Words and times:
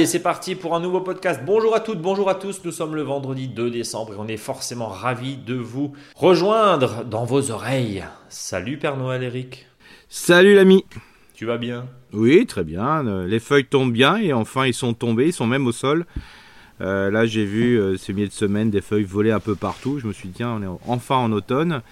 Allez, 0.00 0.06
c'est 0.06 0.22
parti 0.22 0.54
pour 0.54 0.74
un 0.74 0.80
nouveau 0.80 1.02
podcast. 1.02 1.42
Bonjour 1.44 1.74
à 1.74 1.80
toutes, 1.80 2.00
bonjour 2.00 2.30
à 2.30 2.34
tous. 2.34 2.62
Nous 2.64 2.72
sommes 2.72 2.94
le 2.94 3.02
vendredi 3.02 3.48
2 3.48 3.70
décembre 3.70 4.14
et 4.14 4.16
on 4.18 4.28
est 4.28 4.38
forcément 4.38 4.88
ravis 4.88 5.36
de 5.36 5.54
vous 5.54 5.92
rejoindre 6.14 7.04
dans 7.04 7.26
vos 7.26 7.50
oreilles. 7.50 8.02
Salut 8.30 8.78
Père 8.78 8.96
Noël 8.96 9.22
Eric. 9.22 9.66
Salut 10.08 10.54
l'ami. 10.54 10.86
Tu 11.34 11.44
vas 11.44 11.58
bien? 11.58 11.84
Oui, 12.14 12.46
très 12.46 12.64
bien. 12.64 13.06
Euh, 13.06 13.26
les 13.26 13.40
feuilles 13.40 13.66
tombent 13.66 13.92
bien 13.92 14.16
et 14.16 14.32
enfin 14.32 14.64
ils 14.64 14.72
sont 14.72 14.94
tombés, 14.94 15.26
ils 15.26 15.32
sont 15.34 15.46
même 15.46 15.66
au 15.66 15.72
sol. 15.72 16.06
Euh, 16.80 17.10
là, 17.10 17.26
j'ai 17.26 17.44
vu 17.44 17.78
euh, 17.78 17.98
ces 17.98 18.14
milieux 18.14 18.28
de 18.28 18.32
semaine 18.32 18.70
des 18.70 18.80
feuilles 18.80 19.04
voler 19.04 19.32
un 19.32 19.38
peu 19.38 19.54
partout. 19.54 19.98
Je 19.98 20.06
me 20.06 20.14
suis 20.14 20.28
dit, 20.28 20.36
tiens, 20.36 20.58
on 20.58 20.62
est 20.62 20.78
enfin 20.86 21.16
en 21.16 21.30
automne. 21.30 21.82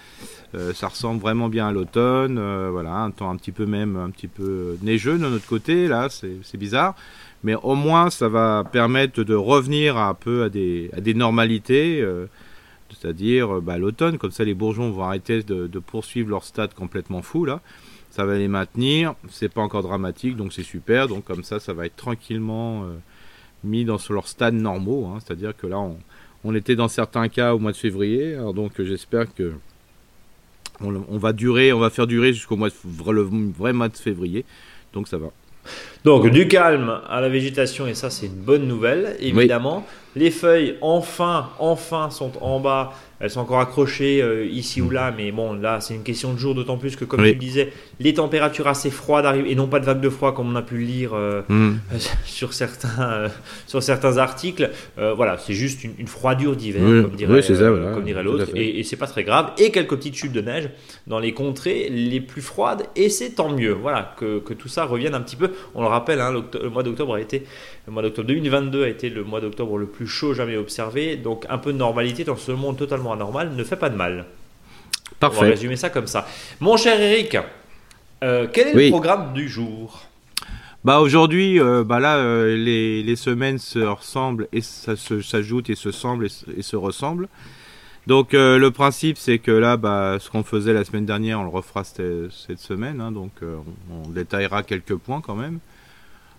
ça 0.73 0.89
ressemble 0.89 1.21
vraiment 1.21 1.51
bien 1.51 1.69
à 1.69 1.73
l'automne. 1.73 2.41
voilà, 2.71 2.95
un 2.95 3.11
temps 3.11 3.29
un 3.29 3.37
petit 3.37 3.53
peu 3.53 3.67
même, 3.67 3.97
un 3.99 4.09
petit 4.09 4.29
peu 4.29 4.79
neigeux 4.81 5.19
de 5.19 5.29
notre 5.29 5.47
côté. 5.47 5.89
Là, 5.89 6.09
c'est 6.09 6.57
bizarre. 6.57 6.95
Mais 7.45 7.55
au 7.55 7.75
moins, 7.75 8.11
ça 8.11 8.29
va 8.29 8.65
permettre 8.71 9.23
de 9.23 9.35
revenir 9.35 9.97
un 9.97 10.15
peu 10.15 10.45
à 10.45 10.49
des, 10.49 11.15
normalités. 11.15 12.05
c'est-à-dire 12.91 13.61
bah, 13.61 13.79
l'automne, 13.79 14.19
comme 14.19 14.33
ça 14.33 14.45
les 14.45 14.55
bourgeons 14.55 14.91
vont 14.91 15.05
arrêter 15.05 15.43
de, 15.43 15.79
poursuivre 15.79 16.31
leur 16.31 16.45
stade 16.45 16.75
complètement 16.75 17.23
fou 17.23 17.45
là 17.45 17.61
ça 18.11 18.25
va 18.25 18.37
les 18.37 18.49
maintenir. 18.49 19.15
C'est 19.31 19.49
pas 19.49 19.61
encore 19.61 19.83
dramatique, 19.83 20.37
donc 20.37 20.53
c'est 20.53 20.65
super. 20.65 21.07
Donc 21.07 21.25
comme 21.25 21.45
ça, 21.45 21.61
ça 21.61 21.73
va 21.73 21.87
être 21.87 21.95
tranquillement 21.95 22.83
euh, 22.83 22.97
mis 23.63 23.85
dans 23.85 23.99
leur 24.11 24.27
stade 24.27 24.55
normaux. 24.55 25.07
Hein. 25.07 25.19
C'est-à-dire 25.25 25.57
que 25.57 25.69
là, 25.69 25.79
on, 26.45 26.55
était 26.55 26.75
dans 26.75 26.89
certains 26.89 27.29
cas 27.29 27.55
au 27.55 27.61
mois 27.61 27.71
de 27.71 27.77
février. 27.77 28.37
Donc 28.55 28.83
j'espère 28.83 29.33
que 29.33 29.53
on, 30.81 31.19
va 31.19 31.33
durer, 31.33 31.73
on 31.73 31.79
va 31.79 31.91
faire 31.91 32.09
durer 32.09 32.33
jusqu'au 32.33 32.57
mois 32.57 32.71
vrai 32.85 33.73
mois 33.73 33.89
de 33.89 33.97
février. 33.97 34.45
Donc 34.93 35.07
ça 35.07 35.19
va. 35.19 35.31
Donc 36.05 36.31
du 36.31 36.49
calme 36.49 37.01
à 37.09 37.21
la 37.21 37.29
végétation 37.29 37.87
et 37.87 37.95
ça 37.95 38.11
c'est 38.11 38.27
une 38.27 38.33
bonne 38.33 38.67
nouvelle 38.67 39.17
évidemment. 39.21 39.87
Les 40.17 40.31
feuilles 40.31 40.77
enfin 40.81 41.51
enfin 41.59 42.11
sont 42.11 42.33
en 42.41 42.61
bas 42.61 42.93
elles 43.21 43.31
sont 43.31 43.41
encore 43.41 43.61
accrochées 43.61 44.23
euh, 44.23 44.47
ici 44.47 44.81
ou 44.81 44.91
là, 44.91 45.13
mais 45.17 45.33
bon, 45.33 45.55
là, 45.55 45.81
c'est 45.81 45.95
une 45.95 46.03
question 46.03 46.33
de 46.33 46.39
jour, 46.39 46.55
d'autant 46.55 46.77
plus 46.77 46.97
que, 46.97 47.05
comme 47.05 47.21
tu 47.21 47.27
le 47.27 47.35
disais, 47.35 47.73
les 47.99 48.15
températures 48.15 48.69
assez 48.69 48.91
froides 48.91 49.27
arrivent, 49.27 49.47
et 49.47 49.55
non 49.55 49.67
pas 49.67 49.81
de 49.81 49.85
vagues 49.85 50.01
de 50.01 50.09
froid 50.09 50.35
comme 50.35 50.51
on 50.53 50.57
a 50.57 50.63
pu 50.63 50.77
le 50.77 50.85
lire 50.85 51.15
euh, 51.15 51.43
hmm. 51.49 51.79
sur, 52.25 52.53
certains, 52.53 53.01
euh, 53.01 53.29
sur 53.67 53.83
certains 53.83 54.19
articles. 54.19 54.71
voilà, 54.97 55.39
c'est 55.39 55.55
juste 55.55 55.85
une, 55.85 56.07
froidure 56.07 56.57
d'hiver, 56.57 56.83
comme 56.83 57.17
dirait, 57.17 57.41
dirait 58.05 58.23
l'autre, 58.23 58.47
et, 58.55 58.81
et 58.81 58.83
c'est 58.85 58.97
pas 58.97 59.07
très 59.07 59.25
grave. 59.25 59.53
Et 59.59 59.71
quelques 59.71 59.97
petites 59.97 60.17
chutes 60.17 60.33
de 60.33 60.41
neige 60.41 60.71
dans 61.07 61.19
les 61.19 61.33
contrées 61.33 61.89
les 61.91 62.21
plus 62.21 62.43
froides, 62.43 62.85
et 62.97 63.09
c'est 63.09 63.31
tant 63.31 63.51
mieux. 63.51 63.73
Voilà, 63.73 64.15
que, 64.19 64.39
que, 64.39 64.55
tout 64.55 64.69
ça 64.69 64.85
revienne 64.85 65.15
un 65.15 65.21
petit 65.21 65.37
peu. 65.37 65.51
On 65.75 65.83
le 65.83 65.89
rappelle, 65.89 66.21
hein, 66.21 66.33
le 66.33 66.71
mois 66.71 66.83
d'octobre 66.83 67.15
a 67.15 67.21
été, 67.21 67.45
le 67.87 67.93
mois 67.93 68.03
d'octobre 68.03 68.29
2022 68.29 68.85
a 68.85 68.89
été 68.89 69.11
le 69.11 69.25
mois 69.25 69.41
d'octobre 69.41 69.79
le 69.79 69.87
plus 69.87 70.07
chaud 70.07 70.35
jamais 70.35 70.57
observé, 70.57 71.17
donc 71.17 71.45
un 71.49 71.59
peu 71.59 71.73
de 71.73 71.79
normalité 71.79 72.25
dans 72.25 72.37
ce 72.37 72.53
monde 72.53 72.77
totalement 72.77 73.08
anormal 73.13 73.55
ne 73.55 73.65
fait 73.65 73.77
pas 73.77 73.91
de 73.91 73.97
mal. 73.97 74.27
Parfait. 75.21 75.39
On 75.39 75.43
va 75.43 75.49
résumer 75.49 75.77
ça 75.77 75.91
comme 75.91 76.07
ça. 76.07 76.27
Mon 76.61 76.77
cher 76.77 77.01
Eric, 77.01 77.37
euh, 78.23 78.47
quel 78.53 78.69
est 78.69 78.87
le 78.87 78.91
programme 78.91 79.33
du 79.33 79.49
jour? 79.49 80.03
Bah 80.85 81.01
aujourd'hui, 81.01 81.61
euh, 81.61 81.85
bah 81.85 82.01
là, 82.01 82.17
euh, 82.17 82.57
les, 82.57 83.03
les, 83.03 83.17
semaines 83.17 83.59
se 83.59 83.81
ressemblent 83.81 84.49
et 84.53 84.61
ça 84.61 84.95
s'ajoute 84.97 85.71
et 85.71 85.75
se 85.75 85.91
semblent 85.91 86.29
et, 86.57 86.63
se 86.63 86.77
ressemblent. 86.77 87.29
Donc 88.07 88.33
le 88.33 88.69
principe, 88.71 89.19
c'est 89.19 89.39
que 89.39 89.51
là, 89.51 89.77
bah, 89.77 90.17
ce 90.19 90.31
qu'on 90.31 90.43
faisait 90.43 90.73
la 90.73 90.85
semaine 90.85 91.05
dernière, 91.05 91.41
on 91.41 91.43
le 91.43 91.51
refera 91.51 91.85
cette, 91.85 92.31
cette 92.31 92.59
semaine. 92.59 93.03
Hein, 93.03 93.13
donc 93.13 93.33
on, 93.43 94.09
détaillera 94.09 94.63
quelques 94.63 94.95
points 94.95 95.21
quand 95.21 95.35
même. 95.35 95.59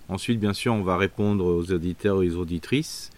Ensuite, 0.07 0.39
bien 0.39 0.53
sûr, 0.53 0.73
on 0.73 0.81
va 0.81 0.97
répondre 0.97 1.45
aux 1.45 1.71
auditeurs 1.71 2.23
et 2.23 2.29
aux 2.29 2.37
auditrices. 2.37 3.11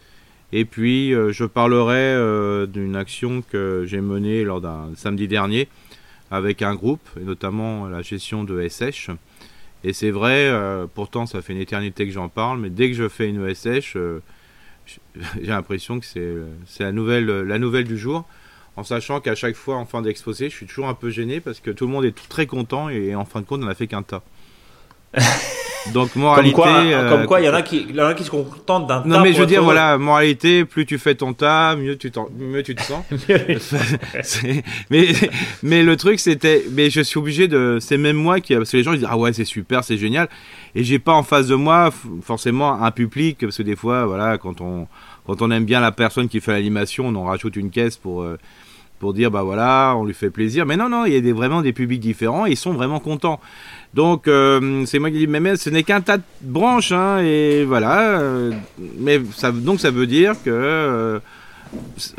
Et 0.53 0.65
puis, 0.65 1.13
euh, 1.13 1.31
je 1.31 1.45
parlerai 1.45 1.95
euh, 1.95 2.65
d'une 2.65 2.95
action 2.95 3.41
que 3.41 3.85
j'ai 3.87 4.01
menée 4.01 4.43
lors 4.43 4.59
d'un 4.59 4.89
samedi 4.95 5.27
dernier 5.27 5.69
avec 6.29 6.61
un 6.61 6.75
groupe, 6.75 7.07
et 7.19 7.23
notamment 7.23 7.87
la 7.87 8.01
gestion 8.01 8.43
de 8.43 8.67
SH. 8.67 9.09
Et 9.83 9.93
c'est 9.93 10.11
vrai, 10.11 10.47
euh, 10.47 10.87
pourtant 10.93 11.25
ça 11.25 11.41
fait 11.41 11.53
une 11.53 11.59
éternité 11.59 12.05
que 12.05 12.11
j'en 12.11 12.29
parle, 12.29 12.59
mais 12.59 12.69
dès 12.69 12.89
que 12.89 12.95
je 12.95 13.07
fais 13.07 13.29
une 13.29 13.53
SH, 13.53 13.95
j'ai 15.41 15.47
l'impression 15.47 15.99
que 15.99 16.05
c'est 16.05 16.83
la 16.83 16.91
nouvelle, 16.91 17.25
la 17.25 17.59
nouvelle 17.59 17.85
du 17.85 17.97
jour. 17.97 18.25
En 18.77 18.83
sachant 18.83 19.19
qu'à 19.19 19.35
chaque 19.35 19.55
fois 19.55 19.75
en 19.75 19.85
fin 19.85 20.01
d'exposé, 20.01 20.49
je 20.49 20.55
suis 20.55 20.65
toujours 20.65 20.87
un 20.87 20.93
peu 20.93 21.09
gêné 21.09 21.41
parce 21.41 21.59
que 21.59 21.71
tout 21.71 21.85
le 21.85 21.91
monde 21.91 22.05
est 22.05 22.15
très 22.29 22.45
content 22.45 22.87
et 22.87 23.15
en 23.15 23.25
fin 23.25 23.41
de 23.41 23.45
compte, 23.45 23.61
on 23.61 23.65
n'a 23.65 23.75
fait 23.75 23.87
qu'un 23.87 24.03
tas. 24.03 24.23
Donc 25.93 26.15
moralité. 26.15 26.53
Comme 27.09 27.25
quoi, 27.25 27.41
il 27.41 27.45
y 27.45 27.49
en 27.49 27.53
a 27.53 27.61
qui, 27.61 27.87
y 27.91 28.01
en 28.01 28.05
a 28.05 28.13
qui 28.13 28.23
se 28.23 28.29
contentent 28.29 28.87
d'un. 28.87 29.03
Non 29.05 29.21
mais 29.21 29.33
je 29.33 29.39
veux 29.39 29.45
dire 29.45 29.63
voilà, 29.63 29.97
moralité, 29.97 30.65
plus 30.65 30.85
tu 30.85 30.97
fais 30.97 31.15
ton 31.15 31.33
tas, 31.33 31.75
mieux 31.75 31.97
tu 31.97 32.11
mieux 32.37 32.63
tu 32.63 32.75
te 32.75 32.81
sens. 32.81 33.03
mais 34.89 35.07
mais 35.63 35.83
le 35.83 35.97
truc 35.97 36.19
c'était, 36.19 36.63
mais 36.71 36.89
je 36.89 37.01
suis 37.01 37.17
obligé 37.17 37.47
de, 37.47 37.77
c'est 37.79 37.97
même 37.97 38.17
moi 38.17 38.39
qui, 38.39 38.55
parce 38.55 38.71
que 38.71 38.77
les 38.77 38.83
gens 38.83 38.93
ils 38.93 38.99
disent 38.99 39.07
ah 39.09 39.17
ouais 39.17 39.33
c'est 39.33 39.45
super, 39.45 39.83
c'est 39.83 39.97
génial, 39.97 40.29
et 40.75 40.83
j'ai 40.83 40.99
pas 40.99 41.13
en 41.13 41.23
face 41.23 41.47
de 41.47 41.55
moi 41.55 41.89
forcément 42.21 42.81
un 42.81 42.91
public 42.91 43.39
parce 43.41 43.57
que 43.57 43.63
des 43.63 43.75
fois 43.75 44.05
voilà 44.05 44.37
quand 44.37 44.61
on 44.61 44.87
quand 45.25 45.41
on 45.41 45.51
aime 45.51 45.65
bien 45.65 45.79
la 45.79 45.91
personne 45.91 46.27
qui 46.27 46.41
fait 46.41 46.51
l'animation, 46.51 47.07
on 47.07 47.15
en 47.15 47.25
rajoute 47.25 47.55
une 47.55 47.69
caisse 47.69 47.97
pour 47.97 48.23
euh, 48.23 48.37
pour 49.01 49.13
dire 49.13 49.31
bah 49.31 49.41
voilà, 49.41 49.95
on 49.97 50.05
lui 50.05 50.13
fait 50.13 50.29
plaisir. 50.29 50.67
Mais 50.67 50.77
non, 50.77 50.87
non, 50.87 51.05
il 51.05 51.13
y 51.13 51.17
a 51.17 51.21
des, 51.21 51.33
vraiment 51.33 51.63
des 51.63 51.73
publics 51.73 51.99
différents 51.99 52.45
et 52.45 52.51
ils 52.51 52.57
sont 52.57 52.71
vraiment 52.71 52.99
contents. 52.99 53.39
Donc 53.95 54.27
euh, 54.27 54.85
c'est 54.85 54.99
moi 54.99 55.09
qui 55.09 55.17
dis 55.17 55.27
mais, 55.27 55.57
ce 55.57 55.71
n'est 55.71 55.81
qu'un 55.81 56.01
tas 56.01 56.17
de 56.17 56.23
branches 56.43 56.91
hein, 56.91 57.17
et 57.17 57.65
voilà. 57.65 58.19
Euh, 58.19 58.51
mais 58.99 59.19
ça, 59.35 59.51
donc 59.51 59.79
ça 59.79 59.89
veut 59.89 60.05
dire 60.05 60.33
que 60.45 60.51
euh, 60.51 61.19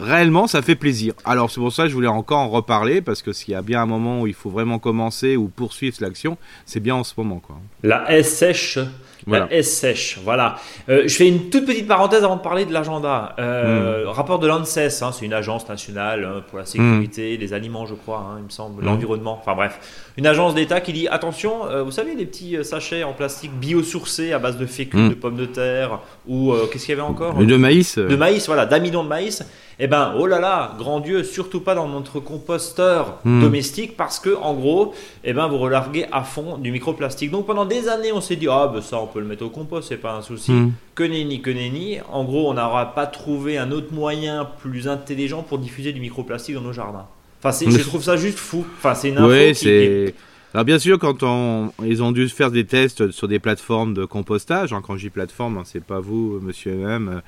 réellement 0.01 0.49
ça 0.49 0.61
fait 0.61 0.75
plaisir. 0.75 1.15
Alors 1.25 1.53
c'est 1.53 1.61
pour 1.61 1.73
ça 1.73 1.85
que 1.85 1.91
je 1.91 1.95
voulais 1.95 2.09
encore 2.09 2.41
en 2.41 2.51
reparler 2.51 3.01
parce 3.01 3.23
que 3.23 3.33
s'il 3.33 3.53
y 3.53 3.57
a 3.57 3.63
bien 3.63 3.81
un 3.81 3.87
moment 3.87 4.21
où 4.21 4.27
il 4.27 4.35
faut 4.35 4.51
vraiment 4.51 4.81
commencer 4.81 5.37
ou 5.37 5.47
poursuivre 5.47 5.97
l'action, 6.01 6.37
c'est 6.67 6.81
bien 6.81 6.97
en 6.97 7.05
ce 7.05 7.15
moment 7.17 7.39
quoi. 7.39 7.61
La 7.85 8.23
SH 8.23 8.81
voilà. 9.27 9.47
La 9.47 9.55
S 9.55 9.73
sèche, 9.79 10.19
voilà. 10.23 10.57
Euh, 10.89 11.05
je 11.07 11.15
fais 11.15 11.29
une 11.29 11.51
toute 11.51 11.67
petite 11.67 11.87
parenthèse 11.87 12.25
avant 12.25 12.37
de 12.37 12.43
parler 12.43 12.65
de 12.65 12.73
l'agenda. 12.73 13.35
Euh, 13.39 14.05
hmm. 14.05 14.09
Rapport 14.09 14.39
de 14.39 14.47
l'ANSES, 14.47 15.03
hein, 15.03 15.13
c'est 15.13 15.25
une 15.25 15.33
agence 15.33 15.69
nationale 15.69 16.25
hein, 16.25 16.43
pour 16.49 16.59
la 16.59 16.67
sécurité, 16.67 17.37
les 17.37 17.53
aliments, 17.53 17.87
je 17.87 17.95
crois, 17.95 18.19
hein, 18.19 18.37
il 18.39 18.45
me 18.45 18.51
semble, 18.51 18.83
hmm. 18.83 18.87
l'environnement, 18.87 19.39
enfin 19.41 19.55
bref. 19.55 20.12
Une 20.19 20.27
agence 20.27 20.55
d'État 20.55 20.81
qui 20.81 20.93
dit 20.93 21.09
attention, 21.09 21.67
euh, 21.67 21.83
vous 21.83 21.91
savez, 21.91 22.15
les 22.15 22.27
petits 22.27 22.57
sachets 22.65 23.03
en 23.03 23.13
plastique 23.13 23.53
biosourcés 23.53 24.33
à 24.33 24.39
base 24.39 24.59
de 24.59 24.67
fécule, 24.67 25.01
hmm. 25.01 25.09
de 25.11 25.15
pommes 25.15 25.37
de 25.37 25.47
terre, 25.47 26.01
ou 26.29 26.53
qu'est-ce 26.71 26.87
qu'il 26.87 26.97
y 26.97 26.99
avait 26.99 27.09
encore 27.09 27.35
De 27.35 27.57
maïs. 27.57 27.99
De 27.99 28.17
maïs, 28.17 28.47
voilà, 28.47 28.67
d'amidon 28.67 29.05
de 29.05 29.09
maïs 29.09 29.45
eh 29.79 29.87
ben, 29.87 30.15
oh 30.17 30.27
là 30.27 30.39
là, 30.39 30.77
grand 30.79 31.01
Dieu, 31.01 31.25
surtout 31.25 31.61
pas 31.61 31.75
dans 31.75 31.89
notre 31.89 32.21
composteur 32.21 33.19
hmm. 33.25 33.41
domestique 33.41 33.97
parce 33.97 34.21
que, 34.21 34.37
en 34.37 34.55
gros, 34.55 34.95
eh 35.25 35.33
ben, 35.33 35.49
vous 35.49 35.59
relarguez 35.59 36.07
à 36.13 36.23
fond 36.23 36.59
du 36.59 36.71
microplastique. 36.71 37.31
Donc 37.31 37.47
pendant 37.47 37.65
des 37.65 37.89
années, 37.89 38.13
on 38.13 38.21
s'est 38.21 38.37
dit, 38.37 38.47
ah, 38.49 38.71
ben 38.73 38.81
ça, 38.81 39.01
on 39.01 39.07
peut 39.07 39.21
le 39.21 39.27
mettre 39.27 39.45
au 39.45 39.51
compost, 39.51 39.89
c'est 39.89 39.97
pas 39.97 40.15
un 40.15 40.23
souci. 40.23 40.53
Hmm. 40.53 40.73
Que 40.95 41.03
nenni, 41.03 41.41
que 41.41 41.51
nenni. 41.51 41.99
En 42.13 42.25
gros, 42.25 42.51
on 42.51 42.55
n'aura 42.55 42.95
pas 42.95 43.07
trouvé 43.07 43.59
un 43.59 43.73
autre 43.73 43.93
moyen 43.93 44.49
plus 44.61 44.89
intelligent 44.89 45.43
pour 45.43 45.59
diffuser 45.59 45.93
du 45.93 46.01
microplastique 46.01 46.55
dans 46.55 46.61
nos 46.61 46.73
jardins. 46.73 47.07
Enfin, 47.45 47.71
je 47.71 47.79
trouve 47.79 48.03
ça 48.03 48.17
juste 48.17 48.39
fou. 48.39 48.65
Enfin, 48.77 48.95
c'est 48.95 49.09
une 49.09 49.19
info 49.19 49.53
qui, 49.55 50.15
alors 50.55 50.67
bien 50.67 50.79
sûr, 50.79 50.99
quand 50.99 51.23
on, 51.23 51.73
ils 51.83 52.03
ont 52.03 52.13
dû 52.13 52.29
faire 52.29 52.51
des 52.51 52.67
tests 52.67 53.11
sur 53.11 53.27
des 53.27 53.39
plateformes 53.39 53.95
de 53.95 54.05
compostage, 54.05 54.75
hein, 54.75 54.83
quand 54.87 54.99
je 54.99 55.07
dis 55.07 55.11
plateforme, 55.11 55.57
hein, 55.57 55.63
c'est 55.65 55.83
pas 55.83 55.99
vous, 55.99 56.41
monsieur 56.43 56.73
M, 56.73 57.09
euh, 57.09 57.21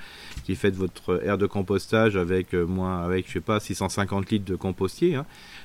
qui 0.44 0.54
faites 0.56 0.76
votre 0.76 1.22
aire 1.24 1.38
de 1.38 1.46
compostage 1.46 2.16
avec 2.16 2.54
euh, 2.54 2.66
moins, 2.66 3.02
avec 3.02 3.26
je 3.26 3.32
sais 3.32 3.40
pas 3.40 3.60
650 3.60 4.30
litres 4.30 4.44
de 4.44 4.56
compostier. 4.56 5.14
Hein. 5.14 5.24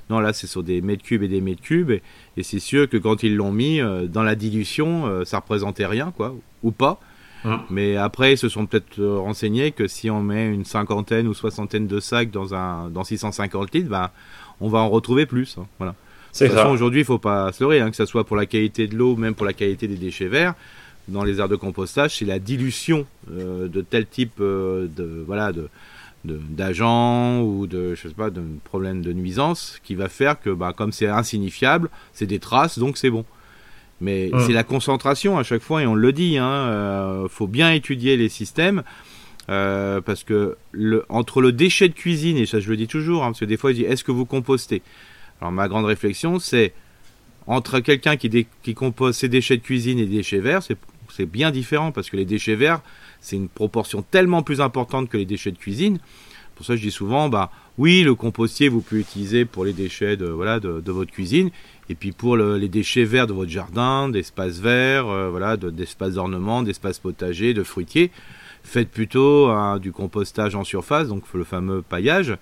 Non, 0.10 0.22
là 0.22 0.32
c'est 0.32 0.48
sur 0.48 0.64
des 0.64 0.80
mètres 0.80 1.04
cubes 1.04 1.22
et 1.22 1.28
des 1.28 1.42
mètres 1.42 1.62
cubes, 1.62 1.92
et, 1.92 2.02
c'est 2.44 2.60
sûr 2.60 2.88
que 2.88 2.96
quand 2.96 3.24
ils 3.24 3.36
l'ont 3.36 3.52
mis 3.52 3.82
euh, 3.82 4.06
dans 4.08 4.24
la 4.24 4.36
dilution, 4.36 5.26
ça 5.26 5.40
représentait 5.40 5.86
rien, 5.86 6.14
quoi, 6.16 6.34
ou 6.64 6.72
pas. 6.72 7.02
Mais 7.70 7.96
après, 7.96 8.34
ils 8.34 8.38
se 8.38 8.50
sont 8.50 8.66
peut-être 8.66 9.04
renseignés 9.04 9.72
que 9.72 9.88
si 9.88 10.10
on 10.10 10.22
met 10.22 10.48
une 10.48 10.66
cinquantaine 10.66 11.28
ou 11.28 11.34
soixantaine 11.34 11.88
de 11.88 12.00
sacs 12.00 12.32
dans 12.32 12.54
un 12.54 12.90
dans 12.90 13.04
650 13.04 13.74
litres, 13.74 13.90
ben, 13.90 14.10
on 14.62 14.70
va 14.70 14.80
en 14.80 14.90
retrouver 14.90 15.26
plus. 15.26 15.58
Voilà. 15.78 15.96
De 16.34 16.46
toute 16.46 16.56
façon, 16.56 16.70
aujourd'hui, 16.70 17.00
il 17.00 17.04
ne 17.04 17.08
faut 17.08 17.18
pas 17.18 17.52
se 17.52 17.64
leurrer, 17.64 17.82
hein, 17.82 17.90
que 17.90 17.96
ce 17.96 18.06
soit 18.06 18.24
pour 18.24 18.36
la 18.36 18.46
qualité 18.46 18.88
de 18.88 18.96
l'eau, 18.96 19.16
même 19.16 19.34
pour 19.34 19.46
la 19.46 19.54
qualité 19.54 19.88
des 19.88 19.96
déchets 19.96 20.28
verts. 20.28 20.54
Dans 21.08 21.24
les 21.24 21.40
aires 21.40 21.50
de 21.50 21.56
compostage, 21.56 22.18
c'est 22.18 22.26
la 22.26 22.38
dilution 22.38 23.08
euh, 23.32 23.68
de 23.68 23.82
tel 23.82 24.06
type 24.06 24.34
euh, 24.40 24.88
de 24.96 25.24
voilà 25.26 25.52
de 25.52 25.70
d'agents 26.26 27.42
ou 27.42 27.66
de 27.66 27.96
je 27.96 28.10
sais 28.10 28.14
pas 28.14 28.30
de 28.30 28.42
problèmes 28.66 29.02
de 29.02 29.14
nuisance 29.14 29.80
qui 29.84 29.96
va 29.96 30.10
faire 30.10 30.40
que 30.40 30.50
bah, 30.50 30.74
comme 30.76 30.92
c'est 30.92 31.08
insignifiable, 31.08 31.90
c'est 32.14 32.26
des 32.26 32.40
traces, 32.40 32.78
donc 32.78 32.98
c'est 32.98 33.10
bon. 33.10 33.26
Mais 34.02 34.30
mmh. 34.32 34.40
c'est 34.46 34.54
la 34.54 34.64
concentration 34.64 35.38
à 35.38 35.44
chaque 35.44 35.62
fois 35.62 35.82
et 35.82 35.88
on 35.88 35.96
le 35.96 36.12
dit. 36.14 36.34
Il 36.34 36.38
hein, 36.38 36.50
euh, 36.50 37.28
faut 37.28 37.48
bien 37.48 37.72
étudier 37.72 38.18
les 38.18 38.30
systèmes. 38.30 38.84
parce 39.48 40.24
que 40.24 40.58
le, 40.72 41.06
entre 41.10 41.42
le 41.42 41.52
déchet 41.52 41.90
de 41.90 41.94
cuisine, 41.94 42.38
et 42.38 42.46
ça 42.46 42.60
je 42.60 42.70
le 42.70 42.78
dis 42.78 42.88
toujours, 42.88 43.24
hein, 43.24 43.28
parce 43.28 43.40
que 43.40 43.46
des 43.46 43.58
fois 43.58 43.72
il 43.72 43.76
dit 43.76 43.84
est-ce 43.84 44.04
que 44.04 44.12
vous 44.12 44.26
compostez? 44.26 44.82
Alors 45.42 45.52
ma 45.52 45.68
grande 45.68 45.86
réflexion, 45.86 46.40
c'est 46.40 46.74
entre 47.48 47.80
quelqu'un 47.80 48.16
qui, 48.16 48.46
qui, 48.62 48.74
compose 48.76 49.16
ses 49.16 49.28
déchets 49.28 49.58
de 49.58 49.64
cuisine 49.64 49.98
et 49.98 50.06
des 50.06 50.18
déchets 50.18 50.40
verts, 50.40 50.62
c'est 50.62 51.26
bien 51.26 51.52
différent 51.52 51.92
parce 51.92 52.10
que 52.10 52.18
les 52.18 52.26
déchets 52.26 52.56
verts, 52.56 52.82
c'est 53.22 53.36
une 53.36 53.50
proportion 53.50 54.04
tellement 54.04 54.44
plus 54.44 54.62
importante 54.62 55.10
que 55.10 55.18
les 55.18 55.26
déchets 55.26 55.52
de 55.52 55.58
cuisine. 55.58 56.00
Pour 56.56 56.66
ça, 56.66 56.76
je 56.76 56.82
dis 56.82 56.92
souvent, 56.92 57.30
bah 57.30 57.52
oui, 57.78 58.04
le 58.04 58.16
compostier, 58.16 58.70
vous 58.70 58.82
pouvez 58.82 59.02
utiliser 59.02 59.46
pour 59.46 59.66
les 59.66 59.74
déchets 59.74 60.18
de, 60.18 60.28
voilà, 60.28 60.60
de, 60.60 60.92
votre 60.92 61.12
cuisine, 61.12 61.50
et 61.90 61.96
puis 61.96 62.12
pour 62.12 62.38
les 62.38 62.70
déchets 62.70 63.04
verts 63.04 63.26
de 63.26 63.34
votre 63.34 63.50
jardin, 63.50 64.10
d'espaces 64.10 64.60
verts, 64.60 65.08
euh, 65.08 65.30
voilà, 65.30 65.58
d'espaces 65.58 66.14
d'ornement, 66.14 66.62
d'espaces 66.62 67.00
potagers, 67.00 67.56
de 67.56 67.64
fruitiers, 67.64 68.12
faites 68.64 68.90
plutôt 68.90 69.48
hein, 69.48 69.80
du 69.80 69.92
compostage 69.92 70.54
en 70.54 70.64
surface, 70.64 71.08
donc 71.08 71.24
le 71.34 71.44
fameux 71.44 71.82
paillage, 71.82 72.38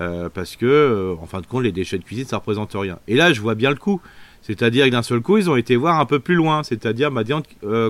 euh, 0.00 0.28
parce 0.28 0.56
que, 0.56 0.66
euh, 0.66 1.14
en 1.22 1.26
fin 1.26 1.40
de 1.40 1.46
compte, 1.46 1.62
les 1.62 1.70
déchets 1.70 1.98
de 1.98 2.04
cuisine, 2.04 2.24
ça 2.24 2.38
représente 2.38 2.72
rien. 2.74 2.98
Et 3.06 3.14
là, 3.14 3.32
je 3.32 3.40
vois 3.40 3.54
bien 3.54 3.70
le 3.70 3.76
coup. 3.76 4.00
C'est-à-dire 4.42 4.86
que 4.86 4.90
d'un 4.90 5.02
seul 5.02 5.20
coup, 5.20 5.38
ils 5.38 5.48
ont 5.48 5.56
été 5.56 5.76
voir 5.76 6.00
un 6.00 6.06
peu 6.06 6.18
plus 6.18 6.34
loin. 6.34 6.62
C'est-à-dire, 6.64 7.10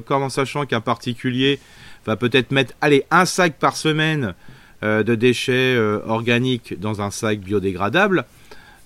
comme 0.04 0.22
en 0.22 0.28
sachant 0.28 0.66
qu'un 0.66 0.80
particulier 0.80 1.60
va 2.04 2.16
peut-être 2.16 2.50
mettre, 2.50 2.74
allez, 2.80 3.04
un 3.10 3.24
sac 3.24 3.54
par 3.58 3.76
semaine 3.76 4.34
de 4.82 5.14
déchets 5.14 5.78
organiques 5.78 6.78
dans 6.80 7.02
un 7.02 7.12
sac 7.12 7.38
biodégradable, 7.38 8.24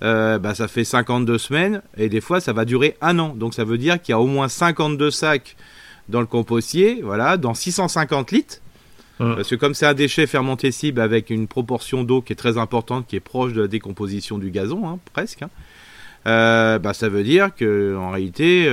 euh, 0.03 0.39
bah, 0.39 0.55
ça 0.55 0.69
fait 0.69 0.85
52 0.85 1.39
semaines 1.39 1.83
et 1.97 2.09
des 2.09 2.21
fois 2.21 2.41
ça 2.41 2.53
va 2.53 2.65
durer 2.65 2.97
un 3.01 3.19
an. 3.19 3.35
Donc 3.35 3.55
ça 3.55 3.65
veut 3.65 3.79
dire 3.79 4.01
qu'il 4.01 4.13
y 4.13 4.15
a 4.15 4.21
au 4.21 4.27
moins 4.27 4.49
52 4.49 5.11
sacs 5.11 5.57
dans 6.09 6.21
le 6.21 6.27
compostier, 6.27 7.01
voilà, 7.03 7.37
dans 7.37 7.55
650 7.55 8.33
litres. 8.33 8.61
Parce 9.17 9.49
que 9.49 9.55
comme 9.55 9.75
c'est 9.75 9.87
un 9.87 9.95
déchet 9.95 10.27
fermentescible 10.27 11.01
avec 11.01 11.31
une 11.31 11.47
proportion 11.47 12.03
d'eau 12.03 12.21
qui 12.21 12.33
est 12.33 12.37
très 12.37 12.59
importante, 12.59 13.07
qui 13.07 13.15
est 13.15 13.21
proche 13.21 13.53
de 13.53 13.63
la 13.63 13.69
décomposition 13.69 14.39
du 14.39 14.51
gazon, 14.51 14.89
hein, 14.89 14.99
presque, 15.13 15.43
hein, 15.43 16.79
bah, 16.79 16.93
ça 16.93 17.09
veut 17.09 17.23
dire 17.23 17.55
que 17.55 17.97
en 17.97 18.11
réalité, 18.11 18.69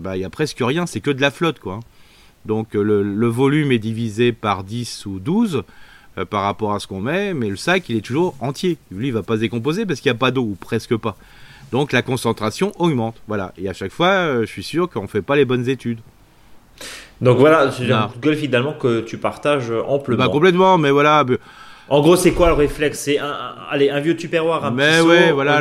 bah, 0.00 0.16
il 0.16 0.20
y 0.20 0.24
a 0.24 0.30
presque 0.30 0.58
rien, 0.60 0.84
c'est 0.86 1.00
que 1.00 1.12
de 1.12 1.20
la 1.20 1.30
flotte, 1.30 1.60
quoi. 1.60 1.78
Donc 2.44 2.74
le, 2.74 3.02
le, 3.02 3.26
volume 3.28 3.72
est 3.72 3.78
divisé 3.78 4.32
par 4.32 4.64
10 4.64 5.06
ou 5.06 5.20
12. 5.20 5.62
Euh, 6.16 6.24
par 6.24 6.42
rapport 6.42 6.72
à 6.74 6.78
ce 6.78 6.86
qu'on 6.86 7.00
met, 7.00 7.34
mais 7.34 7.48
le 7.48 7.56
sac 7.56 7.88
il 7.88 7.96
est 7.96 8.00
toujours 8.00 8.36
entier. 8.38 8.78
Lui 8.92 9.08
il 9.08 9.12
va 9.12 9.24
pas 9.24 9.34
se 9.34 9.40
décomposer 9.40 9.84
parce 9.84 9.98
qu'il 9.98 10.12
n'y 10.12 10.16
a 10.16 10.18
pas 10.18 10.30
d'eau 10.30 10.42
ou 10.42 10.56
presque 10.58 10.96
pas. 10.96 11.16
Donc 11.72 11.90
la 11.90 12.02
concentration 12.02 12.72
augmente. 12.78 13.16
Voilà. 13.26 13.52
Et 13.58 13.68
à 13.68 13.72
chaque 13.72 13.90
fois, 13.90 14.10
euh, 14.10 14.40
je 14.42 14.46
suis 14.46 14.62
sûr 14.62 14.88
qu'on 14.88 15.08
fait 15.08 15.22
pas 15.22 15.34
les 15.34 15.44
bonnes 15.44 15.68
études. 15.68 15.98
Donc 17.20 17.38
voilà, 17.38 17.72
c'est 17.72 17.90
un 17.90 18.12
golf 18.20 18.38
finalement 18.38 18.74
que 18.74 19.00
tu 19.00 19.18
partages 19.18 19.72
amplement. 19.88 20.24
Bah 20.24 20.30
complètement, 20.30 20.78
mais 20.78 20.92
voilà. 20.92 21.24
En 21.88 22.00
gros, 22.00 22.16
c'est 22.16 22.32
quoi 22.32 22.48
le 22.48 22.54
réflexe? 22.54 23.00
C'est 23.00 23.18
un, 23.18 23.54
allez, 23.70 23.90
un 23.90 24.00
vieux 24.00 24.16
tupperware, 24.16 24.64
un 24.64 24.70
Mais 24.70 25.00
ouais, 25.00 25.32
voilà, 25.32 25.60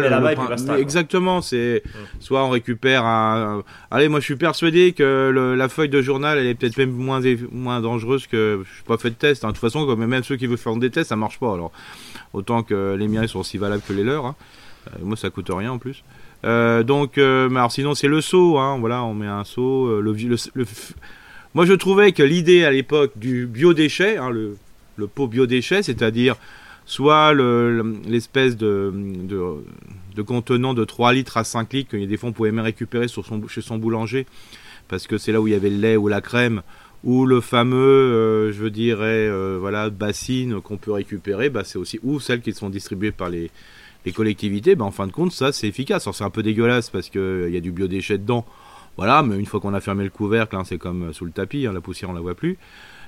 exactement. 0.78 1.42
C'est 1.42 1.84
soit 2.20 2.44
on 2.46 2.50
récupère 2.50 3.04
un, 3.06 3.64
Allez, 3.92 4.08
moi 4.08 4.20
je 4.20 4.25
suis 4.25 4.36
persuadé 4.36 4.94
que 4.94 5.54
la 5.58 5.70
feuille 5.70 5.90
de 5.90 6.02
journal, 6.02 6.38
elle 6.38 6.48
est 6.48 6.56
peut-être 6.56 6.78
même 6.78 6.92
moins 6.92 7.22
moins 7.52 7.81
dangereuse 7.81 8.28
que. 8.28 8.62
Je 8.66 8.74
suis 8.74 8.84
pas 8.84 8.98
fait 8.98 9.10
de 9.10 9.16
test. 9.16 9.44
Hein. 9.44 9.50
De 9.50 9.54
toute 9.54 9.62
façon, 9.62 9.86
comme 9.86 10.06
même 10.06 10.24
ceux 10.24 10.38
qui 10.38 10.48
veulent 10.48 10.58
faire 10.58 10.75
des 10.78 10.90
tests, 10.90 11.10
ça 11.10 11.16
marche 11.16 11.40
pas. 11.40 11.54
Alors 11.54 11.72
autant 12.34 12.64
que 12.64 12.96
les 12.98 13.08
miens 13.08 13.24
ils 13.24 13.30
sont 13.30 13.40
aussi 13.40 13.58
valables 13.58 13.84
que 13.88 13.94
les 13.94 14.04
leurs. 14.04 14.25
Hein. 14.25 14.36
Euh, 14.88 15.00
moi, 15.02 15.18
ça 15.18 15.30
coûte 15.30 15.50
rien 15.50 15.72
en 15.72 15.78
plus. 15.78 16.04
Euh, 16.46 16.84
donc, 16.84 17.18
euh, 17.18 17.50
alors 17.50 17.72
sinon 17.72 17.96
c'est 17.96 18.08
le 18.08 18.22
seau. 18.22 18.58
Hein. 18.58 18.78
Voilà, 18.80 19.04
on 19.04 19.14
met 19.14 19.28
un 19.28 19.44
le, 19.58 20.02
le, 20.02 20.66
moi, 21.54 21.66
je 21.66 21.74
trouvais 21.74 22.12
que 22.14 22.24
l'idée 22.24 22.64
à 22.64 22.72
l'époque 22.72 23.12
du 23.16 23.46
biodéchet, 23.46 24.18
hein, 24.18 24.31
le 24.31 24.58
le 24.95 25.07
pot 25.07 25.28
biodéchet, 25.28 25.84
c'est-à-dire 25.84 26.36
soit 26.86 27.34
l'espèce 27.34 28.57
de, 28.57 28.94
contenant 30.25 30.74
de 30.74 30.84
3 30.84 31.13
litres 31.13 31.38
à 31.38 31.44
5 31.44 31.74
litres 31.74 31.92
que 31.92 31.98
des 31.98 32.18
fois 32.18 32.30
on 32.30 32.34
pouvait 32.34 32.51
même 32.51 32.66
récupérer 32.66 33.07
chez 33.07 33.62
son 33.62 33.78
boulanger, 33.78 34.25
parce 34.88 35.07
que 35.07 35.18
c'est 35.18 35.31
là 35.31 35.42
où 35.42 35.48
il 35.48 35.51
y 35.51 35.56
avait 35.56 35.69
le 35.69 35.78
lait 35.78 35.98
ou 35.98 36.07
la 36.07 36.22
crème, 36.22 36.62
ou 37.04 37.25
le 37.25 37.42
fameux, 37.42 37.78
euh, 37.78 38.54
je 38.54 38.66
dirais, 38.66 39.28
euh, 39.28 39.57
voilà, 39.60 39.90
bassines 39.90 40.62
qu'on 40.62 40.78
peut 40.78 40.92
récupérer, 40.92 41.50
bah, 41.50 41.63
c'est 41.66 41.78
aussi, 41.78 42.00
ou 42.04 42.19
celles 42.19 42.42
qui 42.42 42.54
sont 42.54 42.69
distribuées 42.69 43.12
par 43.12 43.30
les, 43.30 43.51
collectivités, 44.13 44.75
bah, 44.75 44.86
en 44.86 44.92
fin 44.92 45.07
de 45.07 45.12
compte, 45.12 45.31
ça 45.31 45.51
c'est 45.51 45.68
efficace. 45.68 46.10
c'est 46.12 46.24
un 46.24 46.30
peu 46.30 46.44
dégueulasse 46.44 46.89
parce 46.89 47.10
qu'il 47.10 47.22
euh, 47.22 47.50
y 47.50 47.57
a 47.57 47.62
du 47.62 47.72
biodéchet 47.72 48.18
dedans, 48.18 48.46
voilà, 48.98 49.24
mais 49.24 49.38
une 49.38 49.46
fois 49.46 49.60
qu'on 49.60 49.74
a 49.74 49.81
fermé 49.81 50.04
le 50.04 50.10
couvercle, 50.10 50.56
hein, 50.56 50.63
c'est 50.66 50.78
comme 50.78 51.13
sous 51.13 51.25
le 51.25 51.31
tapis, 51.31 51.66
hein, 51.68 51.74
la 51.74 51.81
poussière 51.81 52.10
on 52.10 52.13
la 52.13 52.22
voit 52.22 52.36
plus. 52.36 52.57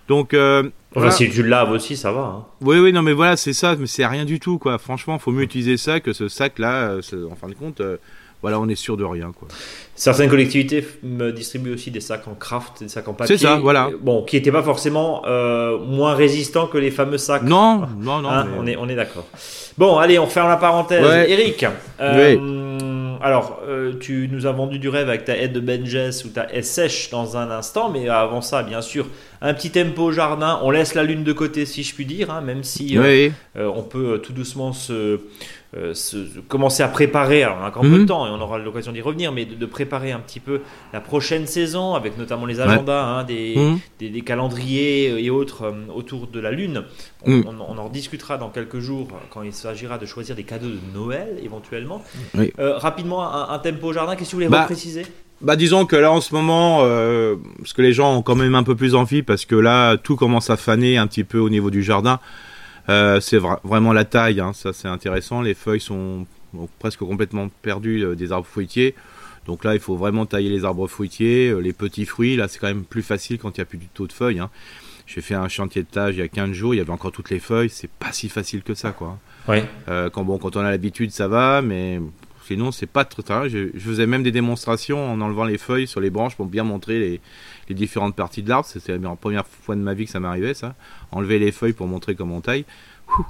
Donc, 0.08 0.34
euh, 0.34 0.64
enfin, 0.96 1.10
si 1.10 1.30
tu 1.30 1.44
le 1.44 1.50
laves 1.50 1.72
aussi, 1.72 1.98
ça 1.98 2.12
va. 2.12 2.22
Hein. 2.22 2.46
Oui, 2.62 2.78
oui, 2.80 2.94
non, 2.94 3.02
mais 3.02 3.14
voilà, 3.14 3.38
c'est 3.38 3.54
ça, 3.54 3.76
mais 3.76 3.88
c'est 3.88 4.06
rien 4.06 4.26
du 4.26 4.40
tout, 4.40 4.60
quoi. 4.60 4.78
Franchement, 4.78 5.18
faut 5.18 5.32
mieux 5.32 5.44
utiliser 5.44 5.78
ça 5.78 6.00
que 6.00 6.14
ce 6.14 6.28
sac-là. 6.28 6.90
Euh, 6.90 7.30
en 7.32 7.36
fin 7.36 7.48
de 7.48 7.56
compte, 7.56 7.82
euh, 7.82 7.98
voilà, 8.42 8.60
on 8.60 8.68
est 8.68 8.76
sûr 8.76 8.96
de 8.98 9.04
rien, 9.04 9.32
quoi. 9.32 9.48
Certaines 9.96 10.30
collectivités 10.30 10.86
me 11.02 11.32
distribuent 11.32 11.74
aussi 11.74 11.90
des 11.90 12.02
sacs 12.02 12.28
en 12.28 12.36
craft, 12.36 12.84
des 12.84 12.90
sacs 12.90 13.08
en 13.08 13.14
papier. 13.14 13.38
C'est 13.38 13.46
ça, 13.46 13.56
voilà. 13.56 13.90
Bon, 14.02 14.24
qui 14.24 14.36
n'étaient 14.36 14.52
pas 14.52 14.62
forcément 14.62 15.24
moins 15.88 16.14
résistants 16.14 16.68
que 16.68 16.78
les 16.78 16.92
fameux 16.92 17.18
sacs. 17.18 17.44
Non, 17.44 17.88
non, 18.00 18.20
non. 18.20 18.30
Hein, 18.30 18.48
on 18.60 18.68
est, 18.68 18.76
on 18.76 18.88
est 18.88 18.96
d'accord. 18.96 19.26
Bon, 19.78 19.98
allez, 19.98 20.20
on 20.20 20.28
ferme 20.28 20.50
la 20.50 20.58
parenthèse. 20.58 21.04
Eric. 21.28 21.66
Oui. 22.00 22.40
Alors, 23.22 23.62
tu 24.00 24.30
nous 24.32 24.46
as 24.46 24.52
vendu 24.52 24.78
du 24.78 24.90
rêve 24.90 25.10
avec 25.10 25.26
ta 25.26 25.36
aide 25.36 25.54
de 25.54 25.60
Benjes 25.60 26.26
ou 26.26 26.30
ta 26.30 26.46
sèche 26.62 27.10
dans 27.10 27.38
un 27.38 27.50
instant, 27.50 27.90
mais 27.90 28.08
avant 28.08 28.42
ça, 28.42 28.62
bien 28.62 28.82
sûr, 28.82 29.08
un 29.42 29.54
petit 29.54 29.72
tempo 29.72 30.04
au 30.04 30.12
jardin. 30.12 30.60
On 30.64 30.72
laisse 30.72 30.94
la 30.96 31.04
lune 31.04 31.24
de 31.24 31.34
côté, 31.34 31.66
si 31.66 31.84
je 31.84 31.94
puis 31.94 32.06
dire, 32.06 32.32
hein, 32.32 32.42
même 32.42 32.64
si 32.64 32.98
euh, 32.98 33.30
euh, 33.58 33.72
on 33.74 33.84
peut 33.84 34.14
euh, 34.14 34.18
tout 34.18 34.34
doucement 34.34 34.74
se, 34.74 35.20
commencer 36.48 36.84
à 36.84 36.88
préparer. 36.88 37.44
Alors, 37.44 37.58
on 37.60 37.66
a 37.66 37.68
encore 37.68 37.84
un 37.84 37.90
peu 37.90 37.96
de 37.96 38.02
mhm. 38.02 38.06
temps 38.06 38.28
et 38.28 38.30
on 38.30 38.40
aura 38.40 38.58
l'occasion 38.58 38.94
d'y 38.94 39.02
revenir, 39.02 39.32
mais 39.34 39.46
de, 39.46 39.66
préparer 39.66 40.14
un 40.14 40.20
petit 40.20 40.40
peu 40.40 40.62
la 40.94 41.02
prochaine 41.02 41.48
saison 41.48 41.96
avec 41.96 42.18
notamment 42.18 42.46
les 42.46 42.62
agendas, 42.62 43.04
hein, 43.04 43.22
mhm. 43.24 43.80
des, 44.00 44.10
des, 44.10 44.22
calendriers 44.22 45.22
et 45.22 45.30
autres 45.30 45.74
autour 45.94 46.28
de 46.28 46.40
la 46.40 46.52
lune. 46.52 46.84
Mhm. 47.26 47.44
On, 47.48 47.78
en 47.78 47.90
discutera 47.90 48.38
dans 48.38 48.50
quelques 48.50 48.80
jours 48.80 49.10
quand 49.32 49.42
il 49.42 49.52
s'agira 49.52 49.98
de 49.98 50.06
choisir 50.06 50.36
des 50.36 50.44
cadeaux 50.44 50.70
de 50.70 50.80
Noël 50.94 51.40
éventuellement. 51.44 52.02
rapidement, 52.58 53.50
un, 53.50 53.60
tempo 53.60 53.88
au 53.88 53.94
jardin, 53.94 54.16
qu'est-ce 54.16 54.32
que 54.32 54.36
vous 54.36 54.44
voulez 54.44 54.50
bah, 54.50 54.64
préciser 54.64 55.06
bah 55.42 55.56
disons 55.56 55.86
que 55.86 55.96
là 55.96 56.12
en 56.12 56.22
ce 56.22 56.34
moment, 56.34 56.80
euh, 56.84 57.36
parce 57.58 57.74
que 57.74 57.82
les 57.82 57.94
gens 57.94 58.16
ont 58.16 58.22
quand 58.22 58.36
même 58.36 58.56
un 58.56 58.64
peu 58.64 58.76
plus 58.76 58.96
envie, 58.96 59.22
parce 59.22 59.46
que 59.46 59.56
là 59.56 59.98
tout 59.98 60.16
commence 60.16 60.50
à 60.50 60.58
faner 60.58 60.98
un 60.98 61.08
petit 61.08 61.24
peu 61.24 61.40
au 61.40 61.50
niveau 61.50 61.70
du 61.70 61.84
jardin. 61.84 62.20
Euh, 62.88 63.20
c'est 63.20 63.40
vraiment 63.64 63.94
la 63.94 64.06
taille, 64.06 64.40
hein, 64.40 64.54
ça 64.54 64.72
c'est 64.72 64.88
intéressant. 64.88 65.42
Les 65.42 65.54
feuilles 65.54 65.82
sont 65.82 66.26
presque 66.80 67.00
complètement 67.00 67.50
perdues 67.62 68.06
euh, 68.06 68.16
des 68.16 68.32
arbres 68.32 68.48
fruitiers. 68.48 68.96
Donc 69.46 69.64
là, 69.64 69.76
il 69.76 69.80
faut 69.80 69.96
vraiment 69.96 70.26
tailler 70.26 70.50
les 70.50 70.66
arbres 70.66 70.88
fruitiers, 70.88 71.54
les 71.62 71.74
petits 71.74 72.06
fruits. 72.06 72.36
Là, 72.36 72.48
c'est 72.48 72.58
quand 72.58 72.68
même 72.68 72.84
plus 72.84 73.04
facile 73.04 73.38
quand 73.38 73.56
il 73.56 73.60
n'y 73.60 73.64
a 73.64 73.66
plus 73.66 73.78
du 73.78 73.88
tout 73.94 74.08
de 74.08 74.14
feuilles. 74.14 74.40
Hein. 74.40 74.50
J'ai 75.06 75.22
fait 75.22 75.36
un 75.36 75.48
chantier 75.50 75.84
de 75.84 75.88
tâche 75.88 76.16
il 76.16 76.20
y 76.20 76.24
a 76.24 76.28
15 76.28 76.52
jours, 76.52 76.74
il 76.74 76.78
y 76.78 76.80
avait 76.80 76.90
encore 76.90 77.12
toutes 77.12 77.30
les 77.30 77.40
feuilles. 77.40 77.70
C'est 77.70 77.92
pas 77.92 78.12
si 78.12 78.28
facile 78.28 78.64
que 78.64 78.74
ça, 78.74 78.92
quoi. 78.92 79.20
Ouais. 79.48 79.64
quand 79.86 80.24
bon, 80.24 80.40
quand 80.40 80.56
on 80.56 80.62
a 80.62 80.72
l'habitude, 80.72 81.12
ça 81.12 81.28
va, 81.28 81.62
mais 81.62 82.00
Sinon, 82.48 82.72
c'est 82.72 82.86
pas 82.86 83.06
trop 83.06 83.24
tard. 83.24 83.50
Je, 83.50 83.70
faisais 83.80 84.06
même 84.06 84.22
des 84.22 84.32
démonstrations 84.32 85.12
en 85.12 85.20
enlevant 85.20 85.46
les 85.46 85.58
feuilles 85.58 85.88
sur 85.88 86.00
les 86.00 86.12
branches 86.12 86.36
pour 86.36 86.46
bien 86.46 86.64
montrer 86.64 87.20
les, 87.68 87.74
différentes 87.74 88.16
parties 88.16 88.44
de 88.44 88.50
l'arbre. 88.50 88.68
C'était 88.68 88.98
la 88.98 89.16
première 89.16 89.48
fois 89.48 89.76
de 89.76 89.82
ma 89.82 89.96
vie 89.96 90.06
que 90.06 90.12
ça 90.12 90.20
m'arrivait, 90.20 90.54
ça. 90.54 90.76
Enlever 91.12 91.40
les 91.40 91.52
feuilles 91.52 91.74
pour 91.74 91.88
montrer 91.88 92.14
comment 92.14 92.38
on 92.38 92.42
taille. 92.42 92.66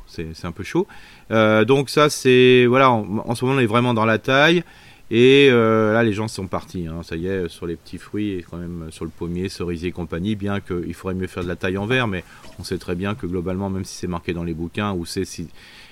C'est 0.07 0.43
un 0.43 0.51
peu 0.51 0.63
chaud. 0.63 0.85
Euh, 1.31 1.63
donc 1.63 1.89
ça, 1.89 2.09
c'est... 2.09 2.65
Voilà, 2.65 2.91
en, 2.91 3.35
ce 3.35 3.45
moment, 3.45 3.57
on 3.57 3.61
est 3.61 3.65
vraiment 3.65 3.93
dans 3.93 4.05
la 4.05 4.17
taille. 4.17 4.63
Et 5.11 5.47
euh, 5.49 5.93
là, 5.93 6.03
les 6.03 6.11
gens 6.11 6.27
sont 6.27 6.47
partis. 6.47 6.87
Hein. 6.87 7.01
Ça 7.03 7.15
y 7.15 7.27
est, 7.27 7.47
sur 7.47 7.67
les 7.67 7.77
petits 7.77 7.99
fruits 7.99 8.31
et 8.31 8.41
quand 8.41 8.57
même 8.57 8.87
sur 8.89 9.05
le 9.05 9.11
pommier, 9.11 9.47
cerisier 9.47 9.89
et 9.89 9.91
compagnie, 9.93 10.35
bien 10.35 10.59
qu'il 10.59 10.93
faudrait 10.93 11.15
mieux 11.15 11.27
faire 11.27 11.43
de 11.43 11.47
la 11.47 11.55
taille 11.55 11.77
en 11.77 11.85
verre, 11.85 12.07
mais 12.07 12.25
on 12.59 12.63
sait 12.63 12.79
très 12.79 12.95
bien 12.95 13.15
que 13.15 13.27
globalement, 13.27 13.69
même 13.69 13.85
si 13.85 13.95
c'est 13.95 14.07
marqué 14.07 14.33
dans 14.33 14.43
les 14.43 14.55
bouquins, 14.55 14.93
ou 14.93 15.05
c'est 15.05 15.23
si, 15.23 15.47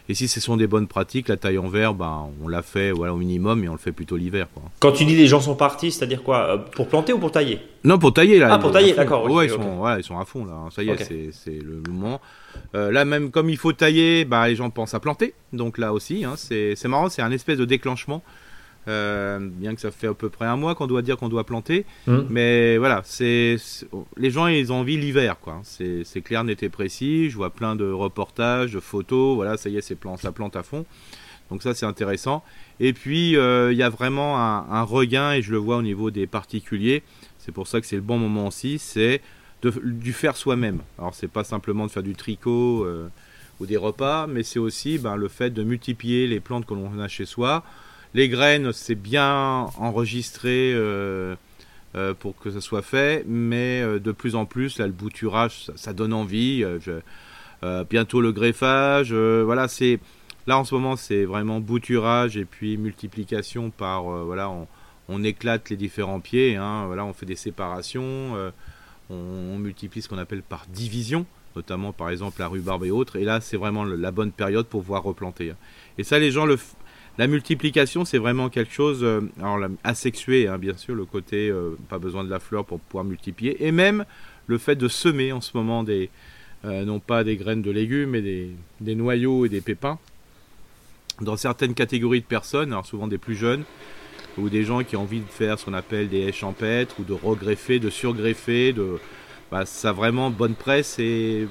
et 0.10 0.14
si 0.14 0.28
ce 0.28 0.42
sont 0.42 0.58
des 0.58 0.68
bonnes 0.68 0.88
pratiques, 0.88 1.30
la 1.30 1.38
taille 1.38 1.58
en 1.58 1.70
verre, 1.70 1.94
ben, 1.94 2.28
on 2.44 2.50
l'a 2.50 2.62
fait 2.62 2.92
voilà, 2.92 3.14
au 3.14 3.18
minimum 3.18 3.64
et 3.64 3.70
on 3.70 3.72
le 3.72 3.78
fait 3.78 3.94
plutôt 3.94 4.18
l'hiver. 4.18 4.48
Quand 4.80 4.92
tu 4.92 5.06
dis 5.06 5.16
les 5.16 5.28
gens 5.28 5.40
sont 5.40 5.56
partis, 5.56 5.92
c'est-à-dire 5.92 6.24
quoi 6.24 6.38
euh, 6.50 6.58
Pour 6.58 6.88
planter 6.90 7.14
ou 7.14 7.20
pour 7.20 7.32
tailler? 7.32 7.60
Non, 7.86 7.98
pour 7.98 8.14
tailler. 8.14 8.40
Là, 8.40 8.50
ah, 8.52 8.60
pour 8.60 8.72
tailler, 8.72 8.94
d'accord. 8.94 9.30
Ouais, 9.30 9.46
ils, 9.46 9.50
Sont, 9.50 9.98
ils 9.98 10.04
sont 10.04 10.20
à 10.20 10.26
fond 10.26 10.46
là. 10.46 10.54
Ça 10.72 10.84
y 10.84 10.90
est, 10.90 11.32
c'est 11.32 11.52
le, 11.52 11.82
moment. 11.90 12.20
Euh, 12.76 12.92
là, 12.92 13.06
même 13.06 13.32
comme 13.32 13.50
il 13.50 13.58
faut 13.58 13.72
tailler, 13.72 14.26
bah, 14.26 14.48
les 14.48 14.56
gens 14.56 14.70
pensent 14.70 14.94
à 14.94 15.00
planter. 15.00 15.34
Donc 15.54 15.78
là 15.78 15.94
aussi, 15.94 16.26
hein, 16.26 16.34
c'est 16.36 16.86
marrant, 16.86 17.10
c'est 17.10 17.22
un 17.22 17.32
espèce 17.32 17.58
de 17.58 17.66
déclenchement. 17.66 18.24
Euh, 18.90 19.40
bien 19.42 19.76
que 19.76 19.82
ça 19.82 19.92
fait 19.92 20.08
à 20.08 20.14
peu 20.14 20.30
près 20.30 20.46
un 20.46 20.58
mois 20.58 20.76
qu'on 20.76 20.88
doit 20.88 21.02
dire 21.02 21.16
qu'on 21.16 21.30
doit 21.30 21.46
planter, 21.46 21.86
mmh. 22.06 22.18
mais 22.30 22.78
voilà, 22.78 23.02
c'est 23.06 23.56
les 24.18 24.30
gens 24.30 24.48
ils 24.48 24.74
ont 24.74 24.78
envie 24.78 24.98
l'hiver 24.98 25.38
quoi. 25.40 25.62
C'est 25.64 26.22
clair, 26.22 26.44
net 26.44 26.64
et 26.64 26.70
précis. 26.70 27.30
Je 27.30 27.38
vois 27.38 27.50
plein 27.50 27.76
de 27.76 27.90
reportages, 27.90 28.74
de 28.74 28.82
photos. 28.82 29.36
Voilà, 29.36 29.56
ça 29.56 29.70
y 29.70 29.78
est, 29.78 29.82
c'est 29.82 29.96
plan, 29.96 30.18
ça 30.18 30.34
plante 30.34 30.58
à 30.58 30.64
fond. 30.64 30.86
Donc 31.50 31.64
ça 31.64 31.74
c'est 31.74 31.86
intéressant. 31.86 32.44
Et 32.82 32.92
puis 32.92 33.38
euh, 33.38 33.72
il 33.72 33.78
y 33.78 33.84
a 33.84 33.90
vraiment 33.90 34.38
un, 34.40 34.84
regain 34.84 35.32
et 35.32 35.42
je 35.42 35.52
le 35.52 35.58
vois 35.58 35.78
au 35.78 35.82
niveau 35.82 36.12
des 36.12 36.28
particuliers. 36.28 37.04
C'est 37.38 37.54
pour 37.54 37.68
ça 37.68 37.80
que 37.80 37.88
c'est 37.88 37.96
le 37.96 38.02
bon 38.02 38.18
moment 38.18 38.48
aussi, 38.48 38.80
c'est 38.80 39.22
du 39.64 40.12
faire 40.12 40.36
soi-même. 40.36 40.82
Alors 40.98 41.14
c'est 41.14 41.30
pas 41.30 41.46
simplement 41.46 41.86
de 41.86 41.92
faire 41.92 42.04
du 42.04 42.16
tricot 42.16 42.84
euh, 42.84 43.08
ou 43.62 43.66
des 43.66 43.78
repas, 43.78 44.28
mais 44.28 44.44
c'est 44.44 44.60
aussi 44.60 44.98
ben, 44.98 45.16
le 45.16 45.30
fait 45.30 45.52
de 45.52 45.64
multiplier 45.64 46.28
les 46.28 46.42
plantes 46.42 46.66
que 46.66 46.74
l'on 46.74 47.00
a 47.00 47.08
chez 47.08 47.26
soi 47.26 47.64
les 48.14 48.30
graines, 48.30 48.72
c'est 48.74 48.96
bien 48.96 49.68
enregistré 49.78 50.72
euh, 50.74 51.36
pour 52.20 52.38
que 52.38 52.52
ça 52.52 52.62
soit 52.62 52.82
fait, 52.82 53.24
mais 53.28 53.82
de 54.00 54.12
plus 54.12 54.36
en 54.36 54.46
plus, 54.46 54.80
là, 54.80 54.88
le 54.88 54.94
bouturage, 54.94 55.72
ça, 55.76 55.94
donne 55.94 56.14
envie. 56.14 56.66
bientôt 57.90 58.22
le 58.22 58.32
greffage, 58.32 59.14
voilà, 59.14 59.68
c'est 59.68 60.00
là 60.48 60.58
en 60.58 60.64
ce 60.64 60.76
moment, 60.76 60.96
c'est 60.96 61.26
vraiment 61.26 61.60
bouturage 61.60 62.38
et 62.38 62.46
puis 62.46 62.78
multiplication 62.78 63.70
par, 63.70 64.04
voilà, 64.04 64.52
on, 65.10 65.24
éclate 65.24 65.70
les 65.70 65.78
différents 65.78 66.20
pieds, 66.20 66.56
hein, 66.56 66.90
on 66.90 67.14
fait 67.14 67.26
des 67.26 67.36
séparations, 67.36 68.52
on, 69.10 69.16
on, 69.16 69.58
multiplie 69.58 70.02
ce 70.02 70.10
qu'on 70.10 70.18
appelle 70.18 70.44
par 70.44 70.66
division 70.68 71.26
notamment 71.56 71.94
par 71.94 72.10
exemple 72.10 72.40
la 72.40 72.48
rhubarbe 72.48 72.86
et 72.86 72.92
autres. 72.92 73.16
Et 73.16 73.24
là, 73.24 73.42
c'est 73.42 73.58
vraiment 73.58 73.84
la 73.84 74.12
bonne 74.12 74.32
période 74.32 74.68
pour 74.68 74.82
pouvoir 74.82 75.04
replanter. 75.04 75.52
Hein. 75.52 75.58
Et 75.98 76.04
ça, 76.04 76.20
les 76.20 76.32
gens 76.32 76.46
le 76.46 76.58
la 77.18 77.28
multiplication, 77.28 78.06
c'est 78.06 78.18
vraiment 78.18 78.50
quelque 78.50 78.74
chose, 78.74 79.04
euh, 79.04 79.22
alors 79.40 79.60
asexué, 79.84 80.48
hein, 80.48 80.58
bien 80.58 80.76
sûr, 80.76 80.96
le 80.96 81.06
côté 81.06 81.50
euh, 81.50 81.78
pas 81.90 82.00
besoin 82.00 82.24
de 82.24 82.30
la 82.30 82.40
fleur 82.40 82.66
pour 82.66 82.80
pouvoir 82.80 83.04
multiplier, 83.04 83.66
et 83.66 83.72
même 83.72 84.06
le 84.48 84.58
fait 84.58 84.76
de 84.76 84.88
semer 84.88 85.32
en 85.32 85.40
ce 85.40 85.56
moment 85.56 85.84
des, 85.84 86.10
euh, 86.66 86.86
non 86.86 87.00
pas 87.00 87.24
des 87.24 87.38
graines 87.38 87.62
de 87.62 87.70
légumes, 87.70 88.12
mais 88.12 88.22
des, 88.22 88.96
noyaux 88.96 89.46
et 89.46 89.50
des 89.50 89.62
pépins, 89.62 90.00
dans 91.22 91.38
certaines 91.38 91.76
catégories 91.76 92.22
de 92.22 92.26
personnes, 92.26 92.72
alors 92.72 92.86
souvent 92.88 93.08
des 93.08 93.20
plus 93.20 93.36
jeunes, 93.36 93.64
ou 94.40 94.50
des 94.50 94.64
gens 94.64 94.84
qui 94.84 94.96
ont 94.96 95.02
envie 95.02 95.20
de 95.20 95.30
faire 95.30 95.60
ce 95.60 95.66
qu'on 95.66 95.76
appelle 95.76 96.10
des 96.10 96.22
haies 96.22 96.32
champêtres, 96.32 96.96
ou 97.00 97.04
de 97.04 97.14
regreffer, 97.14 97.78
de 97.78 97.92
surgreffer, 97.92 98.74
de, 98.74 98.98
bah, 99.52 99.68
ça 99.68 99.90
a 99.90 99.94
vraiment 99.94 100.32
bonne 100.32 100.56
presse, 100.56 100.98
et 100.98 101.48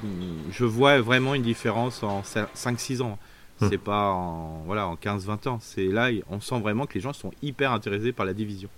je 0.51 0.65
vois 0.65 1.01
vraiment 1.01 1.37
une 1.37 1.43
différence 1.43 2.03
en 2.03 2.23
5-6 2.23 3.01
ans. 3.01 3.17
Hmm. 3.63 3.69
C'est 3.71 3.79
pas 3.79 4.11
en, 4.11 4.63
voilà, 4.67 4.89
en 4.89 4.97
15-20 4.97 5.49
ans. 5.49 5.59
C'est 5.61 5.87
là, 5.87 6.11
on 6.29 6.41
sent 6.41 6.61
vraiment 6.61 6.87
que 6.87 6.95
les 6.95 7.01
gens 7.01 7.13
sont 7.13 7.31
hyper 7.43 7.73
intéressés 7.73 8.13
par 8.13 8.27
la 8.27 8.35
division. 8.35 8.69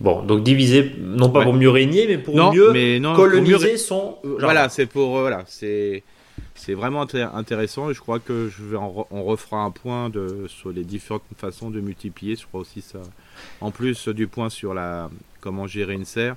Bon, 0.00 0.22
donc 0.22 0.44
diviser, 0.44 0.94
non 1.00 1.28
pas 1.30 1.42
pour 1.42 1.54
mieux 1.54 1.70
régner, 1.70 2.06
mais 2.06 2.18
pour 2.18 2.52
mieux 2.52 2.72
mais 2.72 3.00
non, 3.00 3.16
coloniser 3.16 3.76
son. 3.76 4.16
Euh, 4.24 4.36
voilà, 4.38 4.68
c'est 4.68 4.86
pour 4.86 5.16
euh, 5.16 5.22
voilà, 5.22 5.42
c'est 5.46 6.04
c'est 6.54 6.74
vraiment 6.74 7.04
intéressant 7.34 7.90
et 7.90 7.94
je 7.94 8.00
crois 8.00 8.20
que 8.20 8.48
je 8.48 8.62
vais 8.62 8.76
on 8.76 9.24
refera 9.24 9.62
un 9.62 9.72
point 9.72 10.08
de 10.08 10.46
sur 10.46 10.70
les 10.70 10.84
différentes 10.84 11.22
façons 11.36 11.70
de 11.70 11.80
multiplier. 11.80 12.36
Je 12.36 12.46
crois 12.46 12.60
aussi 12.60 12.80
ça. 12.80 13.00
En 13.60 13.72
plus 13.72 14.08
du 14.08 14.28
point 14.28 14.50
sur 14.50 14.72
la 14.72 15.10
comment 15.40 15.66
gérer 15.66 15.94
une 15.94 16.04
serre, 16.04 16.36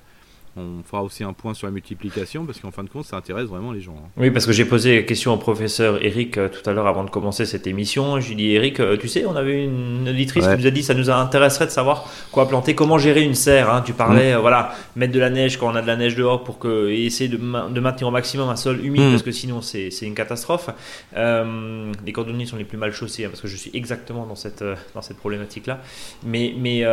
on 0.58 0.84
fera 0.84 1.02
aussi 1.02 1.24
un 1.24 1.32
point 1.32 1.54
sur 1.54 1.68
la 1.68 1.72
multiplication 1.72 2.46
parce 2.46 2.60
qu'en 2.60 2.72
fin 2.72 2.84
de 2.84 2.90
compte, 2.90 3.06
ça 3.06 3.16
intéresse 3.16 3.46
vraiment 3.46 3.72
les 3.72 3.80
gens. 3.80 3.96
Hein. 3.98 4.10
Oui, 4.18 4.32
parce 4.32 4.46
que 4.46 4.52
j'ai 4.52 4.66
posé 4.66 4.98
la 4.98 5.04
question 5.04 5.34
au 5.34 5.38
professeur 5.38 6.04
Eric 6.04 6.38
euh, 6.38 6.50
tout 6.50 6.70
à 6.70 6.74
l'heure 6.74 6.88
avant 6.88 7.06
de 7.06 7.10
commencer 7.10 7.46
cette 7.46 7.68
émission. 7.68 8.20
Je 8.20 8.28
lui 8.28 8.34
ai 8.34 8.36
dit, 8.36 8.52
Eric, 8.56 8.80
euh, 8.82 8.98
tu 8.98 9.08
sais, 9.08 9.26
on 9.26 9.36
avait 9.38 9.64
une 9.64 10.10
auditrice 10.10 10.46
qui 10.46 10.58
nous 10.58 10.68
a 10.68 10.72
dit 10.72 10.84
ça 10.84 10.94
nous 10.94 11.10
intéresserait 11.10 11.68
de 11.68 11.72
savoir 11.72 12.10
quoi 12.32 12.50
planter, 12.50 12.76
comment 12.76 12.98
gérer 12.98 13.24
une 13.24 13.36
serre. 13.36 13.74
Hein. 13.74 13.82
Tu 13.86 13.94
parlais, 13.94 14.34
mm. 14.34 14.36
euh, 14.36 14.40
voilà, 14.40 14.76
mettre 14.98 15.14
de 15.14 15.20
la 15.20 15.30
neige 15.30 15.58
quand 15.58 15.72
on 15.72 15.76
a 15.76 15.82
de 15.82 15.88
la 15.88 15.96
neige 15.96 16.16
dehors 16.16 16.44
pour 16.44 16.60
que, 16.60 16.90
et 16.90 17.06
essayer 17.06 17.30
de, 17.30 17.38
de 17.38 17.80
maintenir 17.80 18.10
au 18.10 18.12
maximum 18.12 18.50
un 18.50 18.58
sol 18.58 18.84
humide 18.84 19.08
mm. 19.08 19.12
parce 19.12 19.24
que 19.24 19.32
sinon 19.32 19.62
c'est 19.62 19.90
une 20.02 20.16
catastrophe. 20.16 20.70
les 21.16 22.12
cordonniers 22.12 22.46
sont 22.46 22.58
les 22.58 22.66
plus 22.66 22.78
mal 22.78 22.92
chaussés 22.92 23.24
hein, 23.24 23.30
parce 23.30 23.42
que 23.42 23.48
je 23.48 23.56
suis 23.56 23.72
exactement 23.74 24.26
dans 24.26 24.36
cette, 24.36 24.66
dans 24.94 25.02
cette 25.02 25.18
problématique-là. 25.18 25.80
Mais, 26.26 26.54
mais 26.58 26.84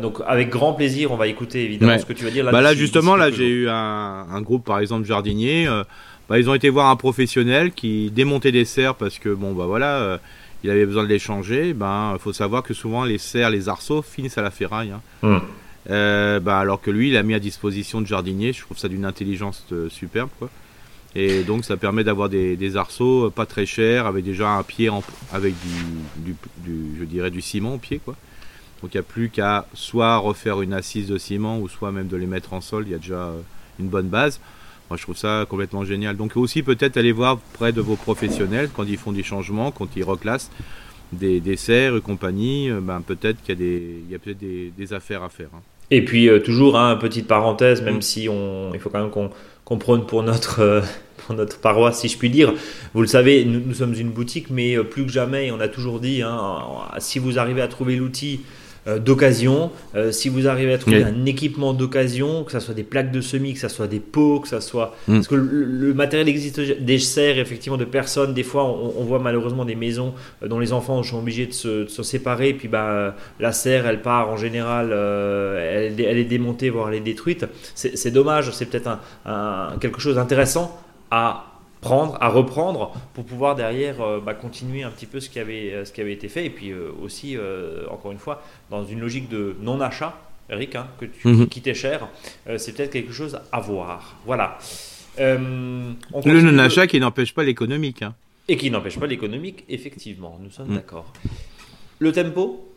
donc, 0.00 0.20
avec 0.26 0.48
grand 0.48 0.72
plaisir, 0.72 1.12
on 1.12 1.16
va 1.16 1.26
écouter 1.26 1.64
évidemment 1.64 1.98
ce 1.98 2.06
que 2.06 2.14
tu 2.14 2.24
vas 2.24 2.30
dire 2.30 2.44
là. 2.44 2.52
Bah 2.52 2.62
là 2.62 2.74
justement, 2.94 3.16
là, 3.16 3.30
j'ai 3.30 3.48
eu 3.48 3.68
un, 3.68 4.40
groupe, 4.40 4.64
par 4.64 4.78
exemple, 4.78 5.04
jardinier. 5.04 5.66
Euh, 5.66 5.84
bah, 6.28 6.38
ils 6.38 6.48
ont 6.48 6.54
été 6.54 6.68
voir 6.70 6.88
un 6.88 6.96
professionnel 6.96 7.72
qui 7.72 8.10
démontait 8.10 8.52
des 8.52 8.64
serres 8.64 8.94
parce 8.94 9.18
que, 9.18 9.28
bon, 9.28 9.52
bah 9.52 9.66
voilà, 9.66 9.96
euh, 9.96 10.18
il 10.62 10.70
avait 10.70 10.86
besoin 10.86 11.02
de 11.02 11.08
les 11.08 11.18
changer. 11.18 11.74
Ben, 11.74 12.12
il 12.14 12.20
faut 12.20 12.32
savoir 12.32 12.62
que 12.62 12.72
souvent, 12.72 13.04
les 13.04 13.18
serres, 13.18 13.50
les 13.50 13.68
arceaux 13.68 14.02
finissent 14.02 14.38
à 14.38 14.42
la 14.42 14.50
ferraille. 14.50 14.92
Hein. 14.92 15.00
Hmm. 15.22 15.38
Euh, 15.90 16.40
bah, 16.40 16.58
alors 16.58 16.80
que 16.80 16.90
lui, 16.90 17.10
il 17.10 17.16
a 17.16 17.22
mis 17.22 17.34
à 17.34 17.40
disposition 17.40 18.00
de 18.00 18.06
jardinier. 18.06 18.52
Je 18.52 18.62
trouve 18.62 18.78
ça 18.78 18.88
d'une 18.88 19.04
intelligence 19.04 19.66
superbe, 19.88 20.30
quoi. 20.38 20.48
Et 21.16 21.44
donc, 21.44 21.64
ça 21.64 21.76
permet 21.76 22.02
d'avoir 22.02 22.28
des, 22.28 22.76
arceaux 22.76 23.30
pas 23.30 23.46
très 23.46 23.66
chers, 23.66 24.06
avec 24.06 24.24
déjà 24.24 24.50
un 24.50 24.64
pied 24.64 24.88
en, 24.88 25.00
avec 25.32 25.54
du, 26.24 26.34
je 26.98 27.04
dirais, 27.04 27.30
du 27.30 27.40
ciment 27.40 27.74
au 27.74 27.78
pied, 27.78 28.00
quoi. 28.04 28.16
Donc 28.84 28.92
il 28.92 28.98
n'y 28.98 29.00
a 29.00 29.02
plus 29.02 29.30
qu'à 29.30 29.66
soit 29.72 30.18
refaire 30.18 30.60
une 30.60 30.74
assise 30.74 31.08
de 31.08 31.16
ciment 31.16 31.58
ou 31.58 31.70
soit 31.70 31.90
même 31.90 32.06
de 32.06 32.18
les 32.18 32.26
mettre 32.26 32.52
en 32.52 32.60
sol. 32.60 32.84
Il 32.86 32.92
y 32.92 32.94
a 32.94 32.98
déjà 32.98 33.28
euh, 33.28 33.40
une 33.80 33.88
bonne 33.88 34.08
base. 34.08 34.40
Moi, 34.90 34.98
je 34.98 35.04
trouve 35.04 35.16
ça 35.16 35.46
complètement 35.48 35.86
génial. 35.86 36.18
Donc 36.18 36.36
aussi 36.36 36.62
peut-être 36.62 36.98
aller 36.98 37.12
voir 37.12 37.38
près 37.54 37.72
de 37.72 37.80
vos 37.80 37.96
professionnels 37.96 38.68
quand 38.76 38.84
ils 38.84 38.98
font 38.98 39.12
des 39.12 39.22
changements, 39.22 39.70
quand 39.70 39.88
ils 39.96 40.04
reclassent 40.04 40.50
des, 41.12 41.40
des 41.40 41.56
serres 41.56 41.96
et 41.96 42.02
compagnie. 42.02 42.70
Euh, 42.70 42.80
ben, 42.82 43.00
peut-être 43.00 43.40
qu'il 43.40 43.54
y 43.54 43.56
a, 43.56 43.58
des, 43.58 44.02
il 44.04 44.12
y 44.12 44.14
a 44.14 44.18
peut-être 44.18 44.76
des, 44.76 44.92
affaires 44.92 45.22
à 45.22 45.30
faire. 45.30 45.48
Hein. 45.54 45.62
Et 45.90 46.04
puis 46.04 46.28
euh, 46.28 46.40
toujours, 46.40 46.78
hein, 46.78 46.96
petite 46.96 47.26
parenthèse, 47.26 47.80
même 47.80 47.96
mm. 47.96 48.02
si 48.02 48.28
on, 48.28 48.74
il 48.74 48.80
faut 48.80 48.90
quand 48.90 49.00
même 49.00 49.30
qu'on 49.64 49.78
prône 49.78 50.04
pour 50.04 50.22
notre, 50.22 50.82
pour 51.24 51.34
notre 51.34 51.58
paroisse, 51.58 52.00
si 52.00 52.08
je 52.08 52.18
puis 52.18 52.28
dire. 52.28 52.52
Vous 52.92 53.00
le 53.00 53.06
savez, 53.06 53.46
nous, 53.46 53.62
nous 53.64 53.74
sommes 53.76 53.94
une 53.94 54.10
boutique, 54.10 54.50
mais 54.50 54.76
plus 54.84 55.06
que 55.06 55.10
jamais, 55.10 55.50
on 55.52 55.60
a 55.60 55.68
toujours 55.68 56.00
dit, 56.00 56.20
hein, 56.20 56.58
si 56.98 57.18
vous 57.18 57.38
arrivez 57.38 57.62
à 57.62 57.68
trouver 57.68 57.96
l'outil 57.96 58.42
euh, 58.86 58.98
d'occasion. 58.98 59.70
Euh, 59.94 60.12
si 60.12 60.28
vous 60.28 60.46
arrivez 60.46 60.74
à 60.74 60.78
trouver 60.78 61.02
un 61.02 61.24
équipement 61.24 61.72
d'occasion, 61.72 62.44
que 62.44 62.52
ce 62.52 62.60
soit 62.60 62.74
des 62.74 62.82
plaques 62.82 63.10
de 63.10 63.22
semis, 63.22 63.54
que 63.54 63.60
ce 63.60 63.68
soit 63.68 63.86
des 63.86 64.00
pots, 64.00 64.40
que 64.40 64.48
ce 64.48 64.60
soit... 64.60 64.94
Mm. 65.08 65.14
Parce 65.14 65.28
que 65.28 65.34
le, 65.34 65.94
matériel 65.94 66.28
existe, 66.28 66.60
des 66.60 66.98
serres 66.98 67.38
effectivement 67.38 67.78
de 67.78 67.86
personnes. 67.86 68.34
Des 68.34 68.42
fois, 68.42 68.64
on, 68.64 69.04
voit 69.04 69.18
malheureusement 69.18 69.64
des 69.64 69.74
maisons 69.74 70.12
euh, 70.42 70.48
dont 70.48 70.58
les 70.58 70.72
enfants 70.72 71.02
sont 71.02 71.18
obligés 71.18 71.46
de 71.46 71.52
se, 71.52 71.86
séparer. 72.02 72.52
puis 72.52 72.68
bah, 72.68 73.16
la 73.40 73.52
serre, 73.52 73.86
elle 73.86 74.02
part 74.02 74.28
en 74.28 74.36
général, 74.36 74.92
elle, 74.92 75.98
elle, 76.00 76.18
est 76.18 76.24
démontée, 76.24 76.68
voire 76.68 76.88
elle 76.90 76.96
est 76.96 77.00
détruite. 77.00 77.46
C'est 77.74 78.10
dommage, 78.10 78.50
c'est 78.50 78.66
peut-être 78.66 78.98
un, 79.24 79.76
quelque 79.80 80.00
chose 80.00 80.16
d'intéressant 80.16 80.78
à 81.10 81.53
prendre, 81.84 82.16
à 82.20 82.28
reprendre 82.28 82.92
pour 83.12 83.24
pouvoir 83.24 83.54
derrière 83.54 84.00
euh, 84.00 84.20
bah, 84.20 84.34
continuer 84.34 84.82
un 84.82 84.90
petit 84.90 85.06
peu 85.06 85.20
ce 85.20 85.28
qui 85.28 85.38
avait, 85.38 85.72
euh, 85.72 85.84
ce 85.84 85.92
qui 85.92 86.00
avait 86.00 86.12
été 86.12 86.28
fait 86.28 86.46
et 86.46 86.50
puis 86.50 86.70
euh, 86.70 86.90
aussi, 87.02 87.36
encore 87.90 88.12
une 88.12 88.18
fois, 88.18 88.42
dans 88.70 88.84
une 88.84 89.00
logique 89.00 89.28
de 89.28 89.54
non-achat, 89.60 90.18
Eric, 90.50 90.76
hein, 90.76 90.88
que 90.98 91.06
tu, 91.06 91.28
mhm. 91.28 91.48
qui 91.48 91.60
t'est 91.60 91.74
cher, 91.74 92.08
c'est 92.56 92.76
peut-être 92.76 92.90
quelque 92.90 93.12
chose 93.12 93.38
à 93.52 93.60
voir. 93.60 94.16
Voilà. 94.26 94.58
le 95.18 96.40
non-achat 96.40 96.86
qui 96.86 97.00
n'empêche 97.00 97.34
pas 97.34 97.44
l'économique. 97.44 98.02
Hein. 98.02 98.14
Et 98.48 98.56
qui 98.56 98.70
n'empêche 98.70 98.98
pas 98.98 99.06
l'économique, 99.06 99.64
effectivement, 99.68 100.38
nous 100.42 100.50
sommes 100.50 100.68
mhm. 100.68 100.76
d'accord. 100.76 101.12
Le 101.98 102.12
tempo 102.12 102.68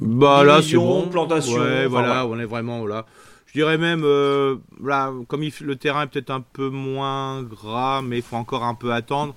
Bah 0.00 0.44
là, 0.44 0.60
c'est 0.62 0.76
bon. 0.76 1.08
plantation. 1.08 1.60
voilà, 1.88 2.26
on 2.26 2.38
est 2.38 2.44
vraiment 2.44 2.86
là. 2.86 3.06
Je 3.48 3.54
dirais 3.54 3.78
même, 3.78 4.02
euh, 4.04 4.56
là, 4.84 5.10
comme 5.26 5.40
le 5.42 5.76
terrain 5.76 6.02
est 6.02 6.06
peut-être 6.06 6.30
un 6.30 6.42
peu 6.42 6.68
moins 6.68 7.42
gras, 7.42 8.02
mais 8.02 8.18
il 8.18 8.22
faut 8.22 8.36
encore 8.36 8.62
un 8.62 8.74
peu 8.74 8.92
attendre. 8.92 9.34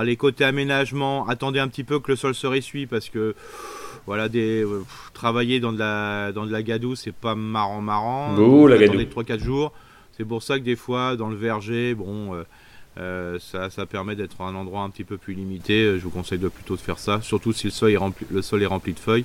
les 0.00 0.16
côtés 0.16 0.44
aménagement, 0.44 1.26
attendez 1.26 1.58
un 1.58 1.66
petit 1.66 1.82
peu 1.82 1.98
que 1.98 2.12
le 2.12 2.16
sol 2.16 2.36
se 2.36 2.46
ressuie 2.46 2.86
parce 2.86 3.08
que 3.08 3.34
voilà, 4.06 4.28
des, 4.28 4.62
euh, 4.64 4.84
travailler 5.12 5.58
dans 5.58 5.72
de 5.72 5.78
la, 5.80 6.30
dans 6.30 6.46
de 6.46 6.52
la 6.52 6.62
gadoue, 6.62 6.94
c'est 6.94 7.12
pas 7.12 7.34
marrant, 7.34 7.80
marrant. 7.80 8.38
Ouh, 8.38 8.68
la 8.68 8.78
gadoue. 8.78 9.02
3-4 9.02 9.42
jours. 9.42 9.72
C'est 10.16 10.24
pour 10.24 10.44
ça 10.44 10.60
que 10.60 10.64
des 10.64 10.76
fois, 10.76 11.16
dans 11.16 11.28
le 11.28 11.36
verger, 11.36 11.96
bon, 11.96 12.40
euh, 12.96 13.38
ça, 13.40 13.70
ça 13.70 13.86
permet 13.86 14.14
d'être 14.14 14.40
un 14.40 14.54
endroit 14.54 14.82
un 14.82 14.90
petit 14.90 15.04
peu 15.04 15.16
plus 15.16 15.34
limité. 15.34 15.98
Je 15.98 16.04
vous 16.04 16.10
conseille 16.10 16.38
de 16.38 16.48
plutôt 16.48 16.76
de 16.76 16.80
faire 16.80 17.00
ça, 17.00 17.20
surtout 17.22 17.52
si 17.52 17.66
le 17.66 17.72
sol 17.72 17.90
est 17.90 17.96
rempli, 17.96 18.24
le 18.30 18.40
sol 18.40 18.62
est 18.62 18.66
rempli 18.66 18.92
de 18.92 19.00
feuilles. 19.00 19.24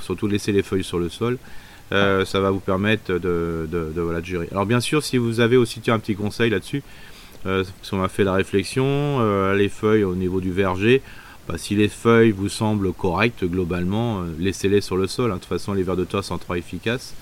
surtout 0.00 0.26
laisser 0.26 0.50
les 0.50 0.64
feuilles 0.64 0.82
sur 0.82 0.98
le 0.98 1.08
sol. 1.08 1.38
Euh, 1.92 2.24
ça 2.24 2.40
va 2.40 2.50
vous 2.50 2.60
permettre 2.60 3.18
de, 3.18 3.66
voilà, 3.96 4.20
de 4.20 4.26
gérer. 4.26 4.48
Alors 4.50 4.66
bien 4.66 4.80
sûr, 4.80 5.02
si 5.02 5.16
vous 5.16 5.40
avez 5.40 5.56
aussi 5.56 5.80
un 5.88 5.98
petit 5.98 6.14
conseil 6.14 6.50
là-dessus, 6.50 6.82
euh, 7.46 7.64
parce 7.64 7.90
qu'on 7.90 8.02
a 8.02 8.08
fait 8.08 8.24
la 8.24 8.34
réflexion, 8.34 8.84
euh, 8.86 9.54
les 9.54 9.68
feuilles 9.68 10.04
au 10.04 10.14
niveau 10.14 10.40
du 10.40 10.52
verger, 10.52 11.02
bah, 11.48 11.56
si 11.56 11.74
les 11.74 11.88
feuilles 11.88 12.32
vous 12.32 12.48
semblent 12.48 12.92
correctes 12.92 13.44
globalement, 13.44 14.22
laissez-les 14.38 14.80
sur 14.80 14.96
le 14.96 15.06
sol. 15.06 15.30
Hein. 15.30 15.36
De 15.36 15.40
toute 15.40 15.48
façon, 15.48 15.72
les 15.72 15.82
vers 15.82 15.96
de 15.96 16.04
terre 16.04 16.24
sont 16.24 16.36
très 16.38 16.58
efficaces 16.58 17.14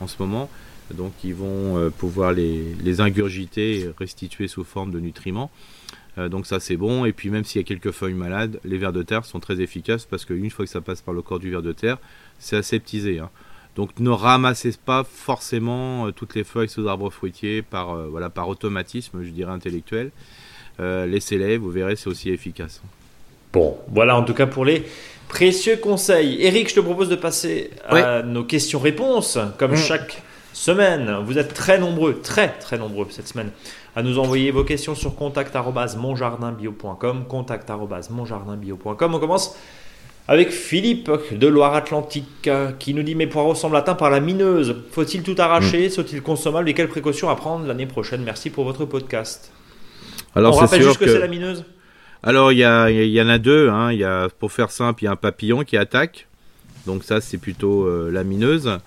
en 0.00 0.06
ce 0.06 0.16
moment, 0.18 0.50
donc 0.94 1.12
ils 1.24 1.34
vont 1.34 1.90
pouvoir 1.96 2.32
les, 2.32 2.74
les, 2.82 3.00
ingurgiter 3.00 3.80
et 3.80 3.90
restituer 3.98 4.48
sous 4.48 4.64
forme 4.64 4.90
de 4.90 4.98
nutriments. 4.98 5.50
donc 6.16 6.46
ça 6.46 6.58
c'est 6.58 6.76
bon, 6.76 7.04
et 7.04 7.12
puis 7.12 7.28
même 7.28 7.44
s'il 7.44 7.60
y 7.60 7.64
a 7.64 7.66
quelques 7.66 7.90
feuilles 7.90 8.14
malades, 8.14 8.58
les 8.64 8.78
vers 8.78 8.92
de 8.92 9.02
terre 9.02 9.26
sont 9.26 9.40
très 9.40 9.60
efficaces 9.60 10.06
parce 10.06 10.24
qu'une 10.24 10.50
fois 10.50 10.64
que 10.64 10.70
ça 10.70 10.80
passe 10.80 11.02
par 11.02 11.12
le 11.12 11.20
corps 11.20 11.38
du 11.38 11.50
ver 11.50 11.60
de 11.60 11.72
terre, 11.72 11.98
c'est 12.38 12.56
aseptisé. 12.56 13.18
Hein. 13.18 13.28
Donc 13.76 13.90
ne 13.98 14.10
ramassez 14.10 14.72
pas 14.84 15.04
forcément 15.04 16.06
euh, 16.06 16.12
toutes 16.12 16.34
les 16.34 16.44
feuilles 16.44 16.68
sous 16.68 16.88
arbres 16.88 17.10
fruitiers 17.10 17.62
par, 17.62 17.92
euh, 17.92 18.08
voilà, 18.10 18.30
par 18.30 18.48
automatisme, 18.48 19.22
je 19.22 19.30
dirais 19.30 19.52
intellectuel. 19.52 20.10
Euh, 20.80 21.06
Laissez-les, 21.06 21.56
vous 21.56 21.70
verrez, 21.70 21.96
c'est 21.96 22.08
aussi 22.08 22.30
efficace. 22.30 22.82
Bon, 23.52 23.78
voilà 23.88 24.16
en 24.16 24.22
tout 24.22 24.34
cas 24.34 24.46
pour 24.46 24.64
les 24.64 24.84
précieux 25.28 25.76
conseils. 25.76 26.42
Eric, 26.42 26.70
je 26.70 26.76
te 26.76 26.80
propose 26.80 27.08
de 27.08 27.16
passer 27.16 27.70
à 27.88 28.22
nos 28.22 28.44
questions-réponses, 28.44 29.38
comme 29.58 29.72
mm. 29.72 29.76
chaque 29.76 30.22
semaine. 30.52 31.18
Vous 31.24 31.38
êtes 31.38 31.54
très 31.54 31.78
nombreux, 31.78 32.20
très 32.20 32.58
très 32.58 32.78
nombreux 32.78 33.06
cette 33.10 33.28
semaine 33.28 33.50
à 33.96 34.02
nous 34.02 34.18
envoyer 34.18 34.50
vos 34.50 34.64
questions 34.64 34.94
sur 34.94 35.16
contact@monjardinbio.com, 35.16 37.24
contact@monjardinbio.com. 37.26 39.14
On 39.14 39.18
commence 39.18 39.56
Avec 40.30 40.52
Philippe 40.52 41.10
de 41.32 41.48
Loire-Atlantique 41.48 42.48
qui 42.78 42.94
nous 42.94 43.02
dit 43.02 43.16
Mes 43.16 43.26
poireaux 43.26 43.56
semblent 43.56 43.74
atteints 43.74 43.96
par 43.96 44.10
la 44.10 44.20
mineuse. 44.20 44.76
Faut-il 44.92 45.24
tout 45.24 45.34
arracher? 45.36 45.88
Mm. 45.88 45.90
Sont-ils 45.90 46.22
consommables? 46.22 46.68
Et 46.68 46.74
quelles 46.74 46.88
précautions 46.88 47.28
à 47.28 47.34
prendre 47.34 47.66
l'année 47.66 47.86
prochaine? 47.86 48.22
Merci 48.22 48.48
pour 48.48 48.62
votre 48.62 48.84
podcast. 48.84 49.50
Alors, 50.36 50.54
On 50.54 50.58
rappelle 50.58 50.84
juste 50.84 50.98
que, 50.98 51.08
c'est 51.08 51.18
la 51.18 51.26
mineuse? 51.26 51.64
Alors, 52.22 52.52
il 52.52 52.58
y, 52.58 52.60
y, 52.60 53.20
en 53.20 53.28
a 53.28 53.38
deux. 53.38 53.70
Hein. 53.70 53.92
Y 53.92 54.04
a, 54.04 54.28
pour 54.28 54.52
faire 54.52 54.70
simple, 54.70 55.02
il 55.02 55.06
y 55.06 55.08
a 55.08 55.10
un 55.10 55.16
papillon 55.16 55.64
qui 55.64 55.76
attaque. 55.76 56.28
Donc, 56.86 57.02
ça, 57.02 57.20
c'est 57.20 57.38
plutôt 57.38 57.88
euh, 57.88 58.08
la 58.12 58.22
mineuse. 58.22 58.78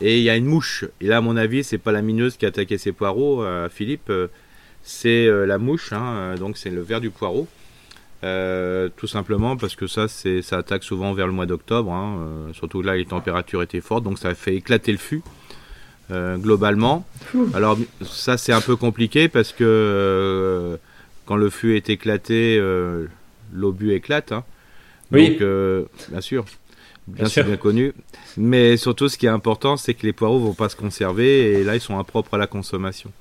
Et 0.00 0.18
il 0.18 0.24
y 0.24 0.30
a 0.30 0.34
une 0.34 0.46
mouche. 0.46 0.84
Et 1.00 1.06
là, 1.06 1.18
à 1.18 1.20
mon 1.20 1.36
avis, 1.36 1.62
c'est 1.62 1.78
pas 1.78 1.92
la 1.92 2.02
mineuse 2.02 2.36
qui 2.36 2.44
a 2.44 2.48
attaqué 2.48 2.76
ses 2.76 2.90
poireaux, 2.90 3.44
euh, 3.44 3.68
Philippe. 3.68 4.10
Euh, 4.10 4.26
c'est 4.82 5.28
la 5.46 5.58
mouche. 5.58 5.92
Hein. 5.92 6.34
donc, 6.40 6.56
c'est 6.56 6.70
le 6.70 6.80
ver 6.80 7.00
du 7.00 7.10
poireau. 7.10 7.46
Euh, 8.24 8.88
tout 8.96 9.06
simplement 9.06 9.56
parce 9.56 9.76
que 9.76 9.86
ça, 9.86 10.08
c'est, 10.08 10.42
ça 10.42 10.58
attaque 10.58 10.82
souvent 10.82 11.12
vers 11.12 11.28
le 11.28 11.32
mois 11.32 11.46
d'octobre, 11.46 11.92
hein, 11.92 12.18
euh, 12.18 12.52
surtout 12.52 12.82
là 12.82 12.96
les 12.96 13.04
températures 13.04 13.62
étaient 13.62 13.80
fortes, 13.80 14.02
donc 14.02 14.18
ça 14.18 14.34
fait 14.34 14.56
éclater 14.56 14.90
le 14.90 14.98
fût 14.98 15.22
euh, 16.10 16.36
globalement. 16.36 17.06
Alors 17.54 17.78
ça 18.02 18.36
c'est 18.36 18.52
un 18.52 18.60
peu 18.60 18.74
compliqué 18.74 19.28
parce 19.28 19.52
que 19.52 20.78
quand 21.26 21.36
le 21.36 21.48
fût 21.48 21.76
est 21.76 21.90
éclaté, 21.90 22.60
l'obus 23.52 23.92
éclate. 23.92 24.32
Hein. 24.32 24.42
oui. 25.12 25.38
Donc 25.38 25.88
bien 26.10 26.20
sûr, 26.20 26.44
bien, 27.06 27.26
sûr. 27.26 27.44
bien 27.44 27.56
connu. 27.56 27.92
Mais 28.36 28.76
surtout 28.76 29.08
ce 29.08 29.16
qui 29.16 29.26
est 29.26 29.30
important, 29.30 29.76
c'est 29.76 29.94
que 29.94 30.04
les 30.04 30.12
poireaux 30.12 30.40
vont 30.40 30.54
pas 30.54 30.68
se 30.68 30.76
conserver 30.76 31.52
et 31.52 31.62
là 31.62 31.76
ils 31.76 31.80
sont 31.80 31.96
impropres 31.96 32.34
à 32.34 32.38
la 32.38 32.48
consommation. 32.48 33.12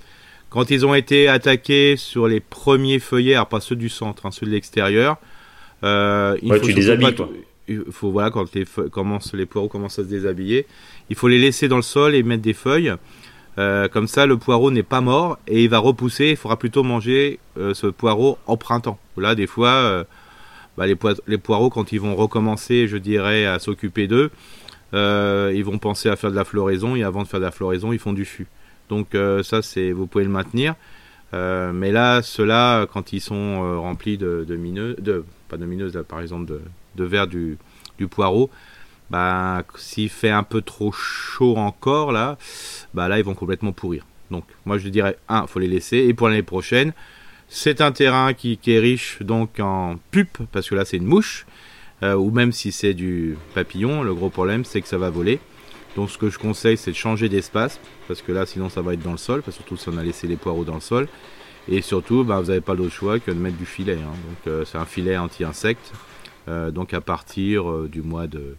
Quand 0.50 0.72
ils 0.72 0.86
ont 0.86 0.96
été 0.96 1.28
attaqués 1.28 1.98
sur 1.98 2.28
les 2.28 2.40
premiers 2.40 3.00
feuillets, 3.00 3.36
alors 3.36 3.48
pas 3.48 3.60
ceux 3.60 3.76
du 3.76 3.90
centre, 3.90 4.26
hein, 4.26 4.32
ceux 4.32 4.46
de 4.46 4.52
l'extérieur, 4.52 5.18
euh, 5.84 6.38
il 6.42 6.54
faut 6.54 6.60
tu 6.60 6.74
déshabilles, 6.74 7.16
Il 7.68 7.84
faut 7.92 8.12
voilà 8.12 8.32
quand 8.32 8.54
les 8.56 8.66
commencent, 8.90 9.34
les 9.34 9.46
poireaux 9.46 9.68
commencent 9.68 10.00
à 10.00 10.04
se 10.04 10.08
déshabiller, 10.08 10.66
il 11.10 11.16
faut 11.16 11.28
les 11.28 11.38
laisser 11.38 11.68
dans 11.68 11.76
le 11.76 11.82
sol 11.82 12.16
et 12.16 12.24
mettre 12.24 12.44
des 12.44 12.54
feuilles. 12.54 12.94
Euh, 13.60 13.88
comme 13.88 14.08
ça, 14.08 14.26
le 14.26 14.38
poireau 14.38 14.70
n'est 14.70 14.84
pas 14.84 15.02
mort 15.02 15.40
et 15.48 15.64
il 15.64 15.70
va 15.70 15.80
repousser. 15.80 16.30
Il 16.30 16.38
faudra 16.38 16.58
plutôt 16.58 16.84
manger 16.84 17.40
euh, 17.58 17.74
ce 17.74 17.88
poireau 17.88 18.38
en 18.46 18.56
printemps. 18.56 19.00
Là, 19.18 19.34
des 19.34 19.48
fois, 19.48 20.06
bah, 20.78 20.86
les, 20.86 20.96
les, 21.26 21.38
poireaux, 21.40 21.72
quand 21.72 21.92
ils 21.92 22.00
vont 22.00 22.16
recommencer, 22.16 22.88
je 22.88 22.98
dirais, 22.98 23.48
à 23.48 23.58
s'occuper 23.58 24.08
d'eux, 24.08 24.30
ils 24.94 25.64
vont 25.64 25.80
penser 25.80 26.08
à 26.08 26.16
faire 26.16 26.30
de 26.30 26.36
la 26.36 26.46
floraison 26.46 26.96
et 26.96 27.04
avant 27.04 27.24
de 27.24 27.28
faire 27.28 27.40
de 27.40 27.46
la 27.46 27.52
floraison, 27.52 27.92
ils 27.92 28.00
font 28.00 28.14
du 28.14 28.26
fût. 28.26 28.48
Donc 28.90 29.16
euh, 29.16 29.44
ça, 29.44 29.62
c'est 29.62 29.92
vous 29.92 30.08
pouvez 30.08 30.24
le 30.24 30.30
maintenir. 30.30 30.76
Euh, 31.34 31.74
mais 31.74 31.92
là, 31.92 32.22
ceux-là, 32.22 32.86
quand 32.86 33.12
ils 33.12 33.20
sont 33.20 33.36
euh, 33.36 33.78
remplis 33.78 34.18
de, 34.18 34.46
de 34.48 34.56
de, 35.02 35.26
pas 35.50 35.58
de 35.58 35.66
mineuses, 35.66 36.02
par 36.08 36.22
exemple, 36.22 36.60
de, 36.96 37.04
verre 37.04 37.28
du, 37.28 37.58
poireau, 38.10 38.50
bah, 39.10 39.64
s'il 39.76 40.10
fait 40.10 40.30
un 40.30 40.44
peu 40.44 40.62
trop 40.62 40.92
chaud 40.92 41.58
encore, 41.58 42.12
là, 42.12 42.38
bah, 42.94 43.10
là, 43.10 43.20
ils 43.20 43.26
vont 43.26 43.34
complètement 43.34 43.74
pourrir. 43.74 44.06
Donc, 44.32 44.46
moi, 44.66 44.78
je 44.78 44.88
dirais, 44.88 45.18
un, 45.28 45.48
faut 45.48 45.60
les 45.60 45.68
laisser. 45.68 45.98
Et 45.98 46.14
pour 46.14 46.30
l'année 46.30 46.44
prochaine, 46.44 46.94
c'est 47.50 47.82
un 47.82 47.92
terrain 47.92 48.34
qui, 48.34 48.58
qui, 48.58 48.72
est 48.72 48.80
riche 48.80 49.22
donc 49.22 49.60
en 49.60 49.98
pupe, 50.12 50.38
parce 50.52 50.70
que 50.70 50.76
là, 50.76 50.86
c'est 50.86 50.98
une 50.98 51.06
mouche. 51.06 51.46
ou 52.04 52.32
même 52.32 52.52
si 52.54 52.72
c'est 52.72 52.94
du 52.94 53.38
papillon, 53.54 54.04
le 54.04 54.14
gros 54.14 54.30
problème, 54.30 54.64
c'est 54.64 54.82
que 54.82 54.88
ça 54.88 54.98
va 54.98 55.10
voler. 55.10 55.40
Donc 55.98 56.12
ce 56.12 56.20
que 56.20 56.30
je 56.30 56.38
conseille, 56.38 56.78
c'est 56.78 56.92
de 56.92 56.96
changer 56.96 57.28
d'espace, 57.28 57.80
parce 58.08 58.22
que 58.22 58.32
là, 58.32 58.46
sinon, 58.46 58.70
ça 58.70 58.84
va 58.84 58.94
être 58.94 59.02
dans 59.02 59.12
le 59.12 59.18
sol, 59.18 59.42
parce 59.42 59.58
que 59.58 59.64
surtout 59.64 59.78
si 59.78 59.90
on 59.90 59.98
a 59.98 60.04
laissé 60.04 60.28
les 60.28 60.36
poireaux 60.38 60.64
dans 60.64 60.76
le 60.76 60.80
sol. 60.80 61.08
Et 61.70 61.82
surtout, 61.82 62.24
bah, 62.24 62.40
vous 62.40 62.48
n'avez 62.48 62.62
pas 62.62 62.76
d'autre 62.76 62.94
choix 62.94 63.20
que 63.20 63.32
de 63.32 63.36
mettre 63.36 63.58
du 63.58 63.66
filet. 63.66 63.98
Hein. 63.98 64.14
Donc 64.30 64.48
euh, 64.48 64.64
c'est 64.64 64.78
un 64.78 64.86
filet 64.86 65.18
anti-insecte. 65.18 65.92
Euh, 66.48 66.70
donc 66.70 66.94
à 66.94 67.02
partir 67.02 67.70
euh, 67.70 67.90
du 67.92 68.04
mois 68.04 68.28
de, 68.28 68.56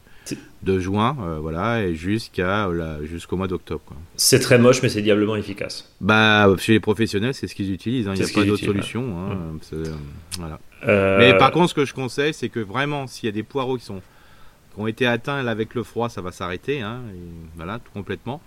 de 0.64 0.79
juin, 0.81 1.16
voilà, 1.40 1.85
et 1.85 1.94
jusqu'à 1.94 2.68
jusqu'au 3.05 3.37
mois 3.37 3.46
d'octobre. 3.46 3.85
C'est 4.16 4.40
très 4.40 4.59
moche, 4.59 4.83
mais 4.83 4.88
c'est 4.88 5.01
diablement 5.01 5.37
efficace. 5.37 5.94
Bah 6.01 6.53
chez 6.59 6.72
les 6.72 6.81
professionnels, 6.81 7.35
c'est 7.35 7.46
ce 7.46 7.55
qu'ils 7.55 7.72
utilisent. 7.72 8.09
Hein. 8.09 8.14
Il 8.16 8.24
n'y 8.24 8.31
a 8.31 8.35
pas 8.35 8.44
d'autre 8.44 8.64
solution. 8.64 9.16
Hein. 9.16 9.37
Voilà. 10.38 10.59
Mais 11.18 11.38
par 11.38 11.53
contre, 11.53 11.70
ce 11.70 11.74
que 11.74 11.85
je 11.85 11.94
conseille, 11.94 12.35
c'est 12.35 12.48
que 12.48 12.61
vraiment, 12.61 13.07
s'il 13.07 13.27
y 13.27 13.31
a 13.31 13.33
des 13.33 13.44
poireaux 13.44 13.79
qui 13.79 13.85
sont 13.85 14.03
ont 14.76 14.87
été 14.87 15.07
atteints 15.07 15.46
avec 15.46 15.74
le 15.74 15.83
froid, 15.83 16.09
ça 16.09 16.20
va 16.20 16.33
s'arrêter, 16.33 16.81
hein, 16.81 17.00
voilà, 17.57 17.78
tout 17.78 17.90
complètement. 17.92 18.40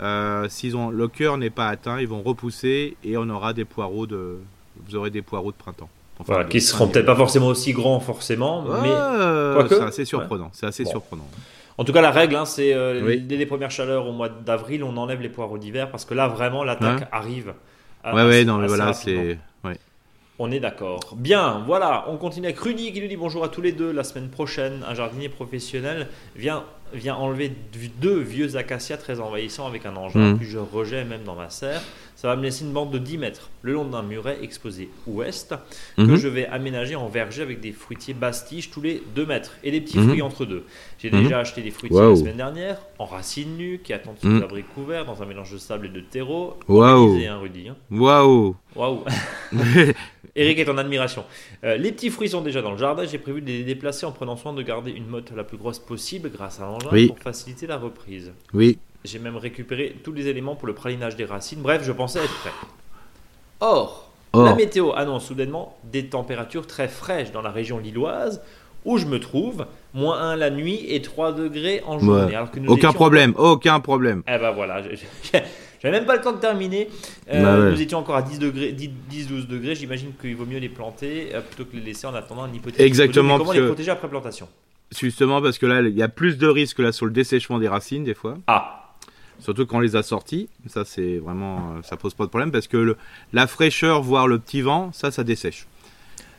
Euh, 0.00 0.48
s'ils 0.48 0.76
ont 0.76 0.90
le 0.90 1.06
cœur 1.06 1.38
n'est 1.38 1.50
pas 1.50 1.68
atteint, 1.68 2.00
ils 2.00 2.08
vont 2.08 2.22
repousser 2.22 2.96
et 3.04 3.16
on 3.16 3.28
aura 3.28 3.52
des 3.52 3.64
poireaux 3.64 4.06
de, 4.06 4.38
vous 4.86 4.96
aurez 4.96 5.10
des 5.10 5.22
poireaux 5.22 5.52
de 5.52 5.56
printemps. 5.56 5.88
voilà, 6.26 6.44
qui 6.44 6.60
seront 6.60 6.88
peut-être 6.88 7.06
pas 7.06 7.14
forcément 7.14 7.46
aussi 7.46 7.72
grands 7.72 8.00
forcément, 8.00 8.64
mais 8.82 9.68
c'est 9.68 9.82
assez 9.82 10.04
surprenant. 10.04 10.50
C'est 10.52 10.66
assez 10.66 10.84
surprenant. 10.84 11.26
En 11.76 11.84
tout 11.84 11.92
cas, 11.92 12.02
la 12.02 12.12
règle, 12.12 12.36
hein, 12.36 12.44
c'est 12.44 12.72
euh, 12.72 13.18
dès 13.20 13.36
les 13.36 13.46
premières 13.46 13.70
chaleurs 13.70 14.06
au 14.06 14.12
mois 14.12 14.28
d'avril, 14.28 14.84
on 14.84 14.96
enlève 14.96 15.20
les 15.20 15.28
poireaux 15.28 15.58
d'hiver 15.58 15.90
parce 15.90 16.04
que 16.04 16.14
là, 16.14 16.28
vraiment, 16.28 16.62
l'attaque 16.62 17.08
arrive. 17.10 17.52
ouais, 18.04 18.12
ouais, 18.12 18.44
non, 18.44 18.58
mais 18.58 18.68
voilà, 18.68 18.92
c'est. 18.92 19.38
On 20.38 20.50
est 20.50 20.58
d'accord. 20.58 21.14
Bien, 21.16 21.62
voilà, 21.64 22.06
on 22.08 22.16
continue 22.16 22.46
avec 22.46 22.58
Rudy 22.58 22.92
qui 22.92 23.00
nous 23.00 23.06
dit 23.06 23.16
bonjour 23.16 23.44
à 23.44 23.48
tous 23.48 23.62
les 23.62 23.70
deux. 23.70 23.92
La 23.92 24.02
semaine 24.02 24.28
prochaine, 24.28 24.84
un 24.88 24.94
jardinier 24.94 25.28
professionnel 25.28 26.08
vient, 26.34 26.64
vient 26.92 27.14
enlever 27.14 27.52
deux 28.00 28.18
vieux 28.18 28.56
acacias 28.56 28.96
très 28.96 29.20
envahissants 29.20 29.66
avec 29.66 29.86
un 29.86 29.94
engin 29.94 30.32
mmh. 30.32 30.38
que 30.40 30.44
je 30.44 30.58
rejette 30.58 31.08
même 31.08 31.22
dans 31.22 31.36
ma 31.36 31.50
serre. 31.50 31.82
Ça 32.16 32.28
va 32.28 32.36
me 32.36 32.42
laisser 32.42 32.64
une 32.64 32.72
bande 32.72 32.90
de 32.90 32.96
10 32.96 33.18
mètres 33.18 33.50
le 33.60 33.74
long 33.74 33.84
d'un 33.84 34.02
muret 34.02 34.38
exposé 34.40 34.88
ouest 35.06 35.54
que 35.96 36.02
mhm. 36.02 36.16
je 36.16 36.28
vais 36.28 36.46
aménager 36.46 36.96
en 36.96 37.06
verger 37.06 37.42
avec 37.42 37.60
des 37.60 37.72
fruitiers 37.72 38.14
bastiges 38.14 38.70
tous 38.70 38.80
les 38.80 39.02
2 39.14 39.26
mètres 39.26 39.52
et 39.62 39.70
des 39.70 39.82
petits 39.82 39.98
mhm. 39.98 40.08
fruits 40.08 40.22
entre 40.22 40.46
deux. 40.46 40.64
J'ai 40.98 41.10
mhm. 41.10 41.24
déjà 41.24 41.40
acheté 41.40 41.60
des 41.60 41.70
fruitiers 41.70 42.00
la 42.00 42.16
semaine 42.16 42.38
dernière 42.38 42.78
en 42.98 43.04
racines 43.04 43.58
nues 43.58 43.80
qui 43.84 43.92
attendent 43.92 44.18
sous 44.22 44.40
l'abri 44.40 44.62
couvert 44.62 45.04
dans 45.04 45.22
un 45.22 45.26
mélange 45.26 45.52
de 45.52 45.58
sable 45.58 45.84
et 45.84 45.90
de 45.90 46.00
terreau. 46.00 46.56
Waouh! 46.66 47.18
Hein, 47.18 47.38
Rudy. 47.42 47.68
Hein. 47.68 47.76
Waouh! 47.90 48.56
Waouh! 48.74 49.04
Eric 50.36 50.58
est 50.58 50.68
en 50.68 50.78
admiration. 50.78 51.24
Euh, 51.62 51.76
les 51.76 51.92
petits 51.92 52.10
fruits 52.10 52.28
sont 52.28 52.40
déjà 52.40 52.60
dans 52.60 52.72
le 52.72 52.78
jardin. 52.78 53.04
J'ai 53.04 53.18
prévu 53.18 53.40
de 53.40 53.46
les 53.46 53.62
déplacer 53.62 54.04
en 54.04 54.12
prenant 54.12 54.36
soin 54.36 54.52
de 54.52 54.62
garder 54.62 54.90
une 54.90 55.06
motte 55.06 55.30
la 55.34 55.44
plus 55.44 55.56
grosse 55.56 55.78
possible 55.78 56.30
grâce 56.30 56.60
à 56.60 56.64
l'engin 56.64 57.06
pour 57.06 57.18
faciliter 57.18 57.66
la 57.66 57.76
reprise. 57.76 58.32
Oui. 58.52 58.78
J'ai 59.04 59.18
même 59.18 59.36
récupéré 59.36 59.96
tous 60.02 60.12
les 60.12 60.28
éléments 60.28 60.56
pour 60.56 60.66
le 60.66 60.74
pralinage 60.74 61.14
des 61.16 61.24
racines. 61.24 61.60
Bref, 61.60 61.82
je 61.84 61.92
pensais 61.92 62.20
être 62.20 62.34
prêt. 62.40 62.50
Or, 63.60 64.10
la 64.32 64.54
météo 64.54 64.92
annonce 64.92 65.26
soudainement 65.26 65.78
des 65.84 66.06
températures 66.06 66.66
très 66.66 66.88
fraîches 66.88 67.30
dans 67.30 67.42
la 67.42 67.50
région 67.50 67.78
lilloise 67.78 68.42
où 68.84 68.98
je 68.98 69.06
me 69.06 69.18
trouve, 69.18 69.66
moins 69.94 70.20
1 70.20 70.36
la 70.36 70.50
nuit 70.50 70.84
et 70.88 71.00
3 71.00 71.32
degrés 71.32 71.82
en 71.86 71.98
journée. 71.98 72.36
aucun 72.68 72.92
problème, 72.92 73.32
aucun 73.36 73.80
problème. 73.80 74.22
Eh 74.28 74.38
ben 74.38 74.50
voilà, 74.50 74.82
j'avais 75.84 75.98
même 75.98 76.06
pas 76.06 76.16
le 76.16 76.22
temps 76.22 76.32
de 76.32 76.38
terminer. 76.38 76.88
Euh, 77.30 77.42
bah 77.42 77.70
nous 77.70 77.80
étions 77.80 77.98
encore 77.98 78.16
à 78.16 78.22
10 78.22 78.38
degrés, 78.38 78.72
10-12 78.72 79.46
degrés. 79.46 79.74
J'imagine 79.74 80.12
qu'il 80.18 80.34
vaut 80.34 80.46
mieux 80.46 80.58
les 80.58 80.70
planter 80.70 81.28
euh, 81.34 81.42
plutôt 81.42 81.70
que 81.70 81.76
les 81.76 81.82
laisser 81.82 82.06
en 82.06 82.14
attendant 82.14 82.44
un 82.44 82.52
hypothèse. 82.52 82.84
Exactement. 82.84 83.36
comment 83.38 83.52
les 83.52 83.66
protéger 83.66 83.90
après 83.90 84.08
plantation? 84.08 84.48
Justement 84.98 85.42
parce 85.42 85.58
que 85.58 85.66
là, 85.66 85.82
il 85.82 85.94
y 85.94 86.02
a 86.02 86.08
plus 86.08 86.38
de 86.38 86.46
risques 86.46 86.78
là 86.78 86.90
sur 86.90 87.04
le 87.04 87.12
dessèchement 87.12 87.58
des 87.58 87.68
racines 87.68 88.04
des 88.04 88.14
fois. 88.14 88.38
Ah. 88.46 88.80
Surtout 89.40 89.66
quand 89.66 89.76
on 89.76 89.80
les 89.80 89.96
a 89.96 90.02
sortis, 90.02 90.48
ça 90.68 90.84
c'est 90.86 91.18
vraiment, 91.18 91.58
euh, 91.58 91.82
ça 91.82 91.96
pose 91.96 92.14
pas 92.14 92.24
de 92.24 92.30
problème 92.30 92.50
parce 92.50 92.66
que 92.66 92.96
la 93.34 93.46
fraîcheur, 93.46 94.00
voire 94.00 94.26
le 94.26 94.38
petit 94.38 94.62
vent, 94.62 94.90
ça, 94.92 95.10
ça 95.10 95.22
dessèche. 95.22 95.66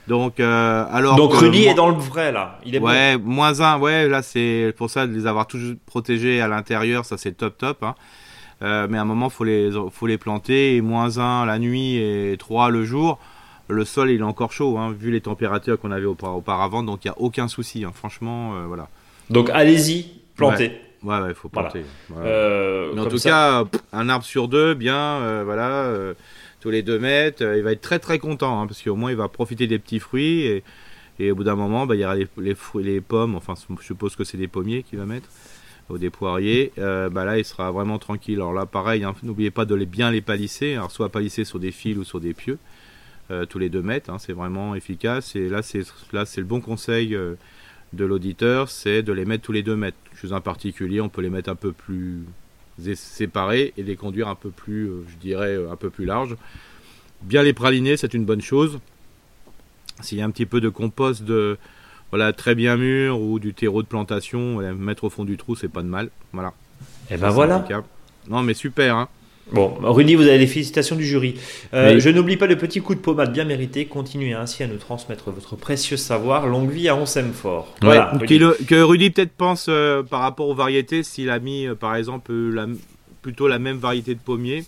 Donc, 0.08 0.40
euh, 0.40 0.86
alors. 0.92 1.16
Donc 1.16 1.34
Rudy 1.34 1.66
est 1.66 1.74
dans 1.74 1.90
le 1.90 1.96
vrai 1.96 2.32
là. 2.32 2.60
Il 2.66 2.76
est 2.76 2.80
ouais, 2.80 3.18
moins 3.18 3.60
un. 3.62 3.80
Ouais, 3.80 4.08
là 4.08 4.22
c'est 4.22 4.74
pour 4.78 4.90
ça 4.90 5.08
de 5.08 5.14
les 5.14 5.28
avoir 5.28 5.48
toujours 5.48 5.76
protégés 5.86 6.42
à 6.42 6.48
l'intérieur, 6.48 7.06
ça 7.06 7.18
c'est 7.18 7.34
top 7.34 7.58
top. 7.58 7.84
Hein. 7.84 7.96
Euh, 8.62 8.88
mais 8.90 8.98
à 8.98 9.02
un 9.02 9.06
moment 9.06 9.30
faut 9.30 9.44
les 9.44 9.70
faut 9.92 10.08
les 10.08 10.18
planter 10.18 10.78
et 10.78 10.82
moins 10.82 11.18
un 11.18 11.46
la 11.46 11.60
nuit 11.60 11.98
et 11.98 12.36
trois 12.38 12.70
le 12.70 12.86
jour. 12.86 13.20
Le 13.68 13.84
sol 13.84 14.12
il 14.12 14.20
est 14.20 14.24
encore 14.24 14.52
chaud 14.52 14.78
hein, 14.78 14.92
vu 14.98 15.12
les 15.12 15.22
températures 15.22 15.80
qu'on 15.80 15.92
avait 15.92 16.06
auparavant, 16.06 16.84
donc 16.84 17.04
il 17.04 17.08
y 17.08 17.12
a 17.12 17.20
aucun 17.20 17.48
souci. 17.48 17.84
Hein. 17.84 17.92
Franchement, 17.94 18.54
voilà. 18.68 18.90
Donc 19.30 19.50
allez-y, 19.50 20.06
plantez. 20.36 20.80
Ouais, 21.06 21.18
il 21.30 21.36
faut 21.36 21.50
planter. 21.50 21.84
Euh, 22.18 22.92
Mais 22.96 23.02
en 23.02 23.06
tout 23.06 23.20
cas, 23.20 23.64
un 23.94 24.10
arbre 24.10 24.26
sur 24.26 24.48
deux, 24.48 24.74
bien, 24.74 24.98
euh, 24.98 25.44
voilà, 25.46 25.84
euh, 25.84 26.16
tous 26.62 26.72
les 26.72 26.82
deux 26.82 26.98
mètres, 26.98 27.44
il 27.44 27.62
va 27.62 27.74
être 27.74 27.82
très 27.82 28.00
très 28.00 28.18
content, 28.18 28.60
hein, 28.60 28.66
parce 28.68 28.82
qu'au 28.82 28.96
moins 28.96 29.12
il 29.12 29.18
va 29.18 29.28
profiter 29.28 29.68
des 29.68 29.78
petits 29.78 30.00
fruits, 30.00 30.42
et, 30.42 30.64
et 31.20 31.32
au 31.32 31.36
bout 31.36 31.44
d'un 31.44 31.56
moment, 31.56 31.86
bah, 31.86 31.94
il 31.94 32.02
y 32.02 32.06
aura 32.06 32.16
les, 32.16 32.28
les, 32.38 32.56
fruits, 32.56 32.84
les 32.84 33.02
pommes, 33.02 33.36
enfin 33.36 33.54
je 33.80 33.86
suppose 33.86 34.16
que 34.16 34.24
c'est 34.24 34.38
des 34.38 34.48
pommiers 34.48 34.82
qu'il 34.82 34.98
va 34.98 35.06
mettre, 35.06 35.30
ou 35.90 35.98
des 35.98 36.10
poiriers, 36.10 36.72
bah 36.78 37.26
là 37.26 37.38
il 37.38 37.46
sera 37.46 37.72
vraiment 37.72 38.00
tranquille. 38.00 38.36
Alors 38.36 38.54
là 38.54 38.66
pareil, 38.66 39.04
hein, 39.04 39.14
n'oubliez 39.24 39.52
pas 39.52 39.66
de 39.66 39.76
les, 39.76 39.86
bien 39.86 40.12
les 40.12 40.22
palisser, 40.22 40.74
alors 40.74 40.92
soit 40.92 41.10
palisser 41.10 41.46
sur 41.46 41.60
des 41.60 41.72
fils 41.72 41.98
ou 41.98 42.04
sur 42.04 42.20
des 42.20 42.34
pieux, 42.34 42.58
tous 43.50 43.60
les 43.60 43.70
deux 43.70 43.82
mètres, 43.82 44.10
hein, 44.10 44.18
c'est 44.18 44.34
vraiment 44.34 44.76
efficace, 44.76 45.36
et 45.36 45.48
là 45.48 45.62
c'est 45.62 45.84
là 46.12 46.26
c'est 46.26 46.42
le 46.42 46.48
bon 46.48 46.60
conseil 46.60 47.16
de 47.96 48.06
l'auditeur, 48.06 48.70
c'est 48.70 49.04
de 49.04 49.14
les 49.14 49.26
mettre 49.26 49.44
tous 49.44 49.52
les 49.52 49.64
deux 49.64 49.76
mètres. 49.76 49.98
Chez 50.22 50.32
un 50.34 50.42
particulier, 50.42 51.02
on 51.02 51.10
peut 51.10 51.22
les 51.22 51.30
mettre 51.30 51.50
un 51.50 51.56
peu 51.56 51.72
plus 51.72 52.26
séparés 52.96 53.74
et 53.78 53.84
les 53.84 53.96
conduire 53.96 54.28
un 54.28 54.36
peu 54.36 54.50
plus, 54.50 54.90
euh, 54.90 55.06
je 55.10 55.16
dirais, 55.16 55.56
euh, 55.56 55.72
un 55.72 55.76
peu 55.76 55.90
plus 55.90 56.06
large. 56.06 56.36
Bien 57.22 57.42
les 57.42 57.54
praliner, 57.54 57.98
c'est 57.98 58.14
une 58.14 58.26
bonne 58.26 58.42
chose. 58.42 58.80
S'il 60.02 60.18
y 60.18 60.22
a 60.22 60.26
un 60.26 60.32
petit 60.32 60.46
peu 60.46 60.60
de 60.60 60.70
compost 60.70 61.24
de, 61.24 61.58
voilà, 62.16 62.32
très 62.32 62.56
bien 62.56 62.78
mûr 62.78 63.20
ou 63.20 63.40
du 63.40 63.54
terreau 63.54 63.84
de 63.84 63.88
plantation, 63.88 64.62
mettre 64.74 65.04
au 65.04 65.10
fond 65.10 65.26
du 65.26 65.36
trou, 65.36 65.58
c'est 65.58 65.68
pas 65.68 65.82
de 65.82 65.88
mal. 65.88 66.10
Voilà. 66.32 66.54
Et 67.10 67.16
eh 67.16 67.18
ben 67.18 67.30
voilà. 67.30 67.66
Non, 68.30 68.42
mais 68.42 68.54
super. 68.54 68.96
Hein. 68.96 69.10
Bon, 69.52 69.76
Rudy, 69.82 70.16
vous 70.16 70.24
avez 70.24 70.38
les 70.38 70.48
félicitations 70.48 70.96
du 70.96 71.06
jury. 71.06 71.36
Euh, 71.74 72.00
je 72.00 72.10
n'oublie 72.10 72.38
pas 72.38 72.48
le 72.48 72.58
petit 72.58 72.80
coup 72.80 72.96
de 72.96 73.02
pommade 73.02 73.34
bien 73.34 73.44
mérité. 73.44 73.86
Continuez 73.86 74.32
ainsi 74.32 74.64
à 74.64 74.68
nous 74.68 74.78
transmettre 74.78 75.30
votre 75.30 75.58
précieux 75.58 75.98
savoir. 75.98 76.48
Longue 76.48 76.72
vie 76.72 76.88
à 76.88 76.96
Onsem 76.96 77.34
Fort. 77.34 77.76
Voilà. 77.82 78.14
que 78.18 78.82
Rudy 78.82 79.10
peut-être 79.10 79.34
pense 79.34 79.66
euh, 79.68 80.02
par 80.02 80.22
rapport 80.22 80.48
aux 80.48 80.56
variétés, 80.56 81.04
s'il 81.04 81.30
a 81.30 81.40
mis 81.40 81.68
euh, 81.68 81.76
par 81.76 81.98
exemple 81.98 82.32
la, 82.32 82.66
plutôt 83.22 83.50
la 83.50 83.60
même 83.60 83.78
variété 83.78 84.16
de 84.16 84.22
pommier. 84.22 84.64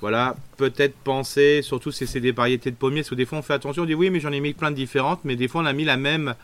Voilà, 0.00 0.36
peut-être 0.56 0.96
penser, 1.04 1.60
surtout 1.62 1.92
si 1.92 2.08
c'est 2.08 2.18
des 2.18 2.32
variétés 2.32 2.72
de 2.72 2.76
pommiers, 2.76 3.02
parce 3.02 3.10
que 3.10 3.14
des 3.14 3.26
fois 3.26 3.38
on 3.38 3.42
fait 3.42 3.52
attention, 3.52 3.82
on 3.82 3.86
dit 3.86 3.94
oui, 3.94 4.10
mais 4.10 4.18
j'en 4.18 4.32
ai 4.32 4.40
mis 4.40 4.52
plein 4.52 4.72
de 4.72 4.76
différentes, 4.76 5.20
mais 5.22 5.36
des 5.36 5.46
fois 5.46 5.62
on 5.62 5.66
a 5.66 5.72
mis 5.72 5.84
la 5.84 5.96
même, 5.96 6.34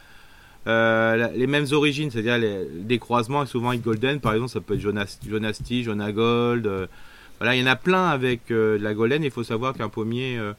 les 0.68 1.46
mêmes 1.46 1.66
origines, 1.72 2.10
c'est-à-dire 2.10 2.64
des 2.72 2.98
croisements, 2.98 3.42
et 3.42 3.46
souvent 3.46 3.70
avec 3.70 3.82
Golden, 3.82 4.20
par 4.20 4.34
exemple, 4.34 4.50
ça 4.50 4.60
peut 4.60 4.74
être 4.74 4.80
Jonasti, 4.80 5.82
Jonagold. 5.82 6.88
Voilà, 7.38 7.54
il 7.54 7.60
y 7.60 7.62
en 7.62 7.70
a 7.70 7.76
plein 7.76 8.08
avec 8.08 8.50
euh, 8.50 8.78
la 8.80 8.94
golden. 8.94 9.22
Il 9.22 9.30
faut 9.30 9.44
savoir 9.44 9.74
qu'un 9.74 9.88
pommier, 9.88 10.36
euh, 10.38 10.52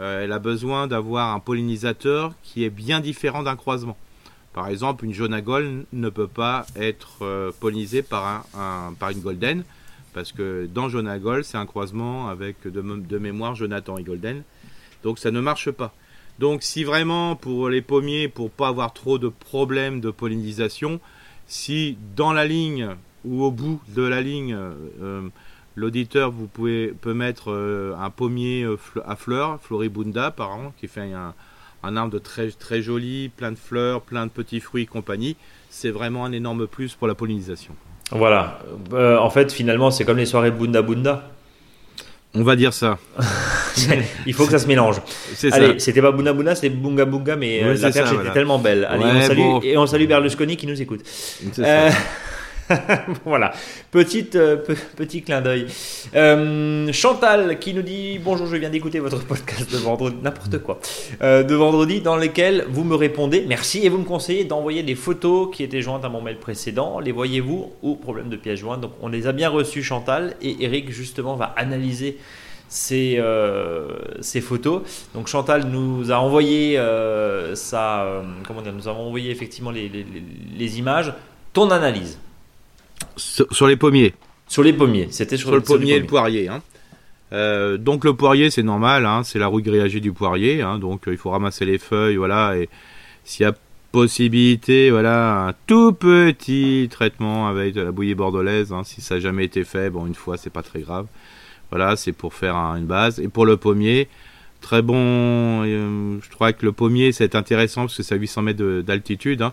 euh, 0.00 0.24
elle 0.24 0.32
a 0.32 0.40
besoin 0.40 0.88
d'avoir 0.88 1.32
un 1.32 1.38
pollinisateur 1.38 2.34
qui 2.42 2.64
est 2.64 2.70
bien 2.70 3.00
différent 3.00 3.44
d'un 3.44 3.56
croisement. 3.56 3.96
Par 4.52 4.66
exemple, 4.66 5.04
une 5.04 5.14
jaune 5.14 5.32
à 5.32 5.40
gold 5.40 5.84
ne 5.92 6.08
peut 6.08 6.26
pas 6.26 6.66
être 6.74 7.52
pollinisée 7.60 8.02
par, 8.02 8.44
un, 8.56 8.92
une 9.12 9.20
golden, 9.20 9.62
parce 10.14 10.32
que 10.32 10.66
dans 10.66 10.88
jaune 10.88 11.06
à 11.06 11.18
gold, 11.20 11.44
c'est 11.44 11.58
un 11.58 11.66
croisement 11.66 12.28
avec 12.28 12.66
de, 12.66 12.80
de, 12.80 13.18
mémoire 13.18 13.54
Jonathan 13.54 13.98
et 13.98 14.02
golden. 14.02 14.42
Donc 15.04 15.20
ça 15.20 15.30
ne 15.30 15.40
marche 15.40 15.70
pas. 15.70 15.94
Donc 16.38 16.62
si 16.62 16.84
vraiment 16.84 17.36
pour 17.36 17.68
les 17.68 17.82
pommiers, 17.82 18.28
pour 18.28 18.50
pas 18.50 18.68
avoir 18.68 18.92
trop 18.92 19.18
de 19.18 19.28
problèmes 19.28 20.00
de 20.00 20.10
pollinisation, 20.10 21.00
si 21.46 21.98
dans 22.16 22.32
la 22.32 22.46
ligne 22.46 22.90
ou 23.24 23.42
au 23.42 23.50
bout 23.50 23.80
de 23.88 24.02
la 24.02 24.20
ligne, 24.20 24.56
L'auditeur, 25.78 26.32
vous 26.32 26.48
pouvez 26.48 26.88
peut 26.88 27.14
mettre 27.14 27.52
euh, 27.52 27.94
un 28.00 28.10
pommier 28.10 28.64
euh, 28.64 28.76
à 29.06 29.14
fleurs, 29.14 29.60
Floribunda 29.62 30.32
par 30.32 30.50
an, 30.50 30.72
qui 30.76 30.88
fait 30.88 31.12
un, 31.12 31.96
arbre 31.96 32.18
très, 32.18 32.50
très 32.50 32.82
joli, 32.82 33.28
plein 33.28 33.52
de 33.52 33.56
fleurs, 33.56 34.00
plein 34.00 34.26
de 34.26 34.30
petits 34.32 34.58
fruits 34.58 34.82
et 34.82 34.86
compagnie. 34.86 35.36
C'est 35.70 35.90
vraiment 35.90 36.24
un 36.24 36.32
énorme 36.32 36.66
plus 36.66 36.94
pour 36.96 37.06
la 37.06 37.14
pollinisation. 37.14 37.74
Voilà. 38.10 38.58
Euh, 38.92 39.18
en 39.18 39.30
fait, 39.30 39.52
finalement, 39.52 39.92
c'est 39.92 40.04
comme 40.04 40.16
les 40.16 40.26
soirées 40.26 40.50
Bunda 40.50 40.82
Bunda. 40.82 41.30
On 42.34 42.42
va 42.42 42.56
dire 42.56 42.72
ça. 42.74 42.98
Il 44.26 44.34
faut 44.34 44.44
que 44.44 44.50
ça 44.50 44.58
se 44.58 44.66
mélange. 44.66 44.96
Allez, 45.50 45.78
c'était 45.78 46.02
pas 46.02 46.12
Bunda 46.12 46.32
Bunda, 46.32 46.54
c'était 46.54 46.68
Bunga 46.68 47.04
Bunga, 47.04 47.36
mais 47.36 47.74
la 47.74 47.90
perche 47.90 48.12
était 48.12 48.32
tellement 48.32 48.58
belle. 48.58 48.84
Allez, 48.84 49.04
on 49.04 49.22
salue, 49.22 49.64
et 49.64 49.78
on 49.78 49.86
salue 49.86 50.06
Berlusconi 50.06 50.56
qui 50.56 50.66
nous 50.66 50.80
écoute. 50.80 51.00
Euh, 51.58 51.90
voilà, 53.24 53.52
Petite, 53.90 54.36
euh, 54.36 54.56
petit 54.96 55.22
clin 55.22 55.40
d'œil. 55.40 55.66
Euh, 56.14 56.92
Chantal 56.92 57.58
qui 57.58 57.74
nous 57.74 57.82
dit 57.82 58.18
Bonjour, 58.18 58.46
je 58.46 58.56
viens 58.56 58.70
d'écouter 58.70 58.98
votre 58.98 59.24
podcast 59.24 59.70
de 59.72 59.78
vendredi, 59.78 60.16
n'importe 60.22 60.58
quoi, 60.58 60.78
euh, 61.22 61.42
de 61.42 61.54
vendredi, 61.54 62.00
dans 62.00 62.16
lequel 62.16 62.66
vous 62.68 62.84
me 62.84 62.94
répondez 62.94 63.44
merci 63.48 63.84
et 63.84 63.88
vous 63.88 63.98
me 63.98 64.04
conseillez 64.04 64.44
d'envoyer 64.44 64.82
des 64.82 64.94
photos 64.94 65.54
qui 65.54 65.62
étaient 65.62 65.82
jointes 65.82 66.04
à 66.04 66.08
mon 66.08 66.20
mail 66.20 66.38
précédent. 66.38 67.00
Les 67.00 67.12
voyez-vous 67.12 67.72
ou 67.82 67.96
problème 67.96 68.28
de 68.28 68.36
pièce 68.36 68.60
jointe? 68.60 68.80
Donc 68.80 68.92
on 69.00 69.08
les 69.08 69.26
a 69.26 69.32
bien 69.32 69.48
reçues, 69.48 69.82
Chantal, 69.82 70.34
et 70.42 70.64
Eric 70.64 70.90
justement 70.90 71.36
va 71.36 71.46
analyser 71.56 72.18
ces, 72.68 73.18
ces, 74.20 74.40
photos. 74.42 74.82
Donc 75.14 75.26
Chantal 75.28 75.64
nous 75.68 76.12
a 76.12 76.16
envoyé 76.16 76.78
ça, 77.54 78.22
comment 78.46 78.60
dire, 78.60 78.74
nous 78.74 78.88
avons 78.88 79.06
envoyé 79.06 79.30
effectivement 79.30 79.70
les, 79.70 79.88
les, 79.88 80.04
les 80.56 80.78
images. 80.78 81.14
Ton 81.54 81.70
analyse 81.70 82.18
sur, 83.16 83.66
les 83.66 83.76
pommiers. 83.76 84.14
Sur 84.46 84.62
les 84.62 84.72
pommiers, 84.72 85.08
c'était 85.10 85.36
sur, 85.36 85.50
le 85.50 85.60
pommier 85.60 85.94
et 85.94 86.00
le 86.00 86.06
poirier. 86.06 86.48
Hein. 86.48 86.62
Euh, 87.32 87.76
donc 87.76 88.04
le 88.04 88.14
poirier 88.14 88.50
c'est 88.50 88.62
normal, 88.62 89.04
hein, 89.04 89.22
c'est 89.22 89.38
la 89.38 89.48
rouille 89.48 89.62
grillagée 89.62 90.00
du 90.00 90.12
poirier, 90.12 90.62
hein, 90.62 90.78
donc 90.78 91.06
euh, 91.06 91.12
il 91.12 91.18
faut 91.18 91.30
ramasser 91.30 91.66
les 91.66 91.76
feuilles, 91.76 92.16
voilà, 92.16 92.56
et 92.56 92.70
s'il 93.24 93.44
y 93.44 93.46
a 93.46 93.54
possibilité, 93.92 94.90
voilà, 94.90 95.48
un 95.48 95.54
tout 95.66 95.92
petit 95.92 96.88
traitement 96.90 97.46
avec 97.48 97.74
de 97.74 97.82
la 97.82 97.92
bouillie 97.92 98.14
bordelaise, 98.14 98.72
si 98.84 99.02
ça 99.02 99.16
n'a 99.16 99.20
jamais 99.20 99.44
été 99.44 99.64
fait, 99.64 99.90
bon 99.90 100.06
une 100.06 100.14
fois 100.14 100.38
c'est 100.38 100.50
pas 100.50 100.62
très 100.62 100.80
grave, 100.80 101.06
voilà, 101.70 101.96
c'est 101.96 102.12
pour 102.12 102.34
faire 102.34 102.54
une 102.56 102.86
base. 102.86 103.20
Et 103.20 103.28
pour 103.28 103.44
le 103.44 103.56
pommier, 103.56 104.08
très 104.60 104.82
bon, 104.82 105.64
euh, 105.64 106.18
je 106.22 106.30
crois 106.30 106.52
que 106.52 106.64
le 106.64 106.72
pommier 106.72 107.12
c'est 107.12 107.34
intéressant 107.34 107.82
parce 107.82 107.96
que 107.96 108.02
c'est 108.02 108.14
à 108.14 108.18
800 108.18 108.42
mètres 108.42 108.80
d'altitude, 108.82 109.44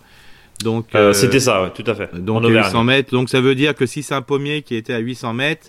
donc 0.64 0.96
euh, 0.96 1.14
c'était 1.14 1.40
ça, 1.40 1.72
tout 1.76 1.84
à 1.86 1.96
fait. 1.96 2.16
Donc 2.16 2.46
800 2.46 2.84
mètres. 2.84 3.12
Donc 3.12 3.30
ça 3.30 3.42
veut 3.42 3.56
dire 3.56 3.76
que 3.76 3.86
si 3.86 4.04
c'est 4.04 4.16
un 4.16 4.22
pommier 4.22 4.62
qui 4.62 4.76
était 4.76 4.94
à 4.94 5.00
800 5.00 5.34
mètres, 5.34 5.68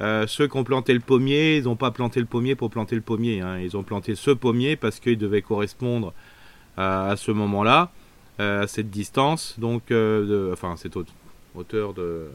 euh, 0.00 0.26
ceux 0.26 0.48
qui 0.48 0.56
ont 0.56 0.64
planté 0.64 0.94
le 0.94 1.00
pommier, 1.00 1.56
ils 1.56 1.64
n'ont 1.64 1.76
pas 1.76 1.90
planté 1.90 2.20
le 2.20 2.26
pommier 2.26 2.54
pour 2.54 2.70
planter 2.70 2.94
le 2.94 3.02
pommier. 3.02 3.40
Hein. 3.40 3.58
Ils 3.60 3.76
ont 3.76 3.82
planté 3.82 4.14
ce 4.14 4.30
pommier 4.30 4.76
parce 4.76 5.00
qu'il 5.00 5.18
devait 5.18 5.42
correspondre 5.42 6.12
à, 6.76 7.14
ce 7.16 7.30
moment-là, 7.30 7.92
euh, 8.40 8.62
à 8.62 8.66
cette 8.66 8.90
distance, 8.90 9.54
donc, 9.58 9.88
de, 9.88 10.50
enfin 10.52 10.74
cette 10.76 10.96
hauteur 11.54 11.94
de. 11.94 12.26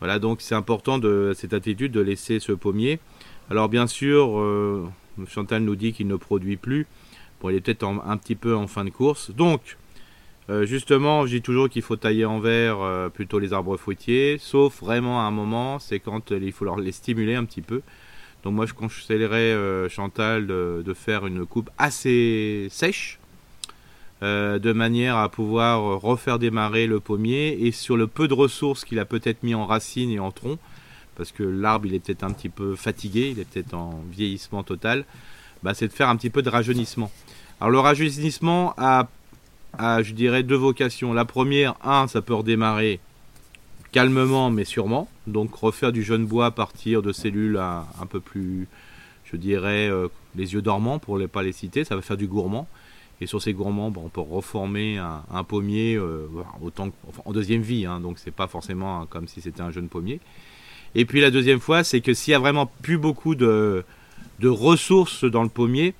voilà, 0.00 0.18
donc 0.18 0.40
c'est 0.40 0.56
important 0.56 0.98
de 0.98 1.32
cette 1.36 1.54
attitude 1.54 1.92
de 1.92 2.00
laisser 2.00 2.40
ce 2.40 2.52
pommier. 2.52 2.98
Alors 3.50 3.68
bien 3.68 3.86
sûr, 3.86 4.42
Chantal 5.28 5.62
nous 5.62 5.76
dit 5.76 5.92
qu'il 5.92 6.08
ne 6.08 6.16
produit 6.16 6.56
plus. 6.56 6.86
Bon, 7.40 7.50
il 7.50 7.56
est 7.56 7.60
peut-être 7.60 7.84
un 7.84 8.16
petit 8.16 8.34
peu 8.34 8.56
en 8.56 8.66
fin 8.66 8.84
de 8.84 8.90
course. 8.90 9.30
Donc, 9.30 9.76
euh, 10.48 10.64
justement, 10.64 11.26
je 11.26 11.36
dis 11.36 11.42
toujours 11.42 11.68
qu'il 11.68 11.82
faut 11.82 11.96
tailler 11.96 12.24
en 12.24 12.38
verre 12.38 12.80
euh, 12.80 13.08
plutôt 13.08 13.40
les 13.40 13.52
arbres 13.52 13.76
fruitiers, 13.76 14.38
sauf 14.38 14.80
vraiment 14.80 15.20
à 15.20 15.24
un 15.24 15.32
moment, 15.32 15.80
c'est 15.80 15.98
quand 15.98 16.30
euh, 16.30 16.38
il 16.40 16.52
faut 16.52 16.64
leur 16.64 16.78
les 16.78 16.92
stimuler 16.92 17.34
un 17.34 17.44
petit 17.44 17.62
peu. 17.62 17.82
Donc 18.44 18.54
moi, 18.54 18.66
je 18.66 18.74
conseillerais 18.74 19.88
Chantal 19.88 20.46
de, 20.46 20.94
faire 20.94 21.26
une 21.26 21.46
coupe 21.46 21.68
assez 21.78 22.68
sèche, 22.70 23.18
de 24.22 24.72
manière 24.72 25.16
à 25.16 25.28
pouvoir 25.28 26.00
refaire 26.00 26.38
démarrer 26.38 26.86
le 26.86 27.00
pommier 27.00 27.66
et 27.66 27.72
sur 27.72 27.96
le 27.96 28.06
peu 28.06 28.28
de 28.28 28.34
ressources 28.34 28.84
qu'il 28.84 29.00
a 29.00 29.04
peut-être 29.04 29.42
mis 29.42 29.56
en 29.56 29.66
racines 29.66 30.10
et 30.10 30.20
en 30.20 30.30
tronc, 30.30 30.58
parce 31.16 31.32
que 31.32 31.42
l'arbre 31.42 31.86
il 31.86 31.94
est 31.94 31.98
peut-être 31.98 32.22
un 32.22 32.30
petit 32.30 32.48
peu 32.48 32.76
fatigué, 32.76 33.30
il 33.32 33.40
est 33.40 33.50
peut-être 33.50 33.74
en 33.74 34.00
vieillissement 34.12 34.62
total, 34.62 35.04
bah, 35.64 35.74
c'est 35.74 35.88
de 35.88 35.92
faire 35.92 36.08
un 36.08 36.14
petit 36.14 36.30
peu 36.30 36.42
de 36.42 36.50
rajeunissement. 36.50 37.10
Alors 37.60 37.72
le 37.72 37.80
rajeunissement 37.80 38.74
a 38.76 39.08
a, 39.78 40.02
je 40.02 40.12
dirais, 40.12 40.42
deux 40.42 40.56
vocations. 40.56 41.12
La 41.12 41.24
première, 41.24 41.74
un, 41.84 42.06
ça 42.06 42.22
peut 42.22 42.34
redémarrer 42.34 43.00
calmement 43.92 44.50
mais 44.50 44.64
sûrement. 44.64 45.08
Donc 45.26 45.54
refaire 45.54 45.92
du 45.92 46.02
jeune 46.02 46.26
bois 46.26 46.46
à 46.46 46.50
partir 46.50 47.02
de 47.02 47.12
cellules 47.12 47.56
un, 47.56 48.06
peu 48.06 48.20
plus, 48.20 48.68
je 49.24 49.36
dirais, 49.36 49.88
euh, 49.88 50.08
les 50.34 50.52
yeux 50.54 50.62
dormants 50.62 50.98
pour 50.98 51.18
ne 51.18 51.26
pas 51.26 51.42
les 51.42 51.52
citer. 51.52 51.84
Ça 51.84 51.96
va 51.96 52.02
faire 52.02 52.16
du 52.16 52.26
gourmand. 52.26 52.68
Et 53.20 53.26
sur 53.26 53.40
ces 53.40 53.54
gourmands, 53.54 53.92
on 53.96 54.08
peut 54.10 54.20
reformer 54.20 54.98
un, 54.98 55.44
pommier 55.44 55.94
euh, 55.96 56.28
autant, 56.60 56.90
en 57.24 57.32
deuxième 57.32 57.62
vie. 57.62 57.86
Hein, 57.86 58.00
donc 58.00 58.18
c'est 58.18 58.30
pas 58.30 58.46
forcément 58.46 59.06
comme 59.06 59.26
si 59.26 59.40
c'était 59.40 59.62
un 59.62 59.70
jeune 59.70 59.88
pommier. 59.88 60.20
Et 60.94 61.06
puis 61.06 61.20
la 61.20 61.30
deuxième 61.30 61.60
fois, 61.60 61.82
c'est 61.82 62.02
que 62.02 62.12
s'il 62.12 62.32
y 62.32 62.34
a 62.34 62.38
vraiment 62.38 62.66
plus 62.82 62.98
beaucoup 62.98 63.34
de, 63.34 63.84
de 64.40 64.48
ressources 64.48 65.24
dans 65.24 65.42
le 65.42 65.48
pommier, 65.48 65.94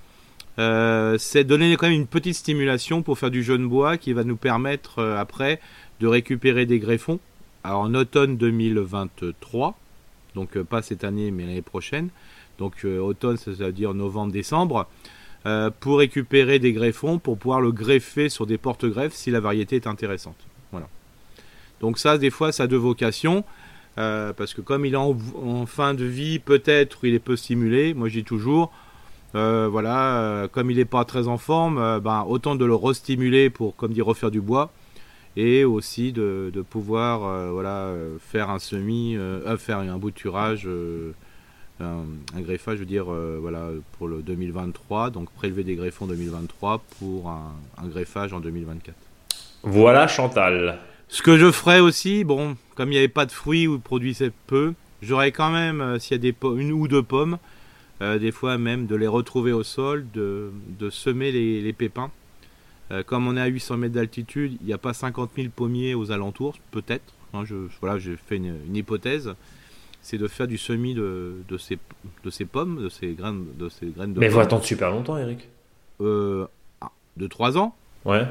euh, 0.58 1.18
c'est 1.18 1.44
donner 1.44 1.76
quand 1.76 1.86
même 1.86 2.00
une 2.00 2.06
petite 2.06 2.34
stimulation 2.34 3.02
pour 3.02 3.18
faire 3.18 3.30
du 3.30 3.42
jeune 3.42 3.68
bois 3.68 3.98
qui 3.98 4.12
va 4.14 4.24
nous 4.24 4.36
permettre 4.36 5.00
euh, 5.00 5.18
après 5.18 5.60
de 6.00 6.06
récupérer 6.06 6.64
des 6.64 6.78
greffons 6.78 7.20
Alors, 7.62 7.80
en 7.80 7.94
automne 7.94 8.38
2023, 8.38 9.78
donc 10.34 10.56
euh, 10.56 10.64
pas 10.64 10.80
cette 10.80 11.04
année 11.04 11.30
mais 11.30 11.44
l'année 11.44 11.62
prochaine, 11.62 12.08
donc 12.58 12.84
automne 12.84 13.36
c'est-à-dire 13.36 13.92
novembre-décembre, 13.92 14.88
pour 15.78 15.98
récupérer 15.98 16.58
des 16.58 16.72
greffons 16.72 17.18
pour 17.18 17.38
pouvoir 17.38 17.60
le 17.60 17.70
greffer 17.70 18.28
sur 18.28 18.46
des 18.46 18.58
porte-greffes 18.58 19.12
si 19.12 19.30
la 19.30 19.38
variété 19.38 19.76
est 19.76 19.86
intéressante. 19.86 20.38
Voilà. 20.72 20.88
Donc 21.80 21.98
ça, 21.98 22.18
des 22.18 22.30
fois, 22.30 22.50
ça 22.50 22.64
a 22.64 22.66
deux 22.66 22.78
vocations. 22.78 23.44
parce 23.94 24.54
que 24.54 24.62
comme 24.62 24.86
il 24.86 24.94
est 24.94 24.96
en, 24.96 25.16
en 25.36 25.66
fin 25.66 25.94
de 25.94 26.04
vie, 26.04 26.40
peut-être 26.40 27.04
il 27.04 27.14
est 27.14 27.20
peu 27.20 27.36
stimulé. 27.36 27.94
Moi, 27.94 28.08
je 28.08 28.14
dis 28.14 28.24
toujours, 28.24 28.72
euh, 29.36 29.68
voilà, 29.70 30.16
euh, 30.16 30.48
comme 30.48 30.70
il 30.70 30.78
n'est 30.78 30.86
pas 30.86 31.04
très 31.04 31.28
en 31.28 31.36
forme, 31.36 31.78
euh, 31.78 32.00
ben, 32.00 32.24
autant 32.26 32.56
de 32.56 32.64
le 32.64 32.74
restimuler 32.74 33.50
pour, 33.50 33.76
comme 33.76 33.92
dit, 33.92 34.00
refaire 34.00 34.30
du 34.30 34.40
bois 34.40 34.70
et 35.36 35.64
aussi 35.64 36.12
de, 36.12 36.50
pouvoir 36.70 37.52
voilà, 37.52 37.92
faire 38.20 38.48
un 38.48 38.58
semis, 38.58 39.18
faire 39.58 39.80
un 39.80 39.98
bouturage, 39.98 40.66
un, 41.78 42.40
greffage, 42.40 42.76
je 42.76 42.80
veux 42.80 42.86
dire, 42.86 43.04
voilà, 43.04 43.68
pour 43.98 44.08
le 44.08 44.22
2023, 44.22 45.10
donc 45.10 45.30
prélever 45.32 45.62
des 45.62 45.74
greffons 45.74 46.06
2023 46.06 46.82
pour 46.98 47.28
un, 47.28 47.86
greffage 47.88 48.32
en 48.32 48.40
2024. 48.40 48.96
Voilà 49.62 50.08
Chantal. 50.08 50.78
Ce 51.08 51.20
que 51.20 51.36
je 51.36 51.52
ferais 51.52 51.80
aussi, 51.80 52.24
bon, 52.24 52.56
comme 52.74 52.88
il 52.88 52.92
n'y 52.92 52.98
avait 52.98 53.08
pas 53.08 53.26
de 53.26 53.32
fruits 53.32 53.66
ou 53.68 53.78
produisait 53.78 54.32
peu, 54.46 54.72
j'aurais 55.02 55.32
quand 55.32 55.50
même, 55.50 55.98
s'il 55.98 56.12
y 56.12 56.14
a 56.14 56.32
des 56.32 56.34
une 56.56 56.72
ou 56.72 56.88
deux 56.88 57.02
pommes, 57.02 57.36
euh, 58.02 58.18
des 58.18 58.32
fois 58.32 58.58
même 58.58 58.86
de 58.86 58.96
les 58.96 59.06
retrouver 59.06 59.52
au 59.52 59.62
sol, 59.62 60.06
de, 60.12 60.50
semer 60.90 61.32
les, 61.32 61.72
pépins 61.72 62.10
comme 63.06 63.26
on 63.26 63.36
est 63.36 63.40
à 63.40 63.46
800 63.46 63.78
mètres 63.78 63.94
d'altitude, 63.94 64.58
il 64.60 64.66
n'y 64.66 64.72
a 64.72 64.78
pas 64.78 64.94
50 64.94 65.30
000 65.36 65.48
pommiers 65.54 65.94
aux 65.94 66.12
alentours, 66.12 66.54
peut-être. 66.70 67.12
Hein, 67.34 67.44
je, 67.44 67.54
voilà, 67.80 67.98
j'ai 67.98 68.16
fait 68.16 68.36
une, 68.36 68.74
hypothèse. 68.74 69.34
C'est 70.02 70.18
de 70.18 70.28
faire 70.28 70.46
du 70.46 70.56
semis 70.56 70.94
de, 70.94 71.34
de, 71.48 71.58
ces, 71.58 71.78
de 72.22 72.30
ces 72.30 72.44
pommes, 72.44 72.80
de 72.82 72.88
ces 72.88 73.12
graines 73.14 73.46
de, 73.58 73.68
ces 73.68 73.86
graines 73.86 74.14
de 74.14 74.20
Mais 74.20 74.26
il 74.26 74.32
faut 74.32 74.40
attendre 74.40 74.64
super 74.64 74.90
longtemps, 74.90 75.18
Eric. 75.18 75.48
Euh, 76.00 76.46
ah, 76.80 76.92
de 77.16 77.26
3 77.26 77.58
ans. 77.58 77.74
Ouais. 78.04 78.24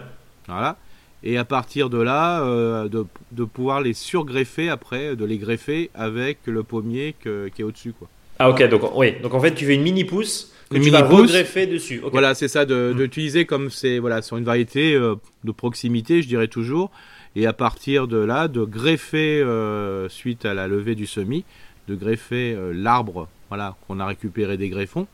Voilà. 0.47 0.77
Et 1.23 1.37
à 1.37 1.43
partir 1.43 1.89
de 1.89 1.97
là, 1.97 2.41
euh, 2.43 2.87
de, 2.87 3.05
de, 3.31 3.43
pouvoir 3.43 3.81
les 3.81 3.93
surgreffer 3.93 4.69
après, 4.69 5.15
de 5.15 5.25
les 5.25 5.37
greffer 5.37 5.89
avec 5.93 6.39
le 6.45 6.63
pommier 6.63 7.15
qui 7.21 7.29
est 7.29 7.63
au-dessus. 7.63 7.93
quoi. 7.93 8.07
Ah 8.39 8.49
ok, 8.49 8.67
donc, 8.69 8.81
oui. 8.95 9.13
donc 9.21 9.33
en 9.33 9.39
fait 9.39 9.53
tu 9.53 9.65
fais 9.65 9.75
une 9.75 9.83
mini 9.83 10.03
pousse 10.03 10.51
que 10.69 10.77
tu 10.77 10.89
vas 10.89 11.03
regreffer 11.03 11.67
dessus. 11.67 12.01
Voilà, 12.11 12.33
c'est 12.33 12.47
ça, 12.47 12.65
de, 12.65 12.93
d'utiliser 12.93 13.45
comme 13.45 13.69
c'est 13.69 13.99
voilà, 13.99 14.21
sur 14.21 14.37
une 14.37 14.43
variété 14.43 14.93
euh, 14.95 15.15
de 15.43 15.51
proximité, 15.51 16.21
je 16.21 16.27
dirais 16.27 16.47
toujours, 16.47 16.91
et 17.35 17.45
à 17.45 17.53
partir 17.53 18.07
de 18.07 18.17
là, 18.17 18.47
de 18.47 18.63
greffer, 18.63 19.41
euh, 19.41 20.09
suite 20.09 20.45
à 20.45 20.53
la 20.53 20.67
levée 20.67 20.95
du 20.95 21.05
semis, 21.05 21.43
de 21.87 21.95
greffer 21.95 22.53
euh, 22.53 22.71
l'arbre 22.73 23.27
voilà, 23.49 23.75
qu'on 23.87 23.99
a 23.99 24.05
récupéré 24.05 24.57
des 24.57 24.69
greffons, 24.69 25.07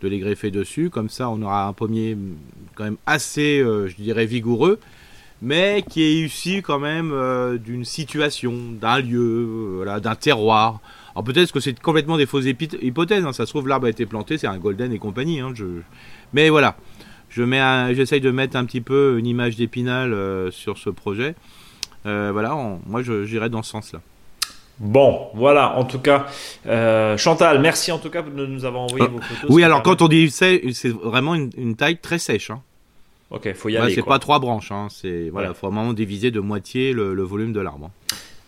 de 0.00 0.08
les 0.08 0.18
greffer 0.18 0.50
dessus, 0.50 0.90
comme 0.90 1.10
ça 1.10 1.28
on 1.28 1.42
aura 1.42 1.66
un 1.66 1.72
pommier 1.72 2.14
mm, 2.14 2.36
quand 2.74 2.84
même 2.84 2.96
assez, 3.06 3.58
je 3.62 3.94
dirais, 3.96 4.26
vigoureux, 4.26 4.78
mais 5.42 5.84
qui 5.88 6.02
est 6.02 6.14
issu 6.14 6.62
quand 6.62 6.78
même 6.78 7.12
d'une 7.58 7.84
situation, 7.84 8.54
d'un 8.80 9.00
lieu, 9.00 9.74
voilà, 9.76 10.00
d'un 10.00 10.14
terroir. 10.14 10.80
Alors 11.16 11.24
peut-être 11.24 11.50
que 11.50 11.60
c'est 11.60 11.80
complètement 11.80 12.18
des 12.18 12.26
fausses 12.26 12.44
hypothèses. 12.44 13.24
Hein. 13.24 13.32
Ça 13.32 13.46
se 13.46 13.50
trouve 13.50 13.68
l'arbre 13.68 13.86
a 13.86 13.88
été 13.88 14.04
planté, 14.04 14.36
c'est 14.36 14.46
un 14.46 14.58
golden 14.58 14.92
et 14.92 14.98
compagnie. 14.98 15.40
Hein. 15.40 15.54
Mais 16.34 16.50
voilà, 16.50 16.76
je 17.30 17.42
mets, 17.42 17.94
j'essaye 17.94 18.20
de 18.20 18.30
mettre 18.30 18.54
un 18.54 18.66
petit 18.66 18.82
peu 18.82 19.16
une 19.18 19.26
image 19.26 19.56
d'épinal 19.56 20.12
euh, 20.12 20.50
sur 20.50 20.76
ce 20.76 20.90
projet. 20.90 21.34
Euh, 22.04 22.28
voilà, 22.34 22.54
moi 22.86 23.00
j'irai 23.02 23.48
dans 23.48 23.62
ce 23.62 23.70
sens-là. 23.70 24.02
Bon, 24.78 25.28
voilà, 25.32 25.78
en 25.78 25.84
tout 25.84 26.00
cas, 26.00 26.26
euh, 26.66 27.16
Chantal, 27.16 27.62
merci 27.62 27.90
en 27.92 27.98
tout 27.98 28.10
cas 28.10 28.20
de 28.20 28.44
nous 28.44 28.66
avoir 28.66 28.82
envoyé 28.82 29.06
vos 29.08 29.22
photos. 29.22 29.48
Oui, 29.48 29.64
alors 29.64 29.82
quand 29.82 30.02
on 30.02 30.08
dit 30.08 30.28
c'est, 30.28 30.60
vraiment 31.02 31.34
une, 31.34 31.76
taille 31.76 31.96
très 31.96 32.18
sèche. 32.18 32.50
Hein. 32.50 32.60
Ok, 33.30 33.54
faut 33.54 33.70
y 33.70 33.78
aller. 33.78 33.94
c'est 33.94 34.02
pas 34.02 34.18
trois 34.18 34.38
branches, 34.38 34.70
hein. 34.70 34.88
c'est 34.90 35.30
voilà, 35.30 35.54
faut 35.54 35.70
vraiment 35.70 35.94
diviser 35.94 36.30
de 36.30 36.40
moitié 36.40 36.92
le, 36.92 37.14
le 37.14 37.22
volume 37.22 37.54
de 37.54 37.60
l'arbre. 37.60 37.90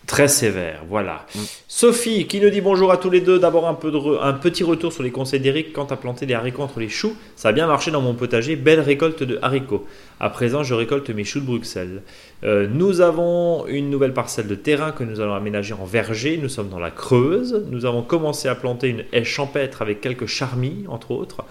Très 0.09 0.27
sévère, 0.27 0.81
voilà. 0.89 1.27
Mm. 1.35 1.39
Sophie 1.67 2.25
qui 2.25 2.41
nous 2.41 2.49
dit 2.49 2.61
bonjour 2.61 2.91
à 2.91 2.97
tous 2.97 3.11
les 3.11 3.21
deux. 3.21 3.37
D'abord 3.37 3.67
un, 3.67 3.75
peu 3.75 3.91
de 3.91 4.19
un 4.19 4.33
petit 4.33 4.63
retour 4.63 4.91
sur 4.91 5.03
les 5.03 5.11
conseils 5.11 5.39
d'Eric 5.39 5.71
quant 5.71 5.85
à 5.85 5.97
planter 5.97 6.25
des 6.25 6.33
haricots 6.33 6.63
entre 6.63 6.79
les 6.79 6.89
choux. 6.89 7.15
Ça 7.35 7.49
a 7.49 7.51
bien 7.51 7.67
marché 7.67 7.91
dans 7.91 8.01
mon 8.01 8.15
potager, 8.15 8.55
belle 8.55 8.79
récolte 8.79 9.21
de 9.21 9.37
haricots. 9.43 9.85
À 10.19 10.31
présent, 10.31 10.63
je 10.63 10.73
récolte 10.73 11.11
mes 11.11 11.23
choux 11.23 11.41
de 11.41 11.45
Bruxelles. 11.45 12.01
Euh, 12.43 12.67
nous 12.67 13.01
avons 13.01 13.67
une 13.67 13.91
nouvelle 13.91 14.13
parcelle 14.13 14.47
de 14.47 14.55
terrain 14.55 14.91
que 14.91 15.03
nous 15.03 15.21
allons 15.21 15.35
aménager 15.35 15.75
en 15.75 15.85
verger. 15.85 16.39
Nous 16.41 16.49
sommes 16.49 16.69
dans 16.69 16.79
la 16.79 16.89
Creuse. 16.89 17.63
Nous 17.69 17.85
avons 17.85 18.01
commencé 18.01 18.47
à 18.47 18.55
planter 18.55 18.87
une 18.87 19.03
haie 19.13 19.23
champêtre 19.23 19.83
avec 19.83 20.01
quelques 20.01 20.25
charmilles, 20.25 20.85
entre 20.87 21.11
autres. 21.11 21.43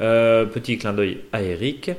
Euh, 0.00 0.44
petit 0.44 0.78
clin 0.78 0.92
d'œil 0.92 1.18
à 1.32 1.42
Eric 1.42 1.90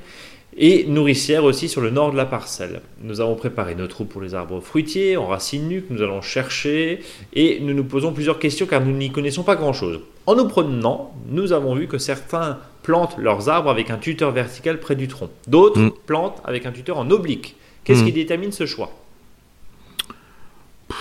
et 0.57 0.85
nourricière 0.85 1.43
aussi 1.43 1.67
sur 1.67 1.81
le 1.81 1.89
nord 1.89 2.11
de 2.11 2.17
la 2.17 2.25
parcelle. 2.25 2.81
Nous 3.03 3.19
avons 3.19 3.35
préparé 3.35 3.75
nos 3.75 3.87
trous 3.87 4.05
pour 4.05 4.21
les 4.21 4.33
arbres 4.33 4.61
fruitiers 4.61 5.17
en 5.17 5.27
racines 5.27 5.67
nues 5.67 5.81
que 5.81 5.93
nous 5.93 6.01
allons 6.01 6.21
chercher 6.21 7.01
et 7.33 7.59
nous 7.59 7.73
nous 7.73 7.83
posons 7.83 8.13
plusieurs 8.13 8.39
questions 8.39 8.65
car 8.65 8.81
nous 8.81 8.95
n'y 8.95 9.11
connaissons 9.11 9.43
pas 9.43 9.55
grand-chose. 9.55 9.99
En 10.25 10.35
nous 10.35 10.47
promenant, 10.47 11.13
nous 11.29 11.51
avons 11.51 11.75
vu 11.75 11.87
que 11.87 11.97
certains 11.97 12.59
plantent 12.83 13.17
leurs 13.17 13.49
arbres 13.49 13.69
avec 13.69 13.89
un 13.89 13.97
tuteur 13.97 14.31
vertical 14.31 14.79
près 14.79 14.95
du 14.95 15.07
tronc. 15.07 15.29
D'autres 15.47 15.81
mm. 15.81 15.91
plantent 16.05 16.41
avec 16.45 16.65
un 16.65 16.71
tuteur 16.71 16.97
en 16.97 17.11
oblique. 17.11 17.55
Qu'est-ce 17.83 18.03
mm. 18.03 18.05
qui 18.05 18.11
détermine 18.13 18.51
ce 18.53 18.65
choix? 18.65 18.91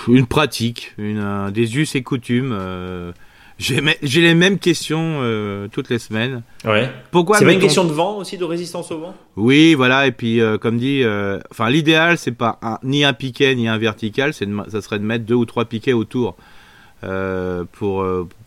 Une 0.09 0.27
pratique, 0.27 0.93
une, 0.99 1.51
des 1.53 1.77
us 1.77 1.95
et 1.95 2.03
coutumes. 2.03 2.53
Euh, 2.53 3.13
j'ai 3.59 4.21
les 4.21 4.35
mêmes 4.35 4.59
questions 4.59 5.21
euh, 5.23 5.69
toutes 5.69 5.89
les 5.89 5.99
semaines. 5.99 6.43
Ouais. 6.65 6.91
Pourquoi 7.11 7.39
C'est 7.39 7.45
pas 7.45 7.53
une 7.53 7.61
question 7.61 7.85
de 7.85 7.93
vent 7.93 8.17
aussi, 8.19 8.37
de 8.37 8.45
résistance 8.45 8.91
au 8.91 8.99
vent? 8.99 9.15
Oui, 9.37 9.75
voilà. 9.75 10.07
Et 10.07 10.13
puis, 10.13 10.41
euh, 10.41 10.59
comme 10.59 10.79
dit, 10.79 11.03
euh, 11.05 11.39
enfin, 11.51 11.71
l'idéal, 11.71 12.19
c'est 12.19 12.33
pas 12.33 12.59
ni 12.83 13.05
un 13.05 13.13
piquet 13.13 13.55
ni 13.55 13.69
un 13.69 13.79
vertical. 13.79 14.35
C'est 14.35 14.49
ça 14.69 14.81
serait 14.83 14.99
de 14.99 15.05
mettre 15.05 15.25
deux 15.25 15.35
ou 15.35 15.45
trois 15.45 15.65
piquets 15.65 15.93
autour 15.93 16.37
pour 17.73 18.07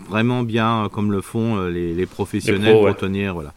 vraiment 0.09 0.41
bien, 0.41 0.89
comme 0.91 1.11
le 1.11 1.21
font 1.21 1.67
les, 1.67 2.05
professionnels, 2.07 2.73
pour 2.73 2.95
tenir. 2.95 3.35
Voilà. 3.35 3.53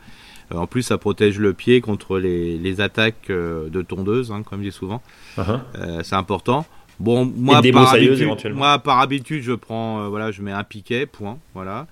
en 0.54 0.66
plus, 0.66 0.82
ça 0.82 0.98
protège 0.98 1.38
le 1.38 1.54
pied 1.54 1.80
contre 1.80 2.18
les, 2.18 2.58
les 2.58 2.80
attaques 2.82 3.28
de 3.28 3.82
tondeuse, 3.82 4.30
hein, 4.30 4.42
comme 4.42 4.60
je 4.60 4.68
dis 4.68 4.74
souvent. 4.74 5.00
Uh-huh. 5.38 5.58
c'est 6.02 6.16
important. 6.16 6.66
Bon, 7.00 7.24
moi, 7.24 7.62
par 7.72 7.94
habitude, 7.94 8.52
moi, 8.52 8.78
par 8.78 9.00
habitude, 9.00 9.42
je 9.42 9.52
prends, 9.52 10.02
euh, 10.02 10.08
voilà, 10.08 10.30
je 10.30 10.42
mets 10.42 10.52
un 10.52 10.64
piquet, 10.64 11.06
point, 11.06 11.38
voilà. 11.54 11.86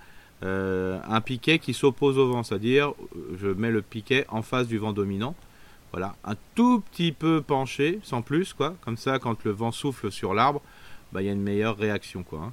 Euh, 0.45 0.99
un 1.09 1.21
piquet 1.23 1.59
qui 1.59 1.73
s'oppose 1.73 2.19
au 2.19 2.29
vent, 2.29 2.43
c'est-à-dire, 2.43 2.93
je 3.41 3.49
mets 3.49 3.71
le 3.71 3.81
piquet 3.81 4.27
en 4.29 4.43
face 4.43 4.69
du 4.69 4.77
vent 4.77 4.93
dominant. 4.93 5.35
Voilà, 5.93 6.15
un 6.25 6.35
tout 6.55 6.81
petit 6.93 7.13
peu 7.13 7.41
penché, 7.41 8.01
sans 8.03 8.21
plus, 8.21 8.53
quoi. 8.53 8.75
Comme 8.83 8.99
ça, 8.99 9.19
quand 9.19 9.43
le 9.45 9.51
vent 9.51 9.73
souffle 9.73 10.13
sur 10.13 10.35
l'arbre, 10.35 10.61
bah, 11.11 11.23
il 11.23 11.27
y 11.27 11.31
a 11.31 11.33
une 11.33 11.43
meilleure 11.43 11.79
réaction, 11.79 12.23
quoi. 12.23 12.41
Hein. 12.45 12.53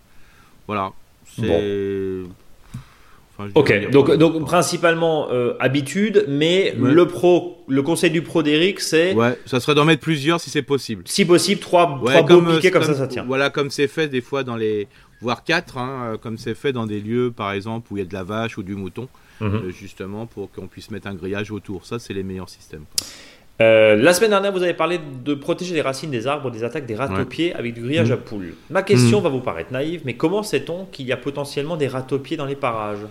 Voilà, 0.66 0.94
c'est 1.26 2.24
ok, 3.56 3.90
donc, 3.92 4.12
donc 4.16 4.46
principalement 4.46 5.28
euh, 5.32 5.54
habitude, 5.60 6.26
mais 6.28 6.76
le 6.78 7.08
pro, 7.08 7.64
le 7.68 7.82
conseil 7.82 8.12
du 8.12 8.22
pro 8.22 8.44
d'Eric, 8.44 8.80
c'est. 8.80 9.14
Ouais, 9.14 9.38
ça 9.46 9.60
serait 9.60 9.76
d'en 9.76 9.86
mettre 9.86 10.02
plusieurs 10.02 10.40
si 10.40 10.50
c'est 10.50 10.62
possible. 10.62 11.04
Si 11.06 11.26
possible, 11.26 11.60
trois, 11.60 12.02
trois 12.06 12.24
beaux 12.24 12.42
piquets 12.42 12.72
comme, 12.72 12.84
ça, 12.84 12.94
ça 12.94 13.08
tient. 13.08 13.24
Voilà, 13.26 13.50
comme 13.50 13.70
c'est 13.70 13.88
fait 13.88 14.08
des 14.08 14.22
fois 14.22 14.44
dans 14.44 14.56
les. 14.56 14.88
voire 15.22 15.44
quatre, 15.44 15.78
hein, 15.78 16.14
euh, 16.14 16.18
comme 16.18 16.38
c'est 16.38 16.56
fait 16.56 16.72
dans 16.72 16.86
des 16.86 17.00
lieux, 17.00 17.32
par 17.36 17.52
exemple, 17.52 17.92
où 17.92 17.98
il 17.98 18.00
y 18.00 18.04
a 18.04 18.08
de 18.08 18.14
la 18.14 18.24
vache 18.24 18.58
ou 18.58 18.64
du 18.64 18.76
mouton, 18.76 19.08
mhm. 19.42 19.54
euh, 19.54 19.70
justement 19.70 20.26
pour 20.26 20.52
qu'on 20.52 20.68
puisse 20.68 20.90
mettre 20.92 21.08
un 21.08 21.16
grillage 21.16 21.52
autour. 21.52 21.86
Ça, 21.86 22.00
c'est 22.00 22.14
les 22.14 22.24
meilleurs 22.24 22.50
systèmes. 22.50 22.86
la 23.60 24.14
semaine 24.14 24.30
dernière, 24.30 24.54
vous 24.54 24.64
avez 24.64 24.74
parlé 24.74 25.00
de 25.26 25.34
protéger 25.34 25.74
les 25.74 25.82
racines 25.82 26.12
des 26.12 26.26
arbres 26.26 26.52
des 26.52 26.64
attaques 26.64 26.86
des 26.86 26.96
rats-pieds 26.96 27.54
avec 27.54 27.74
du 27.74 27.82
grillage 27.82 28.12
à 28.12 28.16
mhm. 28.16 28.22
poules. 28.22 28.54
Ma 28.70 28.82
question 28.82 29.18
mhm. 29.18 29.24
va 29.26 29.30
vous 29.30 29.42
paraître 29.42 29.74
naïve, 29.74 30.04
mais 30.06 30.14
comment 30.14 30.42
sait-on 30.42 30.86
qu'il 30.86 31.06
y 31.06 31.12
a 31.12 31.18
potentiellement 31.18 31.76
des 31.76 31.88
rats-pieds 31.90 32.38
dans 32.38 32.46
les 32.46 32.56
parages? 32.56 33.06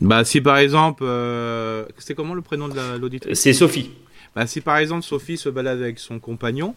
Bah, 0.00 0.24
si 0.24 0.40
par 0.40 0.58
exemple, 0.58 1.04
euh, 1.06 1.84
c'est 1.98 2.14
comment 2.14 2.34
le 2.34 2.42
prénom 2.42 2.68
de 2.68 2.98
l'auditrice 2.98 3.40
C'est 3.40 3.52
Sophie. 3.52 3.90
Bah, 4.34 4.46
si 4.46 4.60
par 4.60 4.76
exemple 4.76 5.02
Sophie 5.02 5.36
se 5.36 5.48
balade 5.48 5.80
avec 5.80 5.98
son 5.98 6.18
compagnon 6.18 6.74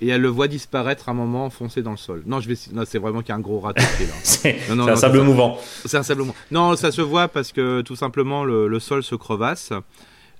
et 0.00 0.08
elle 0.08 0.20
le 0.20 0.28
voit 0.28 0.46
disparaître 0.46 1.08
un 1.08 1.14
moment 1.14 1.46
enfoncé 1.46 1.82
dans 1.82 1.90
le 1.90 1.96
sol. 1.96 2.22
Non, 2.26 2.40
je 2.40 2.48
vais, 2.48 2.54
c'est 2.54 2.98
vraiment 2.98 3.20
qu'il 3.20 3.30
y 3.30 3.32
a 3.32 3.36
un 3.36 3.40
gros 3.40 3.58
rat 3.58 3.74
c'est 4.22 4.56
un 4.70 4.96
sable 4.96 5.22
mouvant. 5.22 5.58
C'est 5.84 5.96
un 5.96 6.04
sable 6.04 6.20
mouvant. 6.20 6.36
Non, 6.52 6.76
ça 6.76 6.92
se 6.92 7.02
voit 7.02 7.26
parce 7.26 7.50
que 7.50 7.80
tout 7.80 7.96
simplement 7.96 8.44
le, 8.44 8.78
sol 8.78 9.02
se 9.02 9.16
crevasse. 9.16 9.72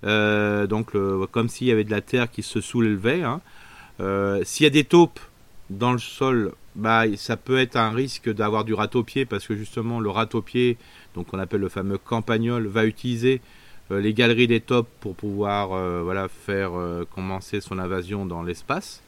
Euh, 0.04 0.68
donc, 0.68 0.92
comme 1.32 1.48
s'il 1.48 1.66
y 1.66 1.72
avait 1.72 1.82
de 1.82 1.90
la 1.90 2.00
terre 2.00 2.30
qui 2.30 2.44
se 2.44 2.60
soulevait. 2.60 3.22
Hein. 3.22 3.40
Euh, 4.00 4.42
s'il 4.44 4.64
y 4.64 4.66
a 4.66 4.70
des 4.70 4.84
taupes 4.84 5.20
dans 5.70 5.92
le 5.92 5.98
sol, 5.98 6.52
bah, 6.76 7.04
ça 7.16 7.36
peut 7.36 7.58
être 7.58 7.76
un 7.76 7.90
risque 7.90 8.32
d'avoir 8.32 8.64
du 8.64 8.74
ratopier 8.74 9.24
parce 9.24 9.46
que 9.46 9.56
justement 9.56 10.00
le 10.00 10.10
ratopier 10.10 10.76
donc 11.14 11.32
on 11.32 11.38
appelle 11.38 11.60
le 11.60 11.68
fameux 11.68 11.98
campagnol, 11.98 12.66
va 12.66 12.84
utiliser 12.84 13.40
euh, 13.90 14.00
les 14.00 14.12
galeries 14.12 14.46
des 14.46 14.60
tops 14.60 14.90
pour 15.00 15.14
pouvoir 15.14 15.72
euh, 15.72 16.02
voilà, 16.02 16.28
faire 16.28 16.78
euh, 16.78 17.06
commencer 17.14 17.60
son 17.60 17.78
invasion 17.78 18.26
dans 18.26 18.42
l'espace. 18.42 19.02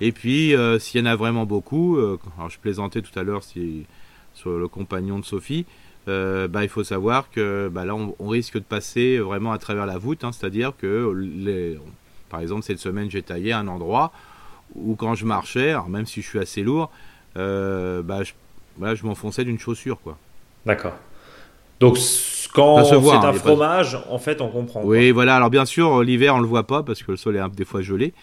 Et 0.00 0.12
puis, 0.12 0.54
s'il 0.80 1.00
y 1.00 1.02
en 1.02 1.06
a 1.06 1.16
vraiment 1.16 1.46
beaucoup, 1.46 1.96
alors 2.36 2.50
je 2.50 2.58
plaisantais 2.58 3.00
tout 3.00 3.18
à 3.18 3.22
l'heure 3.22 3.42
si, 3.42 3.86
sur 4.34 4.58
le 4.58 4.68
compagnon 4.68 5.18
de 5.18 5.24
Sophie, 5.24 5.64
bah, 6.06 6.62
il 6.62 6.68
faut 6.68 6.84
savoir 6.84 7.30
que 7.30 7.70
bah, 7.72 7.86
là, 7.86 7.94
on, 7.94 8.28
risque 8.28 8.58
de 8.58 8.64
passer 8.64 9.16
vraiment 9.16 9.52
à 9.52 9.58
travers 9.58 9.86
la 9.86 9.96
voûte, 9.96 10.24
hein, 10.24 10.32
c'est-à-dire 10.32 10.74
que, 10.76 11.10
les, 11.16 11.78
par 12.28 12.40
exemple, 12.40 12.64
cette 12.64 12.80
semaine, 12.80 13.10
j'ai 13.10 13.22
taillé 13.22 13.54
un 13.54 13.66
endroit 13.66 14.12
où 14.74 14.94
quand 14.94 15.14
je 15.14 15.24
marchais, 15.24 15.74
même 15.88 16.04
si 16.04 16.20
je 16.20 16.28
suis 16.28 16.38
assez 16.38 16.62
lourd, 16.62 16.90
bah, 17.34 18.24
je, 18.24 18.34
je 18.94 19.06
m'enfonçais 19.06 19.44
d'une 19.44 19.58
chaussure. 19.58 20.02
quoi. 20.02 20.18
D'accord. 20.66 20.98
Donc 21.80 21.98
quand 22.52 22.84
c'est 22.84 22.94
un 22.94 23.22
hein, 23.22 23.32
fromage, 23.34 23.98
en 24.08 24.18
fait, 24.18 24.40
on 24.40 24.48
comprend. 24.48 24.82
Oui, 24.82 25.10
voilà. 25.10 25.36
Alors 25.36 25.50
bien 25.50 25.66
sûr, 25.66 26.02
l'hiver, 26.02 26.34
on 26.34 26.40
le 26.40 26.46
voit 26.46 26.66
pas 26.66 26.82
parce 26.82 27.02
que 27.02 27.10
le 27.10 27.16
sol 27.16 27.36
est 27.36 27.56
des 27.56 27.64
fois 27.64 27.82
gelé. 27.82 28.14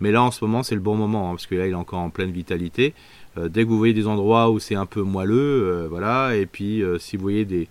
Mais 0.00 0.10
là, 0.10 0.22
en 0.22 0.30
ce 0.30 0.44
moment, 0.44 0.62
c'est 0.62 0.74
le 0.74 0.80
bon 0.80 0.96
moment 0.96 1.28
hein, 1.28 1.34
parce 1.34 1.46
que 1.46 1.54
là, 1.54 1.66
il 1.66 1.72
est 1.72 1.76
encore 1.76 2.00
en 2.00 2.10
pleine 2.10 2.32
vitalité. 2.32 2.92
Euh, 3.38 3.48
dès 3.48 3.62
que 3.62 3.68
vous 3.68 3.78
voyez 3.78 3.94
des 3.94 4.06
endroits 4.06 4.50
où 4.50 4.58
c'est 4.58 4.74
un 4.74 4.86
peu 4.86 5.02
moelleux, 5.02 5.36
euh, 5.64 5.86
voilà. 5.88 6.34
Et 6.36 6.46
puis, 6.46 6.82
euh, 6.82 6.98
si 6.98 7.16
vous 7.16 7.22
voyez 7.22 7.44
des, 7.44 7.68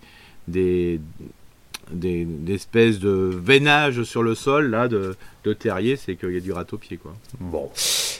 des, 0.48 0.98
des, 1.92 2.26
espèces 2.48 2.98
de 2.98 3.30
veinage 3.32 4.02
sur 4.02 4.22
le 4.22 4.34
sol 4.34 4.70
là 4.70 4.88
de, 4.88 5.16
de 5.44 5.52
terrier, 5.52 5.96
c'est 5.96 6.16
qu'il 6.16 6.32
y 6.32 6.36
a 6.36 6.40
du 6.40 6.52
rat 6.52 6.64
au 6.72 6.76
pied, 6.76 6.96
quoi. 6.96 7.14
Bon. 7.40 7.70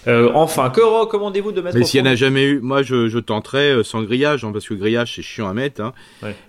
Euh, 0.09 0.31
enfin, 0.35 0.71
que 0.71 0.81
recommandez-vous 0.81 1.53
de 1.53 1.61
mettre 1.61 1.77
Mais 1.77 1.85
s'il 1.85 2.03
n'y 2.03 2.09
en 2.09 2.13
a 2.13 2.15
jamais 2.17 2.45
eu, 2.45 2.61
moi 2.61 2.83
je, 2.83 3.09
je 3.09 3.19
tenterais 3.19 3.71
euh, 3.71 3.85
sans 3.85 4.03
grillage, 4.03 4.45
hein, 4.45 4.51
parce 4.53 4.67
que 4.67 4.75
grillage 4.75 5.15
c'est 5.15 5.23
chiant 5.23 5.49
à 5.49 5.55
mettre. 5.55 5.81
Hein. 5.81 5.93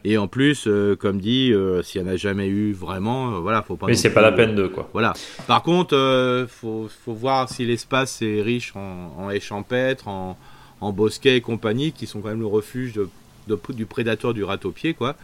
Et 0.03 0.17
en 0.17 0.27
plus, 0.27 0.65
euh, 0.67 0.95
comme 0.95 1.19
dit, 1.19 1.53
s'il 1.83 2.01
n'y 2.01 2.09
en 2.09 2.11
a 2.11 2.15
jamais 2.15 2.47
eu 2.47 2.73
vraiment, 2.73 3.41
voilà, 3.41 3.61
faut 3.61 3.75
pas. 3.75 3.87
Mais 3.87 3.95
c'est 3.95 4.13
pas 4.13 4.21
la 4.21 4.31
peine 4.31 4.55
de 4.55 4.67
quoi. 4.67 4.89
Voilà. 4.93 5.13
Par 5.47 5.61
contre, 5.61 6.47
faut, 6.49 6.89
faut 7.05 7.13
voir 7.13 7.49
si 7.49 7.65
l'espace 7.65 8.21
est 8.21 8.41
riche 8.41 8.75
en, 8.75 9.13
en 9.17 9.29
haies 9.29 9.39
champêtres, 9.39 10.07
en, 10.07 10.37
en 10.81 10.91
bosquets 10.91 11.37
et 11.37 11.41
compagnie, 11.41 11.91
qui 11.91 12.07
sont 12.07 12.21
quand 12.21 12.29
même 12.29 12.39
le 12.39 12.47
refuge 12.47 12.93
de, 12.93 13.07
de 13.47 13.59
du 13.69 13.85
prédateur 13.85 14.33
du 14.33 14.43
ratopier, 14.43 14.93
quoi. 14.93 15.15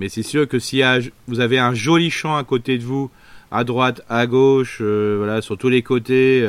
Mais 0.00 0.08
c'est 0.08 0.24
sûr 0.24 0.48
que 0.48 0.58
si 0.58 0.82
vous 1.28 1.40
avez 1.40 1.58
un 1.58 1.74
joli 1.74 2.10
champ 2.10 2.36
à 2.36 2.42
côté 2.42 2.78
de 2.78 2.82
vous, 2.82 3.10
à 3.52 3.62
droite, 3.62 4.02
à 4.08 4.26
gauche, 4.26 4.80
voilà, 4.80 5.42
sur 5.42 5.56
tous 5.56 5.68
les 5.68 5.82
côtés 5.82 6.44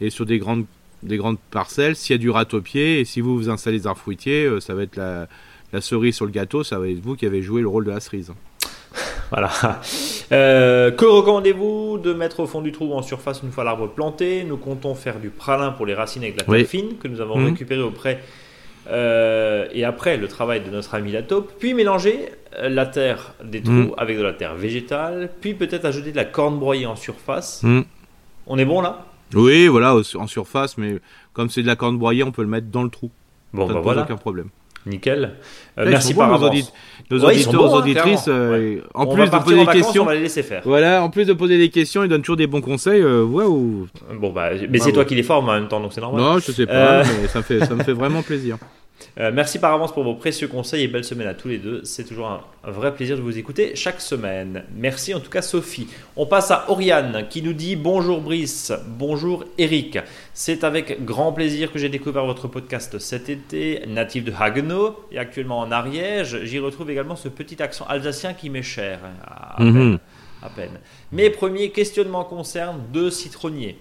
et 0.00 0.10
sur 0.10 0.26
des 0.26 0.38
grandes, 0.38 0.66
des 1.02 1.16
grandes 1.16 1.38
parcelles, 1.50 1.96
s'il 1.96 2.14
y 2.14 2.18
a 2.18 2.18
du 2.18 2.30
ratopier, 2.30 3.00
et 3.00 3.04
si 3.04 3.20
vous 3.20 3.36
vous 3.36 3.50
installez 3.50 3.78
des 3.78 3.86
arbres 3.86 4.00
fruitiers, 4.00 4.44
euh, 4.44 4.60
ça 4.60 4.74
va 4.74 4.82
être 4.82 4.96
la, 4.96 5.28
la, 5.72 5.80
cerise 5.80 6.14
sur 6.14 6.26
le 6.26 6.30
gâteau, 6.30 6.62
ça 6.62 6.78
va 6.78 6.88
être 6.88 7.00
vous 7.00 7.16
qui 7.16 7.26
avez 7.26 7.42
joué 7.42 7.60
le 7.60 7.68
rôle 7.68 7.84
de 7.84 7.90
la 7.90 8.00
cerise. 8.00 8.32
Voilà. 9.30 9.50
Euh, 10.32 10.90
que 10.90 11.06
recommandez-vous 11.06 11.96
de 11.96 12.12
mettre 12.12 12.40
au 12.40 12.46
fond 12.46 12.60
du 12.60 12.70
trou 12.70 12.92
en 12.92 13.00
surface 13.00 13.40
une 13.42 13.50
fois 13.50 13.64
l'arbre 13.64 13.88
planté? 13.88 14.44
Nous 14.44 14.58
comptons 14.58 14.94
faire 14.94 15.20
du 15.20 15.30
pralin 15.30 15.70
pour 15.70 15.86
les 15.86 15.94
racines 15.94 16.22
avec 16.22 16.36
la 16.36 16.44
terre 16.44 16.66
fine 16.66 16.98
que 16.98 17.08
nous 17.08 17.22
avons 17.22 17.38
mhm. 17.38 17.46
récupéré 17.46 17.80
auprès 17.80 18.20
euh, 18.90 19.66
et 19.72 19.84
après 19.84 20.16
le 20.16 20.28
travail 20.28 20.62
de 20.62 20.70
notre 20.70 20.94
ami 20.94 21.12
la 21.12 21.22
taupe, 21.22 21.52
puis 21.58 21.74
mélanger 21.74 22.30
la 22.60 22.86
terre 22.86 23.34
des 23.42 23.62
trous 23.62 23.72
mhm. 23.72 23.94
avec 23.96 24.18
de 24.18 24.22
la 24.22 24.32
terre 24.32 24.54
végétale, 24.54 25.30
puis 25.40 25.54
peut-être 25.54 25.84
ajouter 25.84 26.12
de 26.12 26.16
la 26.16 26.24
corne 26.24 26.58
broyée 26.58 26.86
en 26.86 26.96
surface. 26.96 27.62
Mhm. 27.62 27.84
On 28.46 28.58
est 28.58 28.64
bon 28.64 28.80
là? 28.80 29.06
Oui, 29.34 29.66
voilà, 29.68 29.96
en 29.96 30.26
surface, 30.26 30.76
mais 30.76 30.98
comme 31.32 31.48
c'est 31.48 31.62
de 31.62 31.66
la 31.66 31.76
corne 31.76 31.96
broyée, 31.96 32.22
on 32.22 32.32
peut 32.32 32.42
le 32.42 32.48
mettre 32.48 32.66
dans 32.66 32.82
le 32.82 32.90
trou. 32.90 33.10
Bon, 33.52 33.66
ça 33.66 33.74
bah 33.74 33.80
voilà. 33.80 34.02
aucun 34.02 34.16
problème. 34.16 34.48
Nickel. 34.86 35.34
Euh, 35.78 35.86
merci 35.88 36.12
par 36.14 36.28
nos, 36.28 36.38
nos 36.38 37.24
auditeurs, 37.24 37.74
hein, 37.74 37.78
auditrices. 37.78 38.24
Euh, 38.28 38.80
en 38.94 39.06
plus 39.06 39.24
de 39.30 39.38
poser 39.38 39.58
des 39.64 39.66
questions, 39.66 40.02
on 40.02 40.06
va 40.06 40.14
les 40.14 40.20
laisser 40.20 40.42
faire. 40.42 40.62
Voilà, 40.64 41.02
en 41.02 41.10
plus 41.10 41.26
de 41.26 41.32
poser 41.32 41.58
des 41.58 41.68
questions, 41.70 42.02
ils 42.02 42.08
donnent 42.08 42.22
toujours 42.22 42.36
des 42.36 42.46
bons 42.46 42.60
conseils. 42.60 43.00
Euh, 43.00 43.24
Bon 43.24 44.32
bah, 44.32 44.50
mais 44.68 44.78
c'est 44.78 44.92
toi 44.92 45.04
qui 45.04 45.14
les 45.14 45.22
formes 45.22 45.48
en 45.48 45.54
même 45.54 45.68
temps, 45.68 45.80
donc 45.80 45.92
c'est 45.92 46.00
normal. 46.00 46.20
Non, 46.20 46.38
je 46.38 46.52
sais 46.52 46.66
pas, 46.66 47.00
euh, 47.00 47.04
mais 47.20 47.28
ça 47.28 47.42
fait, 47.42 47.60
ça 47.64 47.74
me 47.74 47.82
fait 47.82 47.92
vraiment 47.92 48.22
plaisir. 48.22 48.58
Euh, 49.18 49.30
merci 49.32 49.58
par 49.58 49.72
avance 49.72 49.92
pour 49.92 50.04
vos 50.04 50.14
précieux 50.14 50.48
conseils 50.48 50.84
et 50.84 50.88
belle 50.88 51.04
semaine 51.04 51.28
à 51.28 51.34
tous 51.34 51.48
les 51.48 51.58
deux. 51.58 51.82
C'est 51.84 52.04
toujours 52.04 52.28
un, 52.28 52.40
vrai 52.70 52.94
plaisir 52.94 53.16
de 53.16 53.22
vous 53.22 53.38
écouter 53.38 53.74
chaque 53.74 54.00
semaine. 54.00 54.64
Merci 54.74 55.14
en 55.14 55.20
tout 55.20 55.30
cas 55.30 55.42
Sophie. 55.42 55.88
On 56.16 56.26
passe 56.26 56.50
à 56.50 56.70
Oriane 56.70 57.26
qui 57.28 57.42
nous 57.42 57.52
dit 57.52 57.76
bonjour 57.76 58.20
Brice, 58.20 58.72
bonjour 58.86 59.44
Eric. 59.58 59.98
C'est 60.34 60.64
avec 60.64 61.04
grand 61.04 61.32
plaisir 61.32 61.72
que 61.72 61.78
j'ai 61.78 61.88
découvert 61.88 62.24
votre 62.24 62.48
podcast 62.48 62.98
cet 62.98 63.28
été, 63.28 63.82
natif 63.86 64.24
de 64.24 64.32
Haguenau 64.38 64.96
et 65.10 65.18
actuellement 65.18 65.58
en 65.58 65.70
Ariège. 65.70 66.44
J'y 66.44 66.58
retrouve 66.58 66.90
également 66.90 67.16
ce 67.16 67.28
petit 67.28 67.62
accent 67.62 67.86
alsacien 67.88 68.34
qui 68.34 68.50
m'est 68.50 68.62
cher. 68.62 69.00
À, 69.26 69.62
mhm. 69.62 69.98
peine, 70.56 70.78
Mes 71.12 71.30
premiers 71.30 71.70
questionnements 71.70 72.24
concernent 72.24 72.80
deux 72.92 73.10
citronniers. 73.10 73.76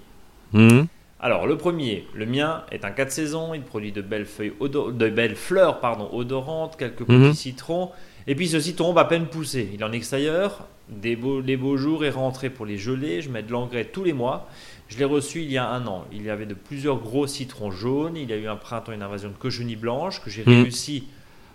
Mhm. 0.53 0.87
Alors, 1.23 1.45
le 1.45 1.55
premier, 1.55 2.07
le 2.15 2.25
mien, 2.25 2.63
est 2.71 2.83
un 2.83 2.89
4 2.89 3.11
saisons. 3.11 3.53
Il 3.53 3.61
produit 3.61 3.91
de 3.91 4.01
belles, 4.01 4.25
feuilles 4.25 4.53
de 4.59 5.09
belles 5.09 5.35
fleurs 5.35 5.79
pardon, 5.79 6.09
odorantes, 6.11 6.77
quelques 6.77 7.05
petits 7.05 7.13
mhm. 7.13 7.33
citrons. 7.33 7.91
Et 8.25 8.33
puis, 8.33 8.47
ceci 8.47 8.73
tombe 8.73 8.97
à 8.97 9.05
peine 9.05 9.27
poussé. 9.27 9.69
Il 9.71 9.81
est 9.81 9.83
en 9.83 9.91
extérieur. 9.91 10.67
Des 10.89 11.15
beaux, 11.15 11.39
les 11.39 11.57
beaux 11.57 11.77
jours 11.77 12.03
est 12.05 12.09
rentré 12.09 12.49
pour 12.49 12.65
les 12.65 12.79
geler. 12.79 13.21
Je 13.21 13.29
mets 13.29 13.43
de 13.43 13.51
l'engrais 13.51 13.85
tous 13.85 14.03
les 14.03 14.13
mois. 14.13 14.49
Je 14.89 14.97
l'ai 14.97 15.05
reçu 15.05 15.41
il 15.41 15.51
y 15.51 15.59
a 15.59 15.69
un 15.69 15.85
an. 15.85 16.05
Il 16.11 16.23
y 16.23 16.29
avait 16.31 16.47
de 16.47 16.55
plusieurs 16.55 16.97
gros 16.97 17.27
citrons 17.27 17.69
jaunes. 17.69 18.17
Il 18.17 18.29
y 18.29 18.33
a 18.33 18.37
eu 18.37 18.47
un 18.47 18.55
printemps 18.55 18.91
une 18.91 19.03
invasion 19.03 19.29
de 19.29 19.35
cochenille 19.35 19.75
blanche 19.75 20.21
que 20.21 20.31
j'ai 20.31 20.43
mhm. 20.43 20.63
réussi 20.63 21.07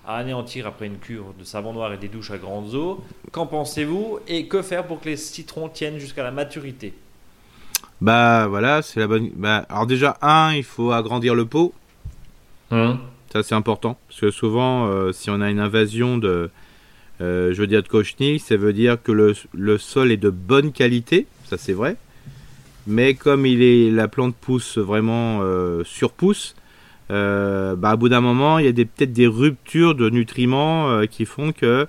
à 0.06 0.16
anéantir 0.18 0.68
après 0.68 0.86
une 0.86 0.98
cure 0.98 1.34
de 1.36 1.42
savon 1.42 1.72
noir 1.72 1.92
et 1.92 1.98
des 1.98 2.08
douches 2.08 2.30
à 2.30 2.38
grandes 2.38 2.72
eaux. 2.74 3.02
Qu'en 3.32 3.46
pensez-vous? 3.46 4.20
Et 4.28 4.46
que 4.46 4.62
faire 4.62 4.86
pour 4.86 5.00
que 5.00 5.08
les 5.08 5.16
citrons 5.16 5.68
tiennent 5.68 5.98
jusqu'à 5.98 6.22
la 6.22 6.30
maturité? 6.30 6.94
Bah 8.00 8.46
voilà, 8.48 8.82
c'est 8.82 9.00
la 9.00 9.06
bonne. 9.06 9.30
Bah, 9.36 9.66
alors 9.68 9.86
déjà, 9.86 10.16
un, 10.22 10.52
il 10.54 10.64
faut 10.64 10.92
agrandir 10.92 11.34
le 11.34 11.46
pot. 11.46 11.72
Ça 13.32 13.42
c'est 13.42 13.54
important. 13.54 13.98
Parce 14.08 14.20
que 14.20 14.30
souvent, 14.30 14.86
euh, 14.86 15.12
si 15.12 15.30
on 15.30 15.40
a 15.40 15.50
une 15.50 15.60
invasion 15.60 16.18
de, 16.18 16.50
euh, 17.20 17.52
je 17.52 17.60
veux 17.60 17.66
dire 17.66 17.82
de 17.82 18.38
ça 18.38 18.56
veut 18.56 18.72
dire 18.72 19.02
que 19.02 19.12
le, 19.12 19.34
le 19.52 19.78
sol 19.78 20.12
est 20.12 20.16
de 20.16 20.30
bonne 20.30 20.72
qualité. 20.72 21.26
Ça 21.44 21.56
c'est 21.56 21.72
vrai. 21.72 21.96
Mais 22.86 23.14
comme 23.14 23.46
il 23.46 23.62
est, 23.62 23.90
la 23.90 24.08
plante 24.08 24.36
pousse 24.36 24.78
vraiment 24.78 25.40
euh, 25.42 25.82
sur 25.84 26.12
pousse, 26.12 26.54
euh, 27.10 27.74
bah, 27.76 27.90
à 27.90 27.96
bout 27.96 28.08
d'un 28.08 28.20
moment, 28.20 28.58
il 28.58 28.66
y 28.66 28.68
a 28.68 28.72
peut-être 28.72 29.12
des 29.12 29.26
ruptures 29.26 29.94
de 29.94 30.08
nutriments 30.08 30.88
euh, 30.90 31.06
qui 31.06 31.24
font 31.24 31.52
que 31.52 31.86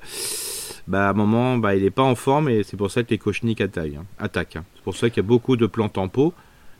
bah, 0.87 1.07
à 1.07 1.09
un 1.09 1.13
moment, 1.13 1.57
bah, 1.57 1.75
il 1.75 1.83
n'est 1.83 1.89
pas 1.89 2.03
en 2.03 2.15
forme 2.15 2.49
et 2.49 2.63
c'est 2.63 2.77
pour 2.77 2.89
ça 2.91 3.03
que 3.03 3.09
les 3.09 3.17
cochenilles 3.17 3.61
attaquent. 3.61 3.95
Hein. 3.95 4.05
Hein. 4.19 4.63
C'est 4.75 4.83
pour 4.83 4.95
ça 4.95 5.09
qu'il 5.09 5.17
y 5.17 5.25
a 5.25 5.27
beaucoup 5.27 5.57
de 5.57 5.65
plantes 5.65 5.97
en 5.97 6.07
pot. 6.07 6.33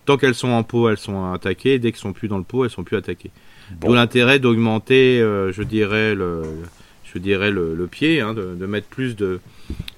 Tant 0.06 0.18
qu'elles 0.18 0.36
sont 0.36 0.50
en 0.50 0.64
pot, 0.64 0.90
elles 0.90 0.98
sont 0.98 1.34
attaquées. 1.34 1.80
Dès 1.80 1.92
qu'elles 1.92 2.00
sont 2.00 2.14
plus 2.14 2.30
dans 2.30 2.38
le 2.38 2.46
pot, 2.46 2.64
elles 2.64 2.72
sont 2.72 2.86
plus 2.86 2.96
attaquées. 2.96 3.32
D'où 3.82 3.94
l'intérêt 3.94 4.40
d'augmenter, 4.40 5.20
euh, 5.20 5.52
je 5.52 5.62
dirais, 5.62 6.16
le, 6.16 6.44
je 7.04 7.18
dirais 7.18 7.52
le, 7.52 7.88
pied, 7.88 8.22
hein, 8.22 8.34
de, 8.34 8.66
mettre 8.66 8.88
plus 8.88 9.18
de, 9.18 9.42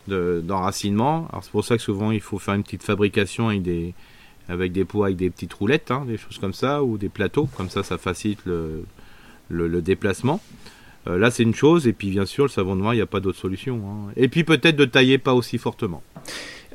d'enracinement. 0.07 1.27
Alors 1.31 1.43
c'est 1.43 1.51
pour 1.51 1.63
ça 1.63 1.77
que 1.77 1.83
souvent 1.83 2.09
il 2.09 2.21
faut 2.21 2.39
faire 2.39 2.55
une 2.55 2.63
petite 2.63 2.81
fabrication 2.81 3.49
avec 3.49 3.61
des, 3.61 3.93
avec 4.47 4.71
des 4.71 4.85
pots 4.85 5.03
avec 5.03 5.17
des 5.17 5.29
petites 5.29 5.53
roulettes, 5.53 5.93
des 6.07 6.17
choses 6.17 6.39
comme 6.39 6.53
ça, 6.53 6.81
ou 6.83 6.97
des 6.97 7.09
plateaux. 7.09 7.47
Comme 7.55 7.69
ça, 7.69 7.83
ça 7.83 7.99
facilite 7.99 8.39
le, 8.45 8.85
le 9.49 9.81
déplacement. 9.83 10.41
Euh, 11.07 11.17
là, 11.17 11.31
c'est 11.31 11.43
une 11.43 11.55
chose, 11.55 11.87
et 11.87 11.93
puis 11.93 12.09
bien 12.09 12.25
sûr, 12.25 12.45
le 12.45 12.49
savon 12.49 12.75
noir, 12.75 12.93
il 12.93 12.97
n'y 12.97 13.03
a 13.03 13.07
pas 13.07 13.19
d'autre 13.19 13.39
solution. 13.39 13.79
Hein. 13.85 14.11
Et 14.17 14.27
puis 14.27 14.43
peut-être 14.43 14.75
de 14.75 14.85
tailler 14.85 15.17
pas 15.17 15.33
aussi 15.33 15.57
fortement. 15.57 16.03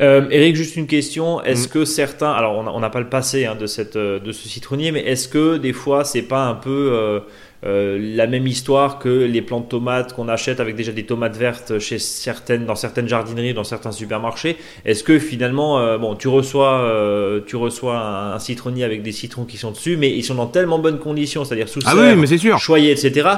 Euh, 0.00 0.26
Eric, 0.30 0.56
juste 0.56 0.76
une 0.76 0.86
question. 0.86 1.42
Est-ce 1.42 1.68
mm. 1.68 1.70
que 1.70 1.84
certains, 1.84 2.32
alors 2.32 2.56
on 2.74 2.80
n'a 2.80 2.90
pas 2.90 3.00
le 3.00 3.08
passé 3.08 3.44
hein, 3.44 3.54
de, 3.54 3.66
cette, 3.66 3.96
euh, 3.96 4.18
de 4.18 4.32
ce 4.32 4.48
citronnier, 4.48 4.90
mais 4.90 5.00
est-ce 5.00 5.28
que 5.28 5.56
des 5.56 5.72
fois 5.72 6.04
c'est 6.04 6.22
pas 6.22 6.46
un 6.46 6.54
peu 6.54 7.22
la 7.66 8.26
même 8.26 8.46
histoire 8.46 8.98
que 8.98 9.08
les 9.08 9.40
plantes 9.40 9.64
de 9.64 9.68
tomates 9.70 10.12
qu'on 10.12 10.28
achète 10.28 10.60
avec 10.60 10.74
déjà 10.74 10.92
des 10.92 11.06
tomates 11.06 11.36
vertes 11.36 11.78
chez 11.78 11.98
certaines, 11.98 12.66
dans 12.66 12.74
certaines 12.74 13.08
jardineries, 13.08 13.54
dans 13.54 13.64
certains 13.64 13.92
supermarchés? 13.92 14.58
Est-ce 14.84 15.02
que 15.02 15.18
finalement, 15.18 15.96
bon, 15.96 16.14
tu 16.14 16.28
reçois, 16.28 17.42
tu 17.46 17.56
reçois 17.56 17.98
un, 17.98 18.38
citronnier 18.38 18.84
avec 18.84 19.02
des 19.02 19.12
citrons 19.12 19.44
qui 19.44 19.56
sont 19.56 19.70
dessus, 19.70 19.96
mais 19.96 20.10
ils 20.10 20.24
sont 20.24 20.34
dans 20.34 20.46
tellement 20.46 20.78
bonnes 20.78 20.98
conditions, 20.98 21.44
c'est-à-dire 21.44 21.68
sous 21.68 21.80
ah 21.86 21.94
oui, 21.96 22.16
mais 22.16 22.26
sûr. 22.36 22.58
choyés, 22.58 22.90
etc 22.90 23.28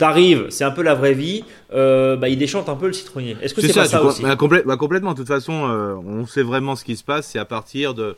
T'arrives, 0.00 0.46
c'est 0.48 0.64
un 0.64 0.70
peu 0.70 0.80
la 0.80 0.94
vraie 0.94 1.12
vie, 1.12 1.44
euh, 1.74 2.16
bah, 2.16 2.30
il 2.30 2.38
déchante 2.38 2.70
un 2.70 2.74
peu 2.74 2.86
le 2.86 2.94
citronnier. 2.94 3.36
Est-ce 3.42 3.52
que 3.52 3.60
c'est 3.60 3.74
pas 3.74 3.84
ça, 3.84 4.02
aussi 4.02 4.22
bah, 4.22 4.34
bah, 4.64 4.76
Complètement. 4.78 5.12
De 5.12 5.18
toute 5.18 5.28
façon, 5.28 5.68
euh, 5.68 5.94
on 5.94 6.24
sait 6.24 6.42
vraiment 6.42 6.74
ce 6.74 6.84
qui 6.84 6.96
se 6.96 7.04
passe. 7.04 7.26
C'est 7.26 7.38
à 7.38 7.44
partir 7.44 7.92
de 7.92 8.16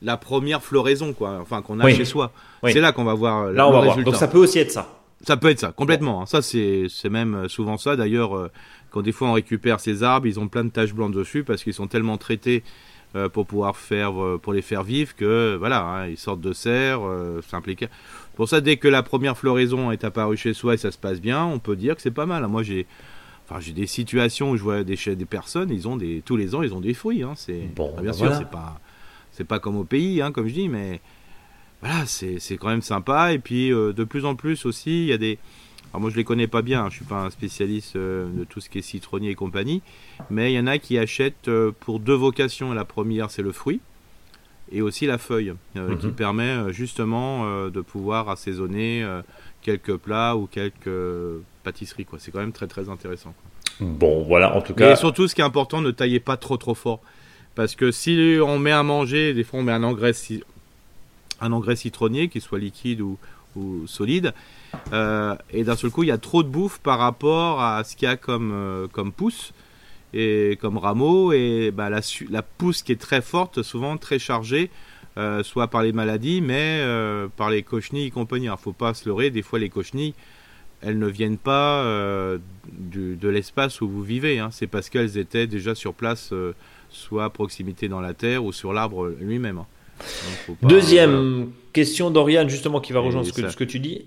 la 0.00 0.16
première 0.16 0.62
floraison, 0.62 1.12
quoi. 1.12 1.36
Enfin, 1.42 1.60
qu'on 1.60 1.80
a 1.80 1.90
chez 1.90 2.06
soi. 2.06 2.32
C'est 2.64 2.80
là 2.80 2.92
qu'on 2.92 3.04
va 3.04 3.12
voir. 3.12 3.52
Là, 3.52 3.68
on 3.68 3.72
va 3.72 3.82
voir. 3.82 3.98
Donc 3.98 4.16
ça 4.16 4.26
peut 4.26 4.38
aussi 4.38 4.58
être 4.58 4.70
ça. 4.70 4.88
Ça 5.26 5.36
peut 5.36 5.50
être 5.50 5.60
ça, 5.60 5.70
complètement. 5.70 6.22
Hein. 6.22 6.26
Ça, 6.26 6.40
c'est 6.40 6.88
même 7.10 7.34
euh, 7.34 7.48
souvent 7.48 7.76
ça. 7.76 7.94
D'ailleurs, 7.94 8.48
quand 8.90 9.02
des 9.02 9.12
fois 9.12 9.28
on 9.28 9.34
récupère 9.34 9.80
ces 9.80 10.02
arbres, 10.02 10.26
ils 10.26 10.40
ont 10.40 10.48
plein 10.48 10.64
de 10.64 10.70
taches 10.70 10.94
blanches 10.94 11.12
dessus 11.12 11.44
parce 11.44 11.62
qu'ils 11.62 11.74
sont 11.74 11.88
tellement 11.88 12.16
traités 12.16 12.62
pour 13.32 13.46
pouvoir 13.46 13.76
faire, 13.76 14.12
pour 14.42 14.52
les 14.54 14.62
faire 14.62 14.82
vivre 14.82 15.14
que 15.14 15.56
voilà, 15.58 15.82
hein, 15.82 16.06
ils 16.08 16.18
sortent 16.18 16.40
de 16.40 16.54
serre, 16.54 17.00
impliqué. 17.52 17.88
Pour 18.38 18.48
ça, 18.48 18.60
dès 18.60 18.76
que 18.76 18.86
la 18.86 19.02
première 19.02 19.36
floraison 19.36 19.90
est 19.90 20.04
apparue 20.04 20.36
chez 20.36 20.54
soi 20.54 20.74
et 20.74 20.76
ça 20.76 20.92
se 20.92 20.96
passe 20.96 21.20
bien, 21.20 21.44
on 21.44 21.58
peut 21.58 21.74
dire 21.74 21.96
que 21.96 22.02
c'est 22.02 22.12
pas 22.12 22.24
mal. 22.24 22.46
Moi, 22.46 22.62
j'ai 22.62 22.86
Enfin, 23.50 23.58
j'ai 23.60 23.72
des 23.72 23.88
situations 23.88 24.50
où 24.50 24.56
je 24.56 24.62
vois 24.62 24.84
des, 24.84 24.94
des 24.94 25.24
personnes, 25.24 25.70
ils 25.70 25.88
ont 25.88 25.96
des, 25.96 26.22
tous 26.24 26.36
les 26.36 26.54
ans, 26.54 26.62
ils 26.62 26.72
ont 26.72 26.80
des 26.80 26.94
fruits. 26.94 27.24
Hein. 27.24 27.32
C'est, 27.34 27.68
bon, 27.74 27.92
bien 28.00 28.10
bah 28.10 28.12
sûr, 28.12 28.32
c'est 28.36 28.48
pas, 28.48 28.78
c'est 29.32 29.42
pas 29.44 29.58
comme 29.58 29.76
au 29.76 29.82
pays, 29.82 30.22
hein, 30.22 30.30
comme 30.30 30.46
je 30.46 30.54
dis, 30.54 30.68
mais 30.68 31.00
voilà, 31.80 32.06
c'est, 32.06 32.38
quand 32.60 32.68
même 32.68 32.82
sympa. 32.82 33.32
Et 33.32 33.40
puis, 33.40 33.72
euh, 33.72 33.92
de 33.92 34.04
plus 34.04 34.24
en 34.24 34.36
plus 34.36 34.66
aussi, 34.66 35.00
il 35.00 35.06
y 35.06 35.12
a 35.12 35.18
des. 35.18 35.38
Alors, 35.90 36.02
moi, 36.02 36.10
je 36.10 36.16
les 36.16 36.24
connais 36.24 36.46
pas 36.46 36.62
bien, 36.62 36.84
hein. 36.84 36.90
je 36.90 36.96
suis 36.96 37.04
pas 37.06 37.24
un 37.24 37.30
spécialiste 37.30 37.96
euh, 37.96 38.28
de 38.30 38.44
tout 38.44 38.60
ce 38.60 38.68
qui 38.68 38.78
est 38.78 38.82
citronnier 38.82 39.30
et 39.30 39.34
compagnie, 39.34 39.82
mais 40.30 40.52
il 40.52 40.54
y 40.54 40.60
en 40.60 40.68
a 40.68 40.78
qui 40.78 40.96
achètent 40.96 41.48
euh, 41.48 41.72
pour 41.80 41.98
deux 41.98 42.14
vocations. 42.14 42.72
La 42.72 42.84
première, 42.84 43.32
c'est 43.32 43.42
le 43.42 43.50
fruit 43.52 43.80
et 44.72 44.82
aussi 44.82 45.06
la 45.06 45.18
feuille 45.18 45.54
euh, 45.76 45.96
qui 45.96 46.06
mhm. 46.06 46.14
permet 46.14 46.42
euh, 46.44 46.72
justement 46.72 47.44
euh, 47.44 47.70
de 47.70 47.80
pouvoir 47.80 48.28
assaisonner 48.28 49.06
quelques 49.62 49.96
plats 49.96 50.36
ou 50.36 50.46
quelques 50.46 51.42
pâtisseries. 51.62 52.04
Quoi. 52.04 52.18
C'est 52.20 52.30
quand 52.30 52.40
même 52.40 52.52
très 52.52 52.66
très 52.66 52.88
intéressant. 52.88 53.34
Bon, 53.80 54.22
voilà, 54.22 54.56
en 54.56 54.60
tout 54.60 54.74
cas. 54.74 54.92
Et 54.92 54.96
surtout, 54.96 55.28
ce 55.28 55.34
qui 55.34 55.40
est 55.40 55.44
important, 55.44 55.80
ne 55.80 55.90
taillez 55.90 56.20
pas 56.20 56.36
trop 56.36 56.56
trop 56.56 56.74
fort. 56.74 57.00
Parce 57.54 57.74
que 57.74 57.90
si 57.90 58.38
on 58.42 58.58
met 58.58 58.72
à 58.72 58.82
manger, 58.82 59.34
des 59.34 59.44
fois 59.44 59.60
on 59.60 59.62
met 59.62 59.72
un 59.72 59.82
engrais, 59.82 60.12
un 61.40 61.52
engrais 61.52 61.76
citronnier, 61.76 62.28
qu'il 62.28 62.40
soit 62.40 62.58
liquide 62.58 63.00
ou, 63.00 63.18
ou 63.56 63.86
solide, 63.86 64.32
et 64.92 65.64
d'un 65.64 65.76
seul 65.76 65.90
coup, 65.90 66.04
il 66.04 66.08
y 66.08 66.12
a 66.12 66.18
trop 66.18 66.42
de 66.42 66.48
bouffe 66.48 66.78
par 66.78 66.98
rapport 66.98 67.60
à 67.60 67.82
ce 67.82 67.96
qu'il 67.96 68.08
y 68.08 68.10
a 68.10 68.16
comme, 68.16 68.88
comme 68.92 69.10
pousse 69.12 69.52
et 70.14 70.58
comme 70.60 70.78
rameau 70.78 71.32
et 71.32 71.70
bah, 71.70 71.90
la, 71.90 72.00
la 72.30 72.42
pousse 72.42 72.82
qui 72.82 72.92
est 72.92 73.00
très 73.00 73.20
forte, 73.20 73.62
souvent 73.62 73.96
très 73.96 74.18
chargée, 74.18 74.70
soit 75.42 75.66
par 75.66 75.82
les 75.82 75.92
maladies, 75.92 76.40
mais 76.40 76.82
par 77.36 77.50
les 77.50 77.62
cochenilles 77.62 78.06
et 78.06 78.10
compagnie. 78.10 78.46
Il 78.46 78.50
ne 78.50 78.56
faut 78.56 78.72
pas 78.72 78.94
se 78.94 79.08
leurrer, 79.08 79.30
des 79.30 79.42
fois 79.42 79.58
les 79.58 79.68
cochenilles, 79.68 80.14
elles 80.80 80.98
ne 80.98 81.08
viennent 81.08 81.38
pas 81.38 81.84
de 82.72 83.28
l'espace 83.28 83.80
où 83.80 83.88
vous 83.88 84.02
vivez. 84.02 84.38
Hein. 84.38 84.50
C'est 84.52 84.68
parce 84.68 84.88
qu'elles 84.88 85.18
étaient 85.18 85.46
déjà 85.46 85.74
sur 85.74 85.92
place, 85.92 86.32
soit 86.88 87.24
à 87.24 87.30
proximité 87.30 87.88
dans 87.88 88.00
la 88.00 88.14
terre 88.14 88.44
ou 88.44 88.52
sur 88.52 88.72
l'arbre 88.72 89.08
lui-même. 89.20 89.58
Hein. 89.58 89.66
Deuxième 90.62 91.50
question 91.72 92.10
d'Oriane, 92.10 92.48
justement, 92.48 92.80
qui 92.80 92.92
va 92.92 93.00
rejoindre 93.00 93.26
ce 93.26 93.56
que, 93.56 93.64
tu 93.64 93.80
dis. 93.80 94.06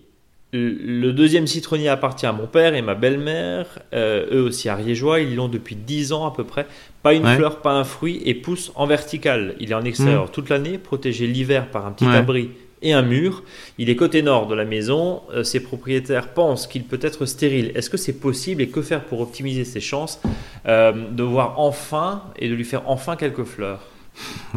Le 0.53 1.11
deuxième 1.11 1.47
citronnier 1.47 1.87
appartient 1.87 2.25
à 2.25 2.33
mon 2.33 2.45
père 2.45 2.75
et 2.75 2.81
ma 2.81 2.93
belle-mère, 2.93 3.67
euh, 3.93 4.25
eux 4.33 4.41
aussi 4.41 4.67
ariégeois, 4.67 5.21
ils 5.21 5.35
l'ont 5.35 5.47
depuis 5.47 5.75
10 5.75 6.11
ans 6.11 6.25
à 6.27 6.31
peu 6.31 6.43
près. 6.43 6.67
Pas 7.03 7.13
une 7.13 7.25
fleur, 7.25 7.61
pas 7.61 7.71
un 7.71 7.85
fruit 7.85 8.21
et 8.25 8.33
pousse 8.33 8.73
en 8.75 8.85
vertical. 8.85 9.55
Il 9.61 9.71
est 9.71 9.75
en 9.75 9.85
extérieur 9.85 10.25
hmm. 10.25 10.31
toute 10.31 10.49
l'année, 10.49 10.77
protégé 10.77 11.25
l'hiver 11.25 11.71
par 11.71 11.85
un 11.85 11.91
petit 11.91 12.05
abri 12.05 12.49
et 12.81 12.91
un 12.91 13.01
mur. 13.01 13.43
Il 13.77 13.89
est 13.89 13.95
côté 13.95 14.23
nord 14.23 14.47
de 14.47 14.55
la 14.55 14.65
maison. 14.65 15.21
Euh, 15.31 15.43
ses 15.43 15.61
propriétaires 15.61 16.33
pensent 16.33 16.67
qu'il 16.67 16.83
peut 16.83 16.99
être 17.01 17.25
stérile. 17.25 17.71
Est-ce 17.73 17.89
que 17.89 17.97
c'est 17.97 18.19
possible 18.19 18.61
et 18.61 18.67
que 18.67 18.81
faire 18.81 19.05
pour 19.05 19.21
optimiser 19.21 19.63
ses 19.63 19.79
chances 19.79 20.19
euh, 20.65 20.91
de 20.91 21.23
voir 21.23 21.59
enfin 21.59 22.23
et 22.37 22.49
de 22.49 22.55
lui 22.55 22.65
faire 22.65 22.83
enfin 22.87 23.15
quelques 23.15 23.45
fleurs? 23.45 23.87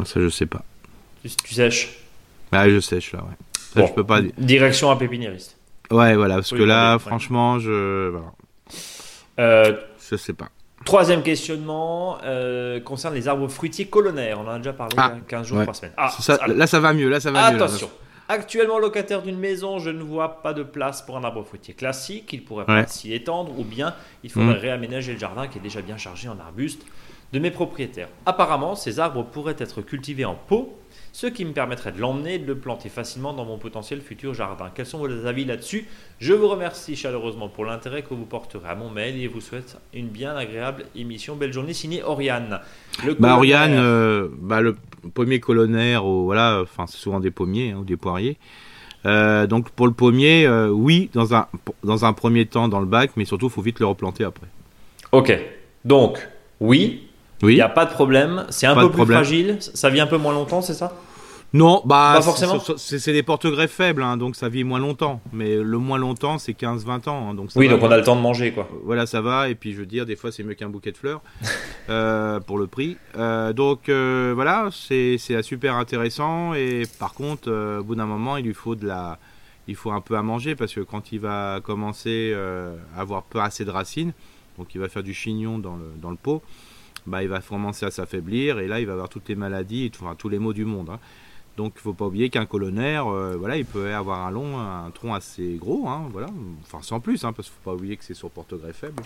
Ça, 0.04 0.20
je 0.20 0.28
sais 0.28 0.46
pas. 0.46 0.64
Tu, 1.22 1.54
sèches? 1.54 1.98
Ouais, 2.52 2.68
je 2.68 2.80
sèche 2.80 3.12
là, 3.12 3.20
ouais. 3.20 3.36
Ça, 3.74 3.86
je 3.86 3.92
peux 3.92 4.04
pas 4.04 4.20
Direction 4.38 4.90
à 4.90 4.96
pépiniériste. 4.96 5.56
Ouais, 5.90 6.14
voilà, 6.14 6.36
parce 6.36 6.50
que 6.50 6.62
là, 6.62 6.98
franchement, 6.98 7.58
je. 7.58 8.10
Voilà. 8.10 8.32
Euh, 9.38 9.76
je 10.10 10.16
sais 10.16 10.32
pas. 10.32 10.48
Troisième 10.84 11.22
questionnement 11.22 12.18
euh, 12.24 12.78
concerne 12.80 13.14
les 13.14 13.26
arbres 13.26 13.48
fruitiers 13.48 13.86
colonnaires. 13.86 14.38
On 14.40 14.46
en 14.46 14.52
a 14.52 14.58
déjà 14.58 14.74
parlé 14.74 14.94
ah, 14.98 15.14
15 15.26 15.46
jours, 15.46 15.62
3 15.62 15.74
semaines. 15.74 15.92
Ah, 15.96 16.12
là, 16.48 16.66
ça 16.66 16.78
va 16.78 16.92
mieux. 16.92 17.08
Là, 17.08 17.20
ça 17.20 17.30
va 17.30 17.44
Attention. 17.44 17.90
Actuellement 18.28 18.78
locataire 18.78 19.20
d'une 19.20 19.38
maison, 19.38 19.78
je 19.78 19.90
ne 19.90 20.02
vois 20.02 20.42
pas 20.42 20.54
de 20.54 20.62
place 20.62 21.02
pour 21.02 21.16
un 21.18 21.24
arbre 21.24 21.42
fruitier 21.44 21.74
classique. 21.74 22.32
Il 22.32 22.44
pourrait 22.44 22.64
pas 22.64 22.86
s'y 22.86 23.12
étendre 23.12 23.58
ou 23.58 23.64
bien 23.64 23.94
il 24.22 24.30
faudrait 24.30 24.54
mm. 24.54 24.60
réaménager 24.60 25.12
le 25.12 25.18
jardin 25.18 25.46
qui 25.46 25.58
est 25.58 25.62
déjà 25.62 25.82
bien 25.82 25.98
chargé 25.98 26.28
en 26.28 26.38
arbustes 26.38 26.86
de 27.32 27.38
mes 27.38 27.50
propriétaires. 27.50 28.08
Apparemment, 28.24 28.76
ces 28.76 28.98
arbres 28.98 29.24
pourraient 29.24 29.56
être 29.58 29.82
cultivés 29.82 30.24
en 30.24 30.34
pot 30.34 30.78
ce 31.14 31.28
qui 31.28 31.44
me 31.44 31.52
permettrait 31.52 31.92
de 31.92 32.00
l'emmener 32.00 32.34
et 32.34 32.38
de 32.40 32.46
le 32.46 32.56
planter 32.56 32.88
facilement 32.88 33.32
dans 33.32 33.44
mon 33.44 33.56
potentiel 33.56 34.00
futur 34.00 34.34
jardin. 34.34 34.72
Quels 34.74 34.84
sont 34.84 34.98
vos 34.98 35.26
avis 35.26 35.44
là-dessus? 35.44 35.86
Je 36.18 36.32
vous 36.32 36.48
remercie 36.48 36.96
chaleureusement 36.96 37.48
pour 37.48 37.64
l'intérêt 37.64 38.02
que 38.02 38.14
vous 38.14 38.24
porterez 38.24 38.68
à 38.68 38.74
mon 38.74 38.90
mail 38.90 39.22
et 39.22 39.28
vous 39.28 39.40
souhaite 39.40 39.78
une 39.94 40.08
bien 40.08 40.34
agréable 40.34 40.86
émission. 40.96 41.36
Belle 41.36 41.52
journée, 41.52 41.72
signé 41.72 42.02
Oriane. 42.02 42.58
Le 43.06 43.14
bah, 43.14 43.36
Oriane, 43.36 43.74
euh, 43.74 44.26
bah, 44.40 44.60
le 44.60 44.74
pommier 45.14 45.38
colonnaire, 45.38 46.02
voilà, 46.02 46.62
enfin, 46.62 46.88
c'est 46.88 46.98
souvent 46.98 47.20
des 47.20 47.30
pommiers 47.30 47.70
hein, 47.70 47.78
ou 47.82 47.84
des 47.84 47.96
poiriers. 47.96 48.36
Euh, 49.06 49.46
donc 49.46 49.70
pour 49.70 49.86
le 49.86 49.92
pommier, 49.92 50.48
euh, 50.48 50.68
oui, 50.68 51.10
dans 51.12 51.32
un, 51.32 51.46
dans 51.84 52.04
un 52.04 52.12
premier 52.12 52.46
temps 52.46 52.66
dans 52.66 52.80
le 52.80 52.86
bac, 52.86 53.12
mais 53.14 53.24
surtout, 53.24 53.46
il 53.46 53.52
faut 53.52 53.62
vite 53.62 53.78
le 53.78 53.86
replanter 53.86 54.24
après. 54.24 54.48
Ok, 55.12 55.32
donc 55.84 56.26
oui, 56.58 57.06
il 57.52 57.56
n'y 57.56 57.60
a 57.60 57.68
pas 57.68 57.84
de 57.84 57.92
problème. 57.92 58.46
C'est 58.50 58.66
un 58.66 58.74
peu 58.74 58.90
plus 58.90 59.06
fragile. 59.06 59.58
Ça 59.60 59.90
vit 59.90 60.00
un 60.00 60.06
peu 60.06 60.18
moins 60.18 60.32
longtemps, 60.32 60.62
c'est 60.62 60.74
ça? 60.74 60.92
Non, 61.54 61.82
bah, 61.84 62.18
forcément. 62.20 62.58
C'est 62.76 63.12
des 63.12 63.22
porte-greffes 63.22 63.70
faibles, 63.70 64.02
hein, 64.02 64.16
donc 64.16 64.34
ça 64.34 64.48
vit 64.48 64.64
moins 64.64 64.80
longtemps. 64.80 65.20
Mais 65.32 65.54
le 65.54 65.78
moins 65.78 65.98
longtemps, 65.98 66.36
c'est 66.36 66.52
15-20 66.52 67.08
ans. 67.08 67.30
Hein, 67.30 67.34
donc 67.34 67.50
oui, 67.54 67.68
donc 67.68 67.80
on 67.80 67.90
a 67.92 67.96
le 67.96 68.02
temps 68.02 68.16
de 68.16 68.20
manger, 68.20 68.50
quoi. 68.50 68.68
Voilà, 68.84 69.06
ça 69.06 69.20
va. 69.20 69.48
Et 69.48 69.54
puis, 69.54 69.72
je 69.72 69.78
veux 69.78 69.86
dire, 69.86 70.04
des 70.04 70.16
fois, 70.16 70.32
c'est 70.32 70.42
mieux 70.42 70.54
qu'un 70.54 70.68
bouquet 70.68 70.90
de 70.90 70.96
fleurs 70.96 71.22
euh, 71.90 72.40
pour 72.40 72.58
le 72.58 72.66
prix. 72.66 72.96
Euh, 73.16 73.52
donc, 73.52 73.88
euh, 73.88 74.32
voilà, 74.34 74.68
c'est 74.72 75.16
super 75.42 75.76
intéressant. 75.76 76.54
Et 76.54 76.82
par 76.98 77.14
contre, 77.14 77.78
au 77.78 77.84
bout 77.84 77.94
d'un 77.94 78.06
moment, 78.06 78.36
il 78.36 78.46
lui 78.46 78.54
faut 78.54 78.74
de 78.74 78.88
la, 78.88 79.20
il 79.68 79.76
faut 79.76 79.92
un 79.92 80.00
peu 80.00 80.16
à 80.16 80.22
manger 80.22 80.56
parce 80.56 80.74
que 80.74 80.80
quand 80.80 81.12
il 81.12 81.20
va 81.20 81.60
commencer 81.62 82.34
à 82.96 83.00
avoir 83.00 83.22
pas 83.22 83.44
assez 83.44 83.64
de 83.64 83.70
racines, 83.70 84.12
donc 84.58 84.74
il 84.74 84.80
va 84.80 84.88
faire 84.88 85.04
du 85.04 85.14
chignon 85.14 85.60
dans 85.60 85.76
le, 85.76 85.92
dans 86.02 86.10
le 86.10 86.16
pot 86.16 86.42
bah, 87.06 87.22
il 87.22 87.28
va 87.28 87.40
commencer 87.40 87.86
à 87.86 87.90
s'affaiblir 87.90 88.58
et 88.58 88.66
là 88.66 88.80
il 88.80 88.86
va 88.86 88.92
avoir 88.92 89.08
toutes 89.08 89.28
les 89.28 89.34
maladies, 89.34 89.90
enfin, 90.00 90.14
tous 90.16 90.28
les 90.28 90.38
maux 90.38 90.52
du 90.52 90.64
monde. 90.64 90.90
Hein. 90.90 90.98
Donc 91.56 91.74
il 91.76 91.80
faut 91.80 91.92
pas 91.92 92.06
oublier 92.06 92.30
qu'un 92.30 92.46
colonnaire, 92.46 93.06
euh, 93.06 93.36
voilà, 93.38 93.56
il 93.56 93.64
peut 93.64 93.94
avoir 93.94 94.26
un 94.26 94.30
long, 94.30 94.58
un 94.58 94.90
tronc 94.90 95.14
assez 95.14 95.56
gros, 95.60 95.88
hein, 95.88 96.02
voilà, 96.10 96.28
enfin 96.62 96.78
sans 96.82 97.00
plus, 97.00 97.24
hein, 97.24 97.32
parce 97.32 97.48
qu'il 97.48 97.56
faut 97.62 97.70
pas 97.70 97.76
oublier 97.76 97.96
que 97.96 98.04
c'est 98.04 98.14
sur 98.14 98.30
porte-greffe 98.30 98.76
faible. 98.76 99.02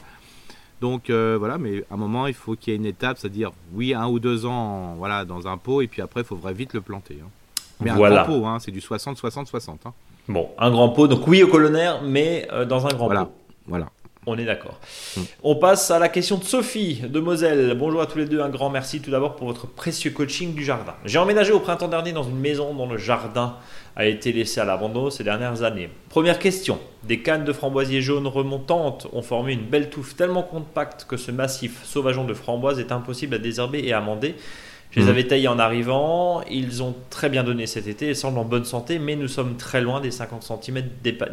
Donc 0.81 1.11
euh, 1.11 1.37
voilà, 1.39 1.59
mais 1.59 1.85
à 1.91 1.95
un 1.95 1.97
moment 1.97 2.27
il 2.27 2.35
faut 2.35 2.55
qu'il 2.55 2.73
y 2.73 2.77
ait 2.77 2.79
une 2.79 2.87
étape, 2.87 3.19
c'est-à-dire 3.19 3.51
oui 3.75 3.93
un 3.93 4.07
ou 4.09 4.19
deux 4.19 4.47
ans, 4.47 4.95
voilà, 4.97 5.25
dans 5.25 5.47
un 5.47 5.59
pot, 5.59 5.83
et 5.83 5.89
puis 5.89 6.01
après 6.01 6.23
il 6.23 6.27
faudrait 6.27 6.55
vite 6.55 6.73
le 6.73 6.81
planter. 6.81 7.19
Mais 7.81 7.91
un 7.91 7.97
grand 7.97 8.25
pot, 8.25 8.45
c'est 8.61 8.71
du 8.71 8.81
60-60-60. 8.81 9.77
Bon, 10.29 10.51
un 10.59 10.71
grand 10.71 10.91
pot, 10.91 11.07
donc 11.09 11.27
oui 11.27 11.43
au 11.43 11.49
colonnaire, 11.49 12.03
mais 12.03 12.47
euh, 12.53 12.65
dans 12.65 12.87
un 12.87 12.91
grand 12.91 13.07
voilà. 13.07 13.25
pot. 13.27 13.33
Voilà. 13.67 13.89
On 14.29 14.37
est 14.37 14.45
d'accord. 14.45 14.79
Mm. 15.17 15.21
On 15.43 15.57
passe 15.57 15.91
à 15.91 15.99
la 15.99 16.11
question 16.11 16.37
de 16.37 16.45
Sophie 16.45 17.01
de 17.01 17.19
Moselle. 17.19 17.75
Bonjour 17.79 18.03
à 18.03 18.07
tous 18.07 18.19
les 18.19 18.27
deux, 18.27 18.43
un 18.43 18.51
grand 18.51 18.69
merci 18.69 19.01
tout 19.01 19.11
d'abord 19.11 19.37
pour 19.37 19.47
votre 19.47 19.67
précieux 19.67 20.11
coaching 20.11 20.55
du 20.55 20.63
jardin. 20.63 20.95
J'ai 21.07 21.17
emménagé 21.17 21.51
au 21.51 21.61
printemps 21.61 21.89
dernier 21.89 22.13
dans 22.13 22.25
une 22.25 22.39
maison 22.39 22.75
dont 22.75 22.87
le 22.87 22.99
jardin 22.99 23.57
a 23.97 24.05
été 24.05 24.33
laissé 24.33 24.61
à 24.61 24.67
l'abandon 24.67 25.09
ces 25.09 25.25
dernières 25.25 25.63
années. 25.63 25.89
Première 26.11 26.39
question, 26.39 26.79
des 27.05 27.23
cannes 27.23 27.45
de 27.45 27.55
framboisier 27.55 28.03
jaune 28.03 28.27
remontantes 28.27 29.07
ont 29.15 29.23
formé 29.23 29.55
une 29.55 29.65
belle 29.65 29.89
touffe 29.89 30.15
tellement 30.15 30.43
compacte 30.43 31.07
que 31.09 31.17
ce 31.17 31.31
massif 31.31 31.83
sauvageon 31.85 32.25
de 32.25 32.35
framboises 32.35 32.81
est 32.81 32.93
impossible 32.93 33.37
à 33.37 33.39
désherber 33.39 33.81
et 33.83 33.95
à 33.95 33.99
amender. 33.99 34.35
Je 34.91 35.01
les 35.01 35.05
mhm. 35.05 35.11
avais 35.11 35.27
taillés 35.27 35.49
en 35.49 35.59
arrivant, 35.59 36.43
ils 36.51 36.83
ont 36.83 36.95
très 37.11 37.29
bien 37.29 37.45
donné 37.45 37.67
cet 37.67 37.87
été 37.87 38.09
et 38.09 38.15
semblent 38.15 38.39
en 38.39 38.45
bonne 38.45 38.65
santé, 38.65 38.99
mais 38.99 39.17
nous 39.17 39.29
sommes 39.29 39.57
très 39.57 39.83
loin 39.83 40.01
des 40.01 40.11
50 40.11 40.43
cm 40.43 40.83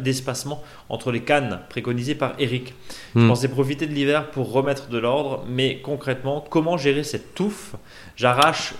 d'espacement 0.00 0.62
entre 0.90 1.10
les 1.10 1.20
cannes 1.20 1.60
préconisées 1.70 2.14
par 2.14 2.34
Eric. 2.38 2.74
Je 3.14 3.20
mhm. 3.20 3.28
pensais 3.28 3.48
profiter 3.48 3.86
de 3.86 3.94
l'hiver 3.94 4.30
pour 4.30 4.52
remettre 4.52 4.88
de 4.88 4.98
l'ordre, 4.98 5.44
mais 5.48 5.78
concrètement, 5.78 6.44
comment 6.48 6.76
gérer 6.76 7.02
cette 7.02 7.34
touffe? 7.34 7.76
J'arrache, 8.14 8.74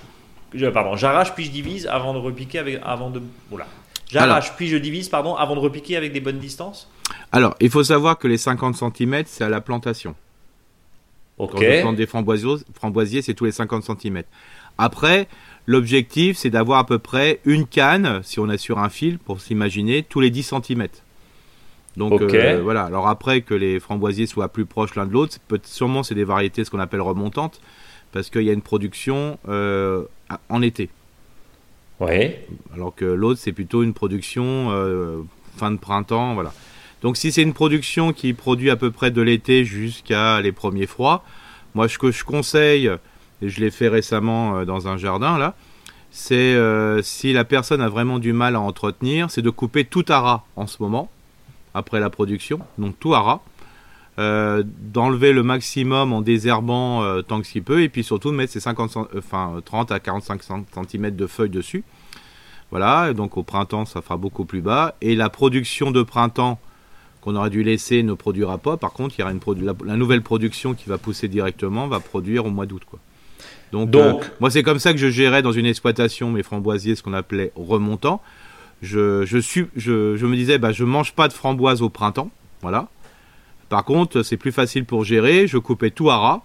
pardon, 0.74 0.94
j'arrache 0.94 1.34
puis 1.34 1.44
je 1.44 1.50
divise 1.50 1.86
avant 1.86 2.12
de 2.12 2.18
repiquer 2.18 2.58
avec, 2.58 2.80
avant 2.84 3.08
de, 3.08 3.22
J'arrache 4.08 4.52
puis 4.56 4.68
je 4.68 4.76
divise 4.76 5.08
pardon 5.08 5.34
avant 5.36 5.54
de 5.54 5.60
repiquer 5.60 5.96
avec 5.96 6.12
des 6.12 6.20
bonnes 6.20 6.38
distances? 6.38 6.88
Alors, 7.32 7.54
il 7.60 7.70
faut 7.70 7.82
savoir 7.82 8.18
que 8.18 8.28
les 8.28 8.38
50 8.38 8.76
cm, 8.76 9.24
c'est 9.26 9.44
à 9.44 9.48
la 9.48 9.60
plantation. 9.60 10.14
Ok. 11.38 11.52
Quand 11.52 11.58
on 11.58 11.80
plante 11.80 11.96
des 11.96 12.06
framboisiers, 12.06 12.56
framboisiers 12.74 13.22
c'est 13.22 13.34
tous 13.34 13.44
les 13.44 13.52
50 13.52 13.84
cm. 13.84 14.22
Après, 14.78 15.28
l'objectif, 15.66 16.36
c'est 16.36 16.50
d'avoir 16.50 16.78
à 16.78 16.86
peu 16.86 16.98
près 16.98 17.40
une 17.44 17.66
canne, 17.66 18.20
si 18.22 18.40
on 18.40 18.48
est 18.50 18.58
sur 18.58 18.78
un 18.78 18.88
fil, 18.88 19.18
pour 19.18 19.40
s'imaginer, 19.40 20.02
tous 20.02 20.20
les 20.20 20.30
10 20.30 20.54
cm. 20.62 20.88
Donc 21.96 22.20
euh, 22.20 22.60
voilà. 22.62 22.84
Alors 22.84 23.08
après 23.08 23.40
que 23.40 23.54
les 23.54 23.80
framboisiers 23.80 24.26
soient 24.26 24.48
plus 24.48 24.66
proches 24.66 24.94
l'un 24.96 25.06
de 25.06 25.12
l'autre, 25.12 25.38
sûrement 25.64 26.02
c'est 26.02 26.14
des 26.14 26.24
variétés 26.24 26.64
ce 26.64 26.70
qu'on 26.70 26.78
appelle 26.78 27.00
remontantes, 27.00 27.60
parce 28.12 28.28
qu'il 28.28 28.42
y 28.42 28.50
a 28.50 28.52
une 28.52 28.62
production 28.62 29.38
euh, 29.48 30.04
en 30.48 30.62
été. 30.62 30.90
Oui. 32.00 32.32
Alors 32.74 32.94
que 32.94 33.06
l'autre 33.06 33.40
c'est 33.42 33.52
plutôt 33.52 33.82
une 33.82 33.94
production 33.94 34.68
euh, 34.70 35.22
fin 35.56 35.70
de 35.70 35.78
printemps, 35.78 36.34
voilà. 36.34 36.52
Donc 37.00 37.16
si 37.16 37.32
c'est 37.32 37.42
une 37.42 37.54
production 37.54 38.12
qui 38.12 38.34
produit 38.34 38.70
à 38.70 38.76
peu 38.76 38.90
près 38.90 39.10
de 39.10 39.22
l'été 39.22 39.64
jusqu'à 39.64 40.40
les 40.42 40.52
premiers 40.52 40.86
froids, 40.86 41.24
moi 41.74 41.88
ce 41.88 41.96
que 41.96 42.10
je 42.10 42.24
conseille, 42.24 42.90
et 43.42 43.48
je 43.48 43.60
l'ai 43.60 43.70
fait 43.70 43.88
récemment 43.88 44.58
euh, 44.58 44.64
dans 44.64 44.88
un 44.88 44.96
jardin 44.96 45.38
là, 45.38 45.54
c'est 46.10 46.54
euh, 46.54 47.02
si 47.02 47.32
la 47.32 47.44
personne 47.44 47.80
a 47.80 47.88
vraiment 47.88 48.18
du 48.18 48.32
mal 48.32 48.56
à 48.56 48.60
entretenir, 48.60 49.30
c'est 49.30 49.42
de 49.42 49.50
couper 49.50 49.84
tout 49.84 50.04
à 50.08 50.20
ras 50.20 50.44
en 50.56 50.66
ce 50.66 50.82
moment, 50.82 51.10
après 51.74 52.00
la 52.00 52.08
production, 52.08 52.60
donc 52.78 52.98
tout 52.98 53.14
à 53.14 53.20
ras, 53.20 53.40
euh, 54.18 54.62
d'enlever 54.64 55.34
le 55.34 55.42
maximum 55.42 56.14
en 56.14 56.22
désherbant 56.22 57.22
tant 57.24 57.40
que 57.40 57.46
s'il 57.46 57.62
peut, 57.62 57.82
et 57.82 57.90
puis 57.90 58.02
surtout 58.02 58.30
de 58.30 58.36
mettre 58.36 58.52
ses 58.52 58.60
50, 58.60 58.96
enfin, 59.18 59.60
30 59.62 59.92
à 59.92 60.00
45 60.00 60.40
cm 60.42 61.10
de 61.10 61.26
feuilles 61.26 61.50
dessus. 61.50 61.84
Voilà, 62.70 63.12
donc 63.12 63.36
au 63.36 63.42
printemps 63.42 63.84
ça 63.84 64.00
fera 64.00 64.16
beaucoup 64.16 64.46
plus 64.46 64.62
bas, 64.62 64.94
et 65.02 65.16
la 65.16 65.28
production 65.28 65.90
de 65.90 66.02
printemps 66.02 66.58
qu'on 67.26 67.34
aurait 67.34 67.50
dû 67.50 67.64
laisser 67.64 68.04
ne 68.04 68.14
produira 68.14 68.56
pas. 68.56 68.76
Par 68.76 68.92
contre, 68.92 69.16
il 69.18 69.22
y 69.22 69.24
aura 69.24 69.32
une 69.32 69.74
la, 69.84 69.96
nouvelle 69.96 70.22
production 70.22 70.74
qui 70.74 70.88
va 70.88 70.96
pousser 70.96 71.26
directement, 71.26 71.88
va 71.88 71.98
produire 71.98 72.46
au 72.46 72.50
mois 72.50 72.66
d'août. 72.66 72.82
Donc, 73.84 74.22
euh, 74.22 74.26
moi, 74.40 74.50
c'est 74.50 74.62
comme 74.62 74.78
ça 74.78 74.92
que 74.92 74.98
je 74.98 75.08
gérais 75.08 75.42
dans 75.42 75.52
une 75.52 75.66
exploitation 75.66 76.30
mes 76.30 76.42
framboisiers, 76.42 76.94
ce 76.94 77.02
qu'on 77.02 77.12
appelait 77.12 77.52
remontant. 77.54 78.22
Je, 78.80 79.24
je, 79.26 79.38
suis, 79.38 79.66
je, 79.76 80.16
je 80.16 80.26
me 80.26 80.36
disais, 80.36 80.58
bah, 80.58 80.72
je 80.72 80.84
mange 80.84 81.12
pas 81.12 81.28
de 81.28 81.32
framboises 81.32 81.82
au 81.82 81.90
printemps. 81.90 82.30
Voilà. 82.62 82.88
Par 83.68 83.84
contre, 83.84 84.22
c'est 84.22 84.36
plus 84.36 84.52
facile 84.52 84.84
pour 84.84 85.04
gérer. 85.04 85.46
Je 85.46 85.58
coupais 85.58 85.90
tout 85.90 86.10
à 86.10 86.16
ras. 86.16 86.42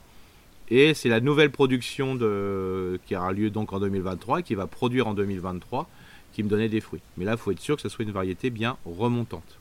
Et 0.69 0.93
c'est 0.93 1.09
la 1.09 1.19
nouvelle 1.19 1.51
production 1.51 2.15
de, 2.15 2.99
qui 3.05 3.15
aura 3.15 3.33
lieu 3.33 3.49
donc 3.49 3.73
en 3.73 3.79
2023 3.79 4.39
et 4.39 4.43
qui 4.43 4.55
va 4.55 4.67
produire 4.67 5.07
en 5.07 5.13
2023 5.13 5.87
qui 6.33 6.43
me 6.43 6.49
donnait 6.49 6.69
des 6.69 6.79
fruits. 6.79 7.01
Mais 7.17 7.25
là, 7.25 7.33
il 7.33 7.37
faut 7.37 7.51
être 7.51 7.59
sûr 7.59 7.75
que 7.75 7.81
ce 7.81 7.89
soit 7.89 8.03
une 8.03 8.11
variété 8.11 8.49
bien 8.49 8.77
remontante. 8.85 9.57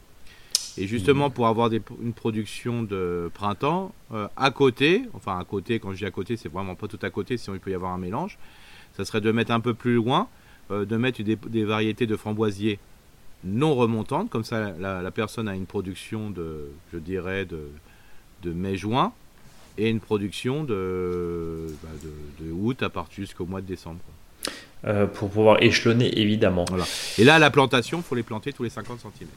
Et 0.80 0.86
justement, 0.86 1.30
pour 1.30 1.46
avoir 1.46 1.70
une 1.72 2.12
production 2.12 2.82
de 2.82 3.30
printemps, 3.34 3.94
euh, 4.12 4.28
à 4.36 4.50
côté, 4.50 5.02
enfin 5.14 5.38
à 5.38 5.44
côté, 5.44 5.78
quand 5.78 5.92
je 5.92 5.98
dis 5.98 6.06
à 6.06 6.10
côté, 6.10 6.36
c'est 6.36 6.50
vraiment 6.50 6.74
pas 6.74 6.88
tout 6.88 6.98
à 7.02 7.10
côté, 7.10 7.36
sinon 7.36 7.56
il 7.56 7.60
peut 7.60 7.70
y 7.70 7.74
avoir 7.74 7.92
un 7.92 7.98
mélange, 7.98 8.38
ça 8.96 9.04
serait 9.04 9.20
de 9.20 9.30
mettre 9.30 9.52
un 9.52 9.60
peu 9.60 9.74
plus 9.74 9.94
loin 9.94 10.28
de 10.70 10.96
mettre 10.96 11.20
des, 11.22 11.64
variétés 11.64 12.06
de 12.06 12.14
framboisiers 12.14 12.78
non 13.42 13.74
remontantes, 13.74 14.30
comme 14.30 14.44
ça 14.44 14.72
la, 14.78 15.10
personne 15.10 15.48
a 15.48 15.56
une 15.56 15.66
production 15.66 16.30
de, 16.30 16.70
je 16.92 16.98
dirais, 16.98 17.44
de, 17.44 17.70
de 18.44 18.52
mai-juin, 18.52 19.12
et 19.78 19.88
une 19.88 20.00
production 20.00 20.64
de, 20.64 21.66
bah, 21.82 21.88
de, 22.40 22.52
août 22.52 22.82
à 22.82 22.90
partir 22.90 23.24
jusqu'au 23.24 23.46
mois 23.46 23.60
de 23.60 23.66
décembre. 23.66 24.00
Euh, 24.84 25.06
pour 25.06 25.30
pouvoir 25.30 25.62
échelonner 25.62 26.18
évidemment. 26.18 26.64
Voilà. 26.68 26.84
Et 27.18 27.24
là, 27.24 27.38
la 27.38 27.50
plantation, 27.50 27.98
il 27.98 28.04
faut 28.04 28.14
les 28.14 28.22
planter 28.22 28.52
tous 28.52 28.62
les 28.62 28.70
50 28.70 29.00
cm. 29.00 29.28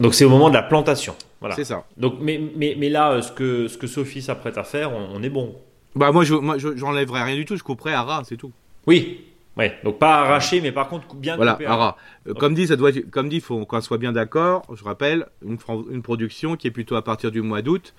Donc 0.00 0.14
c'est 0.14 0.24
au 0.24 0.30
moment 0.30 0.48
de 0.48 0.54
la 0.54 0.62
plantation. 0.62 1.14
Voilà. 1.40 1.54
C'est 1.54 1.64
ça. 1.64 1.84
Donc, 1.96 2.14
mais, 2.20 2.40
mais, 2.56 2.76
mais 2.78 2.88
là, 2.88 3.12
euh, 3.12 3.22
ce 3.22 3.30
que, 3.32 3.68
ce 3.68 3.76
que 3.76 3.86
Sophie 3.86 4.22
s'apprête 4.22 4.58
à 4.58 4.64
faire, 4.64 4.92
on, 4.92 5.22
est 5.22 5.28
bon. 5.28 5.54
Bah 5.94 6.12
moi, 6.12 6.24
je, 6.24 6.34
moi, 6.34 6.56
j'enlèverai 6.58 7.22
rien 7.22 7.36
du 7.36 7.44
tout, 7.44 7.56
je 7.56 7.62
couperai 7.62 7.92
à 7.92 8.02
ras, 8.02 8.24
c'est 8.24 8.36
tout. 8.36 8.52
Oui. 8.86 9.24
Ouais. 9.56 9.78
Donc 9.84 9.98
pas 9.98 10.20
arraché, 10.20 10.60
mais 10.60 10.70
par 10.70 10.88
contre 10.88 11.14
bien 11.14 11.36
voilà, 11.36 11.58
à 11.66 11.76
ras. 11.76 11.96
Euh, 12.28 12.34
comme 12.34 12.54
dit, 12.54 12.66
ça 12.66 12.76
doit, 12.76 12.90
comme 13.10 13.28
dit, 13.28 13.40
faut 13.40 13.64
qu'on 13.64 13.80
soit 13.80 13.98
bien 13.98 14.12
d'accord. 14.12 14.62
Je 14.74 14.84
rappelle, 14.84 15.26
une, 15.44 15.58
une 15.90 16.02
production 16.02 16.56
qui 16.56 16.66
est 16.66 16.70
plutôt 16.70 16.96
à 16.96 17.02
partir 17.02 17.30
du 17.30 17.40
mois 17.40 17.62
d'août 17.62 17.94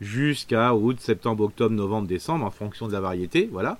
jusqu'à 0.00 0.74
août, 0.74 0.98
septembre, 1.00 1.44
octobre, 1.44 1.74
novembre, 1.74 2.08
décembre, 2.08 2.44
en 2.44 2.50
fonction 2.50 2.88
de 2.88 2.92
la 2.92 3.00
variété. 3.00 3.48
Voilà. 3.52 3.78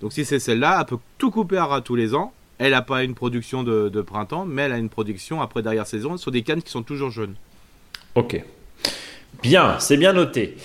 Donc 0.00 0.12
si 0.12 0.24
c'est 0.24 0.38
celle-là, 0.38 0.78
elle 0.80 0.86
peut 0.86 0.98
tout 1.18 1.30
couper 1.30 1.58
à 1.58 1.66
ras 1.66 1.80
tous 1.80 1.96
les 1.96 2.14
ans. 2.14 2.32
Elle 2.60 2.72
n'a 2.72 2.82
pas 2.82 3.04
une 3.04 3.14
production 3.14 3.62
de, 3.62 4.02
printemps, 4.02 4.44
mais 4.44 4.62
elle 4.62 4.72
a 4.72 4.78
une 4.78 4.90
production 4.90 5.40
après 5.40 5.62
derrière 5.62 5.86
saison 5.86 6.18
sur 6.18 6.30
des 6.30 6.42
cannes 6.42 6.60
qui 6.62 6.70
sont 6.70 6.82
toujours 6.82 7.10
jeunes. 7.10 7.34
Ok. 8.14 8.44
Bien, 9.42 9.78
c'est 9.78 9.96
bien 9.96 10.12
noté. 10.12 10.56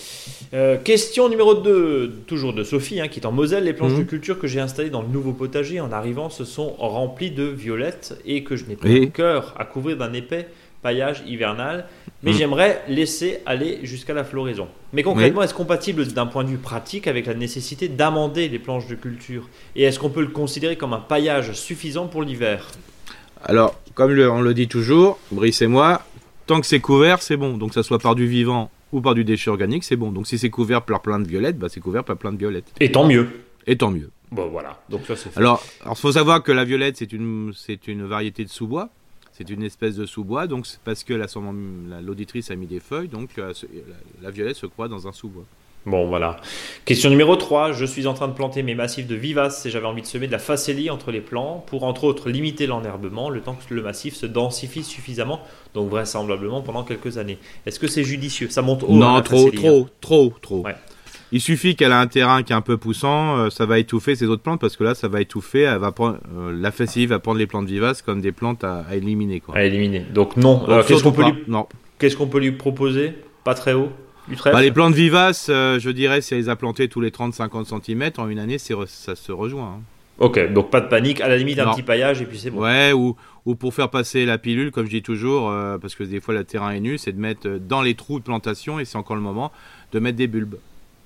Euh, 0.54 0.78
question 0.78 1.30
numéro 1.30 1.56
2, 1.56 2.24
toujours 2.28 2.52
de 2.52 2.66
Sophie, 2.66 3.00
hein, 3.00 3.08
qui 3.08 3.22
est 3.22 3.26
en 3.26 3.32
Moselle. 3.32 3.64
Les 3.64 3.72
planches 3.72 3.94
mhm. 3.94 4.00
de 4.00 4.04
culture 4.04 4.38
que 4.38 4.46
j'ai 4.46 4.60
installées 4.60 4.90
dans 4.90 5.04
le 5.04 5.08
nouveau 5.08 5.32
potager 5.32 5.80
en 5.80 5.94
arrivant 5.94 6.30
se 6.30 6.44
sont 6.44 6.76
remplies 6.78 7.32
de 7.32 7.46
violettes 7.46 8.20
et 8.26 8.44
que 8.44 8.58
je 8.58 8.66
n'ai 8.66 8.76
pas 8.76 8.90
le 8.90 9.06
cœur 9.06 9.56
à 9.58 9.64
couvrir 9.64 9.96
d'un 9.96 10.12
épais 10.12 10.50
paillage 10.86 11.24
hivernal, 11.26 11.86
mais 12.22 12.32
mm. 12.32 12.36
j'aimerais 12.36 12.84
laisser 12.88 13.40
aller 13.48 13.80
jusqu'à 13.82 14.14
la 14.14 14.24
floraison. 14.24 14.68
Mais 14.94 15.02
concrètement, 15.02 15.42
est-ce 15.42 15.56
compatible 15.56 16.06
d'un 16.06 16.28
point 16.28 16.44
de 16.44 16.50
vue 16.50 16.60
pratique 16.60 17.08
avec 17.08 17.26
la 17.26 17.34
nécessité 17.34 17.88
d'amender 17.88 18.48
les 18.50 18.60
planches 18.60 18.86
de 18.86 18.94
culture? 18.94 19.50
Et 19.76 19.82
est-ce 19.82 19.98
qu'on 19.98 20.12
peut 20.12 20.22
le 20.22 20.28
considérer 20.28 20.76
comme 20.76 20.94
un 20.94 21.00
paillage 21.00 21.54
suffisant 21.54 22.06
pour 22.06 22.22
l'hiver? 22.22 22.68
Alors, 23.44 23.74
comme 23.96 24.12
on 24.12 24.42
le 24.42 24.54
dit 24.54 24.68
toujours, 24.68 25.18
Brice 25.32 25.64
et 25.64 25.68
moi, 25.68 26.04
tant 26.46 26.62
que 26.62 26.68
c'est 26.68 26.80
couvert, 26.80 27.24
c'est 27.24 27.38
bon. 27.38 27.58
Donc, 27.58 27.74
ça 27.74 27.82
soit 27.82 28.00
par 28.00 28.14
du 28.14 28.28
vivant 28.28 28.70
ou 28.92 29.02
par 29.02 29.16
du 29.16 29.24
déchet 29.24 29.50
organique, 29.50 29.84
c'est 29.84 29.96
bon. 29.96 30.12
Donc, 30.12 30.28
si 30.28 30.38
c'est 30.38 30.52
couvert 30.52 30.84
par 30.84 31.02
plein 31.02 31.20
de 31.20 31.28
violettes, 31.28 31.58
bah, 31.58 31.68
c'est 31.68 31.80
couvert 31.80 32.04
par 32.04 32.16
plein 32.16 32.32
de 32.32 32.38
violettes. 32.38 32.72
Et 32.80 32.92
tant 32.92 33.08
mieux. 33.08 33.28
Et 33.66 33.76
tant 33.76 33.90
mieux. 33.90 34.12
Bon, 34.32 34.50
voilà. 34.50 34.80
Donc, 34.90 35.02
ça, 35.08 35.16
c'est 35.16 35.36
Alors, 35.36 35.64
il 35.90 35.96
faut 35.96 36.12
savoir 36.12 36.44
que 36.44 36.52
la 36.52 36.64
violette, 36.64 36.98
c'est 36.98 37.12
une, 37.12 37.54
c'est 37.56 37.88
une 37.88 38.06
variété 38.06 38.44
de 38.44 38.50
sous-bois. 38.50 38.90
C'est 39.38 39.50
une 39.50 39.64
espèce 39.64 39.96
de 39.96 40.06
sous-bois, 40.06 40.48
donc 40.48 40.66
c'est 40.66 40.80
parce 40.86 41.04
que 41.04 41.14
l'auditrice 42.02 42.52
a 42.52 42.56
mis 42.56 42.68
des 42.68 42.80
feuilles, 42.80 43.10
donc 43.10 43.32
euh, 43.38 43.52
la, 44.22 44.32
violette 44.32 44.56
se 44.56 44.66
croit 44.66 44.88
dans 44.88 45.10
un 45.10 45.12
sous-bois. 45.12 45.44
Bon, 45.86 46.08
voilà. 46.08 46.38
Question 46.86 47.10
numéro 47.10 47.36
3. 47.36 47.74
Je 47.74 47.84
suis 47.84 48.08
en 48.08 48.14
train 48.14 48.30
de 48.30 48.34
planter 48.34 48.64
mes 48.64 48.76
massifs 48.76 49.08
de 49.08 49.16
vivaces 49.16 49.66
et 49.66 49.70
j'avais 49.70 49.88
envie 49.88 50.02
de 50.02 50.08
semer 50.08 50.28
de 50.28 50.32
la 50.32 50.40
facélie 50.40 50.90
entre 50.90 51.12
les 51.12 51.20
plants 51.20 51.64
pour, 51.68 51.84
entre 51.84 52.06
autres, 52.06 52.30
limiter 52.30 52.66
l'enherbement 52.66 53.30
le 53.30 53.42
temps 53.42 53.56
que 53.56 53.74
le 53.74 53.82
massif 53.82 54.16
se 54.16 54.26
densifie 54.26 54.84
suffisamment, 54.84 55.42
donc 55.74 55.90
vraisemblablement 55.90 56.62
pendant 56.62 56.84
quelques 56.84 57.18
années. 57.18 57.38
Est-ce 57.66 57.80
que 57.80 57.88
c'est 57.88 58.06
judicieux? 58.06 58.50
Ça 58.50 58.62
monte 58.62 58.84
haut 58.84 58.94
Non, 58.94 59.22
trop, 59.22 59.52
trop, 59.52 59.82
hein. 59.82 59.90
trop, 60.00 60.34
trop, 60.42 60.64
trop. 60.64 60.68
Il 61.36 61.42
suffit 61.42 61.76
qu'elle 61.76 61.92
a 61.92 62.00
un 62.00 62.08
terrain 62.08 62.44
qui 62.44 62.54
est 62.54 62.56
un 62.56 62.62
peu 62.62 62.78
poussant, 62.78 63.38
euh, 63.38 63.50
ça 63.50 63.66
va 63.66 63.78
étouffer 63.78 64.16
ces 64.16 64.26
autres 64.28 64.42
plantes 64.42 64.62
parce 64.62 64.78
que 64.78 64.86
là, 64.86 64.96
ça 64.96 65.10
va 65.10 65.20
étouffer. 65.20 65.64
Elle 65.64 65.80
va 65.80 65.92
prendre, 65.92 66.18
euh, 66.34 66.58
la 66.58 66.72
facile 66.72 67.10
va 67.10 67.20
prendre 67.20 67.40
les 67.40 67.46
plantes 67.46 67.68
vivaces 67.68 68.02
comme 68.02 68.22
des 68.22 68.32
plantes 68.32 68.64
à, 68.64 68.86
éliminer. 68.94 69.42
Quoi. 69.42 69.58
À 69.58 69.66
éliminer. 69.66 70.06
Donc 70.14 70.38
non. 70.38 70.66
Qu'est-ce 70.88 71.04
qu'on 71.04 71.12
peut 71.12 71.26
lui... 71.26 71.34
non. 71.50 71.68
Qu'est-ce 72.00 72.16
qu'on 72.16 72.28
peut 72.28 72.40
lui 72.40 72.54
proposer? 72.54 73.16
Pas 73.44 73.54
très 73.54 73.74
haut? 73.74 73.90
Bah, 74.46 74.62
les 74.62 74.72
plantes 74.72 74.94
vivaces, 74.94 75.48
euh, 75.50 75.78
je 75.78 75.90
dirais, 75.90 76.22
si 76.22 76.36
elle 76.36 76.40
les 76.40 76.48
a 76.48 76.56
plantées 76.56 76.88
tous 76.88 77.02
les 77.02 77.10
30-50 77.10 77.84
cm 77.84 78.12
en 78.16 78.30
une 78.30 78.40
année, 78.40 78.58
ça 78.58 79.16
se 79.18 79.32
rejoint. 79.34 79.80
Hein. 79.80 79.82
Ok, 80.20 80.54
donc 80.54 80.70
pas 80.70 80.80
de 80.80 80.88
panique, 80.88 81.20
à 81.20 81.28
la 81.28 81.36
limite 81.36 81.60
un 81.60 81.74
petit 81.74 81.84
paillage 81.84 82.22
et 82.22 82.26
puis 82.26 82.38
c'est 82.38 82.50
bon. 82.50 82.62
Ouais, 82.62 82.94
ou, 82.94 83.18
ou 83.46 83.56
pour 83.56 83.74
faire 83.74 83.90
passer 83.90 84.26
la 84.26 84.38
pilule, 84.38 84.72
comme 84.72 84.86
je 84.86 84.92
dis 84.92 85.04
toujours, 85.04 85.54
parce 85.82 85.96
que 85.96 86.06
des 86.06 86.22
fois 86.22 86.34
le 86.34 86.46
terrain 86.46 86.72
est 86.72 86.80
nu, 86.80 86.98
c'est 86.98 87.12
de 87.12 87.20
mettre 87.20 87.60
dans 87.60 87.82
les 87.82 87.94
trous 87.94 88.20
de 88.20 88.24
plantation, 88.24 88.80
et 88.80 88.86
c'est 88.86 88.98
encore 88.98 89.18
le 89.18 89.22
moment, 89.22 89.52
de 89.92 90.00
mettre 90.00 90.16
des 90.16 90.28
bulbes. 90.28 90.56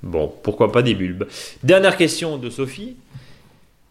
Bon, 0.04 0.34
pourquoi 0.44 0.72
pas 0.72 0.82
des 0.82 0.96
bulbes. 0.96 1.28
Dernière 1.64 1.98
question 1.98 2.38
de 2.38 2.50
Sophie. 2.50 2.96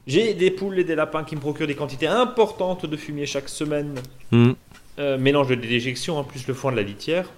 J'ai 0.07 0.33
des 0.33 0.51
poules 0.51 0.79
et 0.79 0.85
des 0.85 0.95
lapins 0.95 1.23
qui 1.23 1.37
me 1.37 1.41
procurent 1.41 1.67
des 1.67 1.75
quantités 1.75 2.07
importantes 2.07 2.87
de 2.87 2.97
fumier 2.97 3.27
chaque 3.27 3.49
semaine. 3.49 4.01
Hmm. 4.31 4.53
Euh, 4.99 5.19
mélange 5.19 5.49
de 5.49 5.55
déjection 5.55 6.19
en 6.19 6.25
plus 6.25 6.49
le 6.49 6.55
foin 6.55 6.73
de 6.73 6.77
la 6.77 6.83
litière. 6.83 7.29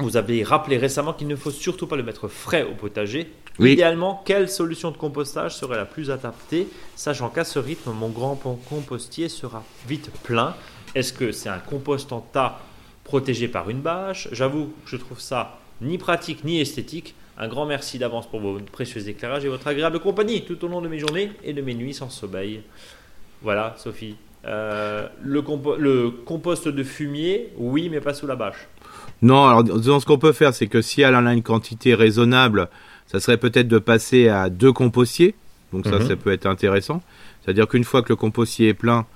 Vous 0.00 0.16
avez 0.16 0.42
rappelé 0.42 0.76
récemment 0.76 1.12
qu'il 1.12 1.28
ne 1.28 1.36
faut 1.36 1.52
surtout 1.52 1.86
pas 1.86 1.94
le 1.94 2.02
mettre 2.02 2.26
frais 2.26 2.64
au 2.64 2.74
potager. 2.74 3.30
Idéalement, 3.60 4.20
quelle 4.24 4.48
solution 4.48 4.90
de 4.90 4.96
compostage 4.96 5.54
serait 5.54 5.76
la 5.76 5.84
plus 5.84 6.10
adaptée, 6.10 6.66
sachant 6.96 7.28
qu'à 7.28 7.44
ce 7.44 7.60
rythme, 7.60 7.92
mon 7.92 8.08
grand 8.08 8.34
compostier 8.68 9.28
sera 9.28 9.62
vite 9.86 10.10
plein 10.24 10.56
Est-ce 10.96 11.12
que 11.12 11.30
c'est 11.30 11.48
un 11.48 11.60
compost 11.60 12.12
en 12.12 12.20
tas 12.20 12.60
protégé 13.04 13.46
par 13.46 13.70
une 13.70 13.80
bâche? 13.80 14.26
J'avoue, 14.32 14.72
je 14.84 14.96
trouve 14.96 15.20
ça 15.20 15.60
ni 15.80 15.98
pratique 15.98 16.42
ni 16.42 16.60
esthétique. 16.60 17.14
Un 17.36 17.48
grand 17.48 17.66
merci 17.66 17.98
d'avance 17.98 18.28
pour 18.28 18.40
vos 18.40 18.60
précieux 18.60 19.08
éclairages 19.08 19.44
et 19.44 19.48
votre 19.48 19.66
agréable 19.66 19.98
compagnie 19.98 20.44
tout 20.44 20.64
au 20.64 20.68
long 20.68 20.80
de 20.80 20.88
mes 20.88 20.98
journées 20.98 21.32
et 21.42 21.52
de 21.52 21.62
mes 21.62 21.74
nuits 21.74 21.94
sans 21.94 22.08
sommeil. 22.08 22.62
Voilà, 23.42 23.74
Sophie. 23.76 24.16
Euh, 24.46 25.08
le, 25.22 26.10
compost 26.10 26.68
de 26.68 26.84
fumier, 26.84 27.48
oui, 27.56 27.88
mais 27.90 28.00
pas 28.00 28.14
sous 28.14 28.26
la 28.26 28.36
bâche. 28.36 28.68
Non, 29.22 29.46
alors 29.46 29.64
disons, 29.64 30.00
ce 30.00 30.06
qu'on 30.06 30.18
peut 30.18 30.32
faire, 30.32 30.54
c'est 30.54 30.66
que 30.66 30.82
si 30.82 31.00
elle 31.02 31.16
en 31.16 31.26
a 31.26 31.32
une 31.32 31.42
quantité 31.42 31.94
raisonnable, 31.94 32.68
ça 33.06 33.20
serait 33.20 33.38
peut-être 33.38 33.68
de 33.68 33.78
passer 33.78 34.28
à 34.28 34.50
deux 34.50 34.72
compostiers. 34.72 35.34
Donc 35.72 35.86
ça, 35.86 35.98
mhm. 35.98 36.08
ça 36.08 36.16
peut 36.16 36.32
être 36.32 36.46
intéressant. 36.46 37.02
C'est-à-dire 37.42 37.66
qu'une 37.66 37.84
fois 37.84 38.02
que 38.02 38.10
le 38.10 38.16
compostier 38.16 38.68
est 38.68 38.74
plein, 38.74 39.06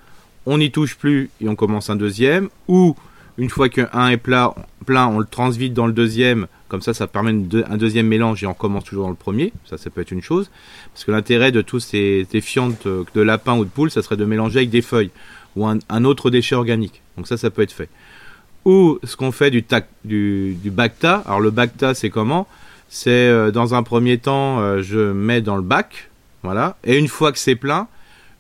on 0.47 0.59
n'y 0.59 0.73
touche 0.73 0.97
plus 0.97 1.31
et 1.41 1.49
on 1.49 1.55
commence 1.55 1.89
un 1.89 1.97
deuxième. 1.97 2.49
Ou 2.67 2.97
une 3.37 3.51
fois 3.51 3.69
qu'un 3.69 4.09
est 4.09 4.17
plein, 4.17 4.55
on 4.89 5.19
le 5.19 5.27
transvite 5.27 5.75
dans 5.75 5.87
le 5.87 5.93
deuxième 5.93 6.47
comme 6.69 6.83
ça, 6.83 6.93
ça 6.93 7.07
permet 7.07 7.31
un 7.31 7.77
deuxième 7.77 8.07
mélange 8.07 8.43
et 8.45 8.47
on 8.47 8.55
commence 8.55 8.85
toujours 8.85 9.05
dans 9.05 9.11
le 9.11 9.17
premier. 9.17 9.53
Ça, 9.65 9.79
ça 9.79 9.89
peut 9.89 10.03
être 10.03 10.11
une 10.11 10.23
chose. 10.23 10.51
Parce 10.93 11.05
que 11.05 11.11
l'intérêt 11.11 11.51
de 11.51 11.63
tous 11.63 11.81
ces, 11.81 12.27
fientes 12.43 12.87
de 12.87 13.21
lapin 13.21 13.57
ou 13.57 13.65
de 13.65 13.71
poule, 13.71 13.91
ça 13.91 14.03
serait 14.03 14.17
de 14.19 14.25
mélanger 14.27 14.59
avec 14.59 14.71
des 14.71 14.83
feuilles 14.83 15.11
ou 15.57 15.67
un, 15.67 16.05
autre 16.05 16.31
déchet 16.31 16.55
organique. 16.55 17.03
Donc 17.17 17.27
ça, 17.27 17.37
ça 17.37 17.51
peut 17.51 17.63
être 17.63 17.73
fait. 17.73 17.89
Ou 18.65 18.99
ce 19.03 19.17
qu'on 19.17 19.33
fait 19.33 19.51
du, 19.51 19.65
du, 20.05 20.55
du, 20.63 20.71
bacta. 20.71 21.23
Alors 21.27 21.41
le 21.41 21.51
bacta, 21.51 21.95
c'est 21.95 22.11
comment? 22.11 22.47
C'est 22.89 23.11
euh, 23.11 23.51
dans 23.51 23.75
un 23.75 23.83
premier 23.83 24.19
temps, 24.19 24.61
euh, 24.61 24.83
je 24.83 25.13
mets 25.13 25.41
dans 25.41 25.57
le 25.57 25.63
bac. 25.63 26.11
Voilà. 26.43 26.77
Et 26.85 26.99
une 26.99 27.09
fois 27.09 27.33
que 27.33 27.39
c'est 27.39 27.57
plein, 27.57 27.89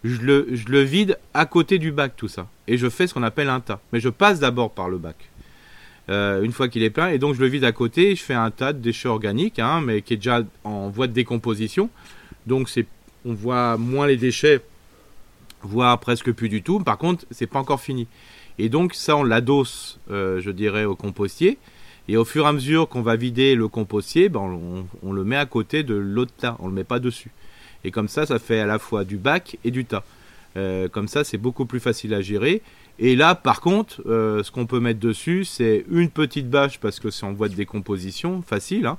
je 0.05 0.21
le, 0.21 0.49
je 0.53 0.69
le 0.69 0.83
vide 0.83 1.19
à 1.35 1.47
côté 1.47 1.79
du 1.79 1.93
bac, 1.93 2.13
tout 2.17 2.29
ça. 2.29 2.47
Et 2.67 2.77
je 2.77 2.89
fais 2.89 3.07
ce 3.07 3.15
qu'on 3.15 3.23
appelle 3.23 3.49
un 3.49 3.61
tas. 3.61 3.81
Mais 3.93 4.01
je 4.01 4.09
passe 4.09 4.39
d'abord 4.39 4.71
par 4.71 4.89
le 4.89 4.99
bac. 4.99 5.17
Euh, 6.11 6.43
une 6.43 6.53
fois 6.53 6.69
qu'il 6.69 6.83
est 6.83 6.91
plein. 6.91 7.09
Et 7.09 7.19
donc 7.19 7.35
je 7.35 7.41
le 7.41 7.49
vide 7.49 7.65
à 7.65 7.73
côté, 7.73 8.17
je 8.17 8.23
fais 8.23 8.35
un 8.35 8.51
tas 8.51 8.73
de 8.73 8.79
déchets 8.79 9.09
organiques, 9.09 9.59
hein, 9.59 9.83
mais 9.85 10.01
qui 10.01 10.15
est 10.15 10.17
déjà 10.17 10.43
en 10.65 10.89
voie 10.89 11.07
de 11.07 11.13
décomposition. 11.13 11.91
Donc 12.47 12.71
c'est, 12.71 12.87
on 13.27 13.35
voit 13.35 13.77
moins 13.77 14.07
les 14.07 14.17
déchets, 14.17 14.63
voire 15.63 15.99
presque 16.01 16.33
plus 16.33 16.49
du 16.49 16.63
tout. 16.63 16.81
Par 16.81 16.97
contre, 16.97 17.27
c'est 17.31 17.47
pas 17.47 17.59
encore 17.59 17.81
fini. 17.81 18.07
Et 18.59 18.71
donc 18.71 18.95
ça, 18.95 19.17
on 19.17 19.23
l'adosse, 19.23 20.01
euh, 20.11 20.41
je 20.41 20.51
dirais, 20.51 20.85
au 20.85 20.97
compostier. 20.97 21.59
Et 22.09 22.17
au 22.17 22.25
fur 22.25 22.47
et 22.47 22.49
à 22.49 22.53
mesure 22.53 22.89
qu'on 22.89 23.03
va 23.03 23.17
vider 23.17 23.55
le 23.55 23.69
compostier, 23.69 24.31
ben 24.31 24.87
on, 25.03 25.13
le 25.13 25.25
met 25.25 25.37
à 25.37 25.45
côté 25.45 25.83
de 25.83 25.95
l'autre 25.95 26.33
tas, 26.39 26.57
on 26.59 26.69
le 26.69 26.73
met 26.73 26.85
pas 26.85 27.01
dessus. 27.01 27.31
Et 27.85 27.91
comme 27.91 28.09
ça, 28.09 28.25
ça 28.25 28.39
fait 28.39 28.61
à 28.61 28.67
la 28.67 28.79
fois 28.79 29.05
du 29.05 29.19
bac 29.19 29.59
et 29.63 29.71
du 29.71 29.85
tas. 29.85 30.05
Euh, 30.57 30.89
comme 30.89 31.07
ça, 31.07 31.23
c'est 31.23 31.37
beaucoup 31.37 31.67
plus 31.67 31.81
facile 31.81 32.15
à 32.15 32.23
gérer. 32.23 32.63
Et 32.99 33.15
là, 33.15 33.35
par 33.35 33.61
contre, 33.61 34.03
euh, 34.07 34.43
ce 34.43 34.51
qu'on 34.51 34.67
peut 34.67 34.81
mettre 34.81 35.01
dessus, 35.01 35.45
c'est 35.45 35.85
une 35.91 36.11
petite 36.11 36.51
bâche 36.51 36.81
parce 36.81 36.99
que 36.99 37.11
c'est 37.11 37.25
en 37.25 37.33
voie 37.33 37.49
de 37.49 37.55
décomposition, 37.55 38.43
facile. 38.43 38.87
Hein. 38.87 38.99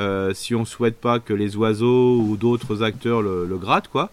Euh, 0.00 0.34
si 0.34 0.54
on 0.54 0.64
souhaite 0.64 0.96
pas 0.96 1.20
que 1.20 1.32
les 1.32 1.56
oiseaux 1.56 2.20
ou 2.20 2.36
d'autres 2.36 2.82
acteurs 2.82 3.22
le, 3.22 3.46
grattent, 3.56 3.88
quoi. 3.88 4.10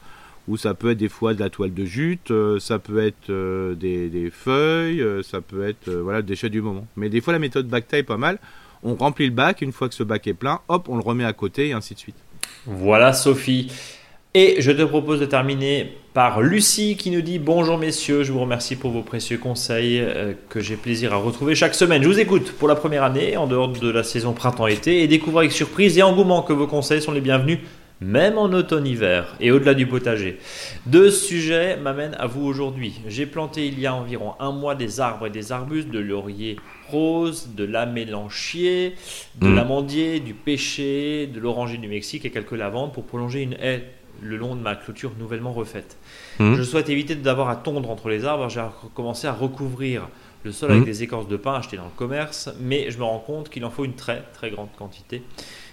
Ou 0.47 0.57
ça 0.57 0.75
peut 0.75 0.91
être 0.91 0.99
des 0.99 1.09
fois 1.09 1.33
de 1.33 1.39
la 1.39 1.49
toile 1.49 1.73
de 1.73 1.85
jute, 1.85 2.29
euh, 2.29 2.59
ça 2.59 2.77
peut 2.77 2.99
être 2.99 3.31
des, 3.73 4.31
feuilles, 4.31 5.03
ça 5.23 5.41
peut 5.41 5.67
être 5.67 5.91
voilà 5.91 6.19
le 6.19 6.23
déchet 6.23 6.49
du 6.49 6.61
moment. 6.61 6.87
Mais 6.95 7.09
des 7.09 7.19
fois, 7.19 7.33
la 7.33 7.39
méthode 7.39 7.67
bac 7.67 7.91
est 7.93 8.03
pas 8.03 8.17
mal. 8.17 8.37
On 8.83 8.93
remplit 8.93 9.25
le 9.25 9.31
bac, 9.31 9.61
une 9.61 9.71
fois 9.71 9.89
que 9.89 9.95
ce 9.95 10.03
bac 10.03 10.27
est 10.27 10.35
plein, 10.35 10.59
hop, 10.67 10.87
on 10.87 10.97
le 10.97 11.01
remet 11.01 11.25
à 11.25 11.33
côté 11.33 11.69
et 11.69 11.73
ainsi 11.73 11.95
de 11.95 11.99
suite. 11.99 12.15
Voilà, 12.67 13.13
Sophie. 13.13 13.71
Et 14.37 14.57
je 14.59 14.69
te 14.73 14.81
propose 14.81 15.21
de 15.21 15.25
terminer 15.25 15.93
par 16.13 16.41
Lucie 16.41 16.97
qui 16.97 17.09
nous 17.09 17.21
dit 17.21 17.39
Bonjour 17.39 17.77
messieurs, 17.77 18.23
je 18.23 18.33
vous 18.33 18.41
remercie 18.41 18.75
pour 18.75 18.91
vos 18.91 19.01
précieux 19.01 19.37
conseils 19.37 20.01
euh, 20.01 20.33
que 20.49 20.59
j'ai 20.59 20.75
plaisir 20.75 21.13
à 21.13 21.15
retrouver 21.15 21.55
chaque 21.55 21.73
semaine. 21.73 22.03
Je 22.03 22.09
vous 22.09 22.19
écoute 22.19 22.51
pour 22.51 22.67
la 22.67 22.75
première 22.75 23.03
année 23.05 23.37
en 23.37 23.47
dehors 23.47 23.69
de 23.69 23.89
la 23.89 24.03
saison 24.03 24.33
printemps-été 24.33 25.03
et 25.03 25.07
découvre 25.07 25.39
avec 25.39 25.53
surprise 25.53 25.97
et 25.97 26.03
engouement 26.03 26.41
que 26.41 26.51
vos 26.51 26.67
conseils 26.67 27.01
sont 27.01 27.13
les 27.13 27.21
bienvenus. 27.21 27.59
même 28.01 28.37
en 28.37 28.51
automne-hiver 28.51 29.37
et 29.39 29.51
au-delà 29.51 29.73
du 29.73 29.87
potager. 29.87 30.37
Deux 30.85 31.09
sujets 31.09 31.77
m'amènent 31.77 32.17
à 32.19 32.27
vous 32.27 32.45
aujourd'hui. 32.45 32.99
J'ai 33.07 33.25
planté 33.25 33.67
il 33.67 33.79
y 33.79 33.85
a 33.87 33.95
environ 33.95 34.33
un 34.41 34.51
mois 34.51 34.75
des 34.75 34.99
arbres 34.99 35.27
et 35.27 35.29
des 35.29 35.53
arbustes, 35.53 35.89
de 35.89 35.99
laurier 35.99 36.57
rose, 36.89 37.51
de 37.55 37.63
l'amélanchier, 37.63 38.95
de 39.39 39.47
Mm. 39.47 39.55
l'amandier, 39.55 40.19
du 40.19 40.33
pêcher, 40.33 41.25
de 41.33 41.39
l'oranger 41.39 41.77
du 41.77 41.87
Mexique 41.87 42.25
et 42.25 42.31
quelques 42.31 42.51
lavandes 42.51 42.91
pour 42.91 43.05
prolonger 43.05 43.41
une 43.41 43.53
haie 43.53 43.85
le 44.21 44.37
long 44.37 44.55
de 44.55 44.61
ma 44.61 44.75
clôture 44.75 45.11
nouvellement 45.19 45.53
refaite. 45.53 45.97
Mm. 46.39 46.55
Je 46.55 46.63
souhaite 46.63 46.89
éviter 46.89 47.15
d'avoir 47.15 47.49
à 47.49 47.55
tondre 47.55 47.89
entre 47.89 48.09
les 48.09 48.25
arbres. 48.25 48.49
J'ai 48.49 48.61
commencé 48.93 49.27
à 49.27 49.33
recouvrir 49.33 50.07
le 50.43 50.51
sol 50.51 50.71
avec 50.71 50.83
Mm. 50.83 50.85
des 50.85 51.03
écorces 51.03 51.27
de 51.27 51.37
pin 51.37 51.53
achetées 51.55 51.77
dans 51.77 51.85
le 51.85 51.89
commerce, 51.95 52.49
mais 52.59 52.91
je 52.91 52.97
me 52.97 53.03
rends 53.03 53.19
compte 53.19 53.49
qu'il 53.49 53.65
en 53.65 53.69
faut 53.71 53.85
une 53.85 53.95
très 53.95 54.23
très 54.33 54.51
grande 54.51 54.69
quantité. 54.77 55.23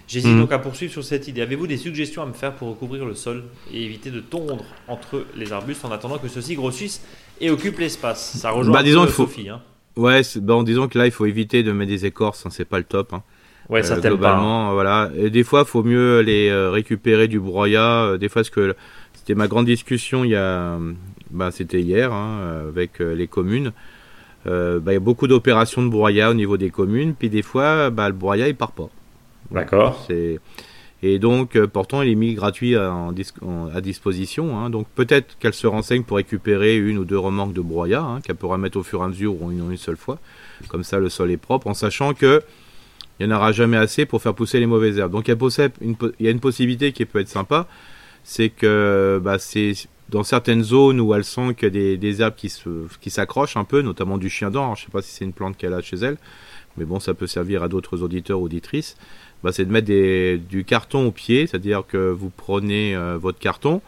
J'hésite 0.07 0.31
Mm. 0.35 0.39
donc 0.41 0.51
à 0.51 0.59
poursuivre 0.59 0.91
sur 0.91 1.03
cette 1.03 1.27
idée. 1.27 1.41
Avez-vous 1.41 1.67
des 1.67 1.77
suggestions 1.77 2.21
à 2.23 2.25
me 2.25 2.33
faire 2.33 2.53
pour 2.55 2.69
recouvrir 2.69 3.05
le 3.05 3.13
sol 3.15 3.43
et 3.71 3.83
éviter 3.83 4.11
de 4.11 4.19
tondre 4.19 4.63
entre 4.87 5.25
les 5.35 5.53
arbustes 5.53 5.85
en 5.85 5.91
attendant 5.91 6.17
que 6.17 6.27
ceux-ci 6.27 6.55
grossissent 6.55 7.01
et 7.39 7.49
occupent 7.51 7.79
l'espace? 7.79 8.37
Ça 8.37 8.51
rejoint 8.51 8.73
Bah, 8.73 8.83
disons, 8.83 9.03
peu 9.03 9.07
il 9.09 9.13
faut- 9.13 9.23
Sophie. 9.25 9.49
hein. 9.49 9.61
Ouais, 9.95 10.21
bon, 10.37 10.63
disons 10.63 10.87
que 10.87 10.97
là, 10.97 11.05
il 11.05 11.11
faut 11.11 11.27
éviter 11.27 11.61
de 11.61 11.71
mettre 11.71 11.91
des 11.91 12.05
écorces, 12.07 12.45
hein, 12.45 12.49
c'est 12.51 12.65
pas 12.65 12.79
le 12.79 12.83
top. 12.83 13.13
hein. 13.13 13.21
Ouais, 13.69 13.81
ça 13.83 13.93
Euh, 13.95 14.01
pas. 14.01 14.07
hein. 14.07 14.11
globalement, 14.11 14.69
euh, 14.69 14.73
voilà. 14.73 15.09
Et 15.17 15.29
des 15.29 15.43
fois, 15.43 15.65
faut 15.65 15.83
mieux 15.83 16.19
les 16.21 16.49
euh, 16.49 16.69
récupérer 16.69 17.27
du 17.27 17.39
broyat. 17.39 18.03
euh, 18.03 18.17
des 18.17 18.29
fois, 18.29 18.41
parce 18.41 18.49
que 18.49 18.75
c'était 19.13 19.35
ma 19.35 19.47
grande 19.47 19.65
discussion 19.65 20.23
il 20.23 20.31
y 20.31 20.35
a, 20.35 20.39
euh, 20.75 20.91
bah, 21.31 21.49
c'était 21.51 21.79
hier 21.81 22.11
hein, 22.11 22.61
avec 22.67 22.99
les 22.99 23.27
communes. 23.27 23.71
Euh, 24.45 24.79
bah, 24.79 24.91
il 24.91 24.95
y 24.95 24.97
a 24.97 24.99
beaucoup 24.99 25.27
d'opérations 25.27 25.81
de 25.81 25.87
broyat 25.89 26.29
au 26.29 26.33
niveau 26.33 26.57
des 26.57 26.69
communes, 26.69 27.13
puis 27.17 27.29
des 27.29 27.41
fois, 27.41 27.89
bah, 27.89 28.07
le 28.09 28.13
broyat 28.15 28.49
il 28.49 28.55
part 28.55 28.73
pas. 28.73 28.89
D'accord. 29.51 30.03
C'est 30.07 30.39
et 31.05 31.19
donc 31.19 31.57
pourtant 31.67 32.01
il 32.01 32.11
est 32.11 32.15
mis 32.15 32.33
gratuit 32.33 32.75
à, 32.77 32.93
en 32.93 33.11
dis- 33.11 33.31
en- 33.41 33.67
à 33.73 33.81
disposition. 33.81 34.57
hein. 34.57 34.69
donc 34.69 34.87
peut-être 34.95 35.37
qu'elle 35.37 35.53
se 35.53 35.67
renseigne 35.67 36.03
pour 36.03 36.15
récupérer 36.17 36.77
une 36.77 36.97
ou 36.97 37.03
deux 37.05 37.17
remorques 37.19 37.51
de 37.53 37.59
broyat 37.61 38.01
hein, 38.01 38.19
qu'elle 38.21 38.37
pourra 38.37 38.57
mettre 38.57 38.77
au 38.77 38.83
fur 38.83 39.01
et 39.01 39.03
à 39.03 39.07
mesure 39.09 39.41
ou 39.41 39.51
une, 39.51 39.69
une 39.71 39.77
seule 39.77 39.97
fois. 39.97 40.17
Comme 40.69 40.83
ça 40.85 40.99
le 40.99 41.09
sol 41.09 41.29
est 41.31 41.37
propre, 41.37 41.67
en 41.67 41.73
sachant 41.73 42.13
que 42.13 42.41
il 43.19 43.27
n'y 43.27 43.33
en 43.33 43.35
aura 43.35 43.51
jamais 43.51 43.77
assez 43.77 44.05
pour 44.05 44.21
faire 44.21 44.33
pousser 44.33 44.59
les 44.59 44.65
mauvaises 44.65 44.97
herbes. 44.97 45.11
Donc 45.11 45.27
il 45.27 45.31
y 45.31 46.27
a, 46.27 46.31
une, 46.31 46.39
possibilité 46.39 46.91
qui 46.91 47.05
peut 47.05 47.19
être 47.19 47.29
sympa, 47.29 47.67
c'est 48.23 48.49
que 48.49 49.21
bah, 49.23 49.37
c'est 49.39 49.73
dans 50.09 50.23
certaines 50.23 50.63
zones 50.63 50.99
où 50.99 51.13
elle 51.13 51.23
sent 51.23 51.55
qu'il 51.55 51.75
y 51.75 51.93
a 51.93 51.97
des, 51.97 52.21
herbes 52.21 52.35
qui 52.35 53.09
s'accrochent 53.09 53.57
un 53.57 53.63
peu, 53.63 53.81
notamment 53.81 54.17
du 54.17 54.29
chien 54.29 54.49
d'or. 54.51 54.75
Je 54.75 54.85
sais 54.85 54.91
pas 54.91 55.01
si 55.01 55.11
c'est 55.11 55.25
une 55.25 55.33
plante 55.33 55.57
qu'elle 55.57 55.73
a 55.73 55.81
chez 55.81 55.97
elle, 55.97 56.17
mais 56.77 56.85
bon, 56.85 56.99
ça 56.99 57.13
peut 57.13 57.27
servir 57.27 57.63
à 57.63 57.67
d'autres 57.67 58.01
auditeurs 58.01 58.41
auditrices. 58.41 58.97
Bah, 59.43 59.51
c'est 59.51 59.65
de 59.65 59.71
mettre 59.71 59.87
du 60.47 60.63
carton 60.63 61.07
au 61.07 61.11
pied, 61.11 61.47
c'est-à-dire 61.47 61.83
que 61.85 62.09
vous 62.11 62.29
prenez 62.29 62.95
euh, 62.95 63.17
votre 63.17 63.39
carton, 63.39 63.81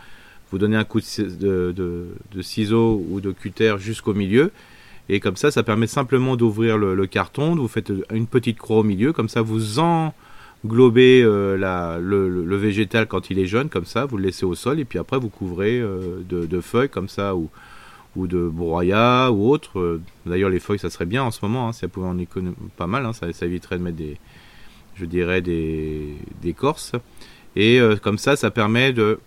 vous 0.52 0.58
donnez 0.58 0.76
un 0.76 0.84
coup 0.84 1.00
de- 1.00 1.74
de 1.76 2.42
ciseau 2.42 3.04
ou 3.10 3.22
de 3.22 3.32
cutter 3.32 3.76
jusqu'au 3.80 4.14
milieu, 4.14 4.52
et 5.08 5.20
comme 5.20 5.36
ça, 5.36 5.52
ça 5.52 5.64
permet 5.64 5.88
simplement 5.88 6.36
d'ouvrir 6.36 6.78
le, 6.78 7.06
carton, 7.06 7.56
vous 7.56 7.68
faites 7.68 7.92
une 8.12 8.28
petite 8.28 8.58
croix 8.58 8.78
au 8.78 8.84
milieu, 8.84 9.14
comme 9.14 9.30
ça 9.30 9.42
vous 9.42 9.80
englobez 9.80 11.22
euh, 11.24 11.58
le, 12.00 12.56
végétal 12.56 13.08
quand 13.08 13.30
il 13.30 13.38
est 13.38 13.46
jeune, 13.46 13.70
comme 13.70 13.86
ça, 13.86 14.06
vous 14.06 14.18
le 14.18 14.24
laissez 14.24 14.46
au 14.46 14.56
sol, 14.56 14.80
et 14.80 14.86
puis 14.86 14.98
après 14.98 15.20
vous 15.20 15.30
couvrez 15.30 15.80
euh, 15.80 16.22
de, 16.28 16.62
feuilles 16.62 16.90
comme 16.90 17.10
ça, 17.10 17.36
ou, 17.36 17.50
de 18.16 18.48
broyat 18.48 19.32
ou 19.32 19.50
autre. 19.50 19.80
Euh, 19.80 20.02
D'ailleurs, 20.26 20.50
les 20.50 20.60
feuilles, 20.60 20.80
ça 20.80 20.90
serait 20.90 21.06
bien 21.06 21.24
en 21.24 21.32
ce 21.32 21.40
moment, 21.44 21.68
hein, 21.68 21.74
ça 21.74 21.88
pouvait 21.88 22.08
en 22.08 22.18
économiser 22.18 22.58
pas 22.76 22.88
mal, 22.88 23.06
hein, 23.06 23.14
ça, 23.14 23.28
éviterait 23.46 23.78
de 23.78 23.84
mettre 23.84 23.98
des, 23.98 24.18
je 24.96 25.06
dirais, 25.06 25.42
des, 25.42 26.18
corses. 26.58 26.94
Et 27.56 27.80
comme 28.02 28.18
ça, 28.18 28.36
ça 28.36 28.52
permet 28.52 28.92
de- 28.92 29.20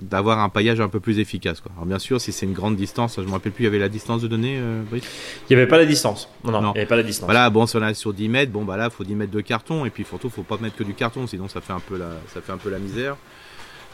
d'avoir 0.00 0.38
un 0.40 0.48
paillage 0.48 0.80
un 0.80 0.88
peu 0.88 1.00
plus 1.00 1.18
efficace. 1.18 1.60
Quoi. 1.60 1.70
Alors 1.74 1.86
bien 1.86 1.98
sûr, 1.98 2.20
si 2.20 2.32
c'est 2.32 2.46
une 2.46 2.52
grande 2.52 2.76
distance, 2.76 3.16
je 3.18 3.22
me 3.26 3.30
rappelle 3.30 3.52
plus, 3.52 3.62
il 3.62 3.66
y 3.66 3.68
avait 3.68 3.78
la 3.78 3.88
distance 3.88 4.22
de 4.22 4.28
données, 4.28 4.56
euh, 4.58 4.82
Brice? 4.90 5.04
Il 5.48 5.56
n'y 5.56 5.60
avait 5.62 5.68
pas 5.68 5.78
la 5.78 5.86
distance. 5.86 6.28
Non, 6.44 6.52
non, 6.52 6.60
Non. 6.62 6.70
il 6.70 6.74
n'y 6.74 6.78
avait 6.80 6.86
pas 6.88 6.96
la 6.96 7.02
distance. 7.02 7.26
Voilà, 7.26 7.48
bon, 7.50 7.66
si 7.66 7.76
on 7.76 7.86
est 7.86 7.94
sur 7.94 8.12
10 8.12 8.28
mètres, 8.28 8.52
bon, 8.52 8.64
bah 8.64 8.76
là, 8.76 8.90
faut 8.90 9.04
10 9.04 9.14
mètres 9.14 9.32
de 9.32 9.40
carton, 9.40 9.84
et 9.84 9.90
puis 9.90 10.04
surtout, 10.04 10.30
faut 10.30 10.42
pas 10.42 10.56
mettre 10.60 10.76
que 10.76 10.84
du 10.84 10.94
carton, 10.94 11.26
sinon 11.26 11.48
ça 11.48 11.60
fait 11.60 11.72
un 11.72 11.80
peu 11.80 11.96
la, 11.98 12.08
ça 12.32 12.40
fait 12.40 12.52
un 12.52 12.58
peu 12.58 12.70
la 12.70 12.78
misère. 12.78 13.16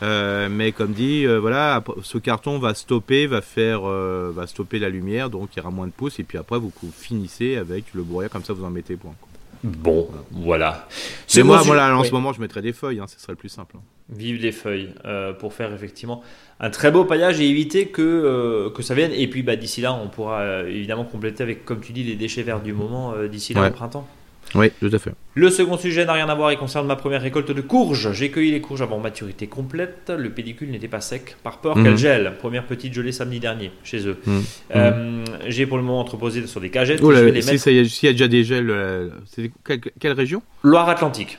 Euh, 0.02 0.48
mais 0.50 0.72
comme 0.72 0.92
dit, 0.92 1.26
euh, 1.26 1.38
voilà, 1.38 1.82
ce 2.02 2.18
carton 2.18 2.58
va 2.58 2.74
stopper, 2.74 3.26
va 3.26 3.40
faire, 3.40 3.80
va 3.82 4.46
stopper 4.46 4.78
la 4.78 4.88
lumière, 4.90 5.30
donc 5.30 5.50
il 5.54 5.58
y 5.58 5.60
aura 5.62 5.70
moins 5.70 5.86
de 5.86 5.92
pouces, 5.92 6.18
et 6.20 6.22
puis 6.24 6.36
après, 6.38 6.58
vous, 6.58 6.70
vous 6.82 6.92
finissez 6.94 7.56
avec 7.56 7.84
le 7.94 8.02
broyat, 8.02 8.28
comme 8.28 8.44
ça, 8.44 8.52
vous 8.52 8.64
en 8.64 8.70
mettez 8.70 8.96
point. 8.96 9.14
quoi. 9.20 9.25
Bon, 9.64 10.08
voilà. 10.30 10.86
C'est 11.26 11.42
moi, 11.42 11.62
voilà, 11.62 11.96
en 11.96 12.00
Oui. 12.00 12.06
ce 12.06 12.12
moment, 12.12 12.32
je 12.32 12.40
mettrais 12.40 12.62
des 12.62 12.72
feuilles, 12.72 13.00
hein, 13.00 13.06
ce 13.06 13.18
serait 13.20 13.32
le 13.32 13.36
plus 13.36 13.48
simple. 13.48 13.76
hein. 13.78 13.82
Vive 14.08 14.40
les 14.40 14.52
feuilles 14.52 14.90
euh, 15.04 15.32
pour 15.32 15.52
faire 15.52 15.72
effectivement 15.74 16.22
un 16.60 16.70
très 16.70 16.92
beau 16.92 17.04
paillage 17.04 17.40
et 17.40 17.48
éviter 17.48 17.88
que, 17.88 18.02
euh, 18.02 18.70
que 18.70 18.82
ça 18.82 18.94
vienne. 18.94 19.10
Et 19.12 19.26
puis 19.28 19.42
bah, 19.42 19.56
d'ici 19.56 19.80
là, 19.80 19.92
on 19.94 20.08
pourra 20.08 20.40
euh, 20.42 20.68
évidemment 20.68 21.04
compléter 21.04 21.42
avec, 21.42 21.64
comme 21.64 21.80
tu 21.80 21.92
dis, 21.92 22.04
les 22.04 22.14
déchets 22.14 22.42
verts 22.44 22.60
du 22.62 22.72
moment 22.72 23.14
euh, 23.14 23.26
d'ici 23.26 23.52
là 23.52 23.62
Ouais. 23.62 23.68
au 23.68 23.72
printemps. 23.72 24.06
Oui, 24.54 24.70
tout 24.80 24.90
à 24.92 24.98
fait. 24.98 25.12
Le 25.34 25.50
second 25.50 25.76
sujet 25.76 26.04
n'a 26.04 26.12
rien 26.14 26.28
à 26.28 26.34
voir 26.34 26.50
et 26.50 26.56
concerne 26.56 26.86
ma 26.86 26.96
première 26.96 27.20
récolte 27.20 27.50
de 27.50 27.60
courges. 27.60 28.12
J'ai 28.12 28.30
cueilli 28.30 28.52
les 28.52 28.60
courges 28.60 28.80
avant 28.80 28.98
maturité 28.98 29.48
complète. 29.48 30.10
Le 30.16 30.30
pédicule 30.30 30.70
n'était 30.70 30.88
pas 30.88 31.00
sec 31.00 31.36
par 31.42 31.58
peur 31.58 31.76
Mhm. 31.76 31.84
qu'elle 31.84 31.96
gèle. 31.98 32.32
Première 32.38 32.64
petite 32.64 32.94
gelée 32.94 33.12
samedi 33.12 33.40
dernier 33.40 33.70
chez 33.84 34.06
eux. 34.06 34.16
Mhm. 34.24 34.42
Euh, 34.76 35.24
J'ai 35.48 35.66
pour 35.66 35.76
le 35.76 35.82
moment 35.82 36.00
entreposé 36.00 36.46
sur 36.46 36.60
des 36.60 36.70
cagettes. 36.70 37.00
Oh 37.02 37.10
et 37.10 37.14
là, 37.14 37.20
je 37.20 37.24
vais 37.26 37.32
les 37.32 37.42
si 37.42 37.50
mettre 37.50 37.62
ça 37.64 37.70
y 37.70 37.78
a 38.08 38.12
déjà 38.12 38.28
des 38.28 38.44
gels, 38.44 38.70
euh, 38.70 39.08
c'est 39.26 39.50
quelle, 39.64 39.80
quelle 39.98 40.12
région? 40.12 40.42
Loire-Atlantique. 40.62 41.38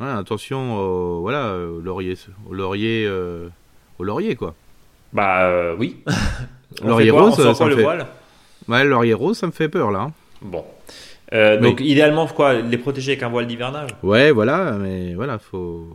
Ouais, 0.00 0.06
Attention, 0.08 1.20
voilà, 1.20 1.56
au 1.56 1.80
laurier, 1.80 2.14
au 2.48 2.54
laurier, 2.54 3.04
euh, 3.06 3.48
au 3.98 4.04
laurier 4.04 4.36
quoi. 4.36 4.54
Bah 5.12 5.74
oui. 5.78 5.96
Laurier 6.84 7.10
quoi 7.10 7.22
rose, 7.30 7.36
ça 7.56 7.64
me 7.66 7.74
fait- 7.76 7.86
Ouais, 8.68 8.84
laurier 8.84 9.14
rose, 9.14 9.38
ça 9.38 9.46
me 9.46 9.52
fait 9.52 9.68
peur 9.68 9.90
là. 9.90 10.10
Bon. 10.42 10.64
Euh, 11.34 11.56
Oui. 11.56 11.62
donc 11.62 11.80
idéalement 11.80 12.26
quoi 12.28 12.54
les 12.54 12.78
protéger 12.78 13.12
avec 13.12 13.22
un 13.22 13.28
voile 13.28 13.46
d'hivernage 13.46 13.90
Ouais, 14.02 14.30
voilà, 14.30 14.72
mais 14.80 15.14
voilà, 15.14 15.38
faut. 15.38 15.88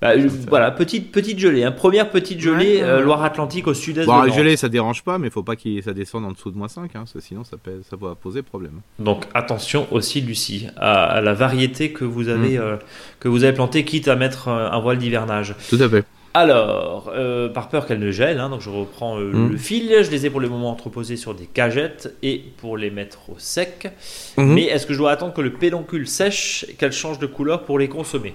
Bah, 0.00 0.16
je- 0.16 0.28
voilà 0.48 0.70
petite 0.70 1.10
petite 1.10 1.40
gelée 1.40 1.64
hein. 1.64 1.72
première 1.72 2.08
petite 2.10 2.40
gelée 2.40 2.76
Ouais, 2.76 2.82
euh. 2.84 3.00
Loire-Atlantique 3.00 3.66
au 3.66 3.74
sud-est 3.74 4.06
Bon, 4.06 4.18
de 4.18 4.22
le 4.22 4.28
Nantes. 4.28 4.36
gelé, 4.38 4.56
ça 4.56 4.68
dérange 4.68 5.02
pas, 5.02 5.18
mais 5.18 5.28
faut 5.28 5.42
pas 5.42 5.56
qu'il 5.56 5.82
ça 5.82 5.92
descende 5.92 6.24
en 6.24 6.30
dessous 6.30 6.52
de 6.52 6.56
moins 6.56 6.68
5, 6.68 6.84
hein, 6.84 7.00
parce 7.00 7.14
que 7.14 7.20
sinon 7.20 7.42
ça, 7.42 7.56
pèse- 7.56 7.82
ça 7.90 7.96
va 8.00 8.14
poser 8.14 8.42
problème. 8.42 8.80
donc 9.00 9.24
attention 9.34 9.88
aussi 9.90 10.20
Lucie 10.20 10.68
à, 10.76 11.02
à 11.04 11.20
la 11.20 11.34
variété 11.34 11.90
que 11.92 12.04
vous 12.04 12.28
avez 12.28 12.58
Mm. 12.58 12.62
euh, 12.62 12.76
que 13.18 13.26
vous 13.26 13.42
avez 13.42 13.52
plantée 13.54 13.84
quitte 13.84 14.06
à 14.06 14.14
mettre 14.14 14.46
euh, 14.46 14.70
un 14.70 14.78
voile 14.78 14.98
d'hivernage 14.98 15.56
Tout 15.68 15.78
à 15.80 15.88
fait. 15.88 16.04
Alors 16.34 17.10
euh, 17.14 17.48
par 17.48 17.68
peur 17.68 17.86
qu'elle 17.86 17.98
ne 18.00 18.10
gèle 18.10 18.38
hein, 18.38 18.50
donc 18.50 18.60
je 18.60 18.70
reprends 18.70 19.18
euh, 19.18 19.32
Mm. 19.32 19.50
le 19.52 19.56
fil 19.56 19.88
je 20.02 20.10
les 20.10 20.26
ai 20.26 20.30
pour 20.30 20.40
le 20.40 20.48
moment 20.48 20.70
entreposés 20.70 21.16
sur 21.16 21.34
des 21.34 21.46
cagettes 21.46 22.14
et 22.22 22.42
pour 22.58 22.76
les 22.76 22.90
mettre 22.90 23.30
au 23.30 23.36
sec 23.38 23.88
Mhm. 24.36 24.54
mais 24.54 24.64
est-ce 24.64 24.86
que 24.86 24.92
je 24.92 24.98
dois 24.98 25.10
attendre 25.10 25.32
que 25.32 25.40
le 25.40 25.52
pédoncule 25.52 26.06
sèche 26.06 26.64
et 26.68 26.74
qu'elle 26.74 26.92
change 26.92 27.18
de 27.18 27.26
couleur 27.26 27.64
pour 27.64 27.78
les 27.78 27.88
consommer? 27.88 28.34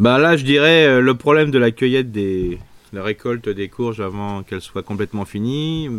Bah 0.00 0.18
là, 0.18 0.36
je 0.36 0.44
dirais 0.44 0.86
euh, 0.86 1.00
le 1.00 1.14
problème 1.14 1.50
de 1.50 1.58
la 1.58 1.70
cueillette 1.72 2.12
des 2.12 2.58
la 2.92 3.02
récolte 3.02 3.48
des 3.50 3.68
courges 3.68 4.00
avant 4.00 4.42
qu'elle 4.44 4.60
soit 4.62 4.82
complètement 4.82 5.24
finie 5.26 5.90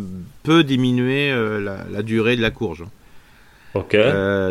peut 0.42 0.64
diminuer 0.64 1.30
euh, 1.30 1.60
la, 1.60 1.84
la 1.92 2.02
durée 2.02 2.34
de 2.36 2.42
la 2.42 2.50
courge. 2.50 2.84
ok 3.74 3.96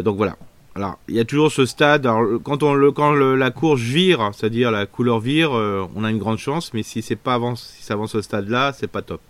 donc 0.03 0.15
voilà. 0.17 0.37
Alors, 0.75 0.99
il 1.07 1.15
y 1.15 1.19
a 1.19 1.25
toujours 1.25 1.51
ce 1.51 1.65
stade. 1.65 2.05
Alors, 2.05 2.39
quand 2.43 2.63
on 2.63 2.73
le, 2.73 2.91
quand 2.91 3.11
la 3.13 3.51
courge 3.51 3.81
vire, 3.81 4.31
c'est-à-dire 4.33 4.71
la 4.71 4.85
couleur 4.85 5.19
vire, 5.19 5.53
euh, 5.53 5.87
on 5.95 6.03
a 6.03 6.11
une 6.11 6.19
grande 6.19 6.37
chance. 6.37 6.73
Mais 6.73 6.83
si 6.83 7.01
c'est 7.01 7.15
pas 7.15 7.33
avant, 7.33 7.55
si 7.55 7.83
ça 7.83 7.95
avance 7.95 8.11
ce 8.11 8.21
stade-là, 8.21 8.73
c'est 8.73 8.87
pas 8.87 9.01
top. 9.01 9.21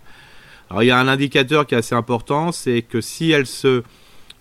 Alors, 0.68 0.82
il 0.82 0.86
y 0.86 0.90
a 0.90 0.98
un 0.98 1.08
indicateur 1.08 1.66
qui 1.66 1.74
est 1.74 1.78
assez 1.78 1.94
important, 1.94 2.52
c'est 2.52 2.82
que 2.82 3.00
si 3.00 3.30
elle 3.32 3.46
se, 3.46 3.82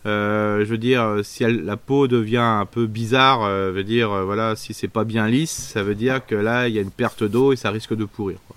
euh, 0.06 0.64
je 0.64 0.70
veux 0.70 0.78
dire, 0.78 1.20
si 1.24 1.43
elle, 1.43 1.66
la 1.66 1.76
peau 1.76 2.08
devient 2.08 2.38
un 2.38 2.66
peu 2.66 2.86
bizarre, 2.86 3.43
euh, 3.43 3.72
veut 3.72 3.84
dire, 3.84 4.12
euh, 4.12 4.24
voilà, 4.24 4.56
si 4.56 4.74
c'est 4.74 4.88
pas 4.88 5.04
bien 5.04 5.28
lisse, 5.28 5.52
ça 5.52 5.84
veut 5.84 5.95
dire 5.95 6.26
que 6.26 6.36
là, 6.36 6.68
il 6.68 6.76
y 6.76 6.80
a 6.80 6.82
une 6.82 6.91
perte 6.91 7.24
d'eau 7.24 7.52
et 7.52 7.56
ça 7.56 7.72
risque 7.72 7.95
de 7.95 8.06
pourrir. 8.06 8.38
quoi. 8.47 8.56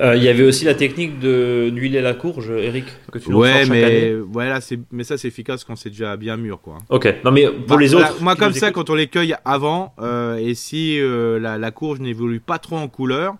Euh, 0.00 0.16
Il 0.16 0.22
y 0.22 0.28
avait 0.28 0.42
aussi 0.44 0.64
la 0.64 0.74
technique 0.74 1.18
de 1.20 1.70
d'huiler 1.70 2.00
la 2.00 2.14
courge, 2.14 2.50
Eric, 2.50 2.84
que 3.12 3.18
tu 3.18 3.30
nous 3.30 3.38
Ouais, 3.38 3.64
mais 3.66 4.14
voilà, 4.14 4.60
c'est, 4.60 4.78
mais 4.90 5.04
ça 5.04 5.16
c'est 5.18 5.28
efficace 5.28 5.64
quand 5.64 5.76
c'est 5.76 5.90
déjà 5.90 6.16
bien 6.16 6.36
mûr, 6.36 6.60
quoi. 6.60 6.78
Ok, 6.88 7.06
non 7.24 7.30
mais 7.30 7.46
pour 7.46 7.76
Bah, 7.76 7.80
les 7.80 7.94
autres. 7.94 8.20
moi, 8.22 8.34
qui 8.34 8.40
comme 8.40 8.52
ça, 8.52 8.68
écoutent- 8.68 8.86
quand 8.86 8.92
on 8.92 8.96
les 8.96 9.06
cueille 9.06 9.34
avant, 9.44 9.94
euh, 10.00 10.36
et 10.36 10.54
si 10.54 10.98
euh, 10.98 11.38
la, 11.38 11.58
la 11.58 11.70
courge 11.70 12.00
n'évolue 12.00 12.40
pas 12.40 12.58
trop 12.58 12.76
en 12.76 12.88
couleur, 12.88 13.36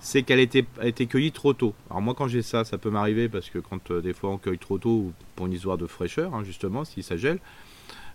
c'est 0.00 0.22
qu'elle 0.22 0.40
était, 0.40 0.64
a 0.80 0.86
été 0.88 1.06
cueillie 1.06 1.32
trop 1.32 1.52
tôt. 1.54 1.74
Alors 1.88 2.02
moi, 2.02 2.14
quand 2.16 2.28
j'ai 2.28 2.42
ça, 2.42 2.64
ça 2.64 2.76
peut 2.76 2.90
m'arriver 2.90 3.28
parce 3.28 3.48
que 3.48 3.58
quand 3.58 3.90
euh, 3.90 4.00
des 4.00 4.12
fois 4.12 4.30
on 4.30 4.38
cueille 4.38 4.58
trop 4.58 4.78
tôt, 4.78 4.90
ou 4.90 5.12
pour 5.36 5.46
une 5.46 5.52
histoire 5.52 5.78
de 5.78 5.86
fraîcheur, 5.86 6.34
hein, 6.34 6.42
justement, 6.44 6.84
si 6.84 7.02
ça 7.02 7.16
gèle, 7.16 7.38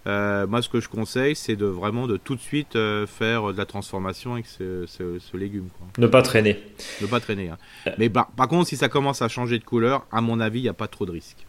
euh, 0.08 0.48
moi, 0.48 0.62
ce 0.62 0.70
que 0.70 0.80
je 0.80 0.88
conseille, 0.90 1.36
c'est 1.36 1.56
de 1.56 1.66
vraiment 1.66 2.08
de 2.08 2.18
tout 2.18 2.36
de 2.36 2.40
suite 2.42 2.76
euh, 2.76 3.06
faire 3.06 3.52
de 3.54 3.58
la 3.58 3.66
transformation 3.66 4.34
avec 4.34 4.46
ce, 4.48 4.86
ce- 4.88 5.20
ce 5.20 5.38
légume. 5.38 5.68
Quoi. 5.78 5.88
Ne 5.98 6.08
pas 6.08 6.22
traîner. 6.22 6.58
Ne 7.02 7.08
pas 7.08 7.20
traîner. 7.20 7.50
hein. 7.50 7.58
Euh. 7.88 7.92
Mais 7.98 8.10
par 8.10 8.28
contre, 8.48 8.68
si 8.70 8.78
ça 8.78 8.88
commence 8.90 9.22
à 9.22 9.28
changer 9.28 9.60
de 9.60 9.64
couleur, 9.64 10.06
à 10.12 10.22
mon 10.22 10.40
avis, 10.40 10.60
il 10.60 10.64
n'y 10.64 10.70
a 10.70 10.74
pas 10.74 10.88
trop 10.88 11.06
de 11.06 11.12
risque. 11.12 11.46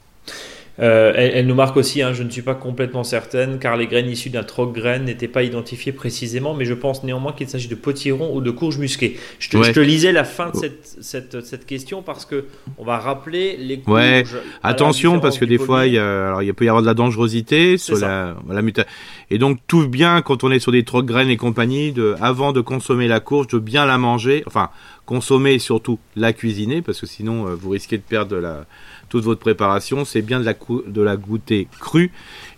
Euh, 0.81 1.12
elle, 1.14 1.47
nous 1.47 1.55
marque 1.55 1.76
aussi, 1.76 2.01
hein, 2.01 2.12
je 2.12 2.22
ne 2.22 2.31
suis 2.31 2.43
pas 2.43 2.55
complètement 2.55 3.05
certaine, 3.05 3.59
car 3.59 3.76
les 3.76 3.87
graines 3.87 4.09
issues 4.09 4.31
d'un 4.31 4.43
troc 4.43 4.72
graine 4.72 5.05
n'étaient 5.05 5.28
pas 5.28 5.43
identifiées 5.43 5.93
précisément, 5.93 6.55
mais 6.55 6.64
je 6.64 6.74
pense 6.74 7.05
néanmoins 7.05 7.33
qu'il 7.33 7.49
s'agit 7.49 7.68
de 7.68 7.74
potiron 7.74 8.35
ou 8.35 8.41
de 8.41 8.51
courge 8.51 8.78
musquée. 8.78 9.18
Je 9.39 9.51
te, 9.51 9.62
je 9.62 9.72
te, 9.72 9.81
lisais 9.81 10.12
la 10.12 10.24
fin 10.24 10.51
de 10.51 10.57
cette, 10.57 10.87
cette, 11.01 11.45
cette, 11.45 11.66
question 11.66 12.03
parce 12.03 12.24
que 12.24 12.47
on 12.78 12.85
va 12.85 12.99
rappeler 12.99 13.57
les 13.59 13.81
courges. 13.81 13.95
Ouais. 13.95 14.24
Attention, 14.62 15.20
parce 15.20 15.39
que 15.39 15.45
des 15.45 15.59
fois, 15.59 15.87
il, 15.87 15.95
y 15.95 15.99
a, 15.99 16.28
alors, 16.28 16.43
il 16.43 16.55
peut 16.55 16.64
y 16.64 16.68
avoir 16.68 16.83
de 16.83 16.87
la 16.87 16.95
dangerosité 16.95 17.76
sur 17.76 17.99
la, 17.99 18.37
la 18.49 18.62
mutation. 18.62 18.91
Et 19.33 19.39
donc, 19.39 19.59
tout 19.68 19.87
bien, 19.87 20.22
quand 20.22 20.43
on 20.43 20.51
est 20.51 20.59
sur 20.59 20.72
des 20.72 20.83
troc 20.83 21.07
graines 21.07 21.28
et 21.28 21.37
compagnie, 21.37 21.95
avant 22.20 22.53
de 22.53 22.61
consommer 22.61 23.07
la 23.07 23.20
courge, 23.20 23.47
de 23.47 23.59
bien 23.61 23.87
la 23.87 23.97
manger, 23.97 24.43
enfin, 24.47 24.70
consommer 25.07 25.55
et 25.55 25.59
surtout 25.61 26.01
la 26.16 26.33
cuisiner, 26.33 26.83
parce 26.83 27.01
que 27.01 27.07
sinon, 27.07 27.47
euh, 27.47 27.55
vous 27.55 27.70
risquez 27.70 27.97
de 27.97 28.03
perdre 28.03 28.64
toute 29.09 29.24
votre 29.24 29.41
préparation, 29.41 30.05
c'est 30.05 30.22
bien 30.22 30.41
de 30.41 31.03
la, 31.03 31.16
goûter 31.16 31.68
crue. 31.78 32.11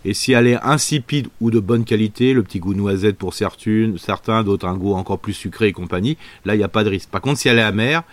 Et 0.05 0.13
si 0.13 0.31
elle 0.31 0.47
est 0.47 0.61
insipide 0.63 1.27
ou 1.41 1.51
de 1.51 1.59
bonne 1.59 1.83
qualité, 1.83 2.33
le 2.33 2.43
petit 2.43 2.59
goût 2.59 2.73
noisette 2.73 3.17
pour 3.17 3.33
certains, 3.33 4.43
d'autres 4.43 4.67
un 4.67 4.77
goût 4.77 4.93
encore 4.93 5.19
plus 5.19 5.33
sucré 5.33 5.67
et 5.67 5.73
compagnie, 5.73 6.17
là 6.45 6.55
il 6.55 6.59
n'y 6.59 6.63
a 6.63 6.69
pas 6.69 6.83
de 6.83 6.89
risque. 6.89 7.09
Par 7.09 7.21
contre, 7.21 7.39
si 7.39 7.49
elle 7.49 7.59
est 7.59 7.63
amère, 7.63 8.03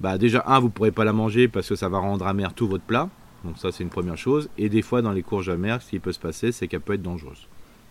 bah 0.00 0.18
déjà 0.18 0.44
un, 0.46 0.60
vous 0.60 0.70
pourrez 0.70 0.92
pas 0.92 1.04
la 1.04 1.12
manger 1.12 1.48
parce 1.48 1.68
que 1.68 1.76
ça 1.76 1.88
va 1.88 1.98
rendre 1.98 2.26
amer 2.26 2.54
tout 2.54 2.68
votre 2.68 2.84
plat. 2.84 3.08
Donc 3.44 3.58
ça 3.58 3.70
c'est 3.70 3.82
une 3.82 3.90
première 3.90 4.16
chose. 4.16 4.48
Et 4.56 4.68
des 4.68 4.82
fois 4.82 5.02
dans 5.02 5.12
les 5.12 5.22
courges 5.22 5.48
amères, 5.48 5.82
ce 5.82 5.90
qui 5.90 5.98
peut 5.98 6.12
se 6.12 6.18
passer, 6.18 6.52
c'est 6.52 6.68
qu'elle 6.68 6.80
peut 6.80 6.94
être 6.94 7.02
dangereuse. 7.02 7.46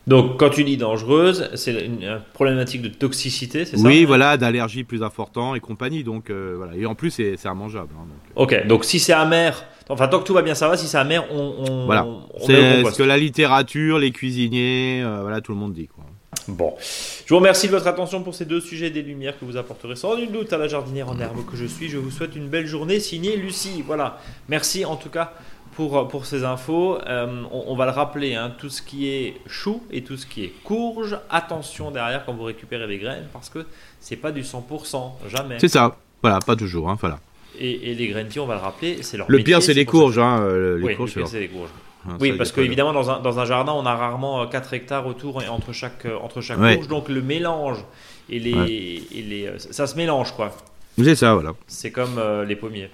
Donc, 0.08 0.40
quand 0.40 0.50
tu 0.50 0.64
dis 0.64 0.78
dangereuse, 0.78 1.50
c'est 1.56 1.74
une 1.86 2.22
problématique 2.34 2.82
de 2.82 2.88
toxicité, 2.88 3.66
c'est 3.66 3.76
ça? 3.76 3.86
Oui, 3.86 4.06
voilà, 4.06 4.38
d'allergie 4.38 4.86
plus 4.86 5.04
important 5.04 5.54
et 5.54 5.60
compagnie. 5.60 6.06
Donc, 6.06 6.30
euh, 6.30 6.54
voilà. 6.56 6.76
Et 6.76 6.86
en 6.86 6.96
plus, 6.96 7.12
c'est 7.12 7.36
immangeable. 7.44 7.90
Hein, 7.94 8.08
euh. 8.38 8.42
Ok, 8.44 8.68
donc 8.68 8.86
si 8.86 9.00
c'est 9.00 9.12
amer, 9.12 9.66
enfin, 9.90 10.08
tant 10.08 10.20
que 10.20 10.24
tout 10.24 10.34
va 10.34 10.42
bien, 10.42 10.56
ça 10.56 10.70
va. 10.70 10.78
Si 10.78 10.88
c'est 10.88 10.98
amer, 10.98 11.26
on. 11.30 11.56
on 11.68 11.86
voilà. 11.86 12.08
C'est 12.40 12.86
ce 12.86 12.98
que 12.98 13.04
la 13.04 13.18
littérature, 13.18 14.00
les 14.00 14.12
cuisiniers, 14.12 15.02
euh, 15.04 15.20
voilà, 15.22 15.42
tout 15.42 15.52
le 15.52 15.58
monde 15.58 15.74
dit. 15.74 15.88
Quoi. 15.88 16.06
Bon, 16.48 16.76
je 16.80 17.30
vous 17.30 17.40
remercie 17.40 17.68
de 17.68 17.74
votre 17.74 17.88
attention 17.88 18.24
pour 18.24 18.34
ces 18.34 18.46
deux 18.46 18.62
sujets 18.62 18.90
des 18.90 19.02
lumières 19.02 19.38
que 19.38 19.44
vous 19.44 19.58
apporterez 19.58 19.98
sans 19.98 20.16
nul 20.16 20.32
doute 20.32 20.54
à 20.54 20.58
la 20.58 20.70
jardinière 20.70 21.10
en 21.10 21.20
herbe 21.20 21.46
que 21.46 21.58
je 21.58 21.66
suis. 21.66 21.90
Je 21.90 21.98
vous 21.98 22.12
souhaite 22.12 22.36
une 22.38 22.48
belle 22.48 22.68
journée, 22.68 23.02
signée 23.02 23.36
Lucie. 23.36 23.84
Voilà, 23.86 24.20
merci 24.48 24.86
en 24.86 24.96
tout 24.96 25.10
cas 25.10 25.34
pour, 25.78 26.08
pour 26.08 26.26
ces 26.26 26.44
infos. 26.44 26.98
Euh, 27.06 27.44
on, 27.52 27.76
va 27.76 27.86
le 27.86 27.92
rappeler, 27.92 28.34
hein, 28.34 28.52
tout 28.58 28.70
ce 28.70 28.82
qui 28.82 29.10
est 29.10 29.36
chou 29.46 29.84
et 29.92 30.04
tout 30.04 30.18
ce 30.18 30.26
qui 30.26 30.44
est 30.44 30.54
courge, 30.64 31.20
attention 31.30 31.92
derrière 31.92 32.26
quand 32.26 32.34
vous 32.34 32.46
récupérez 32.46 32.88
les 32.88 32.98
graines 32.98 33.28
parce 33.32 33.50
que 33.50 33.60
c'est 34.00 34.16
pas 34.16 34.32
du 34.32 34.42
100%, 34.42 35.12
jamais. 35.30 35.60
C'est 35.60 35.68
ça, 35.68 35.96
voilà, 36.24 36.40
pas 36.40 36.56
toujours, 36.56 36.90
hein, 36.90 36.98
voilà. 37.00 37.20
Et, 37.60 37.92
et 37.92 37.94
les 37.94 38.08
graines 38.08 38.28
on 38.40 38.48
va 38.48 38.56
le 38.56 38.60
rappeler, 38.60 39.04
c'est 39.04 39.18
leur 39.18 39.30
Le 39.30 39.38
pire, 39.44 39.62
c'est 39.62 39.76
les 39.76 39.86
courges, 39.86 40.18
hein, 40.18 40.40
euh, 40.42 40.80
les 40.80 40.96
courges, 40.96 41.24
c'est 41.26 41.40
les 41.42 41.48
courges. 41.48 41.70
Ah, 42.10 42.18
oui, 42.20 42.34
parce 42.34 42.52
qu'évidemment, 42.52 42.94
dans 42.94 43.12
un, 43.12 43.20
dans 43.20 43.38
un 43.38 43.46
jardin, 43.46 43.74
on 43.74 43.86
a 43.86 43.96
rarement 43.96 44.48
4 44.48 44.74
euh, 44.74 44.76
hectares 44.78 45.06
autour 45.06 45.44
et 45.44 45.48
entre 45.48 45.74
chaque, 45.74 46.08
entre 46.24 46.42
chaque 46.42 46.58
courge, 46.58 46.88
donc 46.88 47.08
le 47.08 47.22
mélange 47.22 47.86
et 48.32 48.40
les, 48.40 49.04
et 49.14 49.22
les, 49.22 49.52
ça 49.60 49.86
se 49.86 49.96
mélange, 49.96 50.32
quoi. 50.32 50.56
C'est 50.98 51.16
ça, 51.16 51.36
voilà. 51.36 51.52
C'est 51.68 51.92
comme 51.92 52.20
les 52.48 52.56
pommiers. 52.56 52.90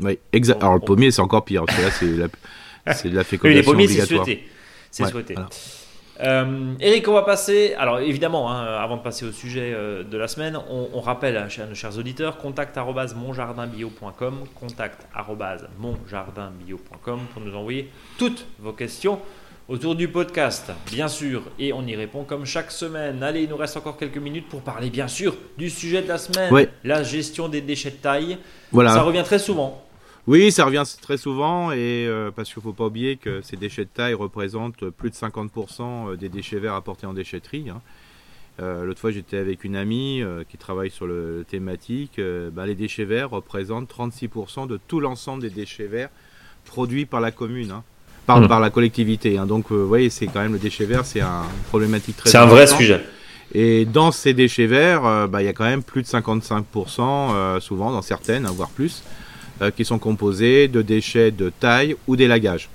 Oui, 0.00 0.18
exact. 0.32 0.62
Alors 0.62 0.74
le 0.74 0.80
pommier, 0.80 1.10
c'est 1.10 1.22
encore 1.22 1.44
pire. 1.44 1.64
Parce 1.66 1.80
là, 1.80 1.90
c'est 1.90 2.06
la, 2.06 2.28
c'est 2.94 3.08
de 3.08 3.16
la 3.16 3.24
fécondation 3.24 3.60
les 3.60 3.64
pommiers, 3.64 3.88
c'est 3.88 4.06
souhaité. 4.06 4.48
C'est 4.90 5.06
souhaité. 5.06 5.34
Euh, 6.20 6.74
Eric, 6.80 7.06
on 7.08 7.12
va 7.12 7.22
passer. 7.22 7.74
Alors 7.78 8.00
évidemment, 8.00 8.50
hein, 8.50 8.64
avant 8.64 8.96
de 8.96 9.02
passer 9.02 9.24
au 9.24 9.32
sujet 9.32 9.72
euh, 9.72 10.02
de 10.02 10.18
la 10.18 10.26
semaine, 10.26 10.58
on, 10.68 11.00
rappelle 11.00 11.36
à, 11.36 11.46
nos 11.68 11.74
chers 11.74 11.96
auditeurs 11.96 12.38
contact 12.38 12.76
monjardinbio.com, 12.76 14.44
contact 14.58 15.06
monjardinbio.com 15.78 17.20
pour 17.32 17.42
nous 17.42 17.54
envoyer 17.54 17.90
toutes 18.18 18.46
vos 18.58 18.72
questions 18.72 19.20
autour 19.68 19.94
du 19.94 20.08
podcast, 20.08 20.72
bien 20.90 21.08
sûr, 21.08 21.42
et 21.58 21.74
on 21.74 21.86
y 21.86 21.94
répond 21.94 22.24
comme 22.24 22.46
chaque 22.46 22.70
semaine. 22.70 23.22
Allez, 23.22 23.42
il 23.42 23.50
nous 23.50 23.56
reste 23.56 23.76
encore 23.76 23.98
quelques 23.98 24.16
minutes 24.16 24.48
pour 24.48 24.62
parler, 24.62 24.88
bien 24.88 25.08
sûr, 25.08 25.36
du 25.58 25.68
sujet 25.68 26.02
de 26.02 26.08
la 26.08 26.16
semaine, 26.16 26.68
la 26.84 27.02
gestion 27.02 27.48
des 27.48 27.60
déchets 27.60 27.90
de 27.90 27.96
taille. 27.96 28.38
Voilà. 28.72 28.90
Ça 28.92 29.02
revient 29.02 29.22
très 29.24 29.38
souvent. 29.38 29.84
Oui, 30.28 30.52
ça 30.52 30.66
revient 30.66 30.82
très 31.00 31.16
souvent 31.16 31.72
et 31.72 32.06
euh, 32.06 32.30
parce 32.30 32.52
qu'il 32.52 32.60
ne 32.60 32.64
faut 32.64 32.74
pas 32.74 32.84
oublier 32.84 33.16
que 33.16 33.40
ces 33.40 33.56
déchets 33.56 33.86
de 33.86 33.88
taille 33.88 34.12
représentent 34.12 34.90
plus 34.90 35.08
de 35.08 35.14
50% 35.14 35.80
euh, 35.80 36.16
des 36.16 36.28
déchets 36.28 36.58
verts 36.58 36.74
apportés 36.74 37.06
en 37.06 37.14
déchetterie. 37.14 37.70
Hein. 37.70 37.80
Euh, 38.60 38.84
l'autre 38.84 39.00
fois, 39.00 39.10
j'étais 39.10 39.38
avec 39.38 39.64
une 39.64 39.74
amie 39.74 40.22
qui 40.50 40.58
travaille 40.58 40.90
sur 40.90 41.06
le, 41.06 41.46
thématique. 41.48 42.20
Bah, 42.52 42.66
les 42.66 42.74
déchets 42.74 43.06
verts 43.06 43.30
représentent 43.30 43.90
36% 43.90 44.66
de 44.66 44.78
tout 44.86 45.00
l'ensemble 45.00 45.40
des 45.40 45.48
déchets 45.48 45.86
verts 45.86 46.10
produits 46.66 47.06
par 47.06 47.22
la 47.22 47.30
commune, 47.30 47.70
hein. 47.70 47.82
par, 48.26 48.42
mmh. 48.42 48.48
par, 48.48 48.60
la 48.60 48.68
collectivité. 48.68 49.38
Hein. 49.38 49.46
Donc, 49.46 49.70
vous 49.70 49.88
voyez, 49.88 50.10
c'est 50.10 50.26
quand 50.26 50.40
même 50.42 50.52
le 50.52 50.58
déchet 50.58 50.84
vert, 50.84 51.06
c'est 51.06 51.22
un 51.22 51.44
problématique 51.68 52.18
très. 52.18 52.28
C'est 52.28 52.36
un 52.36 52.44
vrai 52.44 52.66
sujet. 52.66 53.02
Et 53.54 53.86
dans 53.86 54.12
ces 54.12 54.34
déchets 54.34 54.66
verts, 54.66 55.26
bah, 55.28 55.40
il 55.40 55.46
y 55.46 55.48
a 55.48 55.54
quand 55.54 55.64
même 55.64 55.82
plus 55.82 56.02
de 56.02 56.08
55%, 56.08 57.60
souvent 57.60 57.92
dans 57.92 58.02
certaines, 58.02 58.44
voire 58.48 58.68
plus, 58.68 59.04
euh, 59.60 59.70
qui 59.70 59.84
sont 59.84 59.98
composés 59.98 60.68
de 60.68 60.82
déchets 60.82 61.30
de 61.30 61.50
taille 61.50 61.96
ou 62.06 62.16
d'élagage. 62.16 62.68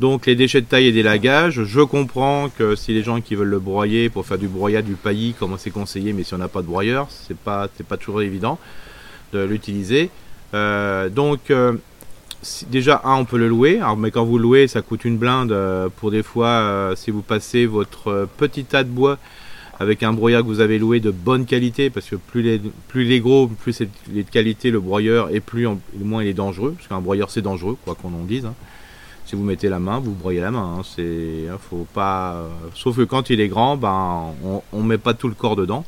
Donc 0.00 0.26
les 0.26 0.34
déchets 0.34 0.60
de 0.60 0.66
taille 0.66 0.86
et 0.86 0.92
d'élagage, 0.92 1.64
je 1.64 1.80
comprends 1.80 2.48
que 2.48 2.74
si 2.74 2.92
les 2.92 3.02
gens 3.02 3.20
qui 3.20 3.34
veulent 3.34 3.48
le 3.48 3.58
broyer 3.58 4.08
pour 4.08 4.26
faire 4.26 4.38
du 4.38 4.48
broyat, 4.48 4.82
du 4.82 4.94
paillis, 4.94 5.34
comme 5.38 5.56
c'est 5.58 5.70
conseillé, 5.70 6.12
mais 6.12 6.22
si 6.22 6.34
on 6.34 6.38
n'a 6.38 6.48
pas 6.48 6.62
de 6.62 6.66
broyeur, 6.66 7.08
c'est 7.10 7.36
pas 7.36 7.68
c'est 7.76 7.86
pas 7.86 7.96
toujours 7.96 8.22
évident 8.22 8.58
de 9.32 9.44
l'utiliser. 9.44 10.10
Euh, 10.54 11.08
donc 11.08 11.50
euh, 11.50 11.74
déjà 12.70 13.02
un, 13.04 13.14
on 13.16 13.24
peut 13.24 13.38
le 13.38 13.48
louer, 13.48 13.76
alors, 13.76 13.96
mais 13.96 14.10
quand 14.10 14.24
vous 14.24 14.38
louez, 14.38 14.68
ça 14.68 14.82
coûte 14.82 15.04
une 15.04 15.16
blinde 15.18 15.54
pour 15.96 16.10
des 16.10 16.22
fois 16.22 16.92
si 16.96 17.10
vous 17.10 17.22
passez 17.22 17.66
votre 17.66 18.28
petit 18.38 18.64
tas 18.64 18.84
de 18.84 18.88
bois 18.88 19.18
avec 19.80 20.02
un 20.02 20.12
broyeur 20.12 20.42
que 20.42 20.46
vous 20.46 20.60
avez 20.60 20.78
loué 20.78 21.00
de 21.00 21.10
bonne 21.10 21.46
qualité, 21.46 21.88
parce 21.88 22.06
que 22.06 22.16
plus 22.16 22.42
les, 22.42 22.60
plus 22.88 23.04
les 23.04 23.18
gros, 23.18 23.48
plus 23.48 23.80
il 24.12 24.18
est 24.18 24.24
de 24.24 24.30
qualité 24.30 24.70
le 24.70 24.78
broyeur, 24.78 25.30
et 25.34 25.40
plus 25.40 25.66
moins 25.98 26.22
il 26.22 26.28
est 26.28 26.34
dangereux, 26.34 26.74
parce 26.76 26.86
qu'un 26.86 27.00
broyeur 27.00 27.30
c'est 27.30 27.40
dangereux, 27.40 27.78
quoi 27.82 27.94
qu'on 27.94 28.08
en 28.08 28.24
dise. 28.24 28.44
Hein. 28.44 28.54
Si 29.24 29.36
vous 29.36 29.42
mettez 29.42 29.70
la 29.70 29.78
main, 29.78 29.98
vous 29.98 30.12
broyez 30.12 30.40
la 30.40 30.50
main. 30.50 30.76
Hein. 30.78 30.82
C'est, 30.84 31.46
hein, 31.50 31.56
faut 31.70 31.86
pas. 31.94 32.34
Euh, 32.34 32.48
sauf 32.74 32.96
que 32.96 33.02
quand 33.02 33.30
il 33.30 33.40
est 33.40 33.48
grand, 33.48 33.78
ben 33.78 34.34
on, 34.44 34.62
on 34.72 34.82
met 34.82 34.98
pas 34.98 35.14
tout 35.14 35.28
le 35.28 35.34
corps 35.34 35.56
dedans, 35.56 35.86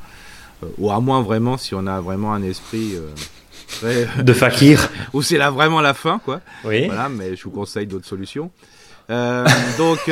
euh, 0.62 0.68
ou 0.78 0.90
à 0.90 0.98
moins 1.00 1.20
vraiment 1.20 1.58
si 1.58 1.74
on 1.74 1.86
a 1.86 2.00
vraiment 2.00 2.32
un 2.32 2.42
esprit. 2.42 2.92
Euh, 2.94 3.10
très, 3.66 4.08
de 4.22 4.32
fakir. 4.32 4.88
ou 5.12 5.20
c'est 5.20 5.36
là 5.36 5.50
vraiment 5.50 5.82
la 5.82 5.92
fin, 5.92 6.18
quoi. 6.18 6.40
Oui. 6.64 6.86
Voilà, 6.86 7.10
mais 7.10 7.36
je 7.36 7.44
vous 7.44 7.50
conseille 7.50 7.86
d'autres 7.86 8.06
solutions. 8.06 8.50
donc, 9.76 10.10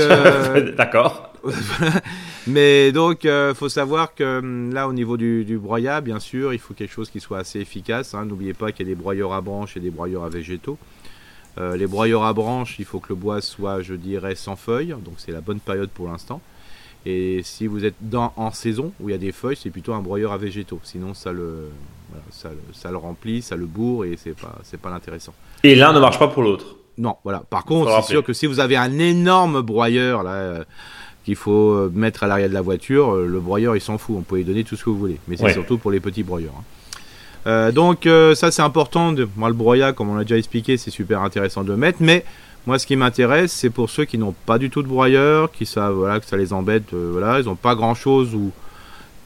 d'accord. 0.77 1.30
Mais 2.47 2.93
donc, 2.93 3.25
euh, 3.25 3.55
faut 3.55 3.69
savoir 3.69 4.15
que 4.15 4.39
hum, 4.39 4.73
là, 4.73 4.89
au 4.89 4.93
niveau 4.93 5.17
du, 5.17 5.45
du, 5.45 5.59
broyat, 5.59 6.01
bien 6.01 6.21
sûr, 6.21 6.53
il 6.53 6.59
faut 6.59 6.75
quelque 6.75 6.93
chose 6.93 7.11
qui 7.11 7.21
soit 7.21 7.39
assez 7.39 7.61
efficace. 7.61 8.15
Hein. 8.15 8.27
N'oubliez 8.27 8.55
pas 8.55 8.73
qu'il 8.73 8.87
y 8.87 8.91
a 8.91 8.95
des 8.95 9.01
broyeurs 9.01 9.33
à 9.33 9.41
branches 9.41 9.77
et 9.77 9.81
des 9.81 9.91
broyeurs 9.91 10.25
à 10.25 10.29
végétaux. 10.29 10.79
Euh, 11.59 11.77
les 11.77 11.87
broyeurs 11.87 12.25
à 12.25 12.33
branches, 12.33 12.77
il 12.79 12.85
faut 12.85 13.01
que 13.01 13.09
le 13.11 13.15
bois 13.15 13.41
soit, 13.41 13.83
je 13.83 13.95
dirais, 13.95 14.35
sans 14.35 14.57
feuilles. 14.57 14.95
Donc, 15.05 15.15
c'est 15.19 15.33
la 15.33 15.41
bonne 15.41 15.61
période 15.61 15.91
pour 15.91 16.09
l'instant. 16.09 16.41
Et 17.07 17.41
si 17.43 17.67
vous 17.67 17.85
êtes 17.85 17.95
dans, 18.01 18.33
en 18.37 18.51
saison 18.51 18.93
où 19.01 19.09
il 19.09 19.13
y 19.13 19.15
a 19.15 19.19
des 19.19 19.33
feuilles, 19.33 19.57
c'est 19.57 19.71
plutôt 19.71 19.95
un 19.95 20.01
broyeur 20.01 20.33
à 20.33 20.39
végétaux. 20.39 20.81
Sinon, 20.83 21.15
ça 21.15 21.33
le, 21.33 21.71
ça, 22.31 22.51
ça, 22.75 22.91
le 22.91 22.99
remplit, 22.99 23.41
ça 23.41 23.57
le 23.57 23.67
bourre 23.67 24.05
et 24.05 24.17
c'est 24.17 24.39
pas, 24.39 24.59
c'est 24.65 24.79
pas 24.79 24.91
l'intéressant. 24.91 25.33
Et 25.65 25.75
l'un 25.75 25.93
ne 25.93 26.01
marche 26.01 26.19
pas 26.19 26.29
pour 26.29 26.43
l'autre? 26.43 26.77
Non, 26.99 27.17
voilà. 27.25 27.43
Par 27.49 27.65
contre, 27.65 27.91
c'est 28.03 28.11
sûr 28.11 28.23
que 28.23 28.35
si 28.35 28.47
vous 28.47 28.61
avez 28.61 28.77
un 28.77 28.99
énorme 28.99 29.63
broyeur 29.63 30.23
là. 30.23 30.33
Euh, 30.33 30.65
qu'il 31.25 31.37
faut 31.37 31.73
euh, 31.73 31.93
mettre 31.95 32.23
à 32.23 32.27
l'arrière 32.27 32.49
de 32.49 32.55
la 32.55 32.63
voiture, 32.63 33.15
euh, 33.15 33.27
le 33.27 33.41
broyeur 33.41 33.77
il 33.77 33.81
s'en 33.81 33.99
fout, 33.99 34.17
on 34.19 34.23
peut 34.23 34.37
lui 34.37 34.45
donner 34.45 34.65
tout 34.65 34.77
ce 34.77 34.85
que 34.85 34.91
vous 34.91 34.99
voulez. 34.99 35.19
Mais 35.29 35.37
c'est 35.37 35.53
surtout 35.53 35.79
pour 35.79 35.91
les 35.91 36.01
petits 36.01 36.23
broyeurs. 36.23 36.55
Hein. 36.59 36.65
Euh, 37.47 37.73
donc 37.73 38.09
ça 38.35 38.51
c'est 38.51 38.63
important. 38.63 39.13
De... 39.13 39.29
Moi 39.37 39.49
le 39.49 39.55
broyat, 39.55 39.93
comme 39.93 40.11
on 40.11 40.15
l'a 40.15 40.25
déjà 40.25 40.39
expliqué, 40.39 40.77
c'est 40.77 40.91
super 40.91 41.23
intéressant 41.23 41.65
de 41.65 41.75
mettre. 41.75 41.99
Mais 42.01 42.25
moi 42.67 42.79
ce 42.79 42.87
qui 42.87 42.97
m'intéresse, 42.97 43.53
c'est 43.53 43.71
pour 43.71 43.91
ceux 43.91 44.05
qui 44.05 44.19
n'ont 44.19 44.35
pas 44.47 44.59
du 44.59 44.71
tout 44.71 44.83
de 44.83 44.89
broyeur, 44.89 45.51
qui 45.51 45.67
savent 45.67 45.95
voilà, 45.95 46.21
que 46.21 46.27
ça 46.27 46.37
les 46.37 46.53
embête, 46.53 46.93
voilà, 46.93 47.41
ils 47.41 47.47
n'ont 47.47 47.57
pas 47.57 47.75
grand 47.75 47.95
chose 47.95 48.35
ou 48.35 48.53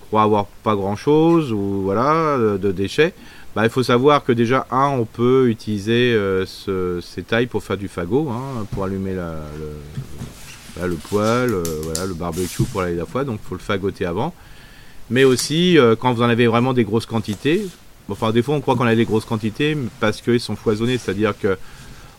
croient 0.09 0.23
avoir 0.23 0.47
pas 0.63 0.77
grand 0.77 0.97
chose 0.97 1.53
ou 1.53 1.83
voilà 1.83 2.37
de, 2.39 2.73
déchets. 2.73 3.15
Bah, 3.57 3.63
il 3.65 3.71
faut 3.71 3.85
savoir 3.85 4.25
que 4.25 4.33
déjà, 4.33 4.67
un, 4.73 4.89
on 4.89 5.05
peut 5.05 5.49
utiliser 5.49 6.19
ces 6.57 7.23
tailles 7.23 7.47
pour 7.47 7.63
faire 7.63 7.77
du 7.77 7.87
fagot, 7.87 8.29
hein, 8.31 8.67
pour 8.73 8.83
allumer 8.85 9.15
la, 9.15 9.35
le, 9.59 9.71
le 10.83 10.95
poêle, 10.95 11.55
euh, 11.55 11.63
voilà, 11.83 12.07
le 12.07 12.15
barbecue 12.15 12.65
pour 12.65 12.83
aller 12.83 12.97
la 12.97 13.07
fois, 13.07 13.25
donc 13.25 13.41
il 13.43 13.49
faut 13.49 13.55
le 13.55 13.61
fagoter 13.61 14.05
avant. 14.07 14.35
Mais 15.11 15.25
aussi, 15.25 15.79
euh, 15.79 15.97
quand 15.97 16.13
vous 16.13 16.23
en 16.23 16.29
avez 16.29 16.47
vraiment 16.47 16.73
des 16.73 16.85
grosses 16.85 17.07
quantités, 17.07 17.67
enfin 18.09 18.33
des 18.33 18.43
fois 18.43 18.55
on 18.55 18.61
croit 18.61 18.77
qu'on 18.77 18.87
a 18.87 18.95
des 18.95 19.05
grosses 19.05 19.25
quantités 19.25 19.77
parce 20.01 20.21
qu'ils 20.21 20.41
sont 20.41 20.57
foisonnés, 20.57 20.99
c'est-à-dire 20.99 21.35
que 21.39 21.57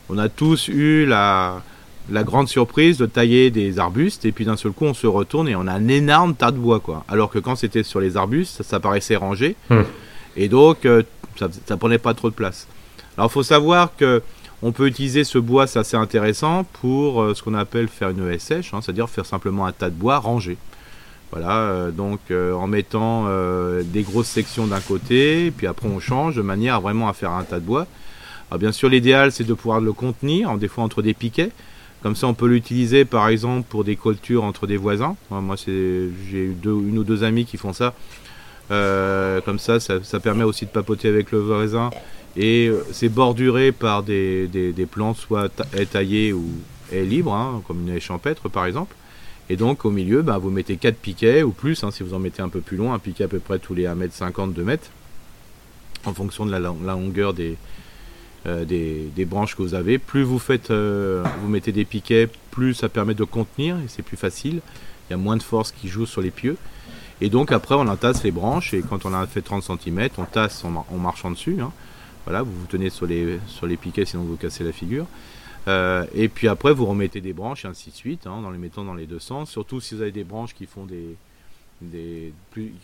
on 0.10 0.18
a 0.18 0.30
tous 0.30 0.68
eu 0.68 1.06
la, 1.06 1.64
la 2.12 2.24
grande 2.24 2.48
surprise 2.48 2.98
de 2.98 3.06
tailler 3.08 3.50
des 3.50 3.80
arbustes 3.80 4.26
et 4.26 4.32
puis 4.32 4.46
d'un 4.46 4.58
seul 4.58 4.72
coup 4.72 4.86
on 4.86 4.94
se 4.94 5.08
retourne 5.08 5.48
et 5.48 5.56
on 5.56 5.68
a 5.68 5.74
un 5.74 5.88
énorme 5.88 6.36
tas 6.36 6.52
de 6.52 6.58
bois 6.58 6.80
quoi. 6.80 7.04
Alors 7.08 7.30
que 7.30 7.40
quand 7.40 7.56
c'était 7.56 7.84
sur 7.84 8.00
les 8.00 8.18
arbustes, 8.18 8.62
ça, 8.64 8.80
paraissait 8.80 9.16
rangé 9.16 9.56
hmm. 9.70 9.82
et 10.38 10.48
donc 10.48 10.86
euh, 10.86 11.02
ça, 11.38 11.50
ça 11.66 11.78
prenait 11.78 11.98
pas 11.98 12.14
trop 12.14 12.30
de 12.30 12.36
place. 12.36 12.68
Alors 13.18 13.30
il 13.32 13.34
faut 13.34 13.44
savoir 13.44 13.96
que 13.98 14.22
on 14.66 14.72
peut 14.72 14.88
utiliser 14.88 15.24
ce 15.24 15.38
bois, 15.38 15.68
c'est 15.68 15.80
assez 15.80 15.96
intéressant, 15.96 16.66
pour 16.82 17.36
ce 17.36 17.44
qu'on 17.44 17.54
appelle 17.54 17.88
faire 17.88 18.10
une 18.10 18.30
haie 18.30 18.40
sèche, 18.40 18.74
hein, 18.74 18.80
c'est-à-dire 18.82 19.10
faire 19.10 19.26
simplement 19.26 19.66
un 19.66 19.72
tas 19.72 19.90
de 19.90 19.96
bois 19.96 20.18
rangé. 20.18 20.58
Voilà, 21.32 21.92
donc 21.92 22.20
en 22.32 22.66
mettant 22.66 23.26
des 23.84 24.04
grosses 24.04 24.28
sections 24.28 24.68
d'un 24.68 24.80
côté, 24.80 25.52
puis 25.52 25.68
après 25.68 25.88
on 25.88 26.00
change 26.00 26.36
de 26.36 26.42
manière 26.42 26.80
vraiment 26.80 27.10
à 27.10 27.14
faire 27.14 27.32
un 27.32 27.44
tas 27.44 27.60
de 27.60 27.66
bois. 27.66 27.88
Alors 28.50 28.60
bien 28.60 28.72
sûr, 28.72 28.90
l'idéal 28.90 29.32
c'est 29.32 29.44
de 29.44 29.54
pouvoir 29.54 29.82
le 29.82 29.92
contenir, 29.92 30.56
des 30.58 30.68
fois 30.68 30.84
entre 30.84 31.02
des 31.02 31.14
piquets. 31.14 31.52
Comme 32.06 32.16
ça, 32.16 32.28
on 32.28 32.36
peut 32.36 32.46
l'utiliser 32.46 33.04
par 33.04 33.30
exemple 33.30 33.66
pour 33.68 33.84
des 33.84 33.96
cultures 33.96 34.44
entre 34.44 34.68
des 34.68 34.78
voisins. 34.78 35.16
Moi, 35.32 35.56
j'ai 35.66 35.72
eu 35.74 36.56
une 36.64 37.00
ou 37.00 37.04
deux 37.04 37.24
amis 37.24 37.46
qui 37.46 37.58
font 37.58 37.74
ça. 37.74 37.96
Euh, 38.70 39.42
comme 39.42 39.58
ça, 39.58 39.80
ça, 39.80 40.20
permet 40.20 40.44
aussi 40.44 40.66
de 40.66 40.70
papoter 40.70 41.08
avec 41.08 41.32
le 41.32 41.40
voisin. 41.40 41.90
Et 42.36 42.68
euh, 42.68 42.86
c'est 42.92 43.10
borduré 43.10 43.72
par 43.72 44.04
des, 44.04 44.88
plantes, 44.90 45.18
soit 45.18 45.50
taillées 45.92 46.34
ou 46.34 46.46
libres, 46.92 47.34
hein, 47.34 47.62
comme 47.68 47.88
une 47.88 47.96
haie 47.96 48.00
champêtre 48.00 48.50
par 48.50 48.66
exemple. 48.66 48.96
Et 49.50 49.58
donc 49.58 49.86
au 49.86 49.92
milieu, 49.92 50.22
bah, 50.22 50.38
vous 50.38 50.50
mettez 50.50 50.78
4 50.78 50.96
piquets 50.96 51.44
ou 51.44 51.52
plus, 51.52 51.84
hein, 51.84 51.92
si 51.92 52.04
vous 52.04 52.14
en 52.14 52.20
mettez 52.20 52.42
un 52.42 52.50
peu 52.50 52.62
plus 52.62 52.78
loin, 52.78 52.94
un 52.94 53.00
piquet 53.00 53.26
à 53.26 53.28
peu 53.28 53.40
près 53.40 53.60
tous 53.60 53.76
les 53.76 53.86
1m50, 53.86 54.54
2 54.54 54.68
m, 54.68 54.78
en 56.06 56.14
fonction 56.14 56.46
de 56.46 56.52
la 56.52 56.60
longueur 56.60 57.34
des, 57.34 57.58
euh, 58.48 58.64
des, 58.64 59.26
branches 59.26 59.56
que 59.56 59.64
vous 59.64 59.74
avez. 59.74 59.98
Plus 59.98 60.22
vous 60.22 60.38
faites, 60.38 60.70
euh, 60.70 61.24
vous 61.42 61.48
mettez 61.48 61.72
des 61.72 61.84
piquets, 61.84 62.30
plus 62.52 62.76
ça 62.76 62.90
permet 62.90 63.16
de 63.16 63.24
contenir 63.24 63.76
et 63.78 63.88
c'est 63.88 64.04
plus 64.04 64.18
facile. 64.18 64.62
Il 65.10 65.12
y 65.12 65.14
a 65.16 65.18
moins 65.18 65.36
de 65.36 65.42
force 65.42 65.72
qui 65.72 65.88
joue 65.88 66.06
sur 66.06 66.22
les 66.22 66.30
pieux. 66.30 66.56
Et 67.22 67.30
donc 67.30 67.52
après 67.52 67.74
on 67.74 67.88
entasse 67.88 68.24
les 68.24 68.30
branches 68.30 68.76
et 68.76 68.84
quand 68.88 69.06
on 69.06 69.14
a 69.16 69.26
fait 69.26 69.42
30 69.42 69.64
cm, 69.64 70.10
on 70.20 70.26
tasse 70.26 70.64
en, 70.64 70.86
marchant 70.98 71.32
dessus. 71.32 71.58
Hein. 71.60 71.72
Voilà, 72.26 72.42
vous 72.42 72.52
vous 72.52 72.68
tenez 72.68 72.90
sur 72.90 73.06
les, 73.06 73.40
sur 73.48 73.68
les 73.68 73.78
piquets 73.78 74.06
sinon 74.06 74.24
vous 74.24 74.36
cassez 74.36 74.64
la 74.64 74.72
figure. 74.72 75.06
Euh, 75.68 76.06
et 76.14 76.28
puis 76.28 76.48
après 76.48 76.74
vous 76.74 76.86
remettez 76.86 77.22
des 77.22 77.34
branches 77.34 77.66
et 77.66 77.68
ainsi 77.68 77.90
de 77.90 77.96
suite, 77.96 78.28
hein, 78.28 78.42
dans 78.42 78.52
les 78.52 78.58
mettant 78.58 78.84
dans 78.84 78.94
les 78.94 79.06
deux 79.06 79.20
sens. 79.20 79.50
Surtout 79.50 79.80
si 79.80 79.96
vous 79.96 80.02
avez 80.02 80.12
des 80.12 80.24
branches 80.24 80.54
qui 80.54 80.66
font 80.66 80.86
des, 80.86 81.16
des 81.82 82.34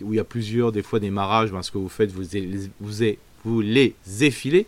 où 0.01 0.13
il 0.13 0.15
y 0.15 0.19
a 0.19 0.23
plusieurs, 0.23 0.71
des 0.71 0.83
fois 0.83 0.99
des 0.99 1.11
marages, 1.11 1.51
ben, 1.51 1.61
ce 1.61 1.71
que 1.71 1.77
vous 1.77 1.89
faites, 1.89 2.11
vous, 2.11 2.23
vous, 2.79 3.05
vous 3.43 3.61
les 3.61 3.95
effilez. 4.21 4.67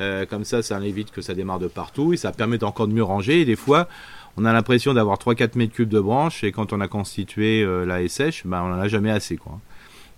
Euh, 0.00 0.26
comme 0.26 0.44
ça, 0.44 0.62
ça 0.62 0.80
évite 0.80 1.12
que 1.12 1.22
ça 1.22 1.34
démarre 1.34 1.60
de 1.60 1.68
partout 1.68 2.12
et 2.12 2.16
ça 2.16 2.32
permet 2.32 2.58
d'encore 2.58 2.88
de 2.88 2.92
mieux 2.92 3.04
ranger. 3.04 3.42
Et 3.42 3.44
des 3.44 3.56
fois, 3.56 3.88
on 4.36 4.44
a 4.44 4.52
l'impression 4.52 4.92
d'avoir 4.92 5.18
3-4 5.18 5.56
mètres 5.56 5.72
cubes 5.72 5.88
de 5.88 6.00
branches 6.00 6.42
et 6.42 6.50
quand 6.50 6.72
on 6.72 6.80
a 6.80 6.88
constitué 6.88 7.62
euh, 7.62 7.84
la 7.84 8.06
sèche, 8.08 8.44
ben, 8.44 8.62
on 8.62 8.68
n'en 8.68 8.80
a 8.80 8.88
jamais 8.88 9.10
assez. 9.10 9.36
Quoi. 9.36 9.60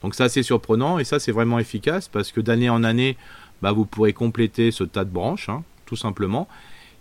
Donc 0.02 0.14
ça, 0.14 0.28
c'est 0.28 0.42
surprenant 0.42 0.98
et 0.98 1.04
ça, 1.04 1.18
c'est 1.18 1.32
vraiment 1.32 1.58
efficace 1.58 2.08
parce 2.08 2.32
que 2.32 2.40
d'année 2.40 2.70
en 2.70 2.84
année, 2.84 3.16
bah, 3.66 3.72
vous 3.72 3.84
pourrez 3.84 4.12
compléter 4.12 4.70
ce 4.70 4.84
tas 4.84 5.04
de 5.04 5.10
branches, 5.10 5.48
hein, 5.48 5.62
tout 5.86 5.96
simplement. 5.96 6.48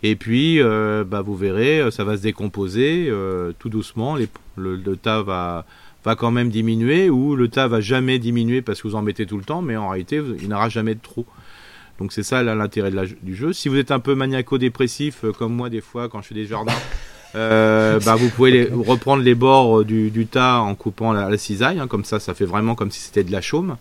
Et 0.04 0.16
puis, 0.16 0.62
euh, 0.62 1.04
bah, 1.04 1.22
vous 1.22 1.36
verrez, 1.36 1.90
ça 1.92 2.04
va 2.04 2.18
se 2.18 2.22
décomposer 2.22 3.12
tout 3.60 3.70
doucement. 3.70 4.18
le, 4.56 4.96
tas 4.96 5.22
va, 5.22 5.66
va 6.04 6.16
quand 6.16 6.32
même 6.32 6.50
diminuer 6.50 7.10
ou 7.10 7.36
le 7.36 7.48
tas 7.48 7.68
va 7.68 7.82
jamais 7.82 8.20
diminuer 8.20 8.62
parce 8.62 8.82
que 8.82 8.88
vous 8.88 8.96
en 8.96 9.02
mettez 9.02 9.26
tout 9.26 9.38
le 9.38 9.44
temps, 9.44 9.62
mais 9.62 9.76
en 9.76 9.90
réalité, 9.90 10.22
il 10.42 10.50
n'aura 10.50 10.70
jamais 10.70 10.96
de 10.96 11.02
trop. 11.02 11.26
Donc 12.00 12.12
c'est 12.12 12.24
ça 12.24 12.44
l'intérêt 12.44 12.92
du 13.22 13.36
jeu. 13.36 13.54
Si 13.54 13.70
vous 13.70 13.78
êtes 13.78 13.92
un 13.92 14.00
peu 14.00 14.16
maniaco-dépressif 14.16 15.24
euh, 15.24 15.32
comme 15.32 15.54
moi 15.54 15.70
des 15.70 15.82
fois 15.82 16.10
quand 16.10 16.22
je 16.22 16.28
fais 16.28 16.36
des 16.36 16.46
jardins, 16.46 16.74
euh, 17.36 18.00
bah, 18.06 18.16
vous 18.16 18.30
pouvez 18.30 18.70
reprendre 18.72 19.24
les 19.24 19.36
bords 19.36 19.82
euh, 19.82 19.86
du, 19.86 20.28
tas 20.28 20.60
en 20.60 20.76
coupant 20.76 21.14
la, 21.14 21.38
cisaille, 21.38 21.80
hein. 21.80 21.88
comme 21.88 22.04
ça 22.04 22.20
ça 22.20 22.34
fait 22.34 22.46
vraiment 22.46 22.76
comme 22.76 22.92
si 22.92 23.00
c'était 23.00 23.24
de 23.24 23.32
la 23.32 23.42
chaume. 23.42 23.78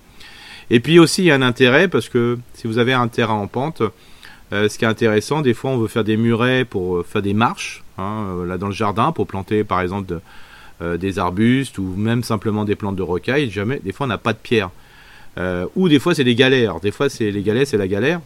Et 0.71 0.81
puis 0.81 0.99
aussi 0.99 1.23
il 1.23 1.27
y 1.27 1.31
a 1.31 1.35
un 1.35 1.43
intérêt 1.43 1.89
parce 1.89 2.09
que 2.09 2.39
si 2.55 2.67
vous 2.67 2.79
avez 2.79 2.93
un 2.93 3.09
terrain 3.09 3.35
en 3.35 3.47
pente, 3.47 3.83
ce 4.53 4.79
qui 4.79 4.85
est 4.85 4.89
intéressant, 4.89 5.41
des 5.41 5.53
fois 5.53 5.73
on 5.73 5.79
veut 5.79 5.89
faire 5.89 6.05
des 6.05 6.17
murets 6.17 6.65
pour 6.65 7.05
faire 7.05 7.23
des 7.23 7.35
marches, 7.35 7.83
hein, 7.99 8.45
là 8.47 8.57
dans 8.57 8.69
le 8.69 8.73
jardin 8.73 9.11
pour 9.11 9.27
planter 9.27 9.65
par 9.65 9.81
exemple 9.81 10.21
des 10.81 11.19
arbustes 11.19 11.79
ou 11.79 11.95
même 11.97 12.23
simplement 12.23 12.65
des 12.65 12.77
plantes 12.77 12.97
de 12.97 13.03
rocaille. 13.03 13.51
Jamais, 13.51 13.81
des 13.85 13.93
fois 13.93 14.07
on 14.07 14.09
n'a 14.09 14.19
pas 14.19 14.33
de 14.33 14.39
pierre. 14.39 14.71
Euh, 15.39 15.67
ou 15.75 15.89
des 15.89 15.99
fois 15.99 16.15
c'est 16.15 16.25
des 16.25 16.35
galères. 16.35 16.81
Des 16.81 16.91
fois 16.91 17.09
c'est 17.09 17.31
les 17.31 17.43
galets, 17.43 17.67
c'est 17.67 17.77
la 17.77 17.89
galère. 17.89 18.21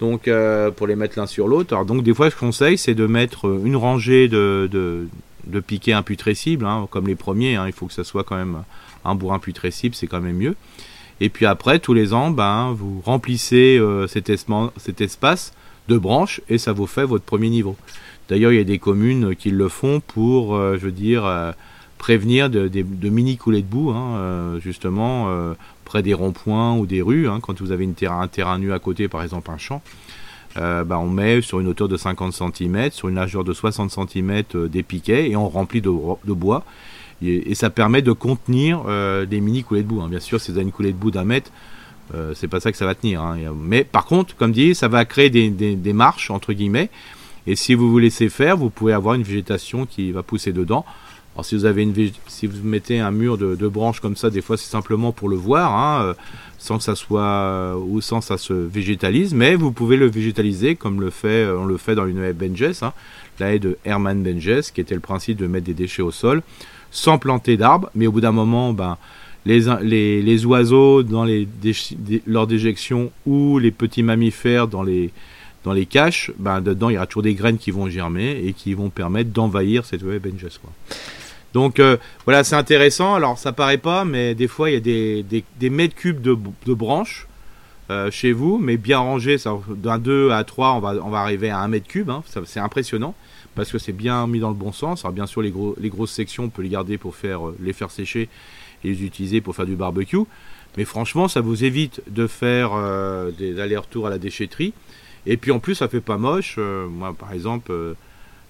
Donc 0.00 0.28
euh, 0.28 0.70
pour 0.70 0.86
les 0.86 0.96
mettre 0.96 1.18
l'un 1.18 1.26
sur 1.26 1.48
l'autre. 1.48 1.84
Donc 1.84 2.02
des 2.02 2.14
fois 2.14 2.30
je 2.30 2.36
conseille 2.36 2.78
c'est 2.78 2.94
de 2.94 3.06
mettre 3.06 3.46
une 3.64 3.76
rangée 3.76 4.28
de, 4.28 4.68
de, 4.70 5.08
de 5.46 5.60
piquets 5.60 5.92
imputrescibles, 5.92 6.64
hein, 6.64 6.86
comme 6.90 7.06
les 7.06 7.14
premiers. 7.14 7.56
Hein. 7.56 7.64
il 7.66 7.72
faut 7.72 7.86
que 7.86 7.92
ça 7.92 8.04
soit 8.04 8.24
quand 8.24 8.36
même 8.36 8.62
un 9.04 9.14
bourrin 9.14 9.36
imputrescible, 9.36 9.94
c'est 9.94 10.06
quand 10.06 10.20
même 10.20 10.36
mieux. 10.36 10.56
Et 11.20 11.28
puis 11.28 11.46
après 11.46 11.78
tous 11.78 11.94
les 11.94 12.12
ans, 12.12 12.30
ben 12.30 12.72
vous 12.72 13.00
remplissez 13.04 13.78
euh, 13.78 14.06
cet, 14.06 14.28
espace 14.28 15.52
de 15.88 15.98
branches 15.98 16.40
et 16.48 16.58
ça 16.58 16.72
vous 16.72 16.86
fait 16.86 17.04
votre 17.04 17.24
premier 17.24 17.48
niveau. 17.48 17.76
D'ailleurs 18.28 18.52
il 18.52 18.56
y 18.56 18.60
a 18.60 18.64
des 18.64 18.78
communes 18.78 19.34
qui 19.34 19.50
le 19.50 19.68
font 19.68 20.00
pour, 20.00 20.56
je 20.56 20.78
veux 20.78 20.92
dire 20.92 21.54
prévenir 21.96 22.50
de, 22.50 23.08
mini 23.08 23.36
coulées 23.36 23.62
de 23.62 23.66
boue, 23.66 23.90
hein, 23.90 24.58
justement, 24.60 25.30
près 25.84 26.02
des 26.02 26.12
ronds-points 26.12 26.76
ou 26.76 26.86
des 26.86 27.00
rues, 27.00 27.28
hein, 27.28 27.38
quand 27.40 27.60
vous 27.60 27.70
avez 27.70 27.84
une 27.84 27.94
terrain, 27.94 28.20
un 28.20 28.28
terrain 28.28 28.58
nu 28.58 28.72
à 28.72 28.78
côté, 28.80 29.06
par 29.06 29.22
exemple 29.22 29.50
un 29.52 29.58
champ, 29.58 29.80
euh, 30.58 30.84
bah, 30.84 30.98
on 30.98 31.08
met 31.08 31.42
sur 31.42 31.60
une 31.60 31.68
hauteur 31.68 31.88
de 31.88 31.96
50 31.96 32.32
cm, 32.32 32.90
sur 32.90 33.08
une 33.08 33.16
largeur 33.16 33.44
de 33.44 33.52
60 33.52 33.90
cm 33.90 34.42
euh, 34.54 34.68
des 34.68 34.82
piquets 34.82 35.30
et 35.30 35.36
on 35.36 35.48
remplit 35.48 35.80
de, 35.80 35.90
bois. 36.32 36.64
Et, 37.22 37.54
ça 37.54 37.70
permet 37.70 38.02
de 38.02 38.12
contenir 38.12 38.82
euh, 38.86 39.26
des 39.26 39.40
mini 39.40 39.62
coulées 39.62 39.82
de 39.82 39.88
boue. 39.88 40.00
Hein. 40.02 40.08
Bien 40.08 40.20
sûr, 40.20 40.40
si 40.40 40.50
vous 40.50 40.58
avez 40.58 40.66
une 40.66 40.72
coulée 40.72 40.92
de 40.92 40.98
boue 40.98 41.10
d'un 41.10 41.24
mètre, 41.24 41.50
c'est 42.34 42.46
pas 42.46 42.60
ça 42.60 42.70
que 42.70 42.78
ça 42.78 42.86
va 42.86 42.94
tenir. 42.94 43.20
Hein. 43.20 43.36
Mais 43.58 43.82
par 43.82 44.04
contre, 44.04 44.36
comme 44.36 44.52
dit, 44.52 44.76
ça 44.76 44.86
va 44.86 45.04
créer 45.04 45.28
des, 45.28 45.92
marches 45.92 46.30
entre 46.30 46.52
guillemets. 46.52 46.88
Et 47.48 47.56
si 47.56 47.74
vous 47.74 47.90
vous 47.90 47.98
laissez 47.98 48.28
faire, 48.28 48.56
vous 48.56 48.70
pouvez 48.70 48.92
avoir 48.92 49.14
une 49.14 49.22
végétation 49.22 49.86
qui 49.86 50.12
va 50.12 50.22
pousser 50.22 50.52
dedans. 50.52 50.84
Alors 51.36 51.44
si 51.44 51.54
vous 51.54 51.66
avez 51.66 51.82
une 51.82 51.94
si 52.28 52.46
vous 52.46 52.66
mettez 52.66 52.98
un 52.98 53.10
mur 53.10 53.36
de, 53.36 53.68
branches 53.68 54.00
comme 54.00 54.16
ça, 54.16 54.30
des 54.30 54.40
fois 54.40 54.56
c'est 54.56 54.70
simplement 54.70 55.12
pour 55.12 55.28
le 55.28 55.36
voir, 55.36 55.70
hein, 55.74 56.02
euh, 56.02 56.14
sans 56.56 56.78
que 56.78 56.84
ça 56.84 56.94
soit 56.94 57.76
ou 57.76 58.00
sans 58.00 58.20
que 58.20 58.24
ça 58.24 58.38
se 58.38 58.54
végétalise, 58.54 59.34
mais 59.34 59.54
vous 59.54 59.70
pouvez 59.70 59.98
le 59.98 60.06
végétaliser 60.06 60.76
comme 60.76 60.98
le 60.98 61.10
fait 61.10 61.44
euh, 61.44 61.58
on 61.58 61.66
le 61.66 61.76
fait 61.76 61.94
dans 61.94 62.06
une 62.06 62.22
haie 62.22 62.32
Benjes, 62.32 62.82
hein, 62.82 62.94
la 63.38 63.52
haie 63.52 63.58
de 63.58 63.76
Hermann 63.84 64.22
Benjes, 64.22 64.70
qui 64.72 64.80
était 64.80 64.94
le 64.94 65.02
principe 65.02 65.36
de 65.36 65.46
mettre 65.46 65.66
des 65.66 65.74
déchets 65.74 66.00
au 66.00 66.10
sol, 66.10 66.42
sans 66.96 67.18
planter 67.18 67.58
d'arbres, 67.58 67.90
mais 67.94 68.06
au 68.06 68.12
bout 68.12 68.22
d'un 68.22 68.32
moment, 68.32 68.72
ben 68.72 68.96
les, 69.44 70.46
oiseaux 70.46 71.02
dans 71.02 71.24
les 71.24 71.46
lors 72.26 72.46
d'éjection 72.46 73.12
ou 73.26 73.58
les 73.58 73.70
petits 73.70 74.02
mammifères 74.02 74.66
dans 74.66 74.82
les 74.82 75.12
caches, 75.88 76.32
ben 76.38 76.62
dedans 76.62 76.88
il 76.88 76.94
y 76.94 76.96
aura 76.96 77.06
toujours 77.06 77.22
des 77.22 77.34
graines 77.34 77.58
qui 77.58 77.70
vont 77.70 77.88
germer 77.88 78.42
et 78.44 78.54
qui 78.54 78.72
vont 78.72 78.88
permettre 78.88 79.30
d'envahir 79.30 79.84
cette 79.84 80.02
haie 80.02 80.18
Benjes. 80.18 80.58
Quoi. 80.58 80.72
Donc 81.52 81.80
euh, 81.80 81.98
voilà, 82.24 82.44
c'est 82.44 82.56
intéressant. 82.56 83.14
Alors 83.14 83.38
ça 83.38 83.52
paraît 83.52 83.78
pas, 83.78 84.06
mais 84.06 84.34
des 84.34 84.48
fois 84.48 84.70
il 84.70 84.74
y 84.74 84.76
a 84.76 85.22
des, 85.22 85.70
mètres 85.70 85.94
cubes 85.94 86.22
de, 86.22 86.34
branches 86.74 87.28
euh, 87.90 88.10
chez 88.10 88.32
vous, 88.32 88.56
mais 88.56 88.78
bien 88.78 88.98
rangées. 88.98 89.36
D'un 89.68 89.98
2 89.98 90.30
à 90.30 90.44
3, 90.44 90.72
on 91.04 91.10
va, 91.10 91.18
arriver 91.18 91.50
à 91.50 91.58
1 91.58 91.68
mètre 91.68 91.86
cube. 91.88 92.08
Hein. 92.08 92.22
c'est 92.46 92.60
impressionnant 92.60 93.14
parce 93.56 93.72
que 93.72 93.78
c'est 93.78 93.92
bien 93.92 94.26
mis 94.28 94.38
dans 94.38 94.50
le 94.50 94.54
bon 94.54 94.70
sens. 94.70 95.04
Alors 95.04 95.12
bien 95.12 95.26
sûr, 95.26 95.42
les, 95.42 95.50
gros, 95.50 95.74
les 95.80 95.88
grosses 95.88 96.12
sections, 96.12 96.44
on 96.44 96.48
peut 96.48 96.62
les 96.62 96.68
garder 96.68 96.98
pour 96.98 97.16
faire, 97.16 97.48
euh, 97.48 97.56
les 97.60 97.72
faire 97.72 97.90
sécher 97.90 98.28
et 98.84 98.88
les 98.88 99.04
utiliser 99.04 99.40
pour 99.40 99.56
faire 99.56 99.66
du 99.66 99.74
barbecue. 99.74 100.18
Mais 100.76 100.84
franchement, 100.84 101.26
ça 101.26 101.40
vous 101.40 101.64
évite 101.64 102.02
de 102.06 102.26
faire 102.26 102.72
des 103.38 103.58
allers-retours 103.58 104.06
à 104.06 104.10
la 104.10 104.18
déchetterie. 104.18 104.74
Et 105.24 105.38
puis 105.38 105.50
en 105.50 105.58
plus, 105.58 105.74
ça 105.74 105.88
fait 105.88 106.02
pas 106.02 106.18
moche. 106.18 106.58
moi, 106.58 107.14
par 107.14 107.32
exemple 107.32 107.72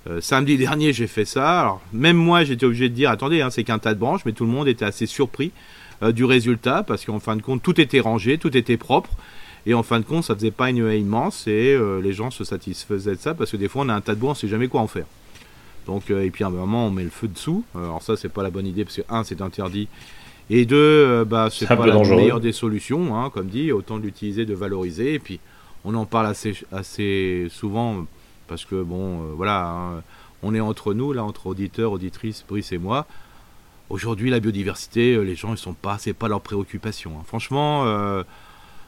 euh, 0.08 0.20
samedi 0.20 0.56
dernier, 0.58 0.92
j'ai 0.92 1.06
fait 1.06 1.24
ça. 1.24 1.78
Même 1.92 2.16
moi, 2.16 2.44
j'étais 2.44 2.66
obligé 2.66 2.88
de 2.88 2.94
dire 2.94 3.10
attendez, 3.10 3.40
hein, 3.40 3.50
c'est 3.50 3.64
qu'un 3.64 3.78
tas 3.78 3.94
de 3.94 3.98
branches, 3.98 4.22
mais 4.24 4.32
tout 4.32 4.44
le 4.44 4.50
monde 4.50 4.68
était 4.68 4.84
assez 4.84 5.06
surpris 5.06 5.52
euh, 6.02 6.12
du 6.12 6.24
résultat 6.24 6.82
parce 6.82 7.04
qu'en 7.04 7.20
fin 7.20 7.36
de 7.36 7.42
compte, 7.42 7.62
tout 7.62 7.80
était 7.80 8.00
rangé, 8.00 8.38
tout 8.38 8.56
était 8.56 8.76
propre. 8.76 9.10
Et 9.66 9.74
en 9.74 9.82
fin 9.82 9.98
de 9.98 10.04
compte, 10.04 10.24
ça 10.24 10.34
faisait 10.34 10.50
pas 10.50 10.70
une 10.70 10.86
haie 10.86 11.00
immense 11.00 11.46
et 11.46 11.74
euh, 11.74 12.00
les 12.00 12.12
gens 12.12 12.30
se 12.30 12.44
satisfaisaient 12.44 13.16
de 13.16 13.20
ça 13.20 13.34
parce 13.34 13.50
que 13.50 13.56
des 13.56 13.68
fois, 13.68 13.82
on 13.84 13.88
a 13.88 13.94
un 13.94 14.00
tas 14.00 14.14
de 14.14 14.20
bois, 14.20 14.30
on 14.30 14.34
sait 14.34 14.48
jamais 14.48 14.68
quoi 14.68 14.80
en 14.80 14.86
faire. 14.86 15.06
Donc, 15.86 16.10
et 16.10 16.30
puis 16.30 16.44
à 16.44 16.48
un 16.48 16.50
moment, 16.50 16.86
on 16.86 16.90
met 16.90 17.04
le 17.04 17.10
feu 17.10 17.28
dessous. 17.28 17.64
Alors, 17.74 18.02
ça, 18.02 18.16
c'est 18.16 18.28
pas 18.28 18.42
la 18.42 18.50
bonne 18.50 18.66
idée 18.66 18.84
parce 18.84 18.96
que, 18.96 19.02
un, 19.08 19.22
c'est 19.22 19.40
interdit. 19.40 19.88
Et 20.50 20.64
deux, 20.64 21.24
bah, 21.24 21.48
c'est 21.50 21.66
pas 21.66 21.86
la 21.86 21.98
meilleure 21.98 22.40
des 22.40 22.52
solutions, 22.52 23.16
hein, 23.16 23.30
comme 23.30 23.46
dit, 23.46 23.72
autant 23.72 23.96
l'utiliser, 23.96 24.46
de 24.46 24.54
valoriser. 24.54 25.14
Et 25.14 25.18
puis, 25.18 25.38
on 25.84 25.94
en 25.94 26.04
parle 26.04 26.26
assez, 26.26 26.56
assez 26.72 27.46
souvent 27.50 28.04
parce 28.46 28.64
que 28.64 28.82
bon, 28.82 29.22
euh, 29.22 29.32
voilà, 29.36 29.68
hein, 29.68 30.02
on 30.42 30.54
est 30.54 30.60
entre 30.60 30.94
nous, 30.94 31.12
là, 31.12 31.24
entre 31.24 31.46
auditeurs, 31.46 31.92
auditrices, 31.92 32.44
Brice 32.48 32.72
et 32.72 32.78
moi. 32.78 33.06
Aujourd'hui, 33.88 34.30
la 34.30 34.40
biodiversité, 34.40 35.14
euh, 35.14 35.22
les 35.22 35.34
gens, 35.34 35.52
ils 35.52 35.58
sont 35.58 35.74
pas, 35.74 35.98
c'est 35.98 36.12
pas 36.12 36.28
leur 36.28 36.40
préoccupation. 36.40 37.12
Hein. 37.18 37.22
Franchement, 37.26 37.84
euh, 37.86 38.22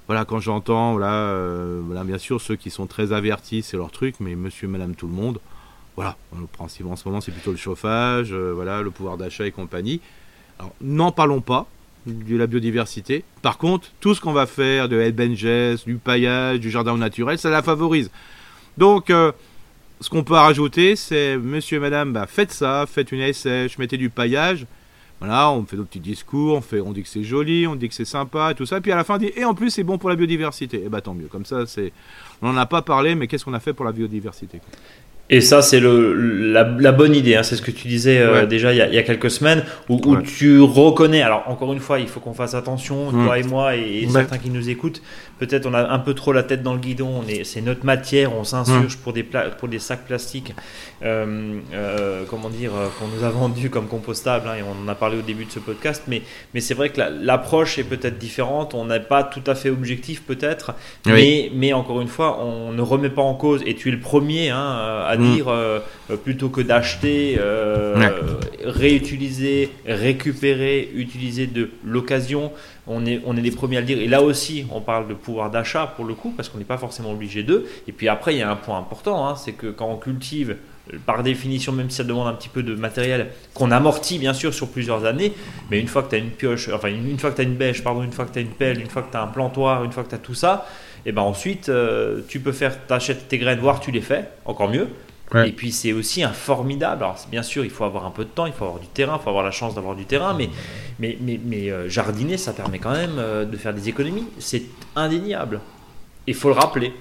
voilà, 0.09 0.24
quand 0.24 0.40
j'entends, 0.40 0.94
voilà, 0.94 2.04
bien 2.04 2.18
sûr, 2.18 2.40
ceux 2.40 2.56
qui 2.56 2.70
sont 2.70 2.86
très 2.86 3.12
avertis, 3.12 3.62
c'est 3.62 3.76
leur 3.76 3.92
truc, 3.92 4.16
mais 4.18 4.34
monsieur, 4.34 4.66
madame, 4.66 4.94
tout 4.94 5.06
le 5.06 5.12
monde, 5.12 5.38
voilà, 5.94 6.16
le 6.36 6.46
principe 6.46 6.86
en 6.86 6.96
ce 6.96 7.06
moment, 7.06 7.20
c'est 7.20 7.30
plutôt 7.30 7.52
le 7.52 7.56
chauffage, 7.56 8.32
voilà, 8.32 8.82
le 8.82 8.90
pouvoir 8.90 9.18
d'achat 9.18 9.46
et 9.46 9.52
compagnie. 9.52 10.00
Alors, 10.59 10.72
n'en 10.80 11.12
parlons 11.12 11.40
pas 11.40 11.66
de 12.06 12.36
la 12.36 12.46
biodiversité. 12.46 13.22
Par 13.42 13.59
contre, 13.59 13.88
tout 14.00 14.14
ce 14.14 14.20
qu'on 14.20 14.32
va 14.32 14.46
faire 14.46 14.88
de 14.88 14.98
headbenches, 14.98 15.84
du 15.84 15.96
paillage, 15.96 16.61
du 16.61 16.70
jardin 16.70 16.96
naturel, 16.96 17.38
ça 17.38 17.50
la 17.50 17.62
favorise. 17.62 18.11
Donc, 18.78 19.11
euh, 19.11 19.32
ce 20.00 20.09
qu'on 20.09 20.24
peut 20.24 20.34
rajouter, 20.34 20.96
c'est 20.96 21.36
monsieur 21.36 21.80
madame, 21.80 22.12
bah, 22.12 22.26
faites 22.26 22.52
ça, 22.52 22.86
faites 22.88 23.12
une 23.12 23.32
sèche, 23.32 23.78
mettez 23.78 23.96
du 23.96 24.11
paillage. 24.11 24.66
Voilà, 25.20 25.50
on 25.50 25.64
fait 25.64 25.76
nos 25.76 25.84
petits 25.84 26.00
discours, 26.00 26.56
on, 26.56 26.60
fait, 26.60 26.80
on 26.80 26.92
dit 26.92 27.02
que 27.02 27.08
c'est 27.08 27.24
joli, 27.24 27.66
on 27.66 27.74
dit 27.74 27.88
que 27.88 27.94
c'est 27.94 28.04
sympa, 28.04 28.54
tout 28.56 28.66
ça. 28.66 28.80
Puis 28.80 28.92
à 28.92 28.96
la 28.96 29.02
fin, 29.02 29.16
on 29.16 29.18
dit, 29.18 29.32
et 29.36 29.44
en 29.44 29.54
plus, 29.54 29.70
c'est 29.70 29.82
bon 29.82 29.98
pour 29.98 30.08
la 30.08 30.16
biodiversité. 30.16 30.76
Et 30.78 30.82
eh 30.86 30.88
bah 30.88 31.00
tant 31.00 31.14
mieux. 31.14 31.26
Comme 31.26 31.44
ça, 31.44 31.66
c'est. 31.66 31.92
On 32.40 32.52
n'en 32.52 32.58
a 32.58 32.66
pas 32.66 32.82
parlé, 32.82 33.16
mais 33.16 33.26
qu'est-ce 33.26 33.44
qu'on 33.44 33.54
a 33.54 33.60
fait 33.60 33.72
pour 33.72 33.84
la 33.84 33.92
biodiversité 33.92 34.60
et 35.30 35.42
ça, 35.42 35.60
c'est 35.60 35.78
le, 35.78 36.14
la, 36.52 36.64
la, 36.64 36.92
bonne 36.92 37.14
idée. 37.14 37.36
Hein. 37.36 37.42
C'est 37.42 37.56
ce 37.56 37.60
que 37.60 37.70
tu 37.70 37.86
disais 37.86 38.18
euh, 38.18 38.46
déjà 38.46 38.72
il 38.72 38.78
y, 38.78 38.80
a, 38.80 38.88
il 38.88 38.94
y, 38.94 38.98
a, 38.98 39.02
quelques 39.02 39.30
semaines, 39.30 39.62
où, 39.90 40.00
où 40.02 40.16
tu 40.22 40.60
reconnais. 40.60 41.20
Alors 41.20 41.44
encore 41.48 41.72
une 41.74 41.80
fois, 41.80 41.98
il 41.98 42.08
faut 42.08 42.20
qu'on 42.20 42.32
fasse 42.32 42.54
attention, 42.54 43.12
mm. 43.12 43.24
toi 43.24 43.38
et 43.38 43.42
moi 43.42 43.76
et, 43.76 44.08
certains 44.10 44.38
qui 44.38 44.48
nous 44.48 44.70
écoutent. 44.70 45.02
Peut-être 45.39 45.66
on 45.66 45.74
a 45.74 45.89
un 45.89 45.99
peu 45.99 46.14
trop 46.14 46.32
la 46.32 46.43
tête 46.43 46.62
dans 46.62 46.72
le 46.72 46.80
guidon. 46.80 47.22
On 47.22 47.28
est, 47.28 47.45
c'est 47.45 47.61
notre 47.61 47.84
matière. 47.84 48.34
On 48.34 48.45
s'insurge 48.45 48.97
mm. 48.97 49.01
pour 49.01 49.12
des 49.12 49.22
pour 49.22 49.68
des 49.68 49.78
sacs 49.78 50.07
plastiques. 50.07 50.55
Euh, 51.05 51.59
euh, 51.74 52.24
comment 52.28 52.51
dire 52.51 52.72
euh, 52.74 52.89
qu'on 52.99 53.07
nous 53.09 53.24
a 53.24 53.30
vendu 53.30 53.70
comme 53.70 53.86
compostables. 53.86 54.49
Hein, 54.49 54.57
et 54.59 54.62
on 54.62 54.84
en 54.84 54.89
a 54.89 54.95
parlé 54.95 55.18
au 55.18 55.22
début 55.22 55.45
de 55.45 55.51
ce 55.51 55.59
podcast. 55.61 56.05
Mais 56.09 56.22
mais 56.55 56.61
c'est 56.61 56.74
vrai 56.74 56.91
que 56.91 57.01
l'approche 57.01 57.78
est 57.78 57.84
peut-être 57.84 58.18
différente. 58.18 58.74
On 58.74 58.86
n'est 58.86 58.99
pas 59.01 59.24
tout 59.24 59.43
à 59.47 59.55
fait 59.55 59.70
objectif 59.70 60.22
peut-être. 60.22 60.72
Mais 61.07 61.51
mais 61.55 61.72
encore 61.72 62.01
une 62.01 62.09
fois, 62.09 62.43
on 62.43 62.72
ne 62.72 62.82
remet 62.82 63.11
pas 63.11 63.22
en 63.22 63.34
cause. 63.34 63.62
Et 63.66 63.74
tu 63.74 63.89
es 63.89 63.93
le 63.93 64.01
premier 64.01 64.51
hein, 64.51 65.05
à 65.07 65.18
Mm. 65.18 65.34
dire 65.34 65.49
euh, 65.49 65.80
plutôt 66.24 66.49
que 66.49 66.61
d'acheter, 66.61 67.39
réutiliser, 68.64 69.70
récupérer, 69.86 70.91
utiliser 70.95 71.47
de 71.47 71.70
l'occasion. 71.84 72.53
On 72.86 73.05
est, 73.05 73.20
on 73.26 73.36
est 73.36 73.43
les 73.43 73.51
premiers 73.51 73.76
à 73.76 73.80
le 73.80 73.86
dire. 73.86 73.99
Et 74.01 74.09
là 74.09 74.22
aussi, 74.22 74.64
on 74.70 74.80
parle 74.80 75.09
de 75.09 75.14
pouvoir 75.29 75.51
d'achat 75.51 75.93
pour 75.95 76.07
le 76.07 76.14
coup, 76.14 76.33
parce 76.35 76.49
qu'on 76.49 76.57
n'est 76.57 76.64
pas 76.64 76.79
forcément 76.79 77.11
obligé 77.11 77.43
d'eux. 77.43 77.68
Et 77.87 77.93
puis 77.93 78.09
après, 78.09 78.35
il 78.35 78.39
y 78.39 78.43
a 78.43 78.51
un 78.51 78.57
point 78.57 78.79
important, 78.79 79.29
hein, 79.29 79.37
c'est 79.37 79.53
que 79.53 79.66
quand 79.66 79.91
on 79.91 79.99
cultive, 79.99 80.57
par 81.05 81.22
définition, 81.22 81.70
même 81.70 81.91
si 81.91 81.97
ça 81.97 82.05
demande 82.05 82.29
un 82.29 82.33
petit 82.33 82.49
peu 82.49 82.62
de 82.62 82.74
matériel, 82.74 83.29
qu'on 83.53 83.70
amortit 83.70 84.18
bien 84.18 84.33
sûr 84.33 84.55
sur 84.55 84.68
plusieurs 84.68 85.05
années, 85.05 85.35
mais 85.70 85.79
une 85.79 85.87
fois 85.87 86.03
que 86.03 86.09
tu 86.09 86.14
as 86.14 86.18
une 86.18 86.31
pioche, 86.31 86.70
enfin 86.72 86.89
une, 86.89 87.18
fois 87.18 87.31
que 87.31 87.37
tu 87.37 87.43
as 87.43 87.45
une 87.45 87.57
bêche, 87.57 87.85
pardon, 87.85 88.03
une 88.03 88.12
fois 88.12 88.24
que 88.24 88.33
tu 88.33 88.39
as 88.39 88.43
une 88.43 88.49
pelle, 88.49 88.81
une 88.81 88.89
fois 88.89 89.03
que 89.03 89.11
tu 89.11 89.18
as 89.18 89.22
un 89.22 89.26
plantoir, 89.26 89.85
une 89.85 89.93
fois 89.93 90.03
que 90.03 90.09
tu 90.09 90.14
as 90.14 90.18
tout 90.18 90.35
ça, 90.35 90.66
et 91.05 91.12
ben 91.12 91.20
ensuite, 91.20 91.68
euh, 91.68 92.22
tu 92.26 92.41
peux 92.41 92.53
faire, 92.53 92.87
t'achètes 92.87 93.29
tes 93.29 93.37
graines, 93.37 93.61
voir 93.61 93.81
tu 93.81 93.91
les 93.91 94.01
fais, 94.01 94.24
encore 94.47 94.70
mieux. 94.70 94.89
Et 95.35 95.53
puis 95.53 95.72
c'est 95.72 95.93
aussi 95.93 96.22
un 96.22 96.33
formidable. 96.33 97.05
Alors 97.05 97.18
bien 97.31 97.43
sûr, 97.43 97.64
il 97.64 97.70
faut 97.70 97.85
avoir 97.85 98.07
un 98.07 98.11
peu 98.11 98.24
de 98.24 98.31
temps, 98.31 98.47
il 98.47 98.53
faut 98.53 98.64
avoir 98.64 98.81
du 98.81 98.87
terrain, 98.87 99.18
il 99.20 99.22
faut 99.22 99.29
avoir 99.29 99.45
la 99.45 99.51
chance 99.51 99.74
d'avoir 99.74 99.95
du 99.95 100.07
terrain, 100.07 100.35
mais, 100.35 100.49
mais, 100.99 101.18
mais, 101.20 101.39
mais 101.45 101.70
euh, 101.70 101.89
jardiner, 101.89 102.39
ça 102.39 102.53
permet 102.53 102.79
quand 102.79 102.93
même 102.93 103.18
euh, 103.18 103.45
de 103.45 103.57
faire 103.57 103.74
des 103.74 103.89
économies. 103.89 104.26
C'est 104.39 104.62
indéniable. 104.97 105.61
Il 106.26 106.35
faut 106.35 106.49
le 106.49 106.55
rappeler. 106.55 106.93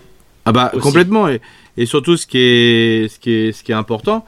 Ah 0.45 0.51
bah 0.51 0.71
complètement. 0.81 1.29
Et, 1.29 1.41
et, 1.77 1.85
surtout, 1.85 2.17
ce 2.17 2.27
qui 2.27 2.37
est, 2.37 3.07
ce 3.07 3.19
qui 3.19 3.31
est, 3.31 3.51
ce 3.51 3.63
qui 3.63 3.71
est 3.71 3.75
important, 3.75 4.25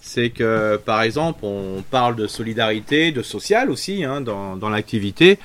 c'est 0.00 0.30
que 0.30 0.76
par 0.84 1.02
exemple, 1.02 1.40
on 1.42 1.82
parle 1.90 2.16
de 2.16 2.26
solidarité, 2.26 3.12
de 3.12 3.22
social 3.22 3.70
aussi 3.70 4.04
hein, 4.04 4.20
dans, 4.20 4.56
dans 4.56 4.68
l'activité. 4.68 5.38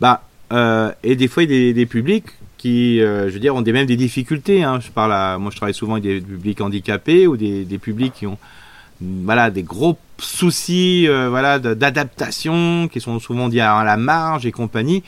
Bah, 0.00 0.22
euh, 0.52 0.92
et 1.02 1.16
des 1.16 1.28
fois, 1.28 1.42
il 1.42 1.50
y 1.50 1.54
a 1.54 1.58
des, 1.58 1.74
des 1.74 1.86
publics 1.86 2.26
qui, 2.62 3.00
euh, 3.00 3.28
je 3.28 3.34
veux 3.34 3.40
dire, 3.40 3.56
ont 3.56 3.60
des, 3.60 3.72
même 3.72 3.86
des 3.86 3.96
difficultés. 3.96 4.62
Hein. 4.62 4.78
Je 4.80 4.88
parle 4.88 5.40
moi, 5.40 5.50
je 5.50 5.56
travaille 5.56 5.74
souvent 5.74 5.94
avec 5.94 6.04
des 6.04 6.20
publics 6.20 6.60
handicapés 6.60 7.26
ou 7.26 7.36
des, 7.36 7.64
des 7.64 7.78
publics 7.78 8.12
qui 8.14 8.24
ont, 8.28 8.38
voilà, 9.00 9.50
des 9.50 9.64
gros 9.64 9.98
soucis, 10.18 11.08
euh, 11.08 11.28
voilà, 11.28 11.58
d'adaptation, 11.58 12.86
qui 12.86 13.00
sont 13.00 13.18
souvent 13.18 13.48
dit 13.48 13.58
à 13.58 13.82
la 13.82 13.96
marge 13.96 14.46
et 14.46 14.52
compagnie. 14.52 15.02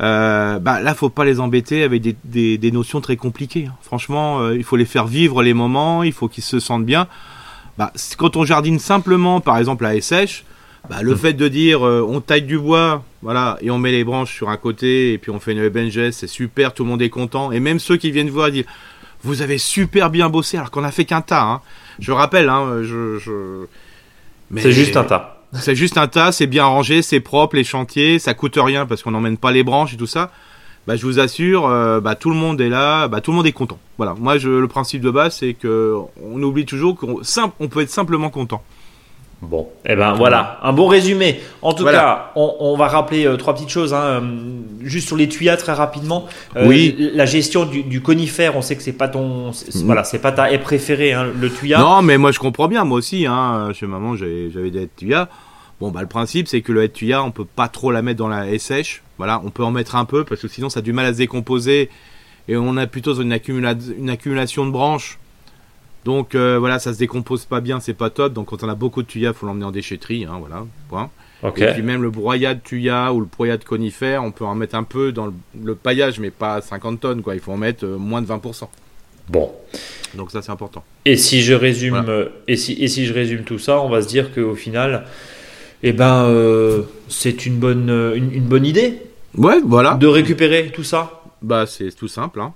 Euh, 0.00 0.58
bah 0.58 0.80
là, 0.80 0.94
faut 0.94 1.10
pas 1.10 1.26
les 1.26 1.38
embêter 1.38 1.82
avec 1.82 2.00
des, 2.00 2.56
des, 2.56 2.72
notions 2.72 3.02
très 3.02 3.16
compliquées. 3.16 3.66
Hein. 3.68 3.76
Franchement, 3.82 4.40
euh, 4.40 4.56
il 4.56 4.64
faut 4.64 4.76
les 4.76 4.86
faire 4.86 5.06
vivre 5.06 5.42
les 5.42 5.52
moments, 5.52 6.02
il 6.02 6.14
faut 6.14 6.28
qu'ils 6.28 6.44
se 6.44 6.60
sentent 6.60 6.86
bien. 6.86 7.08
Bah, 7.76 7.92
quand 8.16 8.38
on 8.38 8.46
jardine 8.46 8.78
simplement, 8.78 9.42
par 9.42 9.58
exemple 9.58 9.84
à 9.84 10.00
sèche, 10.00 10.46
bah, 10.88 11.02
le 11.02 11.14
fait 11.16 11.32
de 11.32 11.48
dire 11.48 11.82
on 11.82 12.20
taille 12.20 12.42
du 12.42 12.58
bois, 12.58 13.02
voilà, 13.22 13.56
et 13.62 13.70
on 13.70 13.78
met 13.78 13.90
les 13.90 14.04
branches 14.04 14.34
sur 14.34 14.50
un 14.50 14.56
côté, 14.56 15.12
et 15.12 15.18
puis 15.18 15.30
on 15.30 15.40
fait 15.40 15.52
une 15.52 15.58
EBNGS, 15.58 16.12
c'est 16.12 16.26
super, 16.26 16.74
tout 16.74 16.84
le 16.84 16.90
monde 16.90 17.02
est 17.02 17.10
content. 17.10 17.52
Et 17.52 17.60
même 17.60 17.78
ceux 17.78 17.96
qui 17.96 18.10
viennent 18.10 18.28
voir 18.28 18.50
disent, 18.50 18.66
vous 19.22 19.40
avez 19.40 19.56
super 19.58 20.10
bien 20.10 20.28
bossé, 20.28 20.58
alors 20.58 20.70
qu'on 20.70 20.84
a 20.84 20.90
fait 20.90 21.06
qu'un 21.06 21.22
tas. 21.22 21.42
Hein. 21.42 21.60
Je 21.98 22.12
rappelle, 22.12 22.48
hein, 22.50 22.82
je, 22.82 23.18
je... 23.18 23.64
c'est 24.60 24.72
juste 24.72 24.96
un 24.96 25.04
tas. 25.04 25.40
C'est 25.54 25.74
juste 25.74 25.98
un 25.98 26.08
tas, 26.08 26.32
c'est 26.32 26.46
bien 26.46 26.64
rangé, 26.64 27.00
c'est 27.00 27.20
propre, 27.20 27.56
les 27.56 27.64
chantiers, 27.64 28.18
ça 28.18 28.34
coûte 28.34 28.58
rien 28.60 28.86
parce 28.86 29.02
qu'on 29.02 29.12
n'emmène 29.12 29.36
pas 29.36 29.52
les 29.52 29.62
branches 29.62 29.94
et 29.94 29.96
tout 29.96 30.06
ça. 30.06 30.30
Bah, 30.86 30.96
je 30.96 31.06
vous 31.06 31.18
assure, 31.18 31.66
euh, 31.66 32.00
bah, 32.00 32.14
tout 32.14 32.28
le 32.28 32.36
monde 32.36 32.60
est 32.60 32.68
là, 32.68 33.08
bah, 33.08 33.20
tout 33.20 33.30
le 33.30 33.36
monde 33.36 33.46
est 33.46 33.52
content. 33.52 33.78
Voilà, 33.96 34.14
moi 34.18 34.36
je, 34.36 34.50
le 34.50 34.68
principe 34.68 35.00
de 35.00 35.10
base 35.10 35.36
c'est 35.36 35.54
que 35.54 35.96
on 36.22 36.42
oublie 36.42 36.66
toujours 36.66 36.96
qu'on 36.96 37.22
on 37.60 37.68
peut 37.68 37.80
être 37.80 37.90
simplement 37.90 38.28
content. 38.28 38.62
Bon, 39.42 39.68
eh 39.84 39.94
ben 39.94 40.14
voilà, 40.14 40.58
un 40.62 40.72
bon 40.72 40.86
résumé. 40.86 41.40
En 41.60 41.74
tout 41.74 41.84
cas, 41.84 42.32
on, 42.34 42.76
va 42.76 42.88
rappeler 42.88 43.26
euh, 43.26 43.36
trois 43.36 43.54
petites 43.54 43.68
choses, 43.68 43.92
hein, 43.92 44.02
euh, 44.02 44.20
juste 44.82 45.06
sur 45.06 45.16
les 45.16 45.28
tuyas 45.28 45.56
très 45.56 45.72
rapidement. 45.72 46.26
Euh, 46.56 46.66
oui. 46.66 46.96
La 47.14 47.26
gestion 47.26 47.66
du, 47.66 48.00
conifère, 48.00 48.56
on 48.56 48.62
sait 48.62 48.76
que 48.76 48.82
c'est 48.82 48.92
pas 48.92 49.08
ton, 49.08 49.50
mm. 49.50 49.52
voilà, 49.84 50.04
c'est 50.04 50.18
pas 50.18 50.32
ta 50.32 50.50
haie 50.50 50.58
préférée, 50.58 51.12
hein, 51.12 51.26
le 51.38 51.50
tuya. 51.50 51.78
Non, 51.78 52.02
mais 52.02 52.16
moi 52.16 52.32
je 52.32 52.38
comprends 52.38 52.68
bien, 52.68 52.84
moi 52.84 52.98
aussi, 52.98 53.26
hein, 53.26 53.70
chez 53.74 53.86
maman 53.86 54.16
j'avais 54.16 54.70
des 54.70 54.88
tuyas. 54.96 55.28
Bon 55.80 55.90
bah 55.90 56.00
le 56.00 56.06
principe 56.06 56.46
c'est 56.46 56.60
que 56.60 56.72
le 56.72 56.84
haie 56.84 56.88
tuya, 56.88 57.22
on 57.22 57.32
peut 57.32 57.44
pas 57.44 57.68
trop 57.68 57.90
la 57.90 58.00
mettre 58.00 58.18
dans 58.18 58.28
la 58.28 58.46
haie 58.48 58.58
sèche. 58.58 59.02
Voilà, 59.18 59.42
on 59.44 59.50
peut 59.50 59.64
en 59.64 59.72
mettre 59.72 59.96
un 59.96 60.04
peu 60.04 60.24
parce 60.24 60.40
que 60.40 60.48
sinon 60.48 60.68
ça 60.68 60.78
a 60.78 60.82
du 60.82 60.92
mal 60.92 61.06
à 61.06 61.12
se 61.12 61.18
décomposer 61.18 61.90
et 62.48 62.56
on 62.56 62.76
a 62.76 62.86
plutôt 62.86 63.14
une, 63.14 63.38
une 63.98 64.10
accumulation 64.10 64.66
de 64.66 64.70
branches 64.70 65.18
donc 66.04 66.34
euh, 66.34 66.58
voilà, 66.58 66.78
ça 66.78 66.92
se 66.92 66.98
décompose 66.98 67.46
pas 67.46 67.60
bien, 67.60 67.80
c'est 67.80 67.94
pas 67.94 68.10
top. 68.10 68.34
Donc 68.34 68.48
quand 68.48 68.62
on 68.62 68.68
a 68.68 68.74
beaucoup 68.74 69.02
de 69.02 69.08
tuyas, 69.08 69.32
faut 69.32 69.46
l'emmener 69.46 69.64
en 69.64 69.70
déchetterie, 69.70 70.24
hein, 70.24 70.36
voilà. 70.38 70.66
Point. 70.88 71.10
Et 71.56 71.66
puis 71.72 71.82
même 71.82 72.02
le 72.02 72.10
broyat 72.10 72.54
de 72.54 72.60
tuya 72.60 73.12
ou 73.12 73.20
le 73.20 73.26
broyat 73.26 73.58
de 73.58 73.64
conifère, 73.64 74.24
on 74.24 74.30
peut 74.30 74.44
en 74.44 74.54
mettre 74.54 74.76
un 74.76 74.82
peu 74.82 75.12
dans 75.12 75.30
le, 75.62 75.74
paillage, 75.74 76.18
mais 76.18 76.30
pas 76.30 76.62
50 76.62 77.00
tonnes, 77.00 77.22
quoi. 77.22 77.34
Il 77.34 77.40
faut 77.40 77.52
en 77.52 77.58
mettre 77.58 77.84
euh, 77.84 77.98
moins 77.98 78.22
de 78.22 78.26
20%. 78.26 78.66
Bon. 79.28 79.52
Donc 80.14 80.30
ça 80.30 80.42
c'est 80.42 80.52
important. 80.52 80.84
Et 81.06 81.16
si 81.16 81.42
je 81.42 81.54
résume, 81.54 82.04
euh, 82.08 82.28
et 82.48 82.56
si 82.56 82.72
et 82.74 82.88
si 82.88 83.06
je 83.06 83.12
résume 83.12 83.44
tout 83.44 83.58
ça, 83.58 83.80
on 83.80 83.88
va 83.88 84.02
se 84.02 84.08
dire 84.08 84.32
qu'au 84.34 84.54
final, 84.54 85.06
eh 85.82 85.92
ben, 85.92 86.30
c'est 87.08 87.46
une 87.46 87.56
bonne 87.56 88.12
une, 88.14 88.44
bonne 88.44 88.66
idée. 88.66 88.98
Ouais, 89.36 89.60
voilà. 89.64 89.94
De 89.94 90.06
récupérer 90.06 90.70
tout 90.72 90.84
ça? 90.84 91.22
Bah 91.42 91.66
c'est 91.66 91.90
tout 91.94 92.08
simple, 92.08 92.40
hein. 92.40 92.54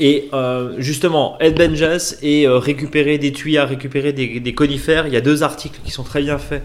Et 0.00 0.28
euh, 0.32 0.74
justement, 0.78 1.36
Ed 1.40 1.56
Benjas 1.56 2.16
et 2.22 2.46
euh, 2.46 2.58
récupérer 2.58 3.18
des 3.18 3.32
tuyas, 3.32 3.64
récupérer 3.64 4.12
des, 4.12 4.40
des, 4.40 4.54
conifères. 4.54 5.06
Il 5.06 5.12
y 5.12 5.16
a 5.16 5.20
deux 5.20 5.42
articles 5.42 5.80
qui 5.84 5.90
sont 5.90 6.04
très 6.04 6.22
bien 6.22 6.38
faits 6.38 6.62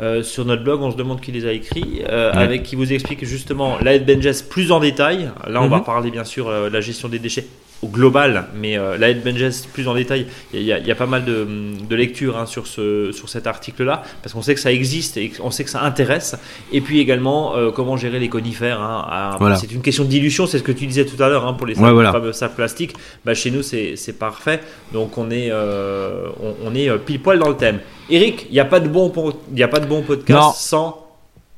euh, 0.00 0.22
sur 0.22 0.46
notre 0.46 0.64
blog. 0.64 0.80
On 0.80 0.90
se 0.90 0.96
demande 0.96 1.20
qui 1.20 1.30
les 1.30 1.46
a 1.46 1.52
écrits, 1.52 2.02
euh, 2.08 2.32
avec 2.32 2.62
qui 2.62 2.76
vous 2.76 2.92
explique 2.92 3.24
justement 3.26 3.76
la 3.82 3.94
Ed 3.94 4.06
Benjas 4.06 4.42
plus 4.48 4.72
en 4.72 4.80
détail. 4.80 5.30
Là, 5.46 5.62
on 5.62 5.68
va 5.68 5.78
mhm. 5.78 5.84
parler 5.84 6.10
bien 6.10 6.24
sûr 6.24 6.48
de 6.48 6.68
la 6.68 6.80
gestion 6.80 7.08
des 7.08 7.18
déchets 7.18 7.46
au 7.82 7.88
global, 7.88 8.48
mais 8.54 8.78
euh, 8.78 8.98
la 8.98 9.08
Head 9.08 9.22
Benjes 9.22 9.66
plus 9.72 9.88
en 9.88 9.94
détail, 9.94 10.26
il 10.52 10.62
y, 10.62 10.72
a 10.72 10.94
pas 10.94 11.06
mal 11.06 11.24
de, 11.24 11.46
de 11.88 11.96
lectures 11.96 12.36
hein, 12.36 12.44
sur, 12.44 12.66
ce, 12.66 13.10
sur 13.12 13.28
cet 13.30 13.46
article-là, 13.46 14.02
parce 14.22 14.34
qu'on 14.34 14.42
sait 14.42 14.54
que 14.54 14.60
ça 14.60 14.72
existe 14.72 15.16
et 15.16 15.32
on 15.40 15.50
sait 15.50 15.64
que 15.64 15.70
ça 15.70 15.82
intéresse. 15.82 16.36
Et 16.72 16.82
puis 16.82 17.00
également, 17.00 17.56
euh, 17.56 17.70
comment 17.70 17.96
gérer 17.96 18.18
les 18.18 18.28
conifères. 18.28 18.80
Hein, 18.80 19.56
C'est 19.58 19.72
une 19.72 19.80
question 19.80 20.04
de 20.04 20.10
dilution, 20.10 20.46
c'est 20.46 20.58
ce 20.58 20.62
que 20.62 20.72
tu 20.72 20.86
disais 20.86 21.06
tout 21.06 21.20
à 21.22 21.28
l'heure 21.28 21.46
hein, 21.46 21.54
pour 21.54 21.66
les 21.66 21.74
sacs, 21.74 22.34
sacs 22.34 22.54
plastiques. 22.54 22.94
Bah, 23.24 23.34
chez 23.34 23.50
nous, 23.50 23.62
c'est 23.62 24.18
parfait. 24.18 24.60
Donc 24.92 25.16
on 25.16 25.30
est, 25.30 25.48
euh, 25.50 26.28
on, 26.62 26.74
est 26.74 26.90
pile 26.98 27.20
poil 27.20 27.38
dans 27.38 27.48
le 27.48 27.56
thème. 27.56 27.80
Eric, 28.10 28.46
il 28.50 28.52
n'y 28.52 28.60
a, 28.60 28.64
pas 28.64 28.80
de 28.80 28.88
bon, 28.88 29.12
y 29.54 29.62
a 29.62 29.68
pas 29.68 29.80
de 29.80 29.86
bon 29.86 30.02
podcast 30.02 30.56
sans 30.56 31.06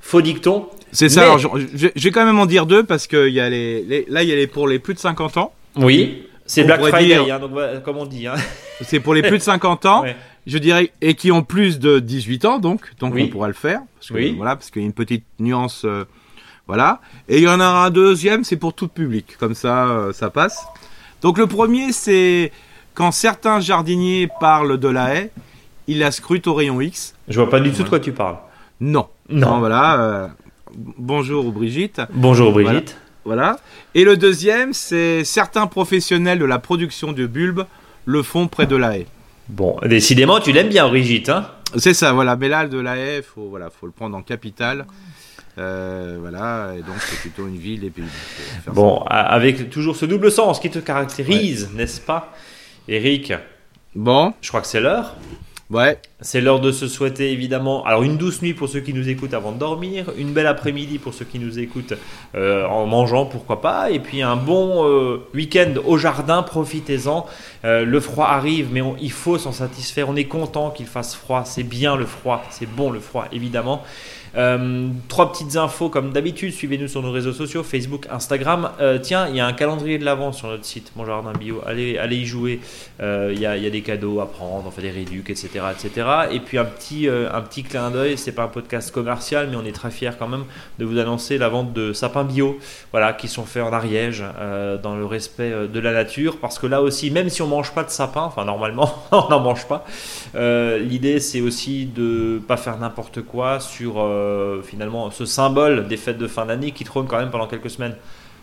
faux 0.01 0.23
dictons. 0.23 0.67
C'est 0.93 1.09
ça, 1.09 1.37
je, 1.39 1.89
vais 1.89 2.11
quand 2.11 2.27
même 2.27 2.39
en 2.39 2.47
dire 2.47 2.67
deux 2.67 2.85
parce 2.85 3.07
que 3.07 3.29
y 3.29 3.41
a 3.41 3.49
les, 3.49 4.05
là, 4.09 4.23
il 4.23 4.29
y 4.29 4.33
a 4.33 4.37
les 4.37 4.47
pour 4.47 4.69
les 4.69 4.79
plus 4.79 4.95
de 4.95 4.99
50 4.99 5.39
ans. 5.39 5.53
Oui, 5.77 6.27
c'est 6.47 6.65
Black 6.65 6.85
Friday, 6.85 7.31
hein, 7.31 7.39
donc, 7.39 7.53
comme 7.85 7.99
on 7.99 8.07
dit. 8.07 8.27
Hein. 8.27 8.35
C'est 8.83 9.01
pour 9.01 9.15
les 9.15 9.23
plus 9.23 9.39
de 9.39 9.43
50 9.43 9.87
ans, 9.87 10.05
je 10.47 10.59
dirais, 10.59 10.93
et 11.01 11.15
qui 11.15 11.31
ont 11.31 11.43
plus 11.43 11.79
de 11.79 11.99
18 11.99 12.45
ans, 12.45 12.59
donc, 12.59 12.93
donc 12.99 13.15
on 13.17 13.29
pourra 13.29 13.47
le 13.47 13.55
faire. 13.55 13.81
Parce 13.97 14.09
que, 14.09 14.15
oui. 14.15 14.35
Voilà, 14.37 14.57
parce 14.57 14.71
qu'il 14.71 14.83
y 14.83 14.85
a 14.85 14.87
une 14.87 14.93
petite 14.93 15.25
nuance. 15.39 15.85
Euh, 15.85 16.05
voilà. 16.67 17.01
Et 17.29 17.39
il 17.39 17.45
y 17.45 17.49
en 17.49 17.61
a 17.61 17.65
un 17.65 17.91
deuxième, 17.91 18.45
c'est 18.45 18.57
pour 18.57 18.75
tout 18.75 18.89
public. 18.89 19.37
Comme 19.39 19.55
ça, 19.55 19.89
euh, 19.89 20.13
ça 20.13 20.31
passe. 20.31 20.65
Donc 21.21 21.39
le 21.39 21.47
premier, 21.47 21.93
c'est 21.93 22.53
quand 22.95 23.13
certains 23.13 23.61
jardiniers 23.61 24.29
parlent 24.41 24.79
de 24.79 24.89
la 24.89 25.15
haie, 25.15 25.31
ils 25.87 25.99
la 25.99 26.11
scrutent 26.11 26.47
au 26.47 26.55
rayon 26.55 26.81
X. 26.81 27.15
Je 27.29 27.41
vois 27.41 27.51
pas 27.51 27.61
du 27.61 27.73
tout 27.73 27.83
de 27.83 27.89
quoi 27.89 28.01
tu 28.01 28.13
parles. 28.13 28.37
Non. 28.81 29.09
Non. 29.29 29.59
voilà. 29.59 30.01
Euh, 30.01 30.29
bonjour 30.99 31.53
Brigitte. 31.53 32.01
Bonjour 32.13 32.53
Brigitte. 32.53 32.73
Voilà. 32.73 33.02
Et 33.95 34.05
le 34.05 34.17
deuxième, 34.17 34.73
c'est 34.73 35.25
certains 35.25 35.67
professionnels 35.67 36.39
de 36.39 36.45
la 36.45 36.59
production 36.59 37.13
de 37.13 37.27
bulbes 37.27 37.65
le 38.05 38.23
font 38.23 38.49
près 38.49 38.67
de 38.67 38.77
la 38.77 38.99
haie. 38.99 39.07
Bon, 39.49 39.77
décidément, 39.85 40.41
tu 40.41 40.53
l'aimes 40.53 40.69
bien, 40.69 40.89
Brigitte, 40.89 41.29
hein 41.29 41.51
C'est 41.77 41.95
ça, 41.95 42.13
voilà. 42.13 42.37
Mais 42.37 42.49
là, 42.49 42.67
de 42.67 42.79
la 42.79 42.97
haie, 42.97 43.23
faut, 43.23 43.49
voilà, 43.49 43.71
faut 43.71 43.87
le 43.87 43.93
prendre 43.93 44.17
en 44.17 44.23
capitale. 44.23 44.87
Euh, 45.59 46.17
voilà, 46.19 46.73
et 46.79 46.81
donc 46.81 46.97
c'est 47.01 47.19
plutôt 47.19 47.47
une 47.47 47.59
ville 47.59 47.85
et 47.85 47.91
puis. 47.91 48.05
Bon, 48.69 49.03
avec 49.07 49.69
toujours 49.69 49.97
ce 49.97 50.07
double 50.07 50.33
sens 50.33 50.59
qui 50.59 50.71
te 50.71 50.79
caractérise, 50.79 51.69
n'est-ce 51.75 52.01
pas 52.01 52.33
Eric, 52.89 53.35
Bon, 53.95 54.33
je 54.41 54.49
crois 54.49 54.63
que 54.63 54.67
c'est 54.67 54.81
l'heure. 54.81 55.17
C'est 56.21 56.43
l'heure 56.43 56.61
de 56.61 56.71
se 56.71 56.87
souhaiter 56.87 57.33
évidemment 57.33 57.83
alors 57.85 58.03
une 58.03 58.19
douce 58.19 58.43
nuit 58.43 58.53
pour 58.53 58.69
ceux 58.69 58.81
qui 58.81 58.93
nous 58.93 59.09
écoutent 59.09 59.33
avant 59.33 59.53
de 59.53 59.59
dormir, 59.59 60.13
une 60.19 60.33
belle 60.35 60.47
après-midi 60.47 60.99
pour 60.99 61.15
ceux 61.15 61.25
qui 61.25 61.39
nous 61.39 61.59
écoutent 61.59 61.95
euh, 62.35 62.67
en 62.67 62.87
mangeant 62.87 63.25
pourquoi 63.25 63.63
pas, 63.63 63.91
et 63.91 63.99
puis 63.99 64.21
un 64.21 64.37
bon 64.37 64.87
euh, 64.87 65.27
week-end 65.35 65.75
au 65.87 65.97
jardin, 65.97 66.43
profitez-en. 66.43 67.27
Euh, 67.65 67.87
le 67.87 68.01
froid 68.01 68.27
arrive 68.27 68.69
mais 68.71 68.83
il 69.01 69.13
faut 69.13 69.39
s'en 69.39 69.53
satisfaire, 69.53 70.11
on 70.11 70.17
est 70.17 70.27
content 70.27 70.71
qu'il 70.71 70.87
fasse 70.87 71.15
froid, 71.15 71.45
c'est 71.47 71.63
bien 71.63 71.97
le 71.97 72.05
froid, 72.05 72.45
c'est 72.51 72.69
bon 72.69 72.91
le 72.91 73.01
froid 73.01 73.27
évidemment. 73.33 73.83
Euh, 74.35 74.89
trois 75.09 75.31
petites 75.31 75.57
infos 75.57 75.91
comme 75.91 76.13
d'habitude, 76.13 76.53
suivez-nous 76.53 76.89
sur 76.89 77.03
nos 77.03 77.13
réseaux 77.13 77.33
sociaux, 77.33 77.63
Facebook, 77.63 78.07
Instagram. 78.11 78.71
Euh, 78.81 78.99
tiens, 78.99 79.29
il 79.29 79.37
y 79.37 79.41
a 79.41 79.47
un 79.47 79.53
calendrier 79.53 79.99
de 79.99 80.05
l'avant 80.05 80.33
sur 80.33 80.49
notre 80.49 80.65
site, 80.65 80.93
Mon 80.97 81.05
Jardin 81.05 81.33
Bio. 81.33 81.61
Allez, 81.67 81.99
allez 81.99 82.17
y 82.17 82.27
jouer. 82.27 82.61
Euh, 83.01 83.31
Il 83.35 83.41
y, 83.41 83.47
a, 83.47 83.71
des 83.71 83.83
cadeaux 83.83 84.21
à 84.21 84.31
prendre, 84.31 84.65
on 84.67 84.71
fait 84.71 84.83
des 84.83 84.91
réducs, 84.91 85.31
etc., 85.31 85.49
etc. 85.73 86.07
Et 86.31 86.41
puis 86.41 86.59
un 86.59 86.65
petit, 86.65 87.09
un 87.09 87.41
petit 87.41 87.63
clin 87.63 87.91
d'œil, 87.91 88.19
c'est 88.19 88.33
pas 88.33 88.45
un 88.45 88.49
podcast 88.49 88.91
commercial, 88.91 89.49
mais 89.51 89.57
on 89.57 89.65
est 89.65 89.73
très 89.73 89.91
fiers 89.91 90.11
quand 90.19 90.29
même 90.29 90.45
de 90.79 90.85
vous 90.85 90.99
annoncer 90.99 91.39
la 91.39 91.49
vente 91.49 91.73
de 91.73 91.93
sapins 91.93 92.25
bio, 92.25 92.59
voilà, 92.91 93.13
qui 93.13 93.29
sont 93.29 93.45
faits 93.45 93.63
en 93.63 93.73
Ariège, 93.73 94.23
dans 94.83 94.95
le 94.95 95.07
respect 95.07 95.51
de 95.73 95.81
la 95.81 95.93
nature, 95.93 96.39
parce 96.39 96.59
que 96.59 96.67
là 96.67 96.83
aussi, 96.83 97.11
même 97.11 97.29
si 97.29 97.43
on 97.43 97.47
mange 97.47 97.73
pas 97.73 97.85
de 97.85 97.91
sapin, 97.91 98.23
enfin 98.23 98.45
normalement 98.45 98.93
on 99.13 99.29
n'en 99.29 99.41
mange 99.41 99.67
pas, 99.67 99.85
l'idée 100.35 101.21
c'est 101.21 101.41
aussi 101.41 101.87
de 101.87 102.41
pas 102.47 102.57
faire 102.57 102.79
n'importe 102.79 103.23
quoi 103.23 103.61
sur 103.61 103.99
finalement 104.63 105.11
ce 105.11 105.25
symbole 105.25 105.89
des 105.89 105.97
fêtes 105.97 106.19
de 106.19 106.27
fin 106.27 106.47
d'année 106.47 106.73
qui 106.73 106.85
trône 106.85 107.07
quand 107.07 107.19
même 107.19 107.31
pendant 107.31 107.47
quelques 107.47 107.71
semaines 107.71 107.97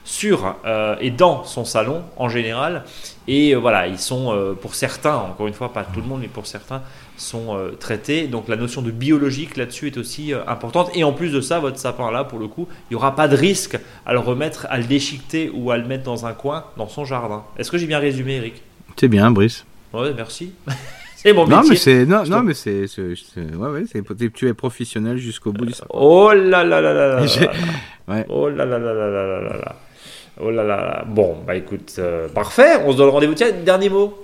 sur 0.03 0.55
euh, 0.65 0.95
et 1.01 1.11
dans 1.11 1.43
son 1.43 1.65
salon 1.65 2.03
en 2.17 2.29
général. 2.29 2.83
Et 3.27 3.53
euh, 3.53 3.59
voilà, 3.59 3.87
ils 3.87 3.99
sont 3.99 4.33
euh, 4.33 4.53
pour 4.53 4.73
certains, 4.75 5.15
encore 5.15 5.47
une 5.47 5.53
fois, 5.53 5.71
pas 5.71 5.83
tout 5.83 6.01
le 6.01 6.07
monde, 6.07 6.21
mais 6.21 6.27
pour 6.27 6.47
certains, 6.47 6.81
sont 7.17 7.55
euh, 7.55 7.71
traités. 7.71 8.27
Donc 8.27 8.47
la 8.47 8.55
notion 8.55 8.81
de 8.81 8.91
biologique 8.91 9.55
là-dessus 9.57 9.87
est 9.87 9.97
aussi 9.97 10.33
euh, 10.33 10.39
importante. 10.47 10.89
Et 10.95 11.03
en 11.03 11.13
plus 11.13 11.31
de 11.31 11.41
ça, 11.41 11.59
votre 11.59 11.77
sapin 11.77 12.11
là, 12.11 12.23
pour 12.23 12.39
le 12.39 12.47
coup, 12.47 12.67
il 12.89 12.93
n'y 12.93 12.95
aura 12.95 13.15
pas 13.15 13.27
de 13.27 13.35
risque 13.35 13.77
à 14.05 14.13
le 14.13 14.19
remettre, 14.19 14.65
à 14.69 14.77
le 14.77 14.85
déchiqueter 14.85 15.51
ou 15.53 15.69
à 15.71 15.77
le 15.77 15.85
mettre 15.85 16.03
dans 16.03 16.25
un 16.25 16.33
coin 16.33 16.65
dans 16.77 16.87
son 16.87 17.05
jardin. 17.05 17.43
Est-ce 17.57 17.69
que 17.69 17.77
j'ai 17.77 17.87
bien 17.87 17.99
résumé, 17.99 18.37
Eric? 18.37 18.61
C'est 18.95 19.07
bien, 19.07 19.29
Brice. 19.31 19.65
Ouais, 19.93 20.13
merci. 20.15 20.53
C'est 21.21 21.33
mon. 21.33 21.45
Non, 21.45 21.63
mais 21.67 21.75
c'est. 21.75 22.05
Non, 22.05 22.23
non, 22.23 22.43
mais 22.43 22.53
c'est. 22.53 22.85
Ouais, 22.97 23.67
ouais, 23.67 23.83
c'est. 23.91 24.01
Tu 24.31 24.47
es 24.47 24.53
professionnel 24.53 25.17
jusqu'au 25.17 25.51
bout 25.51 25.65
du 25.65 25.73
sport. 25.73 25.89
Oh 25.91 26.31
là 26.33 26.63
là 26.63 26.79
là 26.79 26.93
là 26.93 27.19
là. 27.19 27.21
ouais. 28.07 28.25
Oh 28.29 28.47
là 28.47 28.63
là 28.63 28.79
là 28.79 28.93
là 28.93 29.09
là 29.09 29.41
là 29.41 29.57
là. 29.57 29.75
Oh 30.39 30.49
là 30.49 30.63
là 30.63 30.77
là. 30.77 31.03
Bon, 31.05 31.43
bah 31.45 31.57
écoute, 31.57 31.99
parfait. 32.33 32.81
On 32.85 32.93
se 32.93 32.97
donne 32.97 33.09
rendez-vous. 33.09 33.33
Tiens, 33.33 33.51
dernier 33.51 33.89
mot. 33.89 34.17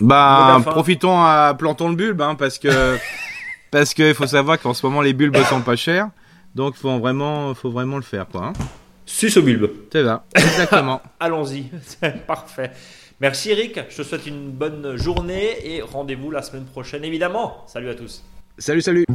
Bah, 0.00 0.58
profitons 0.64 1.20
à 1.20 1.54
plantons 1.56 1.90
le 1.90 1.96
bulbe, 1.96 2.22
hein, 2.22 2.34
parce 2.34 2.58
que 2.58 2.96
parce 3.70 3.92
qu'il 3.92 4.14
faut 4.14 4.26
savoir 4.26 4.58
qu'en 4.58 4.72
ce 4.72 4.86
moment 4.86 5.02
les 5.02 5.12
bulbes 5.12 5.36
sont 5.44 5.60
pas 5.60 5.76
chers, 5.76 6.08
donc 6.54 6.76
faut 6.76 6.98
vraiment 6.98 7.52
faut 7.52 7.70
vraiment 7.70 7.96
le 7.96 8.02
faire, 8.02 8.26
quoi. 8.26 8.54
Suce 9.04 9.36
au 9.36 9.42
bulbe. 9.42 9.68
C'est 9.92 10.02
ça, 10.02 10.24
exactement. 10.34 11.02
Allons-y, 11.20 11.66
parfait. 12.26 12.70
Merci 13.22 13.52
Eric. 13.52 13.78
Je 13.88 13.98
te 13.98 14.02
souhaite 14.02 14.26
une 14.26 14.50
bonne 14.50 14.96
journée 14.96 15.54
et 15.64 15.80
rendez-vous 15.80 16.32
la 16.32 16.42
semaine 16.42 16.64
prochaine, 16.64 17.04
évidemment. 17.04 17.64
Salut 17.68 17.88
à 17.88 17.94
tous. 17.94 18.24
salut, 18.58 18.82
salut. 18.82 19.06